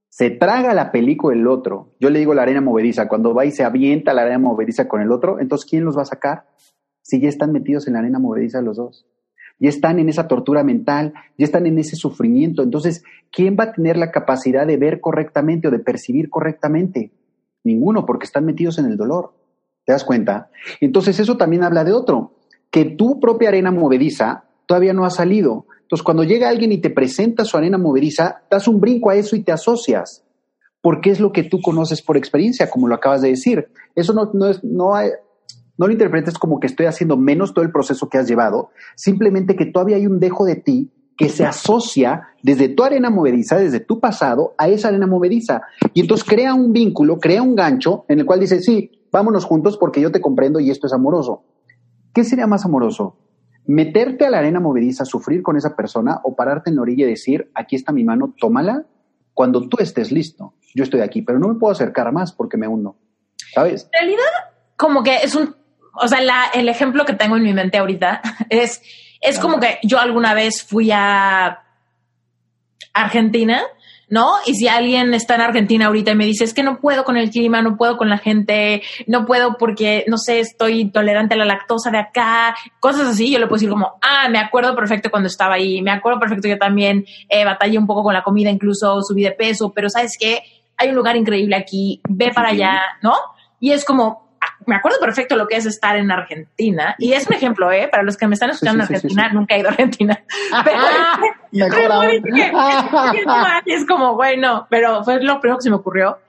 se 0.10 0.32
traga 0.32 0.74
la 0.74 0.92
película 0.92 1.36
del 1.36 1.48
otro. 1.48 1.94
Yo 2.00 2.10
le 2.10 2.20
digo 2.20 2.34
la 2.34 2.42
arena 2.42 2.62
movediza, 2.62 3.08
cuando 3.08 3.34
va 3.34 3.46
y 3.46 3.52
se 3.52 3.64
avienta 3.64 4.14
la 4.14 4.24
arena 4.24 4.40
movediza 4.40 4.88
con 4.88 5.02
el 5.02 5.12
otro, 5.12 5.40
entonces 5.40 5.70
¿quién 5.70 5.86
los 5.86 5.98
va 5.98 6.02
a 6.02 6.06
sacar? 6.06 6.46
Si 7.02 7.22
ya 7.22 7.30
están 7.30 7.52
metidos 7.52 7.88
en 7.88 7.94
la 7.94 8.00
arena 8.00 8.20
movediza 8.20 8.62
los 8.62 8.78
dos. 8.78 9.06
Ya 9.60 9.70
están 9.70 10.00
en 10.00 10.10
esa 10.10 10.28
tortura 10.28 10.64
mental, 10.64 11.14
ya 11.38 11.46
están 11.46 11.66
en 11.66 11.78
ese 11.80 11.96
sufrimiento. 11.96 12.64
Entonces, 12.64 13.04
¿quién 13.32 13.58
va 13.60 13.66
a 13.66 13.74
tener 13.74 13.98
la 13.98 14.12
capacidad 14.12 14.66
de 14.66 14.78
ver 14.78 15.02
correctamente 15.02 15.68
o 15.68 15.72
de 15.72 15.80
percibir 15.80 16.30
correctamente? 16.30 17.12
Ninguno, 17.64 18.06
porque 18.06 18.26
están 18.26 18.46
metidos 18.46 18.80
en 18.80 18.86
el 18.86 18.96
dolor. 18.96 19.34
¿Te 19.86 19.92
das 19.92 20.06
cuenta? 20.06 20.50
Entonces, 20.80 21.20
eso 21.20 21.36
también 21.36 21.64
habla 21.64 21.84
de 21.84 21.92
otro, 21.92 22.36
que 22.72 22.86
tu 22.86 23.20
propia 23.20 23.50
arena 23.50 23.72
movediza 23.72 24.46
todavía 24.66 24.94
no 24.94 25.04
ha 25.04 25.10
salido. 25.10 25.66
Entonces, 25.90 26.04
cuando 26.04 26.24
llega 26.24 26.50
alguien 26.50 26.72
y 26.72 26.78
te 26.78 26.92
presenta 26.92 27.44
su 27.46 27.58
arena 27.58 27.80
movediza, 27.80 28.44
das 28.48 28.68
un 28.68 28.80
brinco 28.80 29.10
a 29.10 29.16
eso 29.16 29.36
y 29.36 29.42
te 29.42 29.52
asocias, 29.52 30.24
porque 30.82 31.10
es 31.10 31.20
lo 31.20 31.32
que 31.32 31.42
tú 31.42 31.62
conoces 31.62 32.04
por 32.04 32.16
experiencia, 32.16 32.70
como 32.70 32.88
lo 32.88 32.94
acabas 32.94 33.24
de 33.24 33.30
decir. 33.30 33.70
Eso 33.96 34.14
no, 34.14 34.30
no, 34.36 34.50
es, 34.50 34.64
no, 34.64 34.92
no 35.80 35.88
lo 35.88 35.92
interpretes 35.92 36.38
como 36.38 36.60
que 36.60 36.68
estoy 36.68 36.86
haciendo 36.86 37.18
menos 37.18 37.56
todo 37.56 37.66
el 37.66 37.72
proceso 37.72 38.08
que 38.08 38.20
has 38.20 38.28
llevado, 38.28 38.70
simplemente 38.96 39.56
que 39.56 39.66
todavía 39.66 39.96
hay 39.96 40.06
un 40.06 40.20
dejo 40.20 40.46
de 40.46 40.58
ti 40.58 40.92
que 41.18 41.28
se 41.28 41.44
asocia 41.44 42.28
desde 42.44 42.70
tu 42.70 42.84
arena 42.84 43.10
movediza, 43.10 43.58
desde 43.58 43.80
tu 43.80 44.00
pasado, 44.00 44.54
a 44.60 44.70
esa 44.70 44.90
arena 44.90 45.08
movediza. 45.08 45.64
Y 45.96 46.02
entonces 46.02 46.24
crea 46.24 46.54
un 46.54 46.72
vínculo, 46.72 47.18
crea 47.18 47.42
un 47.42 47.56
gancho 47.56 48.06
en 48.08 48.20
el 48.20 48.28
cual 48.28 48.42
dice, 48.42 48.62
sí, 48.62 48.92
vámonos 49.12 49.44
juntos 49.44 49.76
porque 49.76 50.02
yo 50.02 50.12
te 50.12 50.22
comprendo 50.22 50.60
y 50.60 50.70
esto 50.70 50.86
es 50.86 50.94
amoroso. 50.94 51.46
¿Qué 52.14 52.24
sería 52.24 52.46
más 52.46 52.64
amoroso? 52.64 53.18
Meterte 53.70 54.26
a 54.26 54.32
la 54.32 54.40
arena 54.40 54.60
movediza, 54.60 55.06
sufrir 55.06 55.44
con 55.44 55.56
esa 55.56 55.76
persona 55.76 56.22
o 56.24 56.36
pararte 56.36 56.72
en 56.72 56.78
la 56.78 56.82
orilla 56.82 57.06
y 57.06 57.12
decir, 57.12 57.52
aquí 57.54 57.76
está 57.76 57.92
mi 57.92 58.04
mano, 58.04 58.34
tómala 58.40 58.86
cuando 59.36 59.70
tú 59.70 59.78
estés 59.80 60.12
listo. 60.12 60.56
Yo 60.74 60.84
estoy 60.84 61.02
aquí, 61.02 61.22
pero 61.22 61.38
no 61.38 61.50
me 61.50 61.54
puedo 61.54 61.72
acercar 61.72 62.12
más 62.12 62.32
porque 62.34 62.58
me 62.58 62.68
uno. 62.68 62.98
¿Sabes? 63.54 63.88
En 63.94 64.08
realidad, 64.08 64.24
como 64.76 65.04
que 65.04 65.18
es 65.18 65.36
un, 65.36 65.56
o 65.94 66.08
sea, 66.08 66.20
el 66.52 66.68
ejemplo 66.68 67.06
que 67.06 67.14
tengo 67.14 67.38
en 67.38 67.44
mi 67.44 67.54
mente 67.54 67.78
ahorita 67.78 68.22
es, 68.50 68.82
es 69.22 69.38
como 69.38 69.60
que 69.60 69.78
yo 69.84 70.00
alguna 70.00 70.34
vez 70.34 70.64
fui 70.64 70.90
a 70.92 71.60
Argentina 72.92 73.62
¿no? 74.10 74.34
Y 74.46 74.56
si 74.56 74.68
alguien 74.68 75.14
está 75.14 75.36
en 75.36 75.42
Argentina 75.42 75.86
ahorita 75.86 76.12
y 76.12 76.16
me 76.16 76.26
dice, 76.26 76.44
es 76.44 76.54
que 76.54 76.64
no 76.64 76.80
puedo 76.80 77.04
con 77.04 77.18
el 77.18 77.30
clima, 77.30 77.62
no 77.62 77.78
puedo 77.78 77.98
con 77.98 78.10
la 78.10 78.18
gente, 78.18 78.82
no 79.08 79.26
puedo 79.26 79.58
porque, 79.58 80.04
no 80.08 80.18
sé, 80.18 80.40
estoy 80.40 80.82
intolerante 80.82 81.36
a 81.36 81.38
la 81.38 81.46
lactosa 81.46 81.92
de 81.92 82.00
acá, 82.00 82.56
cosas 82.80 83.08
así, 83.08 83.32
yo 83.32 83.40
le 83.40 83.46
puedo 83.46 83.58
decir 83.58 83.70
como, 83.70 84.00
ah, 84.02 84.28
me 84.30 84.40
acuerdo 84.40 84.76
perfecto 84.76 85.10
cuando 85.10 85.28
estaba 85.28 85.56
ahí, 85.56 85.82
me 85.82 85.92
acuerdo 85.92 86.20
perfecto, 86.20 86.48
yo 86.48 86.58
también 86.58 87.06
eh, 87.30 87.46
batallé 87.46 87.78
un 87.78 87.88
poco 87.88 88.04
con 88.04 88.14
la 88.14 88.24
comida, 88.24 88.50
incluso 88.50 89.02
subí 89.02 89.24
de 89.24 89.32
peso, 89.32 89.72
pero 89.74 89.90
¿sabes 89.90 90.18
qué? 90.20 90.42
Hay 90.78 90.90
un 90.90 90.96
lugar 90.96 91.16
increíble 91.16 91.56
aquí, 91.56 92.02
ve 92.10 92.32
para 92.34 92.50
allá, 92.50 92.82
¿no? 93.02 93.14
Y 93.60 93.72
es 93.72 93.84
como, 93.84 94.30
me 94.66 94.76
acuerdo 94.76 94.98
perfecto 95.00 95.36
lo 95.36 95.48
que 95.48 95.58
es 95.58 95.66
estar 95.66 95.98
en 95.98 96.10
Argentina. 96.12 96.96
Y 96.98 97.14
es 97.14 97.28
un 97.28 97.34
ejemplo, 97.34 97.72
¿eh? 97.72 97.90
Para 97.92 98.04
los 98.04 98.16
que 98.16 98.28
me 98.28 98.36
están 98.36 98.52
escuchando 98.52 98.84
en 98.84 98.94
Argentina, 98.96 99.30
nunca 99.34 99.56
he 99.56 99.60
ido 99.60 99.70
a 99.70 99.72
Argentina. 99.72 100.24
es 103.66 103.86
como, 103.86 104.16
bueno, 104.16 104.68
pero 104.70 105.04
fue 105.04 105.22
lo 105.22 105.40
primero 105.40 105.58
que 105.58 105.64
se 105.64 105.70
me 105.70 105.78
ocurrió. 105.78 106.20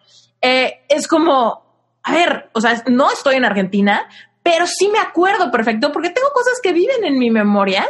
Eh, 0.40 0.80
es 0.88 1.06
como, 1.06 1.62
a 2.02 2.12
ver, 2.12 2.50
o 2.54 2.60
sea, 2.60 2.82
no 2.86 3.10
estoy 3.10 3.36
en 3.36 3.44
Argentina, 3.44 4.08
pero 4.42 4.66
sí 4.66 4.88
me 4.88 4.98
acuerdo 4.98 5.50
perfecto 5.50 5.92
porque 5.92 6.10
tengo 6.10 6.28
cosas 6.32 6.60
que 6.62 6.72
viven 6.72 7.04
en 7.04 7.18
mi 7.18 7.30
memoria 7.30 7.86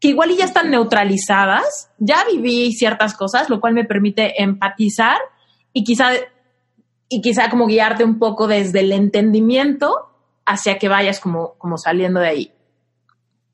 que 0.00 0.08
igual 0.08 0.30
y 0.30 0.36
ya 0.36 0.44
están 0.44 0.70
neutralizadas. 0.70 1.90
Ya 1.98 2.24
viví 2.30 2.72
ciertas 2.72 3.14
cosas, 3.14 3.50
lo 3.50 3.60
cual 3.60 3.74
me 3.74 3.84
permite 3.84 4.40
empatizar 4.42 5.18
y 5.72 5.84
quizá 5.84 6.12
y 7.08 7.22
quizá 7.22 7.48
como 7.48 7.66
guiarte 7.66 8.04
un 8.04 8.18
poco 8.18 8.46
desde 8.46 8.80
el 8.80 8.92
entendimiento 8.92 10.10
hacia 10.44 10.78
que 10.78 10.88
vayas 10.88 11.20
como, 11.20 11.54
como 11.54 11.78
saliendo 11.78 12.20
de 12.20 12.28
ahí. 12.28 12.52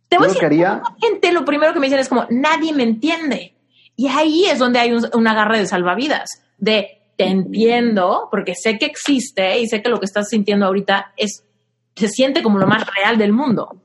Te 0.09 0.19
voy 0.19 0.27
a 0.27 0.33
decir, 0.33 0.81
gente 1.01 1.33
lo 1.33 1.45
primero 1.45 1.73
que 1.73 1.81
me 1.81 1.87
dicen 1.87 2.01
es 2.01 2.09
como, 2.09 2.27
nadie 2.31 2.73
me 2.73 2.83
entiende. 2.83 3.55
Y 3.97 4.09
ahí 4.09 4.45
es 4.47 4.59
donde 4.59 4.79
hay 4.79 4.93
un, 4.93 5.27
agarre 5.27 5.59
de 5.59 5.67
salvavidas, 5.67 6.43
de 6.59 7.01
te 7.17 7.27
entiendo, 7.27 8.29
porque 8.31 8.55
sé 8.55 8.77
que 8.79 8.87
existe 8.87 9.61
y 9.61 9.69
sé 9.69 9.83
que 9.83 9.89
lo 9.89 10.01
que 10.01 10.07
estás 10.07 10.29
sintiendo 10.29 10.67
ahorita 10.67 11.13
es, 11.17 11.45
se 11.95 12.09
siente 12.09 12.43
como 12.43 12.59
lo 12.59 12.67
más 12.67 12.85
real 12.93 13.19
del 13.19 13.33
mundo. 13.33 13.77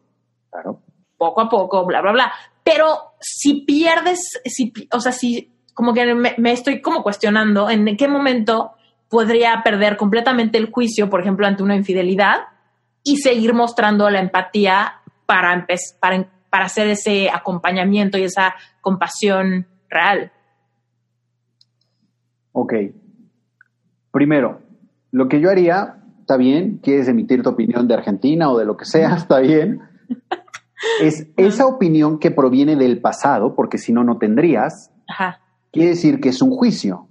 Claro. 0.49 0.81
Poco 1.15 1.41
a 1.41 1.49
poco, 1.49 1.85
bla, 1.85 2.01
bla, 2.01 2.11
bla. 2.11 2.33
Pero 2.63 3.13
si 3.19 3.61
pierdes, 3.61 4.41
si, 4.45 4.73
o 4.91 4.99
sea, 4.99 5.11
si 5.11 5.51
como 5.75 5.93
que 5.93 6.13
me, 6.15 6.35
me 6.37 6.51
estoy 6.51 6.81
como 6.81 7.03
cuestionando 7.03 7.69
en 7.69 7.95
qué 7.95 8.07
momento 8.07 8.71
podría 9.09 9.61
perder 9.63 9.97
completamente 9.97 10.57
el 10.57 10.71
juicio, 10.71 11.09
por 11.09 11.21
ejemplo, 11.21 11.47
ante 11.47 11.63
una 11.63 11.75
infidelidad 11.75 12.47
y 13.03 13.17
seguir 13.17 13.53
mostrando 13.53 14.09
la 14.09 14.19
empatía 14.19 14.98
para, 15.29 15.67
para, 15.99 16.27
para 16.49 16.65
hacer 16.65 16.87
ese 16.87 17.29
acompañamiento 17.29 18.17
y 18.17 18.23
esa 18.23 18.55
compasión 18.81 19.67
real. 19.87 20.31
Ok. 22.51 22.73
Primero, 24.09 24.61
lo 25.11 25.27
que 25.27 25.39
yo 25.39 25.51
haría, 25.51 25.97
está 26.21 26.35
bien, 26.35 26.79
quieres 26.81 27.07
emitir 27.07 27.43
tu 27.43 27.51
opinión 27.51 27.87
de 27.87 27.93
Argentina 27.93 28.49
o 28.49 28.57
de 28.57 28.65
lo 28.65 28.75
que 28.75 28.85
sea, 28.85 29.13
está 29.17 29.39
bien. 29.39 29.81
Es 30.99 31.27
esa 31.37 31.67
opinión 31.67 32.17
que 32.17 32.31
proviene 32.31 32.75
del 32.75 32.99
pasado, 32.99 33.53
porque 33.53 33.77
si 33.77 33.93
no, 33.93 34.03
no 34.03 34.17
tendrías. 34.17 34.91
Quiere 35.71 35.89
decir 35.89 36.19
que 36.19 36.29
es 36.29 36.41
un 36.41 36.49
juicio 36.49 37.05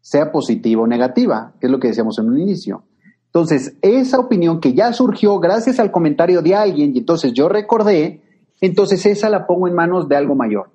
sea 0.00 0.30
positiva 0.30 0.82
o 0.82 0.86
negativa, 0.86 1.54
que 1.58 1.66
es 1.66 1.72
lo 1.72 1.80
que 1.80 1.88
decíamos 1.88 2.18
en 2.18 2.28
un 2.28 2.38
inicio. 2.38 2.84
Entonces, 3.34 3.76
esa 3.82 4.20
opinión 4.20 4.60
que 4.60 4.74
ya 4.74 4.92
surgió 4.92 5.40
gracias 5.40 5.80
al 5.80 5.90
comentario 5.90 6.40
de 6.40 6.54
alguien 6.54 6.94
y 6.94 6.98
entonces 7.00 7.32
yo 7.32 7.48
recordé, 7.48 8.20
entonces 8.60 9.04
esa 9.06 9.28
la 9.28 9.48
pongo 9.48 9.66
en 9.66 9.74
manos 9.74 10.08
de 10.08 10.14
algo 10.14 10.36
mayor. 10.36 10.70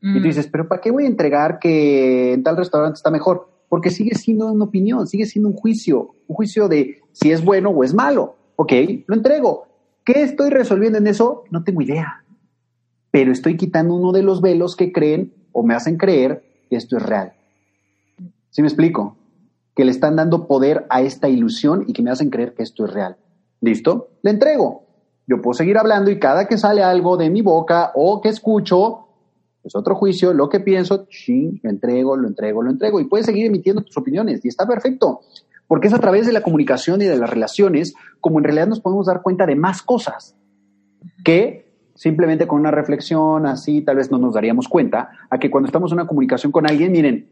Y 0.00 0.12
tú 0.12 0.20
mm. 0.20 0.22
dices, 0.22 0.46
pero 0.46 0.68
¿para 0.68 0.80
qué 0.80 0.92
voy 0.92 1.02
a 1.02 1.08
entregar 1.08 1.58
que 1.58 2.34
en 2.34 2.44
tal 2.44 2.56
restaurante 2.56 2.98
está 2.98 3.10
mejor? 3.10 3.50
Porque 3.68 3.90
sigue 3.90 4.14
siendo 4.14 4.52
una 4.52 4.66
opinión, 4.66 5.08
sigue 5.08 5.26
siendo 5.26 5.48
un 5.48 5.56
juicio, 5.56 6.14
un 6.28 6.36
juicio 6.36 6.68
de 6.68 7.00
si 7.10 7.32
es 7.32 7.44
bueno 7.44 7.70
o 7.70 7.82
es 7.82 7.92
malo. 7.92 8.36
Ok, 8.54 8.72
lo 9.08 9.16
entrego. 9.16 9.66
¿Qué 10.04 10.22
estoy 10.22 10.50
resolviendo 10.50 10.98
en 10.98 11.08
eso? 11.08 11.42
No 11.50 11.64
tengo 11.64 11.82
idea. 11.82 12.24
Pero 13.10 13.32
estoy 13.32 13.56
quitando 13.56 13.94
uno 13.94 14.12
de 14.12 14.22
los 14.22 14.40
velos 14.40 14.76
que 14.76 14.92
creen 14.92 15.34
o 15.50 15.64
me 15.64 15.74
hacen 15.74 15.96
creer 15.96 16.44
que 16.70 16.76
esto 16.76 16.98
es 16.98 17.02
real. 17.02 17.32
¿Sí 18.50 18.62
me 18.62 18.68
explico? 18.68 19.16
Que 19.76 19.84
le 19.84 19.92
están 19.92 20.16
dando 20.16 20.48
poder 20.48 20.86
a 20.88 21.02
esta 21.02 21.28
ilusión 21.28 21.84
y 21.86 21.92
que 21.92 22.02
me 22.02 22.10
hacen 22.10 22.30
creer 22.30 22.54
que 22.54 22.64
esto 22.64 22.86
es 22.86 22.92
real. 22.92 23.16
¿Listo? 23.60 24.08
Le 24.22 24.32
entrego. 24.32 24.86
Yo 25.28 25.40
puedo 25.40 25.54
seguir 25.54 25.78
hablando 25.78 26.10
y 26.10 26.18
cada 26.18 26.48
que 26.48 26.58
sale 26.58 26.82
algo 26.82 27.16
de 27.16 27.30
mi 27.30 27.42
boca 27.42 27.92
o 27.94 28.20
que 28.20 28.30
escucho, 28.30 29.06
es 29.62 29.74
otro 29.74 29.96
juicio, 29.96 30.32
lo 30.32 30.48
que 30.48 30.60
pienso, 30.60 31.06
lo 31.62 31.70
entrego, 31.70 32.16
lo 32.16 32.28
entrego, 32.28 32.62
lo 32.62 32.70
entrego. 32.70 33.00
Y 33.00 33.04
puedes 33.04 33.26
seguir 33.26 33.46
emitiendo 33.46 33.82
tus 33.82 33.96
opiniones 33.96 34.44
y 34.44 34.48
está 34.48 34.66
perfecto. 34.66 35.20
Porque 35.66 35.88
es 35.88 35.94
a 35.94 35.98
través 35.98 36.26
de 36.26 36.32
la 36.32 36.42
comunicación 36.42 37.02
y 37.02 37.06
de 37.06 37.16
las 37.16 37.28
relaciones 37.28 37.94
como 38.20 38.38
en 38.38 38.44
realidad 38.44 38.68
nos 38.68 38.80
podemos 38.80 39.06
dar 39.06 39.22
cuenta 39.22 39.44
de 39.46 39.56
más 39.56 39.82
cosas 39.82 40.36
que 41.24 41.65
simplemente 41.96 42.46
con 42.46 42.60
una 42.60 42.70
reflexión 42.70 43.46
así 43.46 43.80
tal 43.80 43.96
vez 43.96 44.10
no 44.10 44.18
nos 44.18 44.34
daríamos 44.34 44.68
cuenta 44.68 45.10
a 45.28 45.38
que 45.38 45.50
cuando 45.50 45.66
estamos 45.66 45.90
en 45.90 45.98
una 45.98 46.06
comunicación 46.06 46.52
con 46.52 46.68
alguien, 46.68 46.92
miren, 46.92 47.28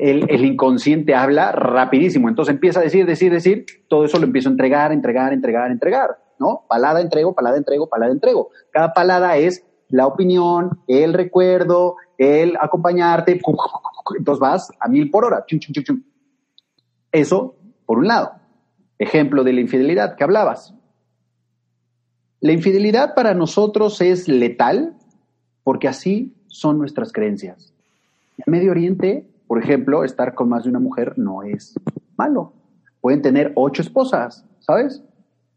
el, 0.00 0.28
el, 0.28 0.44
inconsciente 0.44 1.14
habla 1.14 1.52
rapidísimo, 1.52 2.28
entonces 2.28 2.54
empieza 2.54 2.80
a 2.80 2.82
decir, 2.82 3.06
decir, 3.06 3.30
decir, 3.32 3.66
todo 3.88 4.04
eso 4.04 4.18
lo 4.18 4.24
empiezo 4.24 4.48
a 4.48 4.52
entregar, 4.52 4.92
entregar, 4.92 5.32
entregar, 5.32 5.70
entregar, 5.70 6.18
¿no? 6.38 6.64
Palada 6.68 7.00
entrego, 7.00 7.34
palada 7.34 7.56
entrego, 7.56 7.88
palada 7.88 8.12
entrego. 8.12 8.50
Cada 8.72 8.92
palada 8.92 9.36
es 9.36 9.64
la 9.88 10.06
opinión, 10.06 10.80
el 10.88 11.14
recuerdo, 11.14 11.96
el 12.18 12.56
acompañarte, 12.60 13.40
entonces 14.18 14.40
vas 14.40 14.70
a 14.80 14.88
mil 14.88 15.10
por 15.10 15.24
hora. 15.24 15.44
Eso, 17.12 17.56
por 17.84 17.98
un 17.98 18.08
lado. 18.08 18.32
Ejemplo 18.98 19.44
de 19.44 19.52
la 19.52 19.60
infidelidad 19.60 20.16
que 20.16 20.24
hablabas. 20.24 20.75
La 22.40 22.52
infidelidad 22.52 23.14
para 23.14 23.34
nosotros 23.34 24.00
es 24.00 24.28
letal 24.28 24.94
porque 25.64 25.88
así 25.88 26.34
son 26.48 26.78
nuestras 26.78 27.12
creencias. 27.12 27.72
En 28.38 28.52
Medio 28.52 28.70
Oriente, 28.72 29.26
por 29.46 29.62
ejemplo, 29.62 30.04
estar 30.04 30.34
con 30.34 30.48
más 30.48 30.64
de 30.64 30.70
una 30.70 30.78
mujer 30.78 31.14
no 31.18 31.42
es 31.42 31.74
malo. 32.16 32.52
Pueden 33.00 33.22
tener 33.22 33.52
ocho 33.54 33.80
esposas, 33.80 34.44
¿sabes? 34.60 35.02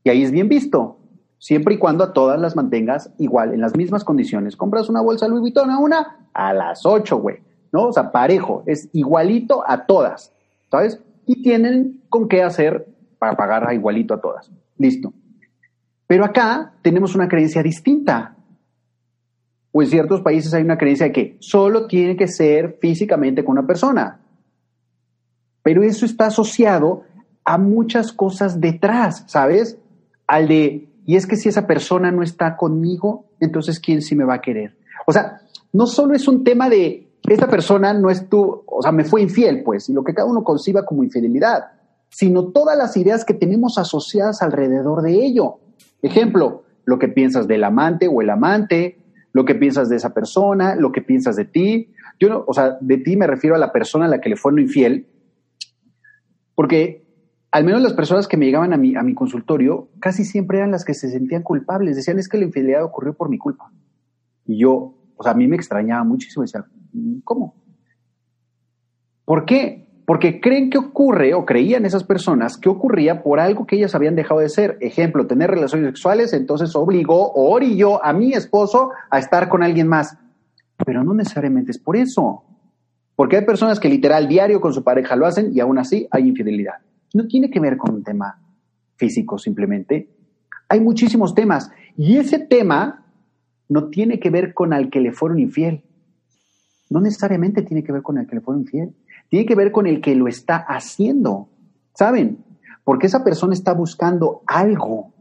Y 0.04 0.10
ahí 0.10 0.24
es 0.24 0.32
bien 0.32 0.48
visto, 0.48 0.98
siempre 1.38 1.76
y 1.76 1.78
cuando 1.78 2.04
a 2.04 2.14
todas 2.14 2.40
las 2.40 2.56
mantengas 2.56 3.12
igual, 3.18 3.54
en 3.54 3.62
las 3.62 3.76
mismas 3.76 4.06
condiciones. 4.06 4.56
Compras 4.56 4.90
una 4.90 5.02
bolsa 5.02 5.28
Louis 5.28 5.42
Vuitton 5.42 5.70
a 5.72 5.80
una, 5.80 6.28
a 6.34 6.54
las 6.54 6.86
ocho, 6.86 7.18
güey, 7.18 7.38
¿no? 7.74 7.88
O 7.88 7.94
sea, 7.94 8.12
parejo, 8.12 8.64
es 8.66 8.88
igualito 8.94 9.64
a 9.68 9.86
todas, 9.86 10.32
¿sabes? 10.72 11.02
Y 11.26 11.44
tienen 11.44 12.02
con 12.08 12.30
qué 12.30 12.42
hacer 12.42 12.88
para 13.18 13.36
pagar 13.36 13.68
a 13.68 13.74
igualito 13.74 14.14
a 14.14 14.22
todas. 14.22 14.50
Listo. 14.78 15.14
Pero 16.10 16.26
acá 16.26 16.74
tenemos 16.82 17.14
una 17.14 17.28
creencia 17.28 17.62
distinta. 17.62 18.36
O 19.72 19.84
en 19.84 19.90
ciertos 19.90 20.22
países 20.22 20.52
hay 20.56 20.64
una 20.64 20.80
creencia 20.80 21.06
de 21.06 21.12
que 21.12 21.38
solo 21.40 21.86
tiene 21.86 22.18
que 22.18 22.28
ser 22.28 22.80
físicamente 22.82 23.46
con 23.46 23.60
una 23.60 23.68
persona. 23.68 24.20
Pero 25.62 25.84
eso 25.84 26.08
está 26.08 26.26
asociado 26.26 27.04
a 27.46 27.60
muchas 27.60 28.12
cosas 28.12 28.60
detrás, 28.60 29.24
¿sabes? 29.28 29.78
Al 30.26 30.48
de 30.48 30.90
y 31.06 31.16
es 31.16 31.28
que 31.28 31.36
si 31.36 31.48
esa 31.48 31.68
persona 31.68 32.12
no 32.12 32.24
está 32.24 32.58
conmigo, 32.58 33.26
entonces 33.40 33.80
¿quién 33.80 34.02
sí 34.02 34.16
me 34.16 34.26
va 34.26 34.34
a 34.34 34.42
querer? 34.42 34.80
O 35.06 35.12
sea, 35.12 35.42
no 35.74 35.86
solo 35.86 36.16
es 36.16 36.28
un 36.28 36.44
tema 36.44 36.70
de 36.70 37.08
esta 37.28 37.48
persona 37.48 37.94
no 37.94 38.10
es 38.10 38.28
tú, 38.28 38.64
o 38.66 38.82
sea, 38.82 38.92
me 38.92 39.04
fue 39.04 39.22
infiel, 39.22 39.62
pues, 39.62 39.88
y 39.90 39.94
lo 39.94 40.04
que 40.04 40.16
cada 40.16 40.28
uno 40.28 40.44
conciba 40.44 40.86
como 40.86 41.04
infidelidad, 41.04 41.66
sino 42.10 42.46
todas 42.46 42.76
las 42.76 42.98
ideas 42.98 43.24
que 43.24 43.36
tenemos 43.36 43.78
asociadas 43.78 44.42
alrededor 44.42 45.04
de 45.04 45.14
ello. 45.14 45.60
Ejemplo, 46.02 46.64
lo 46.86 47.00
que 47.00 47.08
piensas 47.08 47.48
del 47.48 47.64
amante 47.64 48.08
o 48.08 48.22
el 48.22 48.30
amante, 48.30 49.00
lo 49.34 49.46
que 49.46 49.56
piensas 49.56 49.90
de 49.90 49.98
esa 49.98 50.14
persona, 50.14 50.76
lo 50.76 50.92
que 50.92 51.02
piensas 51.02 51.36
de 51.36 51.46
ti. 51.46 51.94
Yo 52.20 52.30
no, 52.30 52.44
o 52.48 52.54
sea, 52.54 52.78
de 52.82 52.98
ti 52.98 53.16
me 53.16 53.28
refiero 53.28 53.56
a 53.56 53.60
la 53.60 53.72
persona 53.72 54.06
a 54.06 54.10
la 54.10 54.22
que 54.22 54.30
le 54.30 54.36
fue 54.36 54.52
no 54.52 54.60
infiel, 54.60 55.08
porque 56.56 57.08
al 57.52 57.64
menos 57.64 57.82
las 57.82 57.94
personas 57.94 58.28
que 58.28 58.38
me 58.38 58.46
llegaban 58.46 58.74
a 58.74 58.78
mi, 58.78 58.96
a 58.96 59.02
mi 59.02 59.14
consultorio 59.14 59.90
casi 60.00 60.24
siempre 60.24 60.60
eran 60.60 60.72
las 60.72 60.86
que 60.86 60.94
se 60.94 61.10
sentían 61.10 61.44
culpables. 61.44 61.96
Decían, 61.96 62.20
es 62.20 62.30
que 62.30 62.38
la 62.38 62.46
infidelidad 62.46 62.84
ocurrió 62.84 63.14
por 63.14 63.30
mi 63.30 63.38
culpa. 63.38 63.72
Y 64.46 64.60
yo, 64.60 64.96
o 65.16 65.24
sea, 65.24 65.32
a 65.32 65.36
mí 65.36 65.48
me 65.48 65.56
extrañaba 65.56 66.04
muchísimo. 66.04 66.44
Decía, 66.44 66.66
¿cómo? 67.24 67.56
¿Por 69.26 69.46
qué? 69.46 69.89
Porque 70.10 70.42
creen 70.42 70.72
que 70.72 70.80
ocurre, 70.80 71.36
o 71.36 71.46
creían 71.46 71.86
esas 71.86 72.04
personas, 72.04 72.58
que 72.58 72.68
ocurría 72.68 73.22
por 73.22 73.40
algo 73.40 73.68
que 73.68 73.76
ellas 73.76 73.94
habían 73.94 74.16
dejado 74.16 74.40
de 74.40 74.50
ser. 74.50 74.80
Ejemplo, 74.82 75.28
tener 75.28 75.52
relaciones 75.52 75.86
sexuales, 75.90 76.34
entonces 76.34 76.76
obligó 76.76 77.32
o 77.32 77.52
orilló 77.52 78.04
a 78.04 78.12
mi 78.12 78.34
esposo 78.34 78.90
a 79.12 79.20
estar 79.20 79.50
con 79.50 79.62
alguien 79.62 79.88
más. 79.88 80.18
Pero 80.84 81.04
no 81.04 81.14
necesariamente 81.14 81.70
es 81.70 81.78
por 81.78 81.96
eso. 81.96 82.44
Porque 83.16 83.38
hay 83.38 83.46
personas 83.46 83.80
que 83.80 83.88
literal 83.88 84.28
diario 84.28 84.60
con 84.60 84.74
su 84.74 84.84
pareja 84.84 85.16
lo 85.16 85.28
hacen 85.28 85.52
y 85.54 85.60
aún 85.60 85.78
así 85.78 86.08
hay 86.10 86.28
infidelidad 86.28 86.80
no 87.14 87.28
tiene 87.28 87.50
que 87.50 87.60
ver 87.60 87.78
con 87.78 87.96
un 87.96 88.04
tema 88.04 88.40
físico 88.96 89.38
simplemente. 89.38 90.10
Hay 90.68 90.80
muchísimos 90.80 91.34
temas 91.34 91.72
y 91.98 92.18
ese 92.18 92.40
tema 92.40 93.06
no 93.68 93.90
tiene 93.90 94.20
que 94.20 94.30
ver 94.30 94.54
con 94.54 94.74
al 94.74 94.90
que 94.90 95.00
le 95.00 95.12
fueron 95.12 95.40
infiel. 95.40 95.84
No 96.90 97.02
necesariamente 97.02 97.62
tiene 97.62 97.84
que 97.84 97.92
ver 97.92 98.02
con 98.02 98.18
el 98.18 98.28
que 98.28 98.36
le 98.36 98.42
fueron 98.42 98.64
infiel. 98.64 98.96
Tiene 99.30 99.46
que 99.46 99.56
ver 99.56 99.72
con 99.72 99.88
el 99.88 100.02
que 100.02 100.16
lo 100.16 100.28
está 100.28 100.58
haciendo. 100.58 101.50
¿Saben? 101.94 102.44
Porque 102.84 103.08
esa 103.08 103.24
persona 103.24 103.54
está 103.54 103.74
buscando 103.74 104.42
algo. 104.48 105.14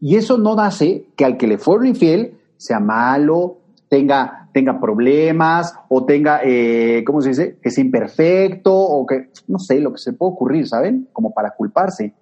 Y 0.00 0.16
eso 0.16 0.36
no 0.36 0.52
hace 0.60 1.06
que 1.16 1.24
al 1.24 1.36
que 1.36 1.46
le 1.46 1.58
fueron 1.58 1.86
infiel 1.86 2.38
sea 2.56 2.80
malo, 2.80 3.58
tenga, 3.88 4.50
tenga 4.52 4.80
problemas 4.80 5.74
o 5.88 6.04
tenga, 6.04 6.40
eh, 6.44 7.02
¿cómo 7.06 7.20
se 7.20 7.30
dice? 7.30 7.58
Que 7.62 7.80
imperfecto 7.80 8.74
o 8.74 9.06
que, 9.06 9.30
no 9.48 9.58
sé, 9.58 9.80
lo 9.80 9.92
que 9.92 9.98
se 9.98 10.12
puede 10.12 10.32
ocurrir, 10.32 10.68
¿saben? 10.68 11.08
Como 11.12 11.32
para 11.32 11.52
culparse. 11.52 12.14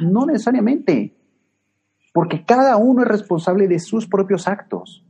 No 0.00 0.26
necesariamente, 0.26 1.16
porque 2.12 2.44
cada 2.44 2.76
uno 2.76 3.02
es 3.02 3.08
responsable 3.08 3.68
de 3.68 3.78
sus 3.78 4.06
propios 4.06 4.48
actos. 4.48 5.04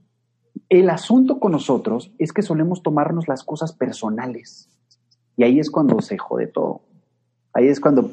El 0.68 0.90
asunto 0.90 1.38
con 1.38 1.52
nosotros 1.52 2.12
es 2.18 2.32
que 2.32 2.42
solemos 2.42 2.82
tomarnos 2.82 3.28
las 3.28 3.44
cosas 3.44 3.72
personales. 3.72 4.68
Y 5.36 5.44
ahí 5.44 5.60
es 5.60 5.70
cuando 5.70 6.00
se 6.00 6.18
jode 6.18 6.46
todo. 6.46 6.80
Ahí 7.52 7.68
es 7.68 7.80
cuando 7.80 8.10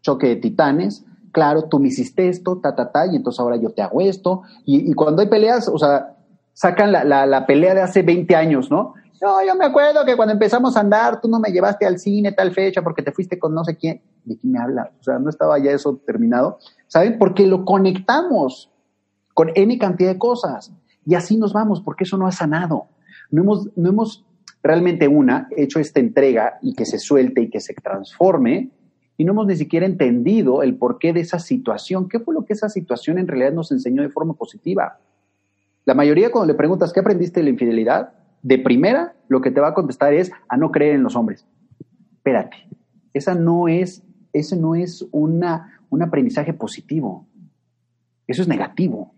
choque 0.00 0.28
de 0.28 0.36
titanes. 0.36 1.04
Claro, 1.32 1.64
tú 1.64 1.78
me 1.78 1.88
hiciste 1.88 2.28
esto, 2.28 2.58
ta, 2.58 2.74
ta, 2.74 2.92
ta, 2.92 3.06
y 3.06 3.16
entonces 3.16 3.40
ahora 3.40 3.56
yo 3.56 3.70
te 3.70 3.82
hago 3.82 4.00
esto. 4.00 4.42
Y, 4.64 4.92
cuando 4.92 5.22
hay 5.22 5.28
peleas, 5.28 5.66
o 5.68 5.78
sea, 5.78 6.16
sacan 6.52 6.92
la, 6.92 7.04
la, 7.04 7.24
la, 7.24 7.46
pelea 7.46 7.74
de 7.74 7.80
hace 7.80 8.02
20 8.02 8.36
años, 8.36 8.70
¿no? 8.70 8.94
No, 9.22 9.42
yo 9.46 9.54
me 9.54 9.64
acuerdo 9.64 10.04
que 10.04 10.16
cuando 10.16 10.32
empezamos 10.32 10.76
a 10.76 10.80
andar, 10.80 11.20
tú 11.20 11.28
no 11.28 11.38
me 11.38 11.50
llevaste 11.50 11.86
al 11.86 12.00
cine 12.00 12.32
tal 12.32 12.52
fecha 12.52 12.82
porque 12.82 13.02
te 13.02 13.12
fuiste 13.12 13.38
con 13.38 13.54
no 13.54 13.64
sé 13.64 13.76
quién. 13.76 14.02
¿De 14.24 14.36
quién 14.36 14.52
me 14.52 14.58
habla? 14.58 14.90
O 15.00 15.02
sea, 15.02 15.18
no 15.20 15.30
estaba 15.30 15.58
ya 15.60 15.70
eso 15.70 16.00
terminado. 16.04 16.58
¿Saben? 16.88 17.18
Porque 17.18 17.46
lo 17.46 17.64
conectamos 17.64 18.72
con 19.32 19.50
N 19.54 19.78
cantidad 19.78 20.10
de 20.10 20.18
cosas. 20.18 20.72
Y 21.06 21.14
así 21.14 21.36
nos 21.36 21.52
vamos, 21.52 21.80
porque 21.80 22.04
eso 22.04 22.18
no 22.18 22.26
ha 22.26 22.32
sanado. 22.32 22.88
No 23.30 23.42
hemos, 23.42 23.68
no 23.76 23.88
hemos 23.88 24.24
realmente 24.62 25.08
una 25.08 25.48
hecho 25.56 25.80
esta 25.80 26.00
entrega 26.00 26.58
y 26.62 26.74
que 26.74 26.86
se 26.86 26.98
suelte 26.98 27.42
y 27.42 27.50
que 27.50 27.60
se 27.60 27.74
transforme, 27.74 28.70
y 29.16 29.24
no 29.24 29.32
hemos 29.32 29.46
ni 29.46 29.56
siquiera 29.56 29.86
entendido 29.86 30.62
el 30.62 30.76
porqué 30.76 31.12
de 31.12 31.20
esa 31.20 31.38
situación. 31.38 32.08
¿Qué 32.08 32.20
fue 32.20 32.34
lo 32.34 32.44
que 32.44 32.54
esa 32.54 32.68
situación 32.68 33.18
en 33.18 33.28
realidad 33.28 33.52
nos 33.52 33.70
enseñó 33.72 34.02
de 34.02 34.08
forma 34.08 34.34
positiva? 34.34 34.98
La 35.84 35.94
mayoría 35.94 36.30
cuando 36.30 36.52
le 36.52 36.56
preguntas 36.56 36.92
qué 36.92 37.00
aprendiste 37.00 37.40
de 37.40 37.44
la 37.44 37.50
infidelidad, 37.50 38.14
de 38.42 38.58
primera 38.58 39.14
lo 39.28 39.40
que 39.40 39.50
te 39.50 39.60
va 39.60 39.68
a 39.68 39.74
contestar 39.74 40.14
es 40.14 40.32
a 40.48 40.56
no 40.56 40.70
creer 40.70 40.94
en 40.94 41.02
los 41.02 41.16
hombres. 41.16 41.46
Espérate, 42.16 42.68
esa 43.12 43.34
no 43.34 43.68
es, 43.68 44.02
ese 44.32 44.56
no 44.56 44.74
es 44.74 45.06
una, 45.10 45.80
un 45.90 46.02
aprendizaje 46.02 46.52
positivo. 46.52 47.26
Eso 48.26 48.42
es 48.42 48.48
negativo. 48.48 49.14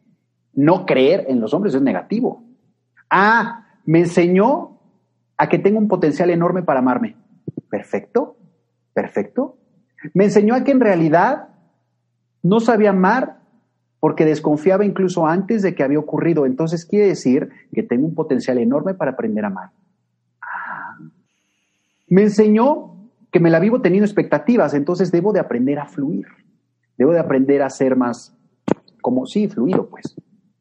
No 0.52 0.86
creer 0.86 1.26
en 1.28 1.40
los 1.40 1.52
hombres 1.54 1.74
es 1.74 1.82
negativo. 1.82 2.42
Ah, 3.10 3.66
me 3.84 4.00
enseñó 4.00 4.73
a 5.36 5.48
que 5.48 5.58
tengo 5.58 5.78
un 5.78 5.88
potencial 5.88 6.30
enorme 6.30 6.62
para 6.62 6.80
amarme. 6.80 7.16
Perfecto, 7.68 8.36
perfecto. 8.92 9.56
Me 10.12 10.24
enseñó 10.24 10.54
a 10.54 10.64
que 10.64 10.72
en 10.72 10.80
realidad 10.80 11.48
no 12.42 12.60
sabía 12.60 12.90
amar 12.90 13.40
porque 14.00 14.26
desconfiaba 14.26 14.84
incluso 14.84 15.26
antes 15.26 15.62
de 15.62 15.74
que 15.74 15.82
había 15.82 15.98
ocurrido. 15.98 16.44
Entonces 16.44 16.84
quiere 16.84 17.06
decir 17.06 17.48
que 17.72 17.82
tengo 17.82 18.06
un 18.06 18.14
potencial 18.14 18.58
enorme 18.58 18.94
para 18.94 19.12
aprender 19.12 19.44
a 19.44 19.48
amar. 19.48 19.70
Ah. 20.42 20.98
Me 22.08 22.22
enseñó 22.22 22.94
que 23.32 23.40
me 23.40 23.50
la 23.50 23.60
vivo 23.60 23.80
teniendo 23.80 24.04
expectativas, 24.04 24.74
entonces 24.74 25.10
debo 25.10 25.32
de 25.32 25.40
aprender 25.40 25.78
a 25.78 25.86
fluir. 25.86 26.26
Debo 26.96 27.12
de 27.12 27.18
aprender 27.18 27.62
a 27.62 27.70
ser 27.70 27.96
más 27.96 28.36
como, 29.00 29.26
sí, 29.26 29.48
fluido, 29.48 29.88
pues. 29.88 30.14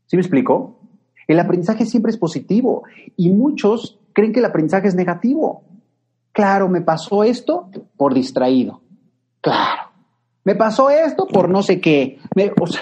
¿Sí 0.08 0.18
me 0.18 0.22
explico? 0.22 0.80
El 1.28 1.40
aprendizaje 1.40 1.86
siempre 1.86 2.12
es 2.12 2.18
positivo 2.18 2.84
y 3.16 3.32
muchos 3.32 4.00
creen 4.14 4.34
que 4.34 4.40
el 4.40 4.46
aprendizaje 4.46 4.88
es 4.88 4.96
negativo. 4.96 5.64
Claro, 6.32 6.70
me 6.70 6.82
pasó 6.82 7.24
esto 7.24 7.70
por 7.98 8.14
distraído. 8.14 8.82
Claro. 9.42 9.92
Me 10.44 10.56
pasó 10.56 10.90
esto 10.90 11.28
por 11.28 11.50
no 11.50 11.62
sé 11.64 11.80
qué. 11.80 12.20
Me, 12.36 12.52
o 12.60 12.68
sea, 12.68 12.82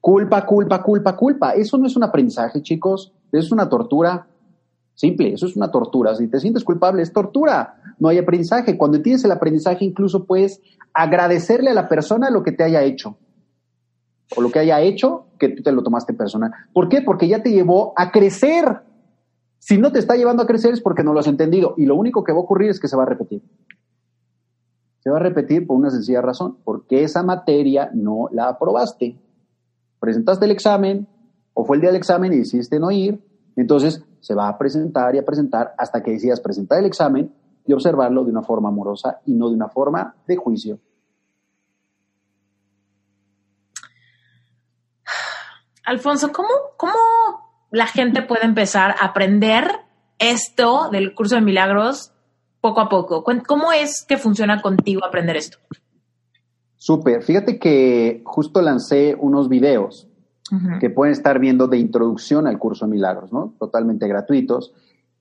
Culpa, 0.00 0.46
culpa, 0.46 0.82
culpa, 0.82 1.14
culpa. 1.14 1.50
Eso 1.52 1.76
no 1.76 1.86
es 1.86 1.94
un 1.96 2.04
aprendizaje, 2.04 2.62
chicos. 2.62 3.12
Es 3.32 3.52
una 3.52 3.68
tortura. 3.68 4.26
Simple, 4.94 5.34
eso 5.34 5.46
es 5.46 5.56
una 5.56 5.70
tortura. 5.70 6.14
Si 6.14 6.26
te 6.28 6.40
sientes 6.40 6.64
culpable, 6.64 7.02
es 7.02 7.12
tortura. 7.12 7.74
No 7.98 8.08
hay 8.08 8.18
aprendizaje. 8.18 8.78
Cuando 8.78 9.02
tienes 9.02 9.24
el 9.24 9.32
aprendizaje, 9.32 9.84
incluso 9.84 10.24
puedes 10.24 10.60
agradecerle 10.94 11.70
a 11.70 11.74
la 11.74 11.88
persona 11.88 12.30
lo 12.30 12.42
que 12.42 12.52
te 12.52 12.64
haya 12.64 12.82
hecho. 12.82 13.18
O 14.36 14.40
lo 14.40 14.50
que 14.50 14.60
haya 14.60 14.80
hecho, 14.80 15.26
que 15.38 15.48
tú 15.50 15.62
te 15.62 15.72
lo 15.72 15.82
tomaste 15.82 16.14
personal. 16.14 16.52
¿Por 16.72 16.88
qué? 16.88 17.02
Porque 17.02 17.28
ya 17.28 17.42
te 17.42 17.50
llevó 17.50 17.92
a 17.96 18.10
crecer. 18.10 18.80
Si 19.60 19.78
no 19.78 19.92
te 19.92 20.00
está 20.00 20.16
llevando 20.16 20.42
a 20.42 20.46
crecer 20.46 20.72
es 20.72 20.80
porque 20.80 21.04
no 21.04 21.12
lo 21.12 21.20
has 21.20 21.28
entendido. 21.28 21.74
Y 21.76 21.86
lo 21.86 21.94
único 21.94 22.24
que 22.24 22.32
va 22.32 22.38
a 22.38 22.42
ocurrir 22.42 22.70
es 22.70 22.80
que 22.80 22.88
se 22.88 22.96
va 22.96 23.04
a 23.04 23.06
repetir. 23.06 23.42
Se 24.98 25.10
va 25.10 25.18
a 25.18 25.22
repetir 25.22 25.66
por 25.66 25.76
una 25.76 25.90
sencilla 25.90 26.20
razón, 26.20 26.58
porque 26.64 27.04
esa 27.04 27.22
materia 27.22 27.90
no 27.94 28.28
la 28.32 28.48
aprobaste 28.48 29.16
presentaste 30.00 30.46
el 30.46 30.50
examen, 30.50 31.06
o 31.54 31.64
fue 31.64 31.76
el 31.76 31.82
día 31.82 31.90
del 31.90 31.98
examen 31.98 32.32
y 32.32 32.38
decidiste 32.38 32.80
no 32.80 32.90
ir, 32.90 33.22
entonces 33.54 34.02
se 34.20 34.34
va 34.34 34.48
a 34.48 34.58
presentar 34.58 35.14
y 35.14 35.18
a 35.18 35.24
presentar 35.24 35.74
hasta 35.78 36.02
que 36.02 36.10
decidas 36.12 36.40
presentar 36.40 36.78
el 36.78 36.86
examen 36.86 37.32
y 37.66 37.72
observarlo 37.72 38.24
de 38.24 38.30
una 38.30 38.42
forma 38.42 38.70
amorosa 38.70 39.20
y 39.26 39.34
no 39.34 39.48
de 39.48 39.54
una 39.54 39.68
forma 39.68 40.16
de 40.26 40.36
juicio. 40.36 40.80
Alfonso, 45.84 46.32
¿cómo, 46.32 46.48
¿cómo 46.76 47.49
la 47.70 47.86
gente 47.86 48.22
puede 48.22 48.44
empezar 48.44 48.94
a 49.00 49.06
aprender 49.06 49.70
esto 50.18 50.90
del 50.90 51.14
curso 51.14 51.36
de 51.36 51.40
milagros 51.40 52.12
poco 52.60 52.80
a 52.80 52.88
poco? 52.88 53.24
¿Cómo 53.24 53.72
es 53.72 54.04
que 54.06 54.18
funciona 54.18 54.60
contigo 54.60 55.04
aprender 55.04 55.36
esto? 55.36 55.58
Súper. 56.76 57.22
Fíjate 57.22 57.58
que 57.58 58.22
justo 58.24 58.62
lancé 58.62 59.16
unos 59.18 59.48
videos 59.48 60.06
que 60.80 60.90
pueden 60.90 61.12
estar 61.12 61.38
viendo 61.38 61.68
de 61.68 61.78
introducción 61.78 62.48
al 62.48 62.58
curso 62.58 62.84
de 62.84 62.90
milagros, 62.90 63.32
¿no? 63.32 63.54
Totalmente 63.60 64.08
gratuitos. 64.08 64.72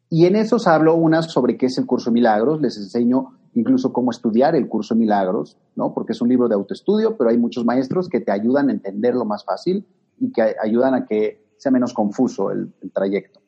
Y 0.10 0.26
en 0.26 0.36
esos 0.36 0.66
hablo 0.66 0.96
unas 0.96 1.32
sobre 1.32 1.56
qué 1.56 1.68
es 1.68 1.78
el 1.78 1.86
curso 1.86 2.10
de 2.10 2.16
milagros, 2.16 2.60
les 2.62 2.78
enseño 2.78 3.38
incluso 3.54 3.94
cómo 3.94 4.10
estudiar 4.10 4.56
el 4.56 4.68
curso 4.68 4.96
de 4.96 5.02
milagros, 5.02 5.58
¿no? 5.76 5.94
Porque 5.94 6.14
es 6.14 6.22
un 6.22 6.30
libro 6.30 6.48
de 6.48 6.56
autoestudio, 6.56 7.16
pero 7.16 7.30
hay 7.30 7.38
muchos 7.38 7.64
maestros 7.64 8.10
que 8.10 8.22
te 8.22 8.32
ayudan 8.32 8.70
a 8.70 8.72
entenderlo 8.72 9.24
más 9.24 9.46
fácil 9.46 9.86
y 10.20 10.32
que 10.32 10.56
ayudan 10.64 10.96
a 10.96 11.06
que 11.06 11.44
sea 11.60 11.72
menos 11.72 11.94
confuso 11.94 12.50
el, 12.52 12.74
trayecto. 12.94 13.42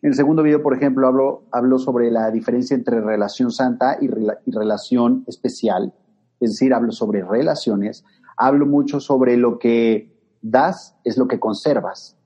En 0.00 0.10
el 0.10 0.14
segundo 0.14 0.42
video, 0.42 0.62
por 0.62 0.74
ejemplo, 0.74 1.06
hablo, 1.06 1.42
hablo 1.50 1.78
sobre 1.78 2.10
la 2.10 2.30
diferencia 2.30 2.74
entre 2.74 3.00
relación 3.00 3.50
santa 3.50 3.98
y, 4.00 4.06
y 4.06 4.50
relación 4.50 5.24
especial, 5.26 5.92
es 6.38 6.52
decir, 6.52 6.72
hablo 6.72 6.92
sobre 6.92 7.22
relaciones, 7.22 8.04
hablo 8.38 8.64
mucho 8.64 9.00
sobre 9.00 9.36
lo 9.36 9.58
que 9.58 10.16
das 10.40 10.96
es 11.04 11.18
lo 11.18 11.28
que 11.28 11.38
conservas. 11.38 12.16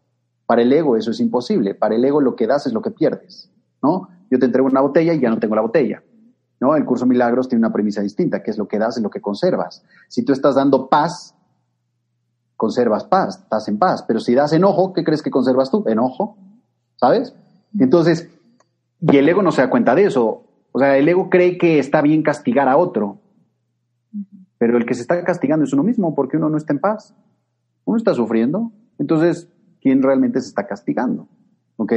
Para 0.47 0.63
el 0.63 0.73
ego 0.73 0.97
eso 0.97 1.11
es 1.11 1.19
imposible, 1.19 1.75
para 1.75 1.97
el 1.97 2.05
ego 2.05 2.21
lo 2.21 2.37
que 2.37 2.47
das 2.47 2.67
es 2.67 2.73
lo 2.73 2.83
que 2.83 2.93
pierdes, 2.93 3.51
¿no? 3.83 4.09
Yo 4.31 4.39
te 4.39 4.47
entrego 4.47 4.69
una 4.69 4.81
botella 4.81 5.15
y 5.15 5.21
ya 5.21 5.31
no 5.31 5.39
tengo 5.39 5.55
la 5.55 5.63
botella. 5.63 6.03
¿No? 6.61 6.77
El 6.77 6.85
curso 6.85 7.05
Milagros 7.05 7.49
tiene 7.49 7.61
una 7.61 7.73
premisa 7.73 8.01
distinta, 8.01 8.43
que 8.43 8.51
es 8.51 8.59
lo 8.59 8.69
que 8.69 8.79
das 8.79 8.97
es 8.97 9.03
lo 9.03 9.11
que 9.11 9.21
conservas. 9.21 9.83
Si 10.09 10.25
tú 10.25 10.33
estás 10.33 10.55
dando 10.55 10.89
paz, 10.89 11.35
conservas 12.65 13.05
paz, 13.05 13.41
estás 13.43 13.69
en 13.69 13.79
paz. 13.79 14.03
Pero 14.09 14.21
si 14.21 14.35
das 14.35 14.55
enojo, 14.55 14.95
¿qué 14.95 15.05
crees 15.05 15.23
que 15.23 15.31
conservas 15.31 15.71
tú? 15.71 15.85
Enojo, 15.87 16.39
¿sabes? 16.97 17.35
Entonces, 17.79 18.31
y 19.01 19.19
el 19.19 19.29
ego 19.29 19.43
no 19.43 19.53
se 19.53 19.61
da 19.61 19.69
cuenta 19.69 19.95
de 19.95 20.07
eso. 20.07 20.45
O 20.73 20.79
sea, 20.79 20.97
el 20.97 21.07
ego 21.07 21.29
cree 21.29 21.59
que 21.59 21.79
está 21.79 22.01
bien 22.01 22.23
castigar 22.23 22.69
a 22.69 22.79
otro, 22.79 23.19
pero 24.57 24.79
el 24.79 24.87
que 24.87 24.95
se 24.95 25.03
está 25.03 25.23
castigando 25.25 25.65
es 25.65 25.75
uno 25.75 25.83
mismo 25.83 26.15
porque 26.15 26.39
uno 26.39 26.49
no 26.49 26.57
está 26.57 26.73
en 26.73 26.79
paz. 26.79 27.15
Uno 27.85 27.99
está 27.99 28.15
sufriendo. 28.15 28.73
Entonces, 28.99 29.47
¿quién 29.83 30.03
realmente 30.03 30.41
se 30.41 30.49
está 30.49 30.67
castigando? 30.67 31.29
¿Ok? 31.77 31.93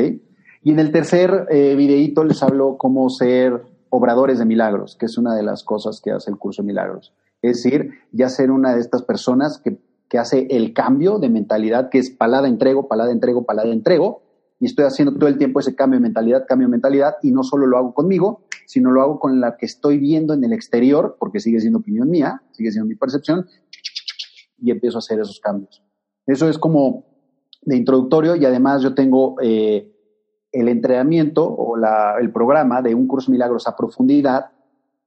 Y 0.64 0.72
en 0.72 0.80
el 0.80 0.92
tercer 0.92 1.48
eh, 1.50 1.76
videíto 1.78 2.26
les 2.26 2.44
hablo 2.44 2.78
cómo 2.78 3.10
ser 3.10 3.64
obradores 3.90 4.38
de 4.38 4.46
milagros, 4.46 4.98
que 5.00 5.06
es 5.06 5.18
una 5.18 5.34
de 5.34 5.44
las 5.44 5.64
cosas 5.64 6.02
que 6.02 6.12
hace 6.12 6.30
el 6.30 6.38
curso 6.38 6.62
de 6.62 6.68
milagros. 6.68 7.14
Es 7.42 7.64
decir, 7.64 7.92
ya 8.12 8.28
ser 8.28 8.52
una 8.52 8.74
de 8.74 8.82
estas 8.82 9.04
personas 9.04 9.62
que 9.64 9.78
que 10.10 10.18
hace 10.18 10.48
el 10.50 10.74
cambio 10.74 11.20
de 11.20 11.30
mentalidad, 11.30 11.90
que 11.90 12.00
es 12.00 12.10
palada 12.10 12.48
entrego, 12.48 12.88
palada 12.88 13.12
entrego, 13.12 13.46
palada 13.46 13.70
entrego, 13.70 14.24
y 14.60 14.66
estoy 14.66 14.86
haciendo 14.86 15.14
todo 15.18 15.28
el 15.28 15.38
tiempo 15.38 15.60
ese 15.60 15.76
cambio 15.76 16.00
de 16.00 16.04
mentalidad, 16.04 16.46
cambio 16.48 16.68
de 16.68 16.72
mentalidad, 16.72 17.18
y 17.22 17.32
no 17.32 17.44
solo 17.44 17.68
lo 17.68 17.78
hago 17.78 17.94
conmigo, 17.94 18.42
sino 18.66 18.92
lo 18.92 19.02
hago 19.02 19.20
con 19.20 19.40
la 19.40 19.56
que 19.58 19.66
estoy 19.66 19.98
viendo 19.98 20.34
en 20.34 20.44
el 20.44 20.54
exterior, 20.54 21.18
porque 21.20 21.40
sigue 21.40 21.60
siendo 21.60 21.80
opinión 21.80 22.10
mía, 22.10 22.42
sigue 22.52 22.72
siendo 22.72 22.88
mi 22.88 22.96
percepción, 22.96 23.46
y 24.60 24.72
empiezo 24.72 24.98
a 24.98 25.00
hacer 25.00 25.20
esos 25.20 25.40
cambios. 25.40 25.84
Eso 26.26 26.50
es 26.50 26.58
como 26.58 27.06
de 27.62 27.76
introductorio, 27.76 28.36
y 28.36 28.46
además 28.46 28.82
yo 28.82 28.96
tengo 28.96 29.36
eh, 29.42 29.94
el 30.52 30.70
entrenamiento 30.70 31.46
o 31.46 31.78
el 32.20 32.32
programa 32.32 32.82
de 32.82 32.96
un 32.96 33.08
curso 33.08 33.32
milagros 33.32 33.68
a 33.68 33.76
profundidad, 33.76 34.52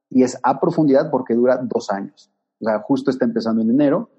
y 0.09 0.23
es 0.23 0.37
a 0.43 0.59
profundidad 0.59 1.09
porque 1.09 1.33
dura 1.33 1.57
dos 1.57 1.89
años. 1.89 2.31
O 2.59 2.65
sea, 2.65 2.79
justo 2.79 3.11
está 3.11 3.25
empezando 3.25 3.61
en 3.61 3.69
enero, 3.71 4.09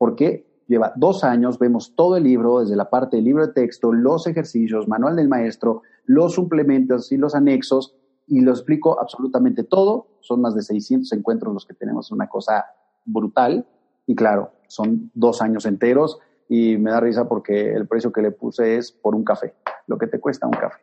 porque 0.00 0.46
lleva 0.66 0.94
dos 0.96 1.24
años, 1.24 1.58
vemos 1.58 1.94
todo 1.94 2.16
el 2.16 2.24
libro, 2.24 2.60
desde 2.60 2.74
la 2.74 2.88
parte 2.88 3.16
del 3.16 3.26
libro 3.26 3.46
de 3.46 3.52
texto, 3.52 3.92
los 3.92 4.26
ejercicios, 4.26 4.88
manual 4.88 5.14
del 5.14 5.28
maestro, 5.28 5.82
los 6.06 6.32
suplementos 6.32 7.12
y 7.12 7.18
los 7.18 7.34
anexos, 7.34 7.94
y 8.26 8.40
lo 8.40 8.52
explico 8.52 8.98
absolutamente 8.98 9.62
todo. 9.62 10.06
Son 10.20 10.40
más 10.40 10.54
de 10.54 10.62
600 10.62 11.12
encuentros 11.12 11.52
los 11.52 11.66
que 11.66 11.74
tenemos, 11.74 12.10
una 12.12 12.30
cosa 12.30 12.64
brutal. 13.04 13.66
Y 14.06 14.14
claro, 14.14 14.52
son 14.68 15.10
dos 15.12 15.42
años 15.42 15.66
enteros 15.66 16.18
y 16.48 16.78
me 16.78 16.92
da 16.92 17.00
risa 17.00 17.28
porque 17.28 17.74
el 17.74 17.86
precio 17.86 18.10
que 18.10 18.22
le 18.22 18.30
puse 18.30 18.78
es 18.78 18.92
por 18.92 19.14
un 19.14 19.22
café, 19.22 19.54
lo 19.86 19.98
que 19.98 20.06
te 20.06 20.18
cuesta 20.18 20.46
un 20.46 20.54
café. 20.54 20.80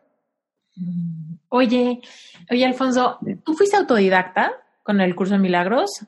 Oye, 1.48 2.00
oye 2.52 2.64
Alfonso, 2.64 3.18
¿tú 3.44 3.54
fuiste 3.54 3.76
autodidacta 3.76 4.52
con 4.84 5.00
el 5.00 5.16
curso 5.16 5.34
de 5.34 5.40
milagros? 5.40 6.06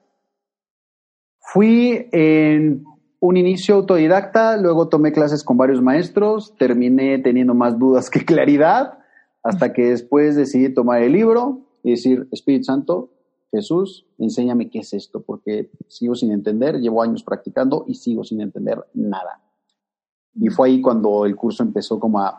Fui 1.40 2.08
en 2.12 2.84
un 3.20 3.36
inicio 3.36 3.74
autodidacta, 3.76 4.56
luego 4.56 4.88
tomé 4.88 5.12
clases 5.12 5.44
con 5.44 5.58
varios 5.58 5.82
maestros, 5.82 6.54
terminé 6.56 7.18
teniendo 7.18 7.54
más 7.54 7.78
dudas 7.78 8.08
que 8.08 8.24
claridad, 8.24 8.98
hasta 9.42 9.72
que 9.72 9.90
después 9.90 10.36
decidí 10.36 10.72
tomar 10.72 11.02
el 11.02 11.12
libro 11.12 11.60
y 11.82 11.90
decir, 11.90 12.26
Espíritu 12.32 12.64
Santo, 12.64 13.10
Jesús, 13.52 14.06
enséñame 14.18 14.70
qué 14.70 14.80
es 14.80 14.92
esto, 14.94 15.22
porque 15.22 15.70
sigo 15.88 16.14
sin 16.14 16.32
entender, 16.32 16.80
llevo 16.80 17.02
años 17.02 17.22
practicando 17.22 17.84
y 17.86 17.94
sigo 17.94 18.24
sin 18.24 18.40
entender 18.40 18.78
nada. 18.94 19.42
Y 20.34 20.48
fue 20.48 20.68
ahí 20.68 20.80
cuando 20.80 21.26
el 21.26 21.36
curso 21.36 21.62
empezó 21.62 21.98
como 21.98 22.20
a 22.20 22.38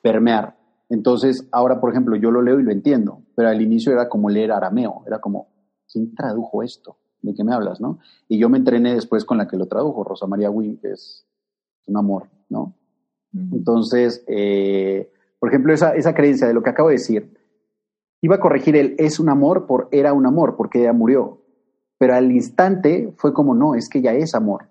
permear. 0.00 0.56
Entonces, 0.88 1.48
ahora, 1.50 1.80
por 1.80 1.90
ejemplo, 1.90 2.16
yo 2.16 2.30
lo 2.30 2.40
leo 2.40 2.60
y 2.60 2.62
lo 2.62 2.70
entiendo, 2.70 3.22
pero 3.34 3.48
al 3.48 3.60
inicio 3.60 3.92
era 3.92 4.08
como 4.08 4.30
leer 4.30 4.52
arameo, 4.52 5.02
era 5.06 5.20
como, 5.20 5.48
¿quién 5.90 6.14
tradujo 6.14 6.62
esto? 6.62 6.96
¿De 7.24 7.34
qué 7.34 7.42
me 7.42 7.54
hablas, 7.54 7.80
no? 7.80 7.98
Y 8.28 8.38
yo 8.38 8.48
me 8.48 8.58
entrené 8.58 8.94
después 8.94 9.24
con 9.24 9.38
la 9.38 9.48
que 9.48 9.56
lo 9.56 9.66
tradujo, 9.66 10.04
Rosa 10.04 10.26
María 10.26 10.50
Wynn, 10.50 10.76
que 10.76 10.92
es 10.92 11.26
un 11.86 11.96
amor, 11.96 12.28
¿no? 12.48 12.74
Entonces, 13.52 14.22
eh, 14.28 15.10
por 15.40 15.48
ejemplo, 15.48 15.72
esa, 15.72 15.96
esa 15.96 16.14
creencia 16.14 16.46
de 16.46 16.54
lo 16.54 16.62
que 16.62 16.70
acabo 16.70 16.90
de 16.90 16.94
decir, 16.94 17.36
iba 18.20 18.36
a 18.36 18.40
corregir 18.40 18.76
el 18.76 18.94
es 18.98 19.18
un 19.18 19.28
amor 19.28 19.66
por 19.66 19.88
era 19.90 20.12
un 20.12 20.26
amor, 20.26 20.54
porque 20.56 20.80
ella 20.80 20.92
murió. 20.92 21.42
Pero 21.98 22.14
al 22.14 22.30
instante 22.30 23.12
fue 23.16 23.32
como, 23.32 23.54
no, 23.54 23.74
es 23.74 23.88
que 23.88 24.02
ya 24.02 24.12
es 24.12 24.34
amor. 24.34 24.68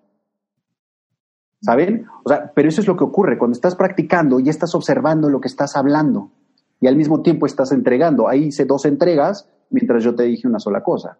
¿Saben? 1.61 2.05
O 2.23 2.29
sea, 2.29 2.53
pero 2.53 2.69
eso 2.69 2.81
es 2.81 2.87
lo 2.87 2.95
que 2.95 3.03
ocurre 3.03 3.37
cuando 3.37 3.53
estás 3.53 3.75
practicando 3.75 4.39
y 4.39 4.49
estás 4.49 4.75
observando 4.75 5.29
lo 5.29 5.41
que 5.41 5.47
estás 5.47 5.75
hablando 5.75 6.31
y 6.79 6.87
al 6.87 6.95
mismo 6.95 7.21
tiempo 7.21 7.45
estás 7.45 7.71
entregando. 7.71 8.27
Ahí 8.27 8.45
hice 8.45 8.65
dos 8.65 8.85
entregas 8.85 9.49
mientras 9.69 10.03
yo 10.03 10.15
te 10.15 10.23
dije 10.23 10.47
una 10.47 10.59
sola 10.59 10.83
cosa. 10.83 11.17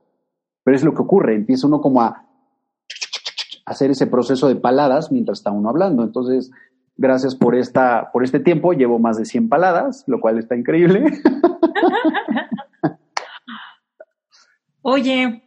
Pero 0.63 0.77
es 0.77 0.83
lo 0.83 0.93
que 0.93 1.01
ocurre, 1.01 1.35
empieza 1.35 1.67
uno 1.67 1.81
como 1.81 2.01
a 2.01 2.25
hacer 3.65 3.91
ese 3.91 4.07
proceso 4.07 4.47
de 4.47 4.55
paladas 4.55 5.11
mientras 5.11 5.39
está 5.39 5.51
uno 5.51 5.69
hablando. 5.69 6.03
Entonces, 6.03 6.51
gracias 6.97 7.35
por, 7.35 7.55
esta, 7.55 8.09
por 8.11 8.23
este 8.23 8.39
tiempo, 8.39 8.73
llevo 8.73 8.99
más 8.99 9.17
de 9.17 9.25
100 9.25 9.49
paladas, 9.49 10.03
lo 10.07 10.19
cual 10.19 10.37
está 10.37 10.55
increíble. 10.55 11.05
Oye, 14.81 15.43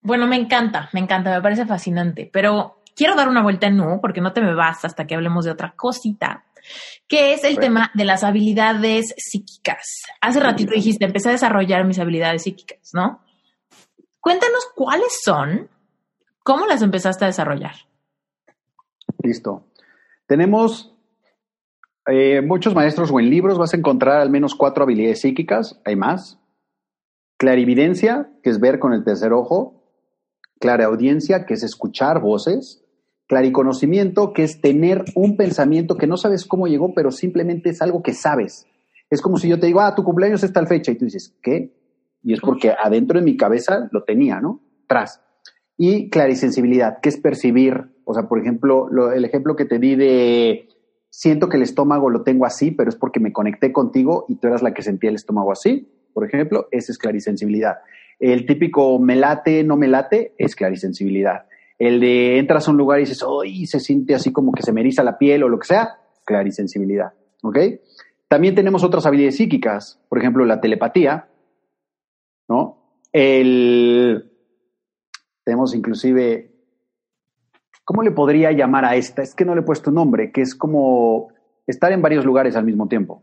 bueno, 0.00 0.26
me 0.26 0.36
encanta, 0.36 0.88
me 0.92 1.00
encanta, 1.00 1.30
me 1.30 1.42
parece 1.42 1.66
fascinante, 1.66 2.30
pero 2.32 2.82
quiero 2.94 3.14
dar 3.16 3.28
una 3.28 3.42
vuelta 3.42 3.66
en 3.66 3.76
no, 3.76 4.00
porque 4.00 4.20
no 4.20 4.32
te 4.32 4.40
me 4.40 4.54
vas 4.54 4.84
hasta 4.84 5.06
que 5.06 5.14
hablemos 5.14 5.44
de 5.44 5.50
otra 5.50 5.74
cosita, 5.76 6.44
que 7.08 7.34
es 7.34 7.42
el 7.42 7.58
tema 7.58 7.90
de 7.94 8.04
las 8.04 8.22
habilidades 8.22 9.14
psíquicas. 9.16 10.02
Hace 10.20 10.38
ratito 10.38 10.72
dijiste, 10.74 11.04
empecé 11.04 11.28
a 11.28 11.32
desarrollar 11.32 11.84
mis 11.84 11.98
habilidades 11.98 12.44
psíquicas, 12.44 12.90
¿no? 12.92 13.20
Cuéntanos 14.22 14.68
cuáles 14.76 15.20
son, 15.24 15.68
cómo 16.44 16.66
las 16.66 16.80
empezaste 16.80 17.24
a 17.24 17.28
desarrollar. 17.28 17.74
Listo. 19.20 19.64
Tenemos 20.28 20.94
eh, 22.06 22.40
muchos 22.40 22.72
maestros 22.72 23.10
o 23.10 23.18
en 23.18 23.30
libros 23.30 23.58
vas 23.58 23.74
a 23.74 23.76
encontrar 23.76 24.20
al 24.20 24.30
menos 24.30 24.54
cuatro 24.54 24.84
habilidades 24.84 25.22
psíquicas, 25.22 25.80
hay 25.84 25.96
más. 25.96 26.38
Clarividencia, 27.36 28.30
que 28.44 28.50
es 28.50 28.60
ver 28.60 28.78
con 28.78 28.92
el 28.92 29.02
tercer 29.02 29.32
ojo. 29.32 29.82
Claraudiencia, 30.60 31.44
que 31.44 31.54
es 31.54 31.64
escuchar 31.64 32.20
voces. 32.20 32.84
Clariconocimiento, 33.26 34.32
que 34.32 34.44
es 34.44 34.60
tener 34.60 35.04
un 35.16 35.36
pensamiento 35.36 35.96
que 35.96 36.06
no 36.06 36.16
sabes 36.16 36.46
cómo 36.46 36.68
llegó, 36.68 36.94
pero 36.94 37.10
simplemente 37.10 37.70
es 37.70 37.82
algo 37.82 38.04
que 38.04 38.14
sabes. 38.14 38.68
Es 39.10 39.20
como 39.20 39.36
si 39.38 39.48
yo 39.48 39.58
te 39.58 39.66
digo, 39.66 39.80
ah, 39.80 39.96
tu 39.96 40.04
cumpleaños 40.04 40.44
es 40.44 40.52
tal 40.52 40.68
fecha, 40.68 40.92
y 40.92 40.94
tú 40.94 41.06
dices, 41.06 41.34
¿qué? 41.42 41.81
Y 42.22 42.32
es 42.32 42.40
porque 42.40 42.70
adentro 42.70 43.18
de 43.18 43.24
mi 43.24 43.36
cabeza 43.36 43.88
lo 43.90 44.04
tenía, 44.04 44.40
¿no? 44.40 44.60
Tras. 44.86 45.22
Y 45.76 46.10
clarisensibilidad, 46.10 47.00
que 47.00 47.08
es 47.08 47.16
percibir. 47.16 47.92
O 48.04 48.14
sea, 48.14 48.24
por 48.28 48.38
ejemplo, 48.38 48.88
el 49.12 49.24
ejemplo 49.24 49.56
que 49.56 49.64
te 49.64 49.78
di 49.78 49.96
de 49.96 50.68
siento 51.12 51.48
que 51.48 51.58
el 51.58 51.62
estómago 51.62 52.10
lo 52.10 52.22
tengo 52.22 52.46
así, 52.46 52.70
pero 52.70 52.88
es 52.88 52.96
porque 52.96 53.20
me 53.20 53.32
conecté 53.32 53.70
contigo 53.70 54.24
y 54.28 54.36
tú 54.36 54.48
eras 54.48 54.62
la 54.62 54.72
que 54.72 54.82
sentía 54.82 55.10
el 55.10 55.16
estómago 55.16 55.52
así, 55.52 55.88
por 56.14 56.24
ejemplo, 56.24 56.68
esa 56.70 56.90
es 56.90 56.98
clarisensibilidad. 56.98 57.76
El 58.18 58.46
típico 58.46 58.98
me 58.98 59.16
late, 59.16 59.62
no 59.62 59.76
me 59.76 59.88
late, 59.88 60.34
es 60.38 60.56
clarisensibilidad. 60.56 61.46
El 61.78 62.00
de 62.00 62.38
entras 62.38 62.66
a 62.66 62.70
un 62.70 62.76
lugar 62.76 62.98
y 62.98 63.02
dices, 63.02 63.22
¡ay! 63.22 63.66
se 63.66 63.80
siente 63.80 64.14
así 64.14 64.32
como 64.32 64.52
que 64.52 64.62
se 64.62 64.72
me 64.72 64.80
eriza 64.80 65.02
la 65.02 65.18
piel 65.18 65.42
o 65.42 65.48
lo 65.48 65.58
que 65.58 65.66
sea, 65.66 65.96
clarisensibilidad. 66.24 67.12
¿Ok? 67.42 67.58
También 68.28 68.54
tenemos 68.54 68.82
otras 68.84 69.04
habilidades 69.04 69.36
psíquicas, 69.36 70.00
por 70.08 70.18
ejemplo, 70.18 70.44
la 70.46 70.60
telepatía, 70.60 71.28
¿no? 72.52 72.76
El, 73.12 74.30
tenemos 75.42 75.74
inclusive, 75.74 76.52
¿cómo 77.82 78.02
le 78.02 78.10
podría 78.10 78.52
llamar 78.52 78.84
a 78.84 78.94
esta? 78.94 79.22
Es 79.22 79.34
que 79.34 79.46
no 79.46 79.54
le 79.54 79.62
he 79.62 79.64
puesto 79.64 79.90
nombre, 79.90 80.32
que 80.32 80.42
es 80.42 80.54
como 80.54 81.28
estar 81.66 81.92
en 81.92 82.02
varios 82.02 82.26
lugares 82.26 82.54
al 82.54 82.64
mismo 82.64 82.88
tiempo. 82.88 83.22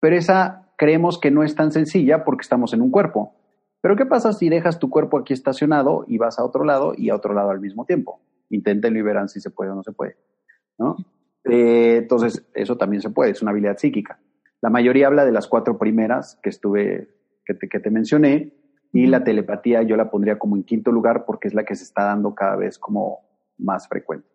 Pero 0.00 0.16
esa 0.16 0.72
creemos 0.76 1.20
que 1.20 1.30
no 1.30 1.44
es 1.44 1.54
tan 1.54 1.70
sencilla 1.70 2.24
porque 2.24 2.42
estamos 2.42 2.72
en 2.72 2.82
un 2.82 2.90
cuerpo. 2.90 3.36
Pero 3.80 3.94
¿qué 3.94 4.04
pasa 4.04 4.32
si 4.32 4.48
dejas 4.48 4.80
tu 4.80 4.90
cuerpo 4.90 5.18
aquí 5.18 5.32
estacionado 5.32 6.04
y 6.08 6.18
vas 6.18 6.38
a 6.38 6.44
otro 6.44 6.64
lado 6.64 6.94
y 6.96 7.10
a 7.10 7.14
otro 7.14 7.34
lado 7.34 7.50
al 7.50 7.60
mismo 7.60 7.84
tiempo? 7.84 8.20
Inténtenlo 8.48 8.98
y 8.98 9.02
verán 9.02 9.28
si 9.28 9.40
se 9.40 9.50
puede 9.50 9.70
o 9.70 9.76
no 9.76 9.84
se 9.84 9.92
puede. 9.92 10.16
¿no? 10.76 10.96
Eh, 11.44 11.98
entonces, 11.98 12.44
eso 12.52 12.76
también 12.76 13.00
se 13.00 13.10
puede, 13.10 13.30
es 13.30 13.42
una 13.42 13.52
habilidad 13.52 13.78
psíquica. 13.78 14.18
La 14.60 14.70
mayoría 14.70 15.06
habla 15.06 15.24
de 15.24 15.32
las 15.32 15.46
cuatro 15.46 15.78
primeras 15.78 16.38
que 16.42 16.50
estuve, 16.50 17.08
que 17.44 17.54
te, 17.54 17.68
que 17.68 17.80
te 17.80 17.90
mencioné, 17.90 18.52
y 18.92 19.06
la 19.06 19.22
telepatía 19.22 19.82
yo 19.82 19.96
la 19.96 20.10
pondría 20.10 20.38
como 20.38 20.56
en 20.56 20.64
quinto 20.64 20.90
lugar 20.90 21.24
porque 21.24 21.48
es 21.48 21.54
la 21.54 21.64
que 21.64 21.76
se 21.76 21.84
está 21.84 22.04
dando 22.04 22.34
cada 22.34 22.56
vez 22.56 22.78
como 22.78 23.20
más 23.58 23.86
frecuente. 23.88 24.28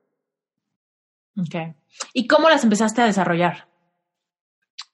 Ok. 1.38 1.76
¿Y 2.14 2.28
cómo 2.28 2.50
las 2.50 2.64
empezaste 2.64 3.02
a 3.02 3.06
desarrollar? 3.06 3.68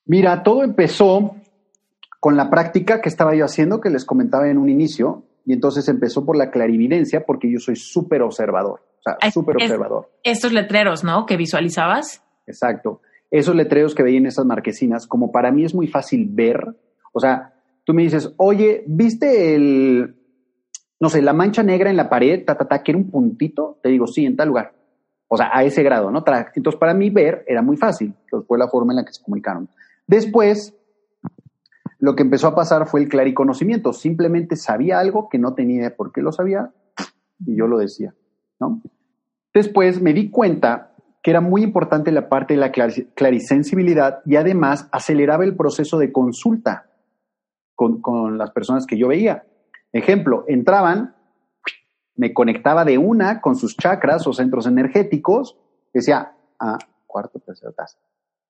Mira, 0.05 0.41
todo 0.41 0.63
empezó 0.63 1.35
con 2.19 2.35
la 2.35 2.49
práctica 2.49 3.01
que 3.01 3.09
estaba 3.09 3.35
yo 3.35 3.45
haciendo, 3.45 3.81
que 3.81 3.89
les 3.89 4.05
comentaba 4.05 4.49
en 4.49 4.57
un 4.57 4.69
inicio, 4.69 5.25
y 5.45 5.53
entonces 5.53 5.87
empezó 5.87 6.25
por 6.25 6.37
la 6.37 6.51
clarividencia, 6.51 7.25
porque 7.25 7.51
yo 7.51 7.59
soy 7.59 7.75
súper 7.75 8.21
observador. 8.21 8.81
O 8.99 9.01
sea, 9.03 9.31
súper 9.31 9.55
observador. 9.55 10.11
Estos 10.23 10.53
letreros, 10.53 11.03
¿no? 11.03 11.25
Que 11.25 11.37
visualizabas. 11.37 12.23
Exacto. 12.45 13.01
Esos 13.31 13.55
letreros 13.55 13.95
que 13.95 14.03
veía 14.03 14.19
en 14.19 14.27
esas 14.27 14.45
marquesinas, 14.45 15.07
como 15.07 15.31
para 15.31 15.51
mí 15.51 15.65
es 15.65 15.73
muy 15.73 15.87
fácil 15.87 16.27
ver, 16.29 16.75
o 17.11 17.19
sea, 17.19 17.53
tú 17.83 17.93
me 17.93 18.03
dices, 18.03 18.33
oye, 18.37 18.83
¿viste 18.87 19.55
el, 19.55 20.15
no 20.99 21.09
sé, 21.09 21.21
la 21.21 21.33
mancha 21.33 21.63
negra 21.63 21.89
en 21.89 21.97
la 21.97 22.09
pared, 22.09 22.45
ta, 22.45 22.55
ta, 22.55 22.67
ta, 22.67 22.83
que 22.83 22.91
era 22.91 22.99
un 22.99 23.09
puntito? 23.09 23.79
Te 23.81 23.89
digo, 23.89 24.07
sí, 24.07 24.25
en 24.25 24.35
tal 24.35 24.49
lugar. 24.49 24.73
O 25.27 25.37
sea, 25.37 25.49
a 25.51 25.63
ese 25.63 25.81
grado, 25.81 26.11
¿no? 26.11 26.23
Entonces, 26.55 26.79
para 26.79 26.93
mí 26.93 27.09
ver 27.09 27.43
era 27.47 27.61
muy 27.61 27.77
fácil. 27.77 28.13
Entonces, 28.25 28.47
fue 28.47 28.59
la 28.59 28.67
forma 28.67 28.93
en 28.93 28.97
la 28.97 29.05
que 29.05 29.13
se 29.13 29.23
comunicaron. 29.23 29.69
Después, 30.05 30.75
lo 31.99 32.15
que 32.15 32.23
empezó 32.23 32.47
a 32.47 32.55
pasar 32.55 32.85
fue 32.87 33.01
el 33.01 33.07
clariconocimiento. 33.07 33.93
Simplemente 33.93 34.55
sabía 34.55 34.99
algo 34.99 35.29
que 35.29 35.39
no 35.39 35.53
tenía 35.53 35.77
idea 35.77 35.95
por 35.95 36.11
qué 36.11 36.21
lo 36.21 36.31
sabía 36.31 36.71
y 37.45 37.55
yo 37.55 37.67
lo 37.67 37.77
decía. 37.77 38.13
Después 39.53 40.01
me 40.01 40.13
di 40.13 40.29
cuenta 40.29 40.93
que 41.23 41.31
era 41.31 41.41
muy 41.41 41.63
importante 41.63 42.11
la 42.11 42.29
parte 42.29 42.55
de 42.55 42.59
la 42.59 42.71
clarisensibilidad 42.71 44.19
y 44.25 44.35
además 44.35 44.87
aceleraba 44.91 45.43
el 45.45 45.55
proceso 45.55 45.97
de 45.97 46.11
consulta 46.11 46.90
con, 48.01 48.37
las 48.37 48.51
personas 48.51 48.85
que 48.85 48.97
yo 48.97 49.07
veía. 49.07 49.43
Ejemplo, 49.91 50.45
entraban, 50.47 51.15
me 52.15 52.33
conectaba 52.33 52.85
de 52.85 52.97
una 52.97 53.41
con 53.41 53.55
sus 53.55 53.75
chakras 53.75 54.27
o 54.27 54.33
centros 54.33 54.67
energéticos, 54.67 55.57
decía, 55.93 56.33
ah, 56.59 56.77
cuarto, 57.07 57.39
tercero, 57.39 57.73
taza. 57.73 57.97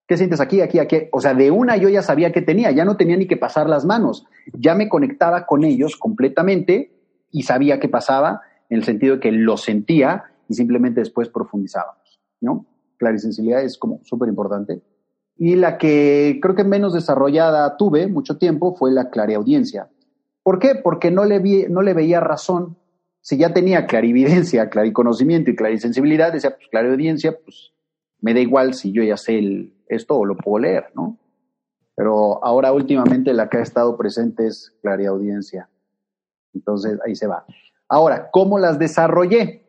¿Qué 0.07 0.17
sientes 0.17 0.41
aquí, 0.41 0.59
aquí, 0.59 0.79
aquí? 0.79 0.97
O 1.13 1.21
sea, 1.21 1.33
de 1.33 1.51
una 1.51 1.77
yo 1.77 1.87
ya 1.87 2.01
sabía 2.01 2.33
que 2.33 2.41
tenía, 2.41 2.71
ya 2.71 2.83
no 2.83 2.97
tenía 2.97 3.15
ni 3.15 3.27
que 3.27 3.37
pasar 3.37 3.69
las 3.69 3.85
manos, 3.85 4.25
ya 4.53 4.75
me 4.75 4.89
conectaba 4.89 5.45
con 5.45 5.63
ellos 5.63 5.95
completamente 5.95 6.91
y 7.31 7.43
sabía 7.43 7.79
qué 7.79 7.87
pasaba 7.87 8.41
en 8.69 8.79
el 8.79 8.83
sentido 8.83 9.15
de 9.15 9.21
que 9.21 9.31
lo 9.31 9.55
sentía 9.55 10.25
y 10.49 10.53
simplemente 10.53 10.99
después 10.99 11.29
profundizábamos, 11.29 12.19
¿no? 12.41 12.65
Clarisensibilidad 12.97 13.63
es 13.63 13.77
como 13.77 14.01
súper 14.03 14.27
importante. 14.27 14.81
Y 15.37 15.55
la 15.55 15.77
que 15.77 16.39
creo 16.41 16.55
que 16.55 16.63
menos 16.63 16.93
desarrollada 16.93 17.77
tuve 17.77 18.07
mucho 18.07 18.37
tiempo 18.37 18.75
fue 18.75 18.91
la 18.91 19.09
clareaudiencia. 19.09 19.89
¿Por 20.43 20.59
qué? 20.59 20.75
Porque 20.75 21.11
no 21.11 21.25
le, 21.25 21.39
vi, 21.39 21.65
no 21.69 21.81
le 21.81 21.93
veía 21.93 22.19
razón. 22.19 22.77
Si 23.21 23.37
ya 23.37 23.53
tenía 23.53 23.85
clarividencia, 23.85 24.69
clariconocimiento 24.69 25.51
y 25.51 25.55
clarisensibilidad, 25.55 26.33
decía, 26.33 26.55
pues 26.55 26.67
clareaudiencia, 26.69 27.37
pues 27.43 27.71
me 28.19 28.33
da 28.33 28.39
igual 28.39 28.73
si 28.73 28.91
yo 28.91 29.03
ya 29.03 29.17
sé 29.17 29.71
esto 29.87 30.17
o 30.17 30.25
lo 30.25 30.37
puedo 30.37 30.59
leer, 30.59 30.87
¿no? 30.95 31.17
Pero 31.95 32.43
ahora 32.43 32.71
últimamente 32.71 33.33
la 33.33 33.49
que 33.49 33.57
ha 33.57 33.61
estado 33.61 33.97
presente 33.97 34.47
es 34.47 34.73
clariaudiencia. 34.81 35.69
Entonces 36.53 36.99
ahí 37.05 37.15
se 37.15 37.27
va. 37.27 37.45
Ahora, 37.87 38.29
¿cómo 38.31 38.57
las 38.57 38.79
desarrollé? 38.79 39.60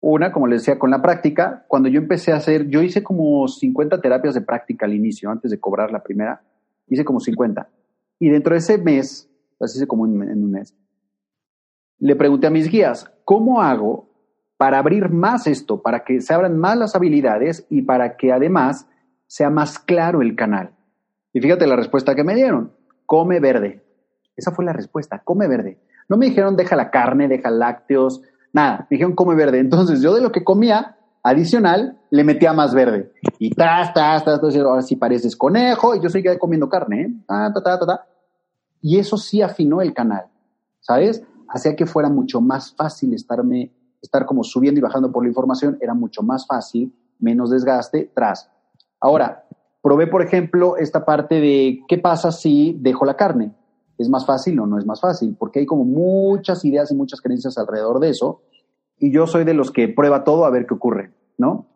Una, 0.00 0.32
como 0.32 0.46
les 0.46 0.62
decía, 0.62 0.78
con 0.78 0.90
la 0.90 1.02
práctica. 1.02 1.64
Cuando 1.68 1.88
yo 1.88 2.00
empecé 2.00 2.32
a 2.32 2.36
hacer, 2.36 2.68
yo 2.68 2.82
hice 2.82 3.02
como 3.02 3.46
50 3.46 4.00
terapias 4.00 4.34
de 4.34 4.40
práctica 4.40 4.86
al 4.86 4.94
inicio, 4.94 5.30
antes 5.30 5.50
de 5.50 5.60
cobrar 5.60 5.92
la 5.92 6.02
primera, 6.02 6.42
hice 6.88 7.04
como 7.04 7.20
50. 7.20 7.68
Y 8.18 8.30
dentro 8.30 8.54
de 8.54 8.58
ese 8.58 8.78
mes, 8.78 9.30
así 9.60 9.78
hice 9.78 9.86
como 9.86 10.06
en, 10.06 10.22
en 10.22 10.44
un 10.44 10.50
mes, 10.50 10.74
le 11.98 12.16
pregunté 12.16 12.46
a 12.46 12.50
mis 12.50 12.70
guías, 12.70 13.12
¿cómo 13.24 13.60
hago 13.60 14.08
para 14.56 14.78
abrir 14.78 15.10
más 15.10 15.46
esto, 15.46 15.82
para 15.82 16.04
que 16.04 16.20
se 16.20 16.32
abran 16.32 16.58
más 16.58 16.76
las 16.76 16.96
habilidades 16.96 17.66
y 17.68 17.82
para 17.82 18.16
que 18.16 18.32
además 18.32 18.88
sea 19.26 19.50
más 19.50 19.78
claro 19.78 20.22
el 20.22 20.34
canal? 20.34 20.72
Y 21.32 21.40
fíjate 21.40 21.66
la 21.66 21.76
respuesta 21.76 22.14
que 22.14 22.24
me 22.24 22.34
dieron, 22.34 22.72
come 23.06 23.38
verde. 23.38 23.82
Esa 24.34 24.50
fue 24.50 24.64
la 24.64 24.72
respuesta, 24.72 25.20
come 25.22 25.46
verde. 25.46 25.78
No 26.08 26.16
me 26.16 26.26
dijeron 26.26 26.56
deja 26.56 26.74
la 26.74 26.90
carne, 26.90 27.28
deja 27.28 27.50
lácteos, 27.50 28.22
nada. 28.52 28.86
Me 28.90 28.96
dijeron 28.96 29.14
come 29.14 29.34
verde. 29.34 29.58
Entonces 29.58 30.00
yo 30.00 30.14
de 30.14 30.20
lo 30.20 30.32
que 30.32 30.44
comía 30.44 30.96
adicional 31.22 31.98
le 32.10 32.24
metía 32.24 32.52
más 32.52 32.74
verde. 32.74 33.12
Y 33.38 33.50
tas, 33.50 33.92
tas, 33.92 34.24
tas, 34.24 34.40
tas, 34.40 34.56
ahora 34.56 34.82
sí 34.82 34.96
pareces 34.96 35.36
conejo 35.36 35.94
y 35.94 36.00
yo 36.00 36.08
seguía 36.08 36.38
comiendo 36.38 36.68
carne. 36.68 37.02
¿eh? 37.02 37.14
Ta, 37.26 37.52
ta, 37.52 37.62
ta, 37.62 37.86
ta, 37.86 38.06
Y 38.80 38.98
eso 38.98 39.16
sí 39.16 39.42
afinó 39.42 39.80
el 39.80 39.92
canal, 39.92 40.26
¿sabes? 40.80 41.22
Hacía 41.48 41.76
que 41.76 41.86
fuera 41.86 42.08
mucho 42.08 42.40
más 42.40 42.74
fácil 42.74 43.12
estarme, 43.14 43.72
estar 44.00 44.24
como 44.24 44.44
subiendo 44.44 44.78
y 44.78 44.82
bajando 44.82 45.10
por 45.10 45.24
la 45.24 45.28
información, 45.28 45.78
era 45.80 45.94
mucho 45.94 46.22
más 46.22 46.46
fácil, 46.46 46.94
menos 47.18 47.50
desgaste, 47.50 48.10
tras. 48.14 48.50
Ahora, 49.00 49.44
probé, 49.82 50.06
por 50.06 50.22
ejemplo, 50.22 50.76
esta 50.76 51.04
parte 51.04 51.40
de 51.40 51.80
qué 51.88 51.98
pasa 51.98 52.30
si 52.30 52.76
dejo 52.78 53.04
la 53.04 53.16
carne. 53.16 53.52
¿Es 54.00 54.08
más 54.08 54.24
fácil 54.24 54.58
o 54.58 54.66
no 54.66 54.78
es 54.78 54.86
más 54.86 54.98
fácil? 54.98 55.36
Porque 55.38 55.58
hay 55.58 55.66
como 55.66 55.84
muchas 55.84 56.64
ideas 56.64 56.90
y 56.90 56.94
muchas 56.94 57.20
creencias 57.20 57.58
alrededor 57.58 58.00
de 58.00 58.08
eso. 58.08 58.40
Y 58.98 59.12
yo 59.12 59.26
soy 59.26 59.44
de 59.44 59.52
los 59.52 59.70
que 59.70 59.88
prueba 59.88 60.24
todo 60.24 60.46
a 60.46 60.50
ver 60.50 60.66
qué 60.66 60.72
ocurre, 60.72 61.12
¿no? 61.36 61.66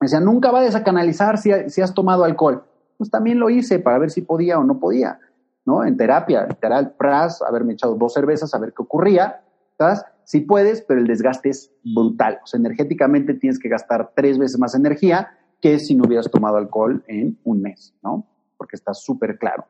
Me 0.00 0.06
decían, 0.06 0.24
nunca 0.24 0.50
vayas 0.50 0.74
a 0.74 0.82
canalizar 0.82 1.36
si, 1.36 1.50
si 1.68 1.82
has 1.82 1.92
tomado 1.92 2.24
alcohol. 2.24 2.64
Pues 2.96 3.10
también 3.10 3.38
lo 3.38 3.50
hice 3.50 3.80
para 3.80 3.98
ver 3.98 4.10
si 4.10 4.22
podía 4.22 4.58
o 4.58 4.64
no 4.64 4.80
podía, 4.80 5.20
¿no? 5.66 5.84
En 5.84 5.98
terapia, 5.98 6.46
literal, 6.46 6.94
pras, 6.96 7.42
haberme 7.42 7.74
echado 7.74 7.96
dos 7.96 8.14
cervezas 8.14 8.54
a 8.54 8.58
ver 8.58 8.72
qué 8.72 8.82
ocurría, 8.82 9.42
¿sabes? 9.76 10.02
Sí 10.24 10.40
puedes, 10.40 10.80
pero 10.80 11.00
el 11.00 11.06
desgaste 11.06 11.50
es 11.50 11.70
brutal. 11.84 12.38
O 12.42 12.46
sea, 12.46 12.58
energéticamente 12.58 13.34
tienes 13.34 13.58
que 13.58 13.68
gastar 13.68 14.12
tres 14.16 14.38
veces 14.38 14.58
más 14.58 14.74
energía 14.74 15.36
que 15.60 15.78
si 15.78 15.94
no 15.94 16.04
hubieras 16.06 16.30
tomado 16.30 16.56
alcohol 16.56 17.04
en 17.08 17.38
un 17.44 17.60
mes, 17.60 17.94
¿no? 18.02 18.26
Porque 18.56 18.76
está 18.76 18.94
súper 18.94 19.36
claro. 19.36 19.66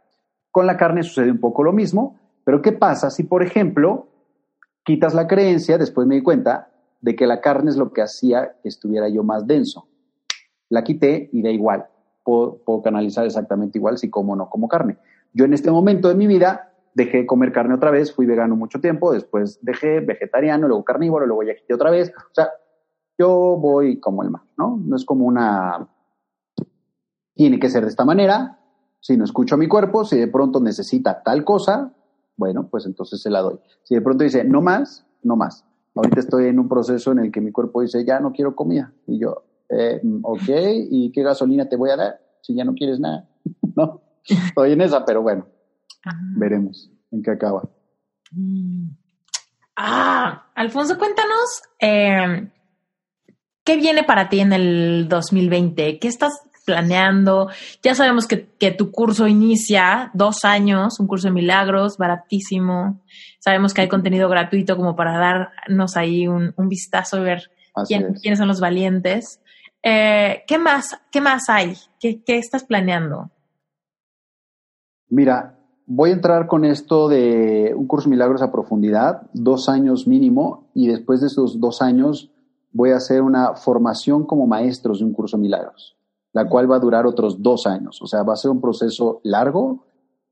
Con 0.58 0.66
la 0.66 0.76
carne 0.76 1.04
sucede 1.04 1.30
un 1.30 1.38
poco 1.38 1.62
lo 1.62 1.72
mismo, 1.72 2.18
pero 2.42 2.60
¿qué 2.62 2.72
pasa 2.72 3.10
si, 3.10 3.22
por 3.22 3.44
ejemplo, 3.44 4.08
quitas 4.82 5.14
la 5.14 5.28
creencia, 5.28 5.78
después 5.78 6.04
me 6.04 6.16
di 6.16 6.20
cuenta, 6.20 6.72
de 7.00 7.14
que 7.14 7.28
la 7.28 7.40
carne 7.40 7.70
es 7.70 7.76
lo 7.76 7.92
que 7.92 8.02
hacía 8.02 8.56
que 8.60 8.68
estuviera 8.68 9.08
yo 9.08 9.22
más 9.22 9.46
denso? 9.46 9.86
La 10.68 10.82
quité 10.82 11.30
y 11.32 11.42
da 11.42 11.50
igual. 11.50 11.86
Puedo, 12.24 12.82
canalizar 12.82 13.24
exactamente 13.24 13.78
igual 13.78 13.98
si 13.98 14.10
como 14.10 14.32
o 14.32 14.36
no 14.36 14.50
como 14.50 14.66
carne. 14.66 14.98
Yo 15.32 15.44
en 15.44 15.54
este 15.54 15.70
momento 15.70 16.08
de 16.08 16.16
mi 16.16 16.26
vida 16.26 16.72
dejé 16.92 17.18
de 17.18 17.26
comer 17.26 17.52
carne 17.52 17.74
otra 17.76 17.92
vez, 17.92 18.12
fui 18.12 18.26
vegano 18.26 18.56
mucho 18.56 18.80
tiempo, 18.80 19.12
después 19.12 19.60
dejé 19.62 20.00
vegetariano, 20.00 20.66
luego 20.66 20.84
carnívoro, 20.84 21.24
luego 21.24 21.44
ya 21.44 21.54
quité 21.54 21.72
otra 21.72 21.92
vez. 21.92 22.12
O 22.16 22.34
sea, 22.34 22.48
yo 23.16 23.56
voy 23.60 24.00
como 24.00 24.24
el 24.24 24.30
mar, 24.30 24.42
¿no? 24.56 24.76
No 24.76 24.96
es 24.96 25.04
como 25.04 25.24
una... 25.24 25.88
Tiene 27.36 27.60
que 27.60 27.70
ser 27.70 27.84
de 27.84 27.90
esta 27.90 28.04
manera, 28.04 28.57
si 29.00 29.16
no 29.16 29.24
escucho 29.24 29.54
a 29.54 29.58
mi 29.58 29.68
cuerpo, 29.68 30.04
si 30.04 30.16
de 30.16 30.28
pronto 30.28 30.60
necesita 30.60 31.22
tal 31.22 31.44
cosa, 31.44 31.92
bueno, 32.36 32.68
pues 32.68 32.86
entonces 32.86 33.20
se 33.20 33.30
la 33.30 33.40
doy. 33.40 33.58
Si 33.82 33.94
de 33.94 34.00
pronto 34.00 34.24
dice, 34.24 34.44
no 34.44 34.62
más, 34.62 35.06
no 35.22 35.36
más. 35.36 35.64
Ahorita 35.94 36.20
estoy 36.20 36.46
en 36.46 36.58
un 36.58 36.68
proceso 36.68 37.12
en 37.12 37.18
el 37.18 37.32
que 37.32 37.40
mi 37.40 37.50
cuerpo 37.50 37.82
dice, 37.82 38.04
ya 38.04 38.20
no 38.20 38.32
quiero 38.32 38.54
comida. 38.54 38.92
Y 39.06 39.18
yo, 39.18 39.44
eh, 39.68 40.00
ok, 40.22 40.48
¿y 40.90 41.10
qué 41.12 41.22
gasolina 41.22 41.68
te 41.68 41.76
voy 41.76 41.90
a 41.90 41.96
dar 41.96 42.20
si 42.40 42.54
ya 42.54 42.64
no 42.64 42.74
quieres 42.74 43.00
nada? 43.00 43.28
¿No? 43.76 44.00
Estoy 44.24 44.72
en 44.72 44.80
esa, 44.82 45.04
pero 45.04 45.22
bueno, 45.22 45.46
veremos 46.36 46.90
en 47.10 47.22
qué 47.22 47.30
acaba. 47.32 47.68
Mm. 48.30 48.90
Ah, 49.76 50.50
Alfonso, 50.54 50.98
cuéntanos, 50.98 51.62
eh, 51.80 52.50
¿qué 53.64 53.76
viene 53.76 54.02
para 54.04 54.28
ti 54.28 54.40
en 54.40 54.52
el 54.52 55.08
2020? 55.08 55.98
¿Qué 55.98 56.08
estás 56.08 56.32
planeando. 56.68 57.48
Ya 57.82 57.94
sabemos 57.94 58.26
que, 58.26 58.70
tu 58.72 58.90
curso 58.92 59.26
inicia 59.26 60.10
dos 60.12 60.44
años, 60.44 61.00
un 61.00 61.06
curso 61.06 61.28
de 61.28 61.32
milagros, 61.32 61.96
baratísimo. 61.96 63.00
Sabemos 63.38 63.72
que 63.72 63.80
hay 63.80 63.88
contenido 63.88 64.28
gratuito 64.28 64.76
como 64.76 64.94
para 64.94 65.16
darnos 65.16 65.96
ahí 65.96 66.28
un, 66.28 66.52
vistazo 66.68 67.18
y 67.18 67.24
ver 67.24 67.50
quiénes 67.86 68.38
son 68.38 68.48
los 68.48 68.60
valientes. 68.60 69.40
Eh, 69.82 70.42
¿Qué 70.46 70.58
más? 70.58 71.00
¿Qué 71.10 71.22
más 71.22 71.48
hay? 71.48 71.74
¿Qué, 71.98 72.22
¿Qué 72.22 72.36
estás 72.36 72.64
planeando? 72.64 73.30
Mira, 75.08 75.58
voy 75.86 76.10
a 76.10 76.14
entrar 76.14 76.48
con 76.48 76.66
esto 76.66 77.08
de 77.08 77.72
un 77.74 77.86
curso 77.86 78.10
milagros 78.10 78.42
a 78.42 78.52
profundidad, 78.52 79.22
dos 79.32 79.70
años 79.70 80.06
mínimo, 80.06 80.68
y 80.74 80.88
después 80.88 81.22
de 81.22 81.28
esos 81.28 81.60
dos 81.60 81.80
años 81.80 82.30
voy 82.72 82.90
a 82.90 82.96
hacer 82.96 83.22
una 83.22 83.54
formación 83.54 84.24
como 84.24 84.46
maestros 84.46 85.00
de 85.00 85.06
un 85.06 85.12
curso 85.12 85.38
milagros, 85.38 85.97
la 86.32 86.48
cual 86.48 86.70
va 86.70 86.76
a 86.76 86.80
durar 86.80 87.06
otros 87.06 87.42
dos 87.42 87.66
años. 87.66 88.00
O 88.02 88.06
sea, 88.06 88.22
va 88.22 88.34
a 88.34 88.36
ser 88.36 88.50
un 88.50 88.60
proceso 88.60 89.20
largo 89.24 89.84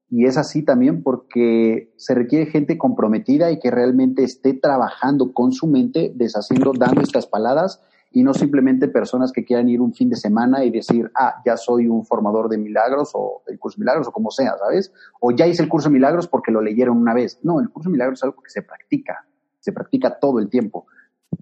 y 0.09 0.27
es 0.27 0.37
así 0.37 0.63
también 0.63 1.03
porque 1.03 1.93
se 1.97 2.15
requiere 2.15 2.47
gente 2.47 2.79
comprometida 2.79 3.51
y 3.51 3.59
que 3.59 3.71
realmente 3.71 4.23
esté 4.23 4.55
trabajando 4.55 5.33
con 5.33 5.53
su 5.53 5.67
mente, 5.67 6.13
deshaciendo, 6.15 6.73
dando 6.79 7.01
estas 7.01 7.27
paladas 7.27 7.81
y 8.13 8.23
no 8.23 8.33
simplemente 8.33 8.89
personas 8.89 9.33
que 9.33 9.45
quieran 9.45 9.69
ir 9.69 9.81
un 9.81 9.93
fin 9.93 10.09
de 10.09 10.17
semana 10.17 10.65
y 10.65 10.71
decir, 10.71 11.11
ah, 11.15 11.43
ya 11.45 11.57
soy 11.57 11.89
un 11.89 12.07
formador 12.07 12.49
de 12.49 12.57
milagros 12.57 13.11
o 13.15 13.43
del 13.47 13.59
curso 13.59 13.77
de 13.77 13.83
milagros 13.83 14.09
o 14.09 14.13
como 14.13 14.31
sea, 14.31 14.57
¿sabes? 14.59 14.93
O 15.21 15.33
ya 15.33 15.47
hice 15.47 15.65
el 15.65 15.69
curso 15.69 15.89
de 15.89 15.95
milagros 15.95 16.29
porque 16.29 16.53
lo 16.53 16.63
leyeron 16.63 16.97
una 16.97 17.13
vez. 17.13 17.41
No, 17.43 17.61
el 17.61 17.69
curso 17.69 17.89
de 17.89 17.95
milagros 17.95 18.21
es 18.21 18.25
algo 18.25 18.41
que 18.41 18.51
se 18.51 18.63
practica, 18.63 19.27
se 19.59 19.73
practica 19.73 20.19
todo 20.19 20.39
el 20.39 20.49
tiempo. 20.49 20.87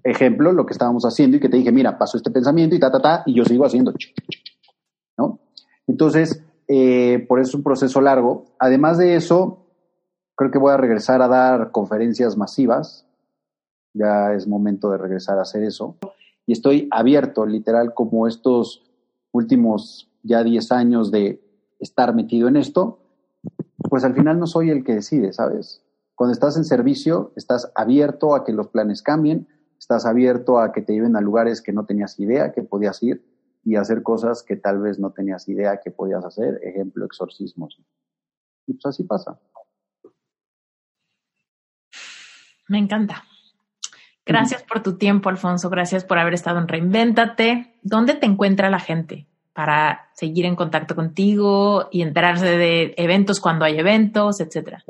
Ejemplo, 0.03 0.51
lo 0.51 0.65
que 0.65 0.73
estábamos 0.73 1.03
haciendo 1.03 1.37
y 1.37 1.39
que 1.39 1.49
te 1.49 1.57
dije, 1.57 1.71
mira, 1.71 1.97
pasó 1.97 2.17
este 2.17 2.31
pensamiento 2.31 2.75
y 2.75 2.79
ta, 2.79 2.91
ta, 2.91 3.01
ta, 3.01 3.23
y 3.25 3.33
yo 3.33 3.45
sigo 3.45 3.65
haciendo, 3.65 3.93
¿no? 5.17 5.39
Entonces, 5.87 6.43
eh, 6.67 7.25
por 7.27 7.39
eso 7.39 7.49
es 7.49 7.55
un 7.55 7.63
proceso 7.63 8.01
largo. 8.01 8.45
Además 8.59 8.97
de 8.97 9.15
eso, 9.15 9.65
creo 10.35 10.51
que 10.51 10.59
voy 10.59 10.73
a 10.73 10.77
regresar 10.77 11.21
a 11.21 11.27
dar 11.27 11.71
conferencias 11.71 12.37
masivas. 12.37 13.05
Ya 13.93 14.33
es 14.33 14.47
momento 14.47 14.91
de 14.91 14.97
regresar 14.97 15.39
a 15.39 15.43
hacer 15.43 15.63
eso 15.63 15.97
y 16.47 16.53
estoy 16.53 16.87
abierto, 16.91 17.45
literal, 17.45 17.93
como 17.93 18.27
estos 18.27 18.83
últimos 19.31 20.11
ya 20.23 20.43
10 20.43 20.71
años 20.71 21.11
de 21.11 21.41
estar 21.79 22.13
metido 22.13 22.47
en 22.47 22.57
esto, 22.57 22.99
pues 23.89 24.03
al 24.03 24.13
final 24.13 24.39
no 24.39 24.47
soy 24.47 24.69
el 24.69 24.83
que 24.83 24.95
decide, 24.95 25.33
¿sabes? 25.33 25.81
Cuando 26.15 26.33
estás 26.33 26.55
en 26.57 26.63
servicio, 26.63 27.31
estás 27.35 27.71
abierto 27.75 28.35
a 28.35 28.43
que 28.43 28.53
los 28.53 28.67
planes 28.67 29.01
cambien, 29.01 29.47
estás 29.85 30.07
abierto 30.07 30.57
a 30.57 30.71
que 30.71 30.81
te 30.81 30.93
lleven 30.93 31.15
a 31.15 31.21
lugares 31.21 31.61
que 31.61 31.71
no 31.71 31.85
tenías 31.85 32.19
idea 32.19 32.51
que 32.51 32.63
podías 32.63 33.03
ir 33.03 33.23
y 33.63 33.75
hacer 33.75 34.01
cosas 34.01 34.41
que 34.41 34.55
tal 34.55 34.81
vez 34.81 34.97
no 34.97 35.11
tenías 35.11 35.47
idea 35.47 35.79
que 35.79 35.91
podías 35.91 36.25
hacer, 36.25 36.59
ejemplo, 36.63 37.05
exorcismos. 37.05 37.79
Y 38.65 38.73
pues 38.73 38.85
así 38.87 39.03
pasa. 39.03 39.39
Me 42.67 42.79
encanta. 42.79 43.23
Gracias 44.25 44.63
por 44.63 44.81
tu 44.81 44.97
tiempo, 44.97 45.29
Alfonso. 45.29 45.69
Gracias 45.69 46.03
por 46.03 46.17
haber 46.17 46.33
estado 46.33 46.57
en 46.57 46.67
Reinvéntate. 46.67 47.75
¿Dónde 47.83 48.15
te 48.15 48.25
encuentra 48.25 48.71
la 48.71 48.79
gente 48.79 49.27
para 49.53 50.09
seguir 50.13 50.45
en 50.45 50.55
contacto 50.55 50.95
contigo 50.95 51.89
y 51.91 52.01
enterarse 52.01 52.57
de 52.57 52.95
eventos 52.97 53.39
cuando 53.39 53.65
hay 53.65 53.77
eventos, 53.77 54.41
etcétera? 54.41 54.83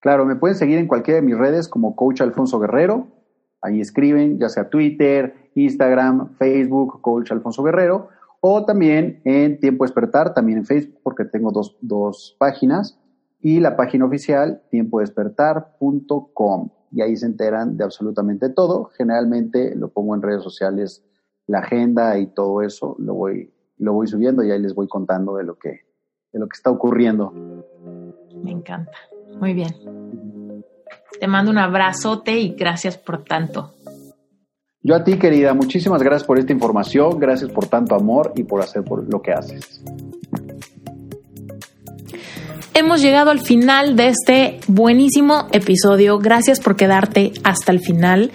Claro, 0.00 0.26
me 0.26 0.36
pueden 0.36 0.58
seguir 0.58 0.76
en 0.76 0.86
cualquiera 0.86 1.20
de 1.20 1.26
mis 1.26 1.38
redes 1.38 1.66
como 1.66 1.96
Coach 1.96 2.20
Alfonso 2.20 2.58
Guerrero. 2.58 3.15
Ahí 3.62 3.80
escriben, 3.80 4.38
ya 4.38 4.48
sea 4.48 4.68
Twitter, 4.68 5.34
Instagram, 5.54 6.34
Facebook, 6.36 7.00
Coach 7.00 7.32
Alfonso 7.32 7.62
Guerrero, 7.62 8.08
o 8.40 8.64
también 8.64 9.20
en 9.24 9.58
Tiempo 9.60 9.84
Despertar, 9.84 10.34
también 10.34 10.58
en 10.58 10.66
Facebook, 10.66 11.00
porque 11.02 11.24
tengo 11.24 11.50
dos, 11.50 11.76
dos 11.80 12.36
páginas, 12.38 13.00
y 13.40 13.60
la 13.60 13.76
página 13.76 14.04
oficial, 14.04 14.62
tiempodespertar.com 14.70 16.70
y 16.96 17.02
ahí 17.02 17.16
se 17.16 17.26
enteran 17.26 17.76
de 17.76 17.84
absolutamente 17.84 18.48
todo. 18.48 18.90
Generalmente 18.96 19.74
lo 19.74 19.88
pongo 19.88 20.14
en 20.14 20.22
redes 20.22 20.42
sociales, 20.42 21.04
la 21.46 21.58
agenda 21.58 22.18
y 22.18 22.26
todo 22.26 22.62
eso, 22.62 22.96
lo 22.98 23.14
voy, 23.14 23.52
lo 23.78 23.92
voy 23.92 24.06
subiendo 24.06 24.42
y 24.42 24.50
ahí 24.50 24.60
les 24.60 24.74
voy 24.74 24.88
contando 24.88 25.36
de 25.36 25.44
lo 25.44 25.58
que, 25.58 25.80
de 26.32 26.38
lo 26.38 26.48
que 26.48 26.54
está 26.54 26.70
ocurriendo. 26.70 27.32
Me 28.34 28.50
encanta. 28.50 28.96
Muy 29.38 29.52
bien. 29.52 29.74
Te 31.18 31.26
mando 31.26 31.50
un 31.50 31.58
abrazote 31.58 32.38
y 32.38 32.54
gracias 32.54 32.96
por 32.98 33.24
tanto. 33.24 33.72
Yo 34.82 34.94
a 34.94 35.02
ti, 35.02 35.18
querida, 35.18 35.52
muchísimas 35.54 36.02
gracias 36.02 36.26
por 36.26 36.38
esta 36.38 36.52
información, 36.52 37.18
gracias 37.18 37.50
por 37.50 37.66
tanto 37.66 37.94
amor 37.94 38.32
y 38.36 38.44
por 38.44 38.62
hacer 38.62 38.84
por 38.84 39.10
lo 39.12 39.20
que 39.20 39.32
haces 39.32 39.82
hemos 42.76 43.00
llegado 43.00 43.30
al 43.30 43.40
final 43.40 43.96
de 43.96 44.08
este 44.08 44.60
buenísimo 44.68 45.48
episodio. 45.50 46.18
Gracias 46.18 46.60
por 46.60 46.76
quedarte 46.76 47.32
hasta 47.42 47.72
el 47.72 47.80
final. 47.80 48.30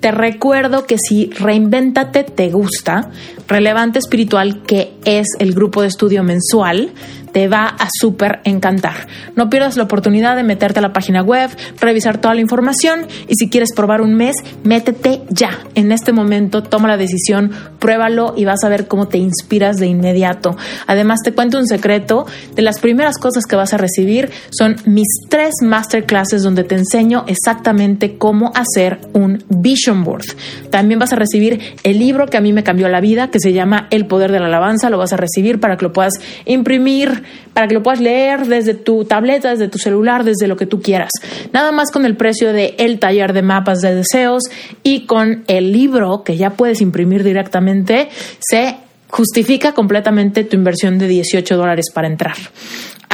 Te 0.00 0.10
recuerdo 0.10 0.86
que 0.86 0.96
si 0.98 1.30
Reinvéntate 1.30 2.24
te 2.24 2.50
gusta, 2.50 3.10
Relevante 3.48 3.98
Espiritual, 3.98 4.62
que 4.62 4.94
es 5.04 5.26
el 5.38 5.54
grupo 5.54 5.82
de 5.82 5.88
estudio 5.88 6.22
mensual, 6.22 6.92
te 7.32 7.48
va 7.48 7.66
a 7.66 7.88
súper 7.98 8.40
encantar. 8.44 9.08
No 9.36 9.50
pierdas 9.50 9.76
la 9.76 9.84
oportunidad 9.84 10.36
de 10.36 10.42
meterte 10.42 10.78
a 10.78 10.82
la 10.82 10.92
página 10.92 11.22
web, 11.22 11.50
revisar 11.80 12.18
toda 12.18 12.34
la 12.34 12.40
información 12.40 13.06
y 13.26 13.34
si 13.34 13.48
quieres 13.48 13.72
probar 13.74 14.02
un 14.02 14.14
mes, 14.14 14.36
métete 14.62 15.22
ya. 15.30 15.58
En 15.74 15.92
este 15.92 16.12
momento 16.12 16.62
toma 16.62 16.88
la 16.88 16.96
decisión, 16.96 17.50
pruébalo 17.78 18.34
y 18.36 18.44
vas 18.44 18.62
a 18.64 18.68
ver 18.68 18.86
cómo 18.86 19.08
te 19.08 19.18
inspiras 19.18 19.76
de 19.76 19.86
inmediato. 19.86 20.56
Además 20.86 21.20
te 21.24 21.32
cuento 21.32 21.58
un 21.58 21.66
secreto, 21.66 22.26
de 22.54 22.62
las 22.62 22.78
primeras 22.78 23.18
cosas 23.18 23.46
que 23.46 23.56
vas 23.56 23.72
a 23.72 23.78
recibir 23.78 24.30
son 24.50 24.76
mis 24.84 25.08
tres 25.28 25.54
masterclasses 25.62 26.42
donde 26.42 26.64
te 26.64 26.74
enseño 26.74 27.24
exactamente 27.26 28.18
cómo 28.18 28.52
hacer 28.54 29.00
un 29.14 29.42
vision 29.48 30.04
board. 30.04 30.24
También 30.70 31.00
vas 31.00 31.12
a 31.12 31.16
recibir 31.16 31.60
el 31.82 31.98
libro 31.98 32.26
que 32.26 32.36
a 32.36 32.40
mí 32.40 32.52
me 32.52 32.62
cambió 32.62 32.88
la 32.88 33.00
vida, 33.00 33.28
que 33.28 33.38
se 33.42 33.52
llama 33.52 33.88
El 33.90 34.06
Poder 34.06 34.32
de 34.32 34.40
la 34.40 34.46
Alabanza, 34.46 34.88
lo 34.88 34.98
vas 34.98 35.12
a 35.12 35.16
recibir 35.16 35.60
para 35.60 35.76
que 35.76 35.84
lo 35.84 35.92
puedas 35.92 36.14
imprimir 36.46 37.22
para 37.52 37.68
que 37.68 37.74
lo 37.74 37.82
puedas 37.82 38.00
leer 38.00 38.46
desde 38.46 38.74
tu 38.74 39.04
tableta, 39.04 39.50
desde 39.50 39.68
tu 39.68 39.78
celular, 39.78 40.24
desde 40.24 40.46
lo 40.46 40.56
que 40.56 40.66
tú 40.66 40.80
quieras. 40.80 41.10
Nada 41.52 41.72
más 41.72 41.90
con 41.90 42.04
el 42.04 42.16
precio 42.16 42.52
de 42.52 42.74
el 42.78 42.98
taller 42.98 43.32
de 43.32 43.42
mapas 43.42 43.80
de 43.80 43.94
deseos 43.94 44.44
y 44.82 45.06
con 45.06 45.44
el 45.48 45.72
libro 45.72 46.22
que 46.24 46.36
ya 46.36 46.50
puedes 46.50 46.80
imprimir 46.80 47.24
directamente, 47.24 48.08
se 48.40 48.76
justifica 49.08 49.72
completamente 49.72 50.44
tu 50.44 50.56
inversión 50.56 50.98
de 50.98 51.08
18 51.08 51.56
dólares 51.56 51.86
para 51.92 52.08
entrar. 52.08 52.36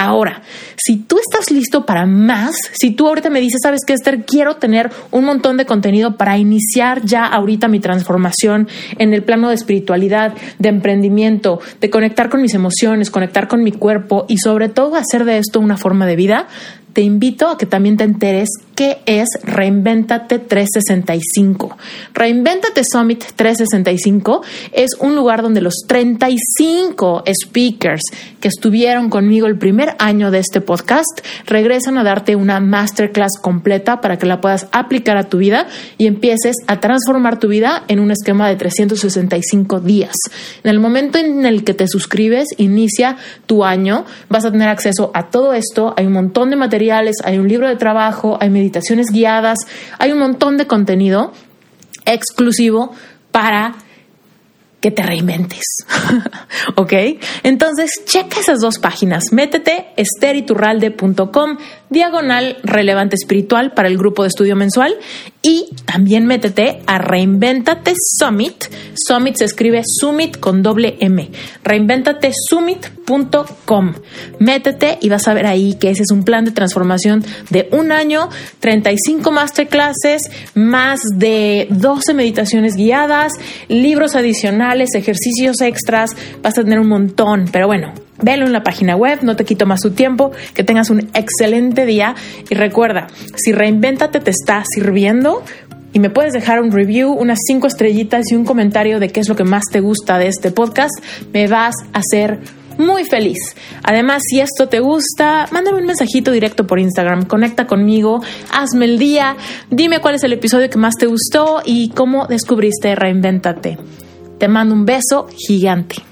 Ahora, 0.00 0.42
si 0.76 0.96
tú 0.96 1.18
estás 1.18 1.50
listo 1.50 1.84
para 1.84 2.06
más, 2.06 2.54
si 2.72 2.92
tú 2.92 3.08
ahorita 3.08 3.30
me 3.30 3.40
dices, 3.40 3.58
sabes 3.60 3.80
que 3.84 3.94
Esther, 3.94 4.24
quiero 4.24 4.54
tener 4.54 4.92
un 5.10 5.24
montón 5.24 5.56
de 5.56 5.66
contenido 5.66 6.16
para 6.16 6.38
iniciar 6.38 7.02
ya 7.04 7.26
ahorita 7.26 7.66
mi 7.66 7.80
transformación 7.80 8.68
en 8.96 9.12
el 9.12 9.24
plano 9.24 9.48
de 9.48 9.56
espiritualidad, 9.56 10.34
de 10.60 10.68
emprendimiento, 10.68 11.58
de 11.80 11.90
conectar 11.90 12.28
con 12.28 12.42
mis 12.42 12.54
emociones, 12.54 13.10
conectar 13.10 13.48
con 13.48 13.64
mi 13.64 13.72
cuerpo 13.72 14.24
y 14.28 14.38
sobre 14.38 14.68
todo 14.68 14.94
hacer 14.94 15.24
de 15.24 15.38
esto 15.38 15.58
una 15.58 15.76
forma 15.76 16.06
de 16.06 16.14
vida, 16.14 16.46
te 16.92 17.02
invito 17.02 17.48
a 17.48 17.58
que 17.58 17.66
también 17.66 17.96
te 17.96 18.04
enteres 18.04 18.48
qué 18.78 18.98
es 19.06 19.26
Reinventate 19.42 20.38
365. 20.38 21.76
Reinventate 22.14 22.82
Summit 22.84 23.24
365 23.34 24.42
es 24.70 24.90
un 25.00 25.16
lugar 25.16 25.42
donde 25.42 25.60
los 25.60 25.74
35 25.88 27.24
speakers 27.42 28.02
que 28.40 28.46
estuvieron 28.46 29.10
conmigo 29.10 29.48
el 29.48 29.58
primer 29.58 29.96
año 29.98 30.30
de 30.30 30.38
este 30.38 30.60
podcast 30.60 31.26
regresan 31.44 31.98
a 31.98 32.04
darte 32.04 32.36
una 32.36 32.60
masterclass 32.60 33.32
completa 33.42 34.00
para 34.00 34.16
que 34.16 34.26
la 34.26 34.40
puedas 34.40 34.68
aplicar 34.70 35.16
a 35.16 35.24
tu 35.24 35.38
vida 35.38 35.66
y 35.96 36.06
empieces 36.06 36.54
a 36.68 36.78
transformar 36.78 37.40
tu 37.40 37.48
vida 37.48 37.82
en 37.88 37.98
un 37.98 38.12
esquema 38.12 38.48
de 38.48 38.54
365 38.54 39.80
días. 39.80 40.14
En 40.62 40.70
el 40.70 40.78
momento 40.78 41.18
en 41.18 41.44
el 41.46 41.64
que 41.64 41.74
te 41.74 41.88
suscribes, 41.88 42.46
inicia 42.58 43.16
tu 43.46 43.64
año, 43.64 44.04
vas 44.28 44.44
a 44.44 44.52
tener 44.52 44.68
acceso 44.68 45.10
a 45.14 45.30
todo 45.30 45.52
esto, 45.52 45.94
hay 45.96 46.06
un 46.06 46.12
montón 46.12 46.50
de 46.50 46.54
material 46.54 47.08
hay 47.24 47.38
un 47.38 47.48
libro 47.48 47.66
de 47.68 47.76
trabajo, 47.76 48.38
hay 48.40 48.50
meditaciones 48.50 48.67
guiadas, 49.10 49.58
hay 49.98 50.12
un 50.12 50.18
montón 50.18 50.56
de 50.56 50.66
contenido 50.66 51.32
exclusivo 52.04 52.92
para 53.30 53.74
que 54.80 54.90
te 54.90 55.02
reinventes. 55.02 55.64
¿Ok? 56.76 56.92
Entonces, 57.42 57.90
checa 58.04 58.40
esas 58.40 58.60
dos 58.60 58.78
páginas. 58.78 59.32
Métete 59.32 59.86
esteriturralde.com, 59.96 61.56
diagonal 61.90 62.58
relevante 62.62 63.16
espiritual 63.16 63.72
para 63.72 63.88
el 63.88 63.98
grupo 63.98 64.22
de 64.22 64.28
estudio 64.28 64.54
mensual 64.56 64.94
y 65.42 65.66
también 65.84 66.24
métete 66.26 66.80
a 66.86 66.98
Reinventate 66.98 67.94
Summit. 68.18 68.66
Summit 68.94 69.34
se 69.36 69.46
escribe 69.46 69.82
Summit 69.84 70.38
con 70.38 70.62
doble 70.62 70.96
M. 71.00 71.28
Reinventatesummit.com. 71.64 73.94
Métete 74.38 74.98
y 75.00 75.08
vas 75.08 75.26
a 75.26 75.34
ver 75.34 75.46
ahí 75.46 75.74
que 75.74 75.90
ese 75.90 76.02
es 76.02 76.10
un 76.10 76.22
plan 76.24 76.44
de 76.44 76.50
transformación 76.50 77.24
de 77.50 77.68
un 77.72 77.92
año, 77.92 78.28
35 78.60 79.30
masterclasses, 79.30 80.30
más 80.54 81.00
de 81.14 81.68
12 81.70 82.12
meditaciones 82.14 82.74
guiadas, 82.76 83.32
libros 83.68 84.16
adicionales, 84.16 84.67
ejercicios 84.94 85.60
extras. 85.60 86.10
Vas 86.42 86.58
a 86.58 86.64
tener 86.64 86.80
un 86.80 86.88
montón, 86.88 87.46
pero 87.52 87.66
bueno, 87.66 87.92
Velo 88.20 88.46
en 88.46 88.52
la 88.52 88.64
página 88.64 88.96
web, 88.96 89.20
no 89.22 89.36
te 89.36 89.44
quito 89.44 89.64
más 89.64 89.80
tu 89.80 89.92
tiempo, 89.92 90.32
que 90.54 90.64
tengas 90.64 90.90
un 90.90 91.08
excelente 91.14 91.86
día 91.86 92.16
y 92.50 92.54
recuerda, 92.56 93.06
si 93.36 93.52
reinvéntate 93.52 94.18
te 94.18 94.30
está 94.32 94.64
sirviendo, 94.68 95.44
y 95.92 96.00
me 96.00 96.10
puedes 96.10 96.32
dejar 96.32 96.60
un 96.60 96.70
review, 96.70 97.12
unas 97.12 97.38
cinco 97.46 97.66
estrellitas 97.66 98.30
y 98.30 98.34
un 98.34 98.44
comentario 98.44 99.00
de 99.00 99.08
qué 99.08 99.20
es 99.20 99.28
lo 99.28 99.36
que 99.36 99.44
más 99.44 99.62
te 99.70 99.80
gusta 99.80 100.18
de 100.18 100.26
este 100.26 100.50
podcast, 100.50 100.92
me 101.32 101.46
vas 101.46 101.74
a 101.92 102.00
hacer 102.00 102.40
muy 102.76 103.04
feliz. 103.04 103.38
Además, 103.82 104.22
si 104.28 104.40
esto 104.40 104.68
te 104.68 104.80
gusta, 104.80 105.46
mándame 105.50 105.78
un 105.78 105.86
mensajito 105.86 106.30
directo 106.30 106.66
por 106.66 106.78
Instagram, 106.78 107.24
conecta 107.24 107.66
conmigo, 107.66 108.22
hazme 108.52 108.84
el 108.84 108.98
día, 108.98 109.36
dime 109.70 110.00
cuál 110.00 110.14
es 110.14 110.24
el 110.24 110.32
episodio 110.32 110.70
que 110.70 110.78
más 110.78 110.94
te 110.94 111.06
gustó 111.06 111.62
y 111.64 111.90
cómo 111.90 112.26
descubriste 112.26 112.94
Reinventate. 112.94 113.78
Te 114.38 114.46
mando 114.46 114.72
un 114.72 114.84
beso 114.84 115.26
gigante. 115.36 116.07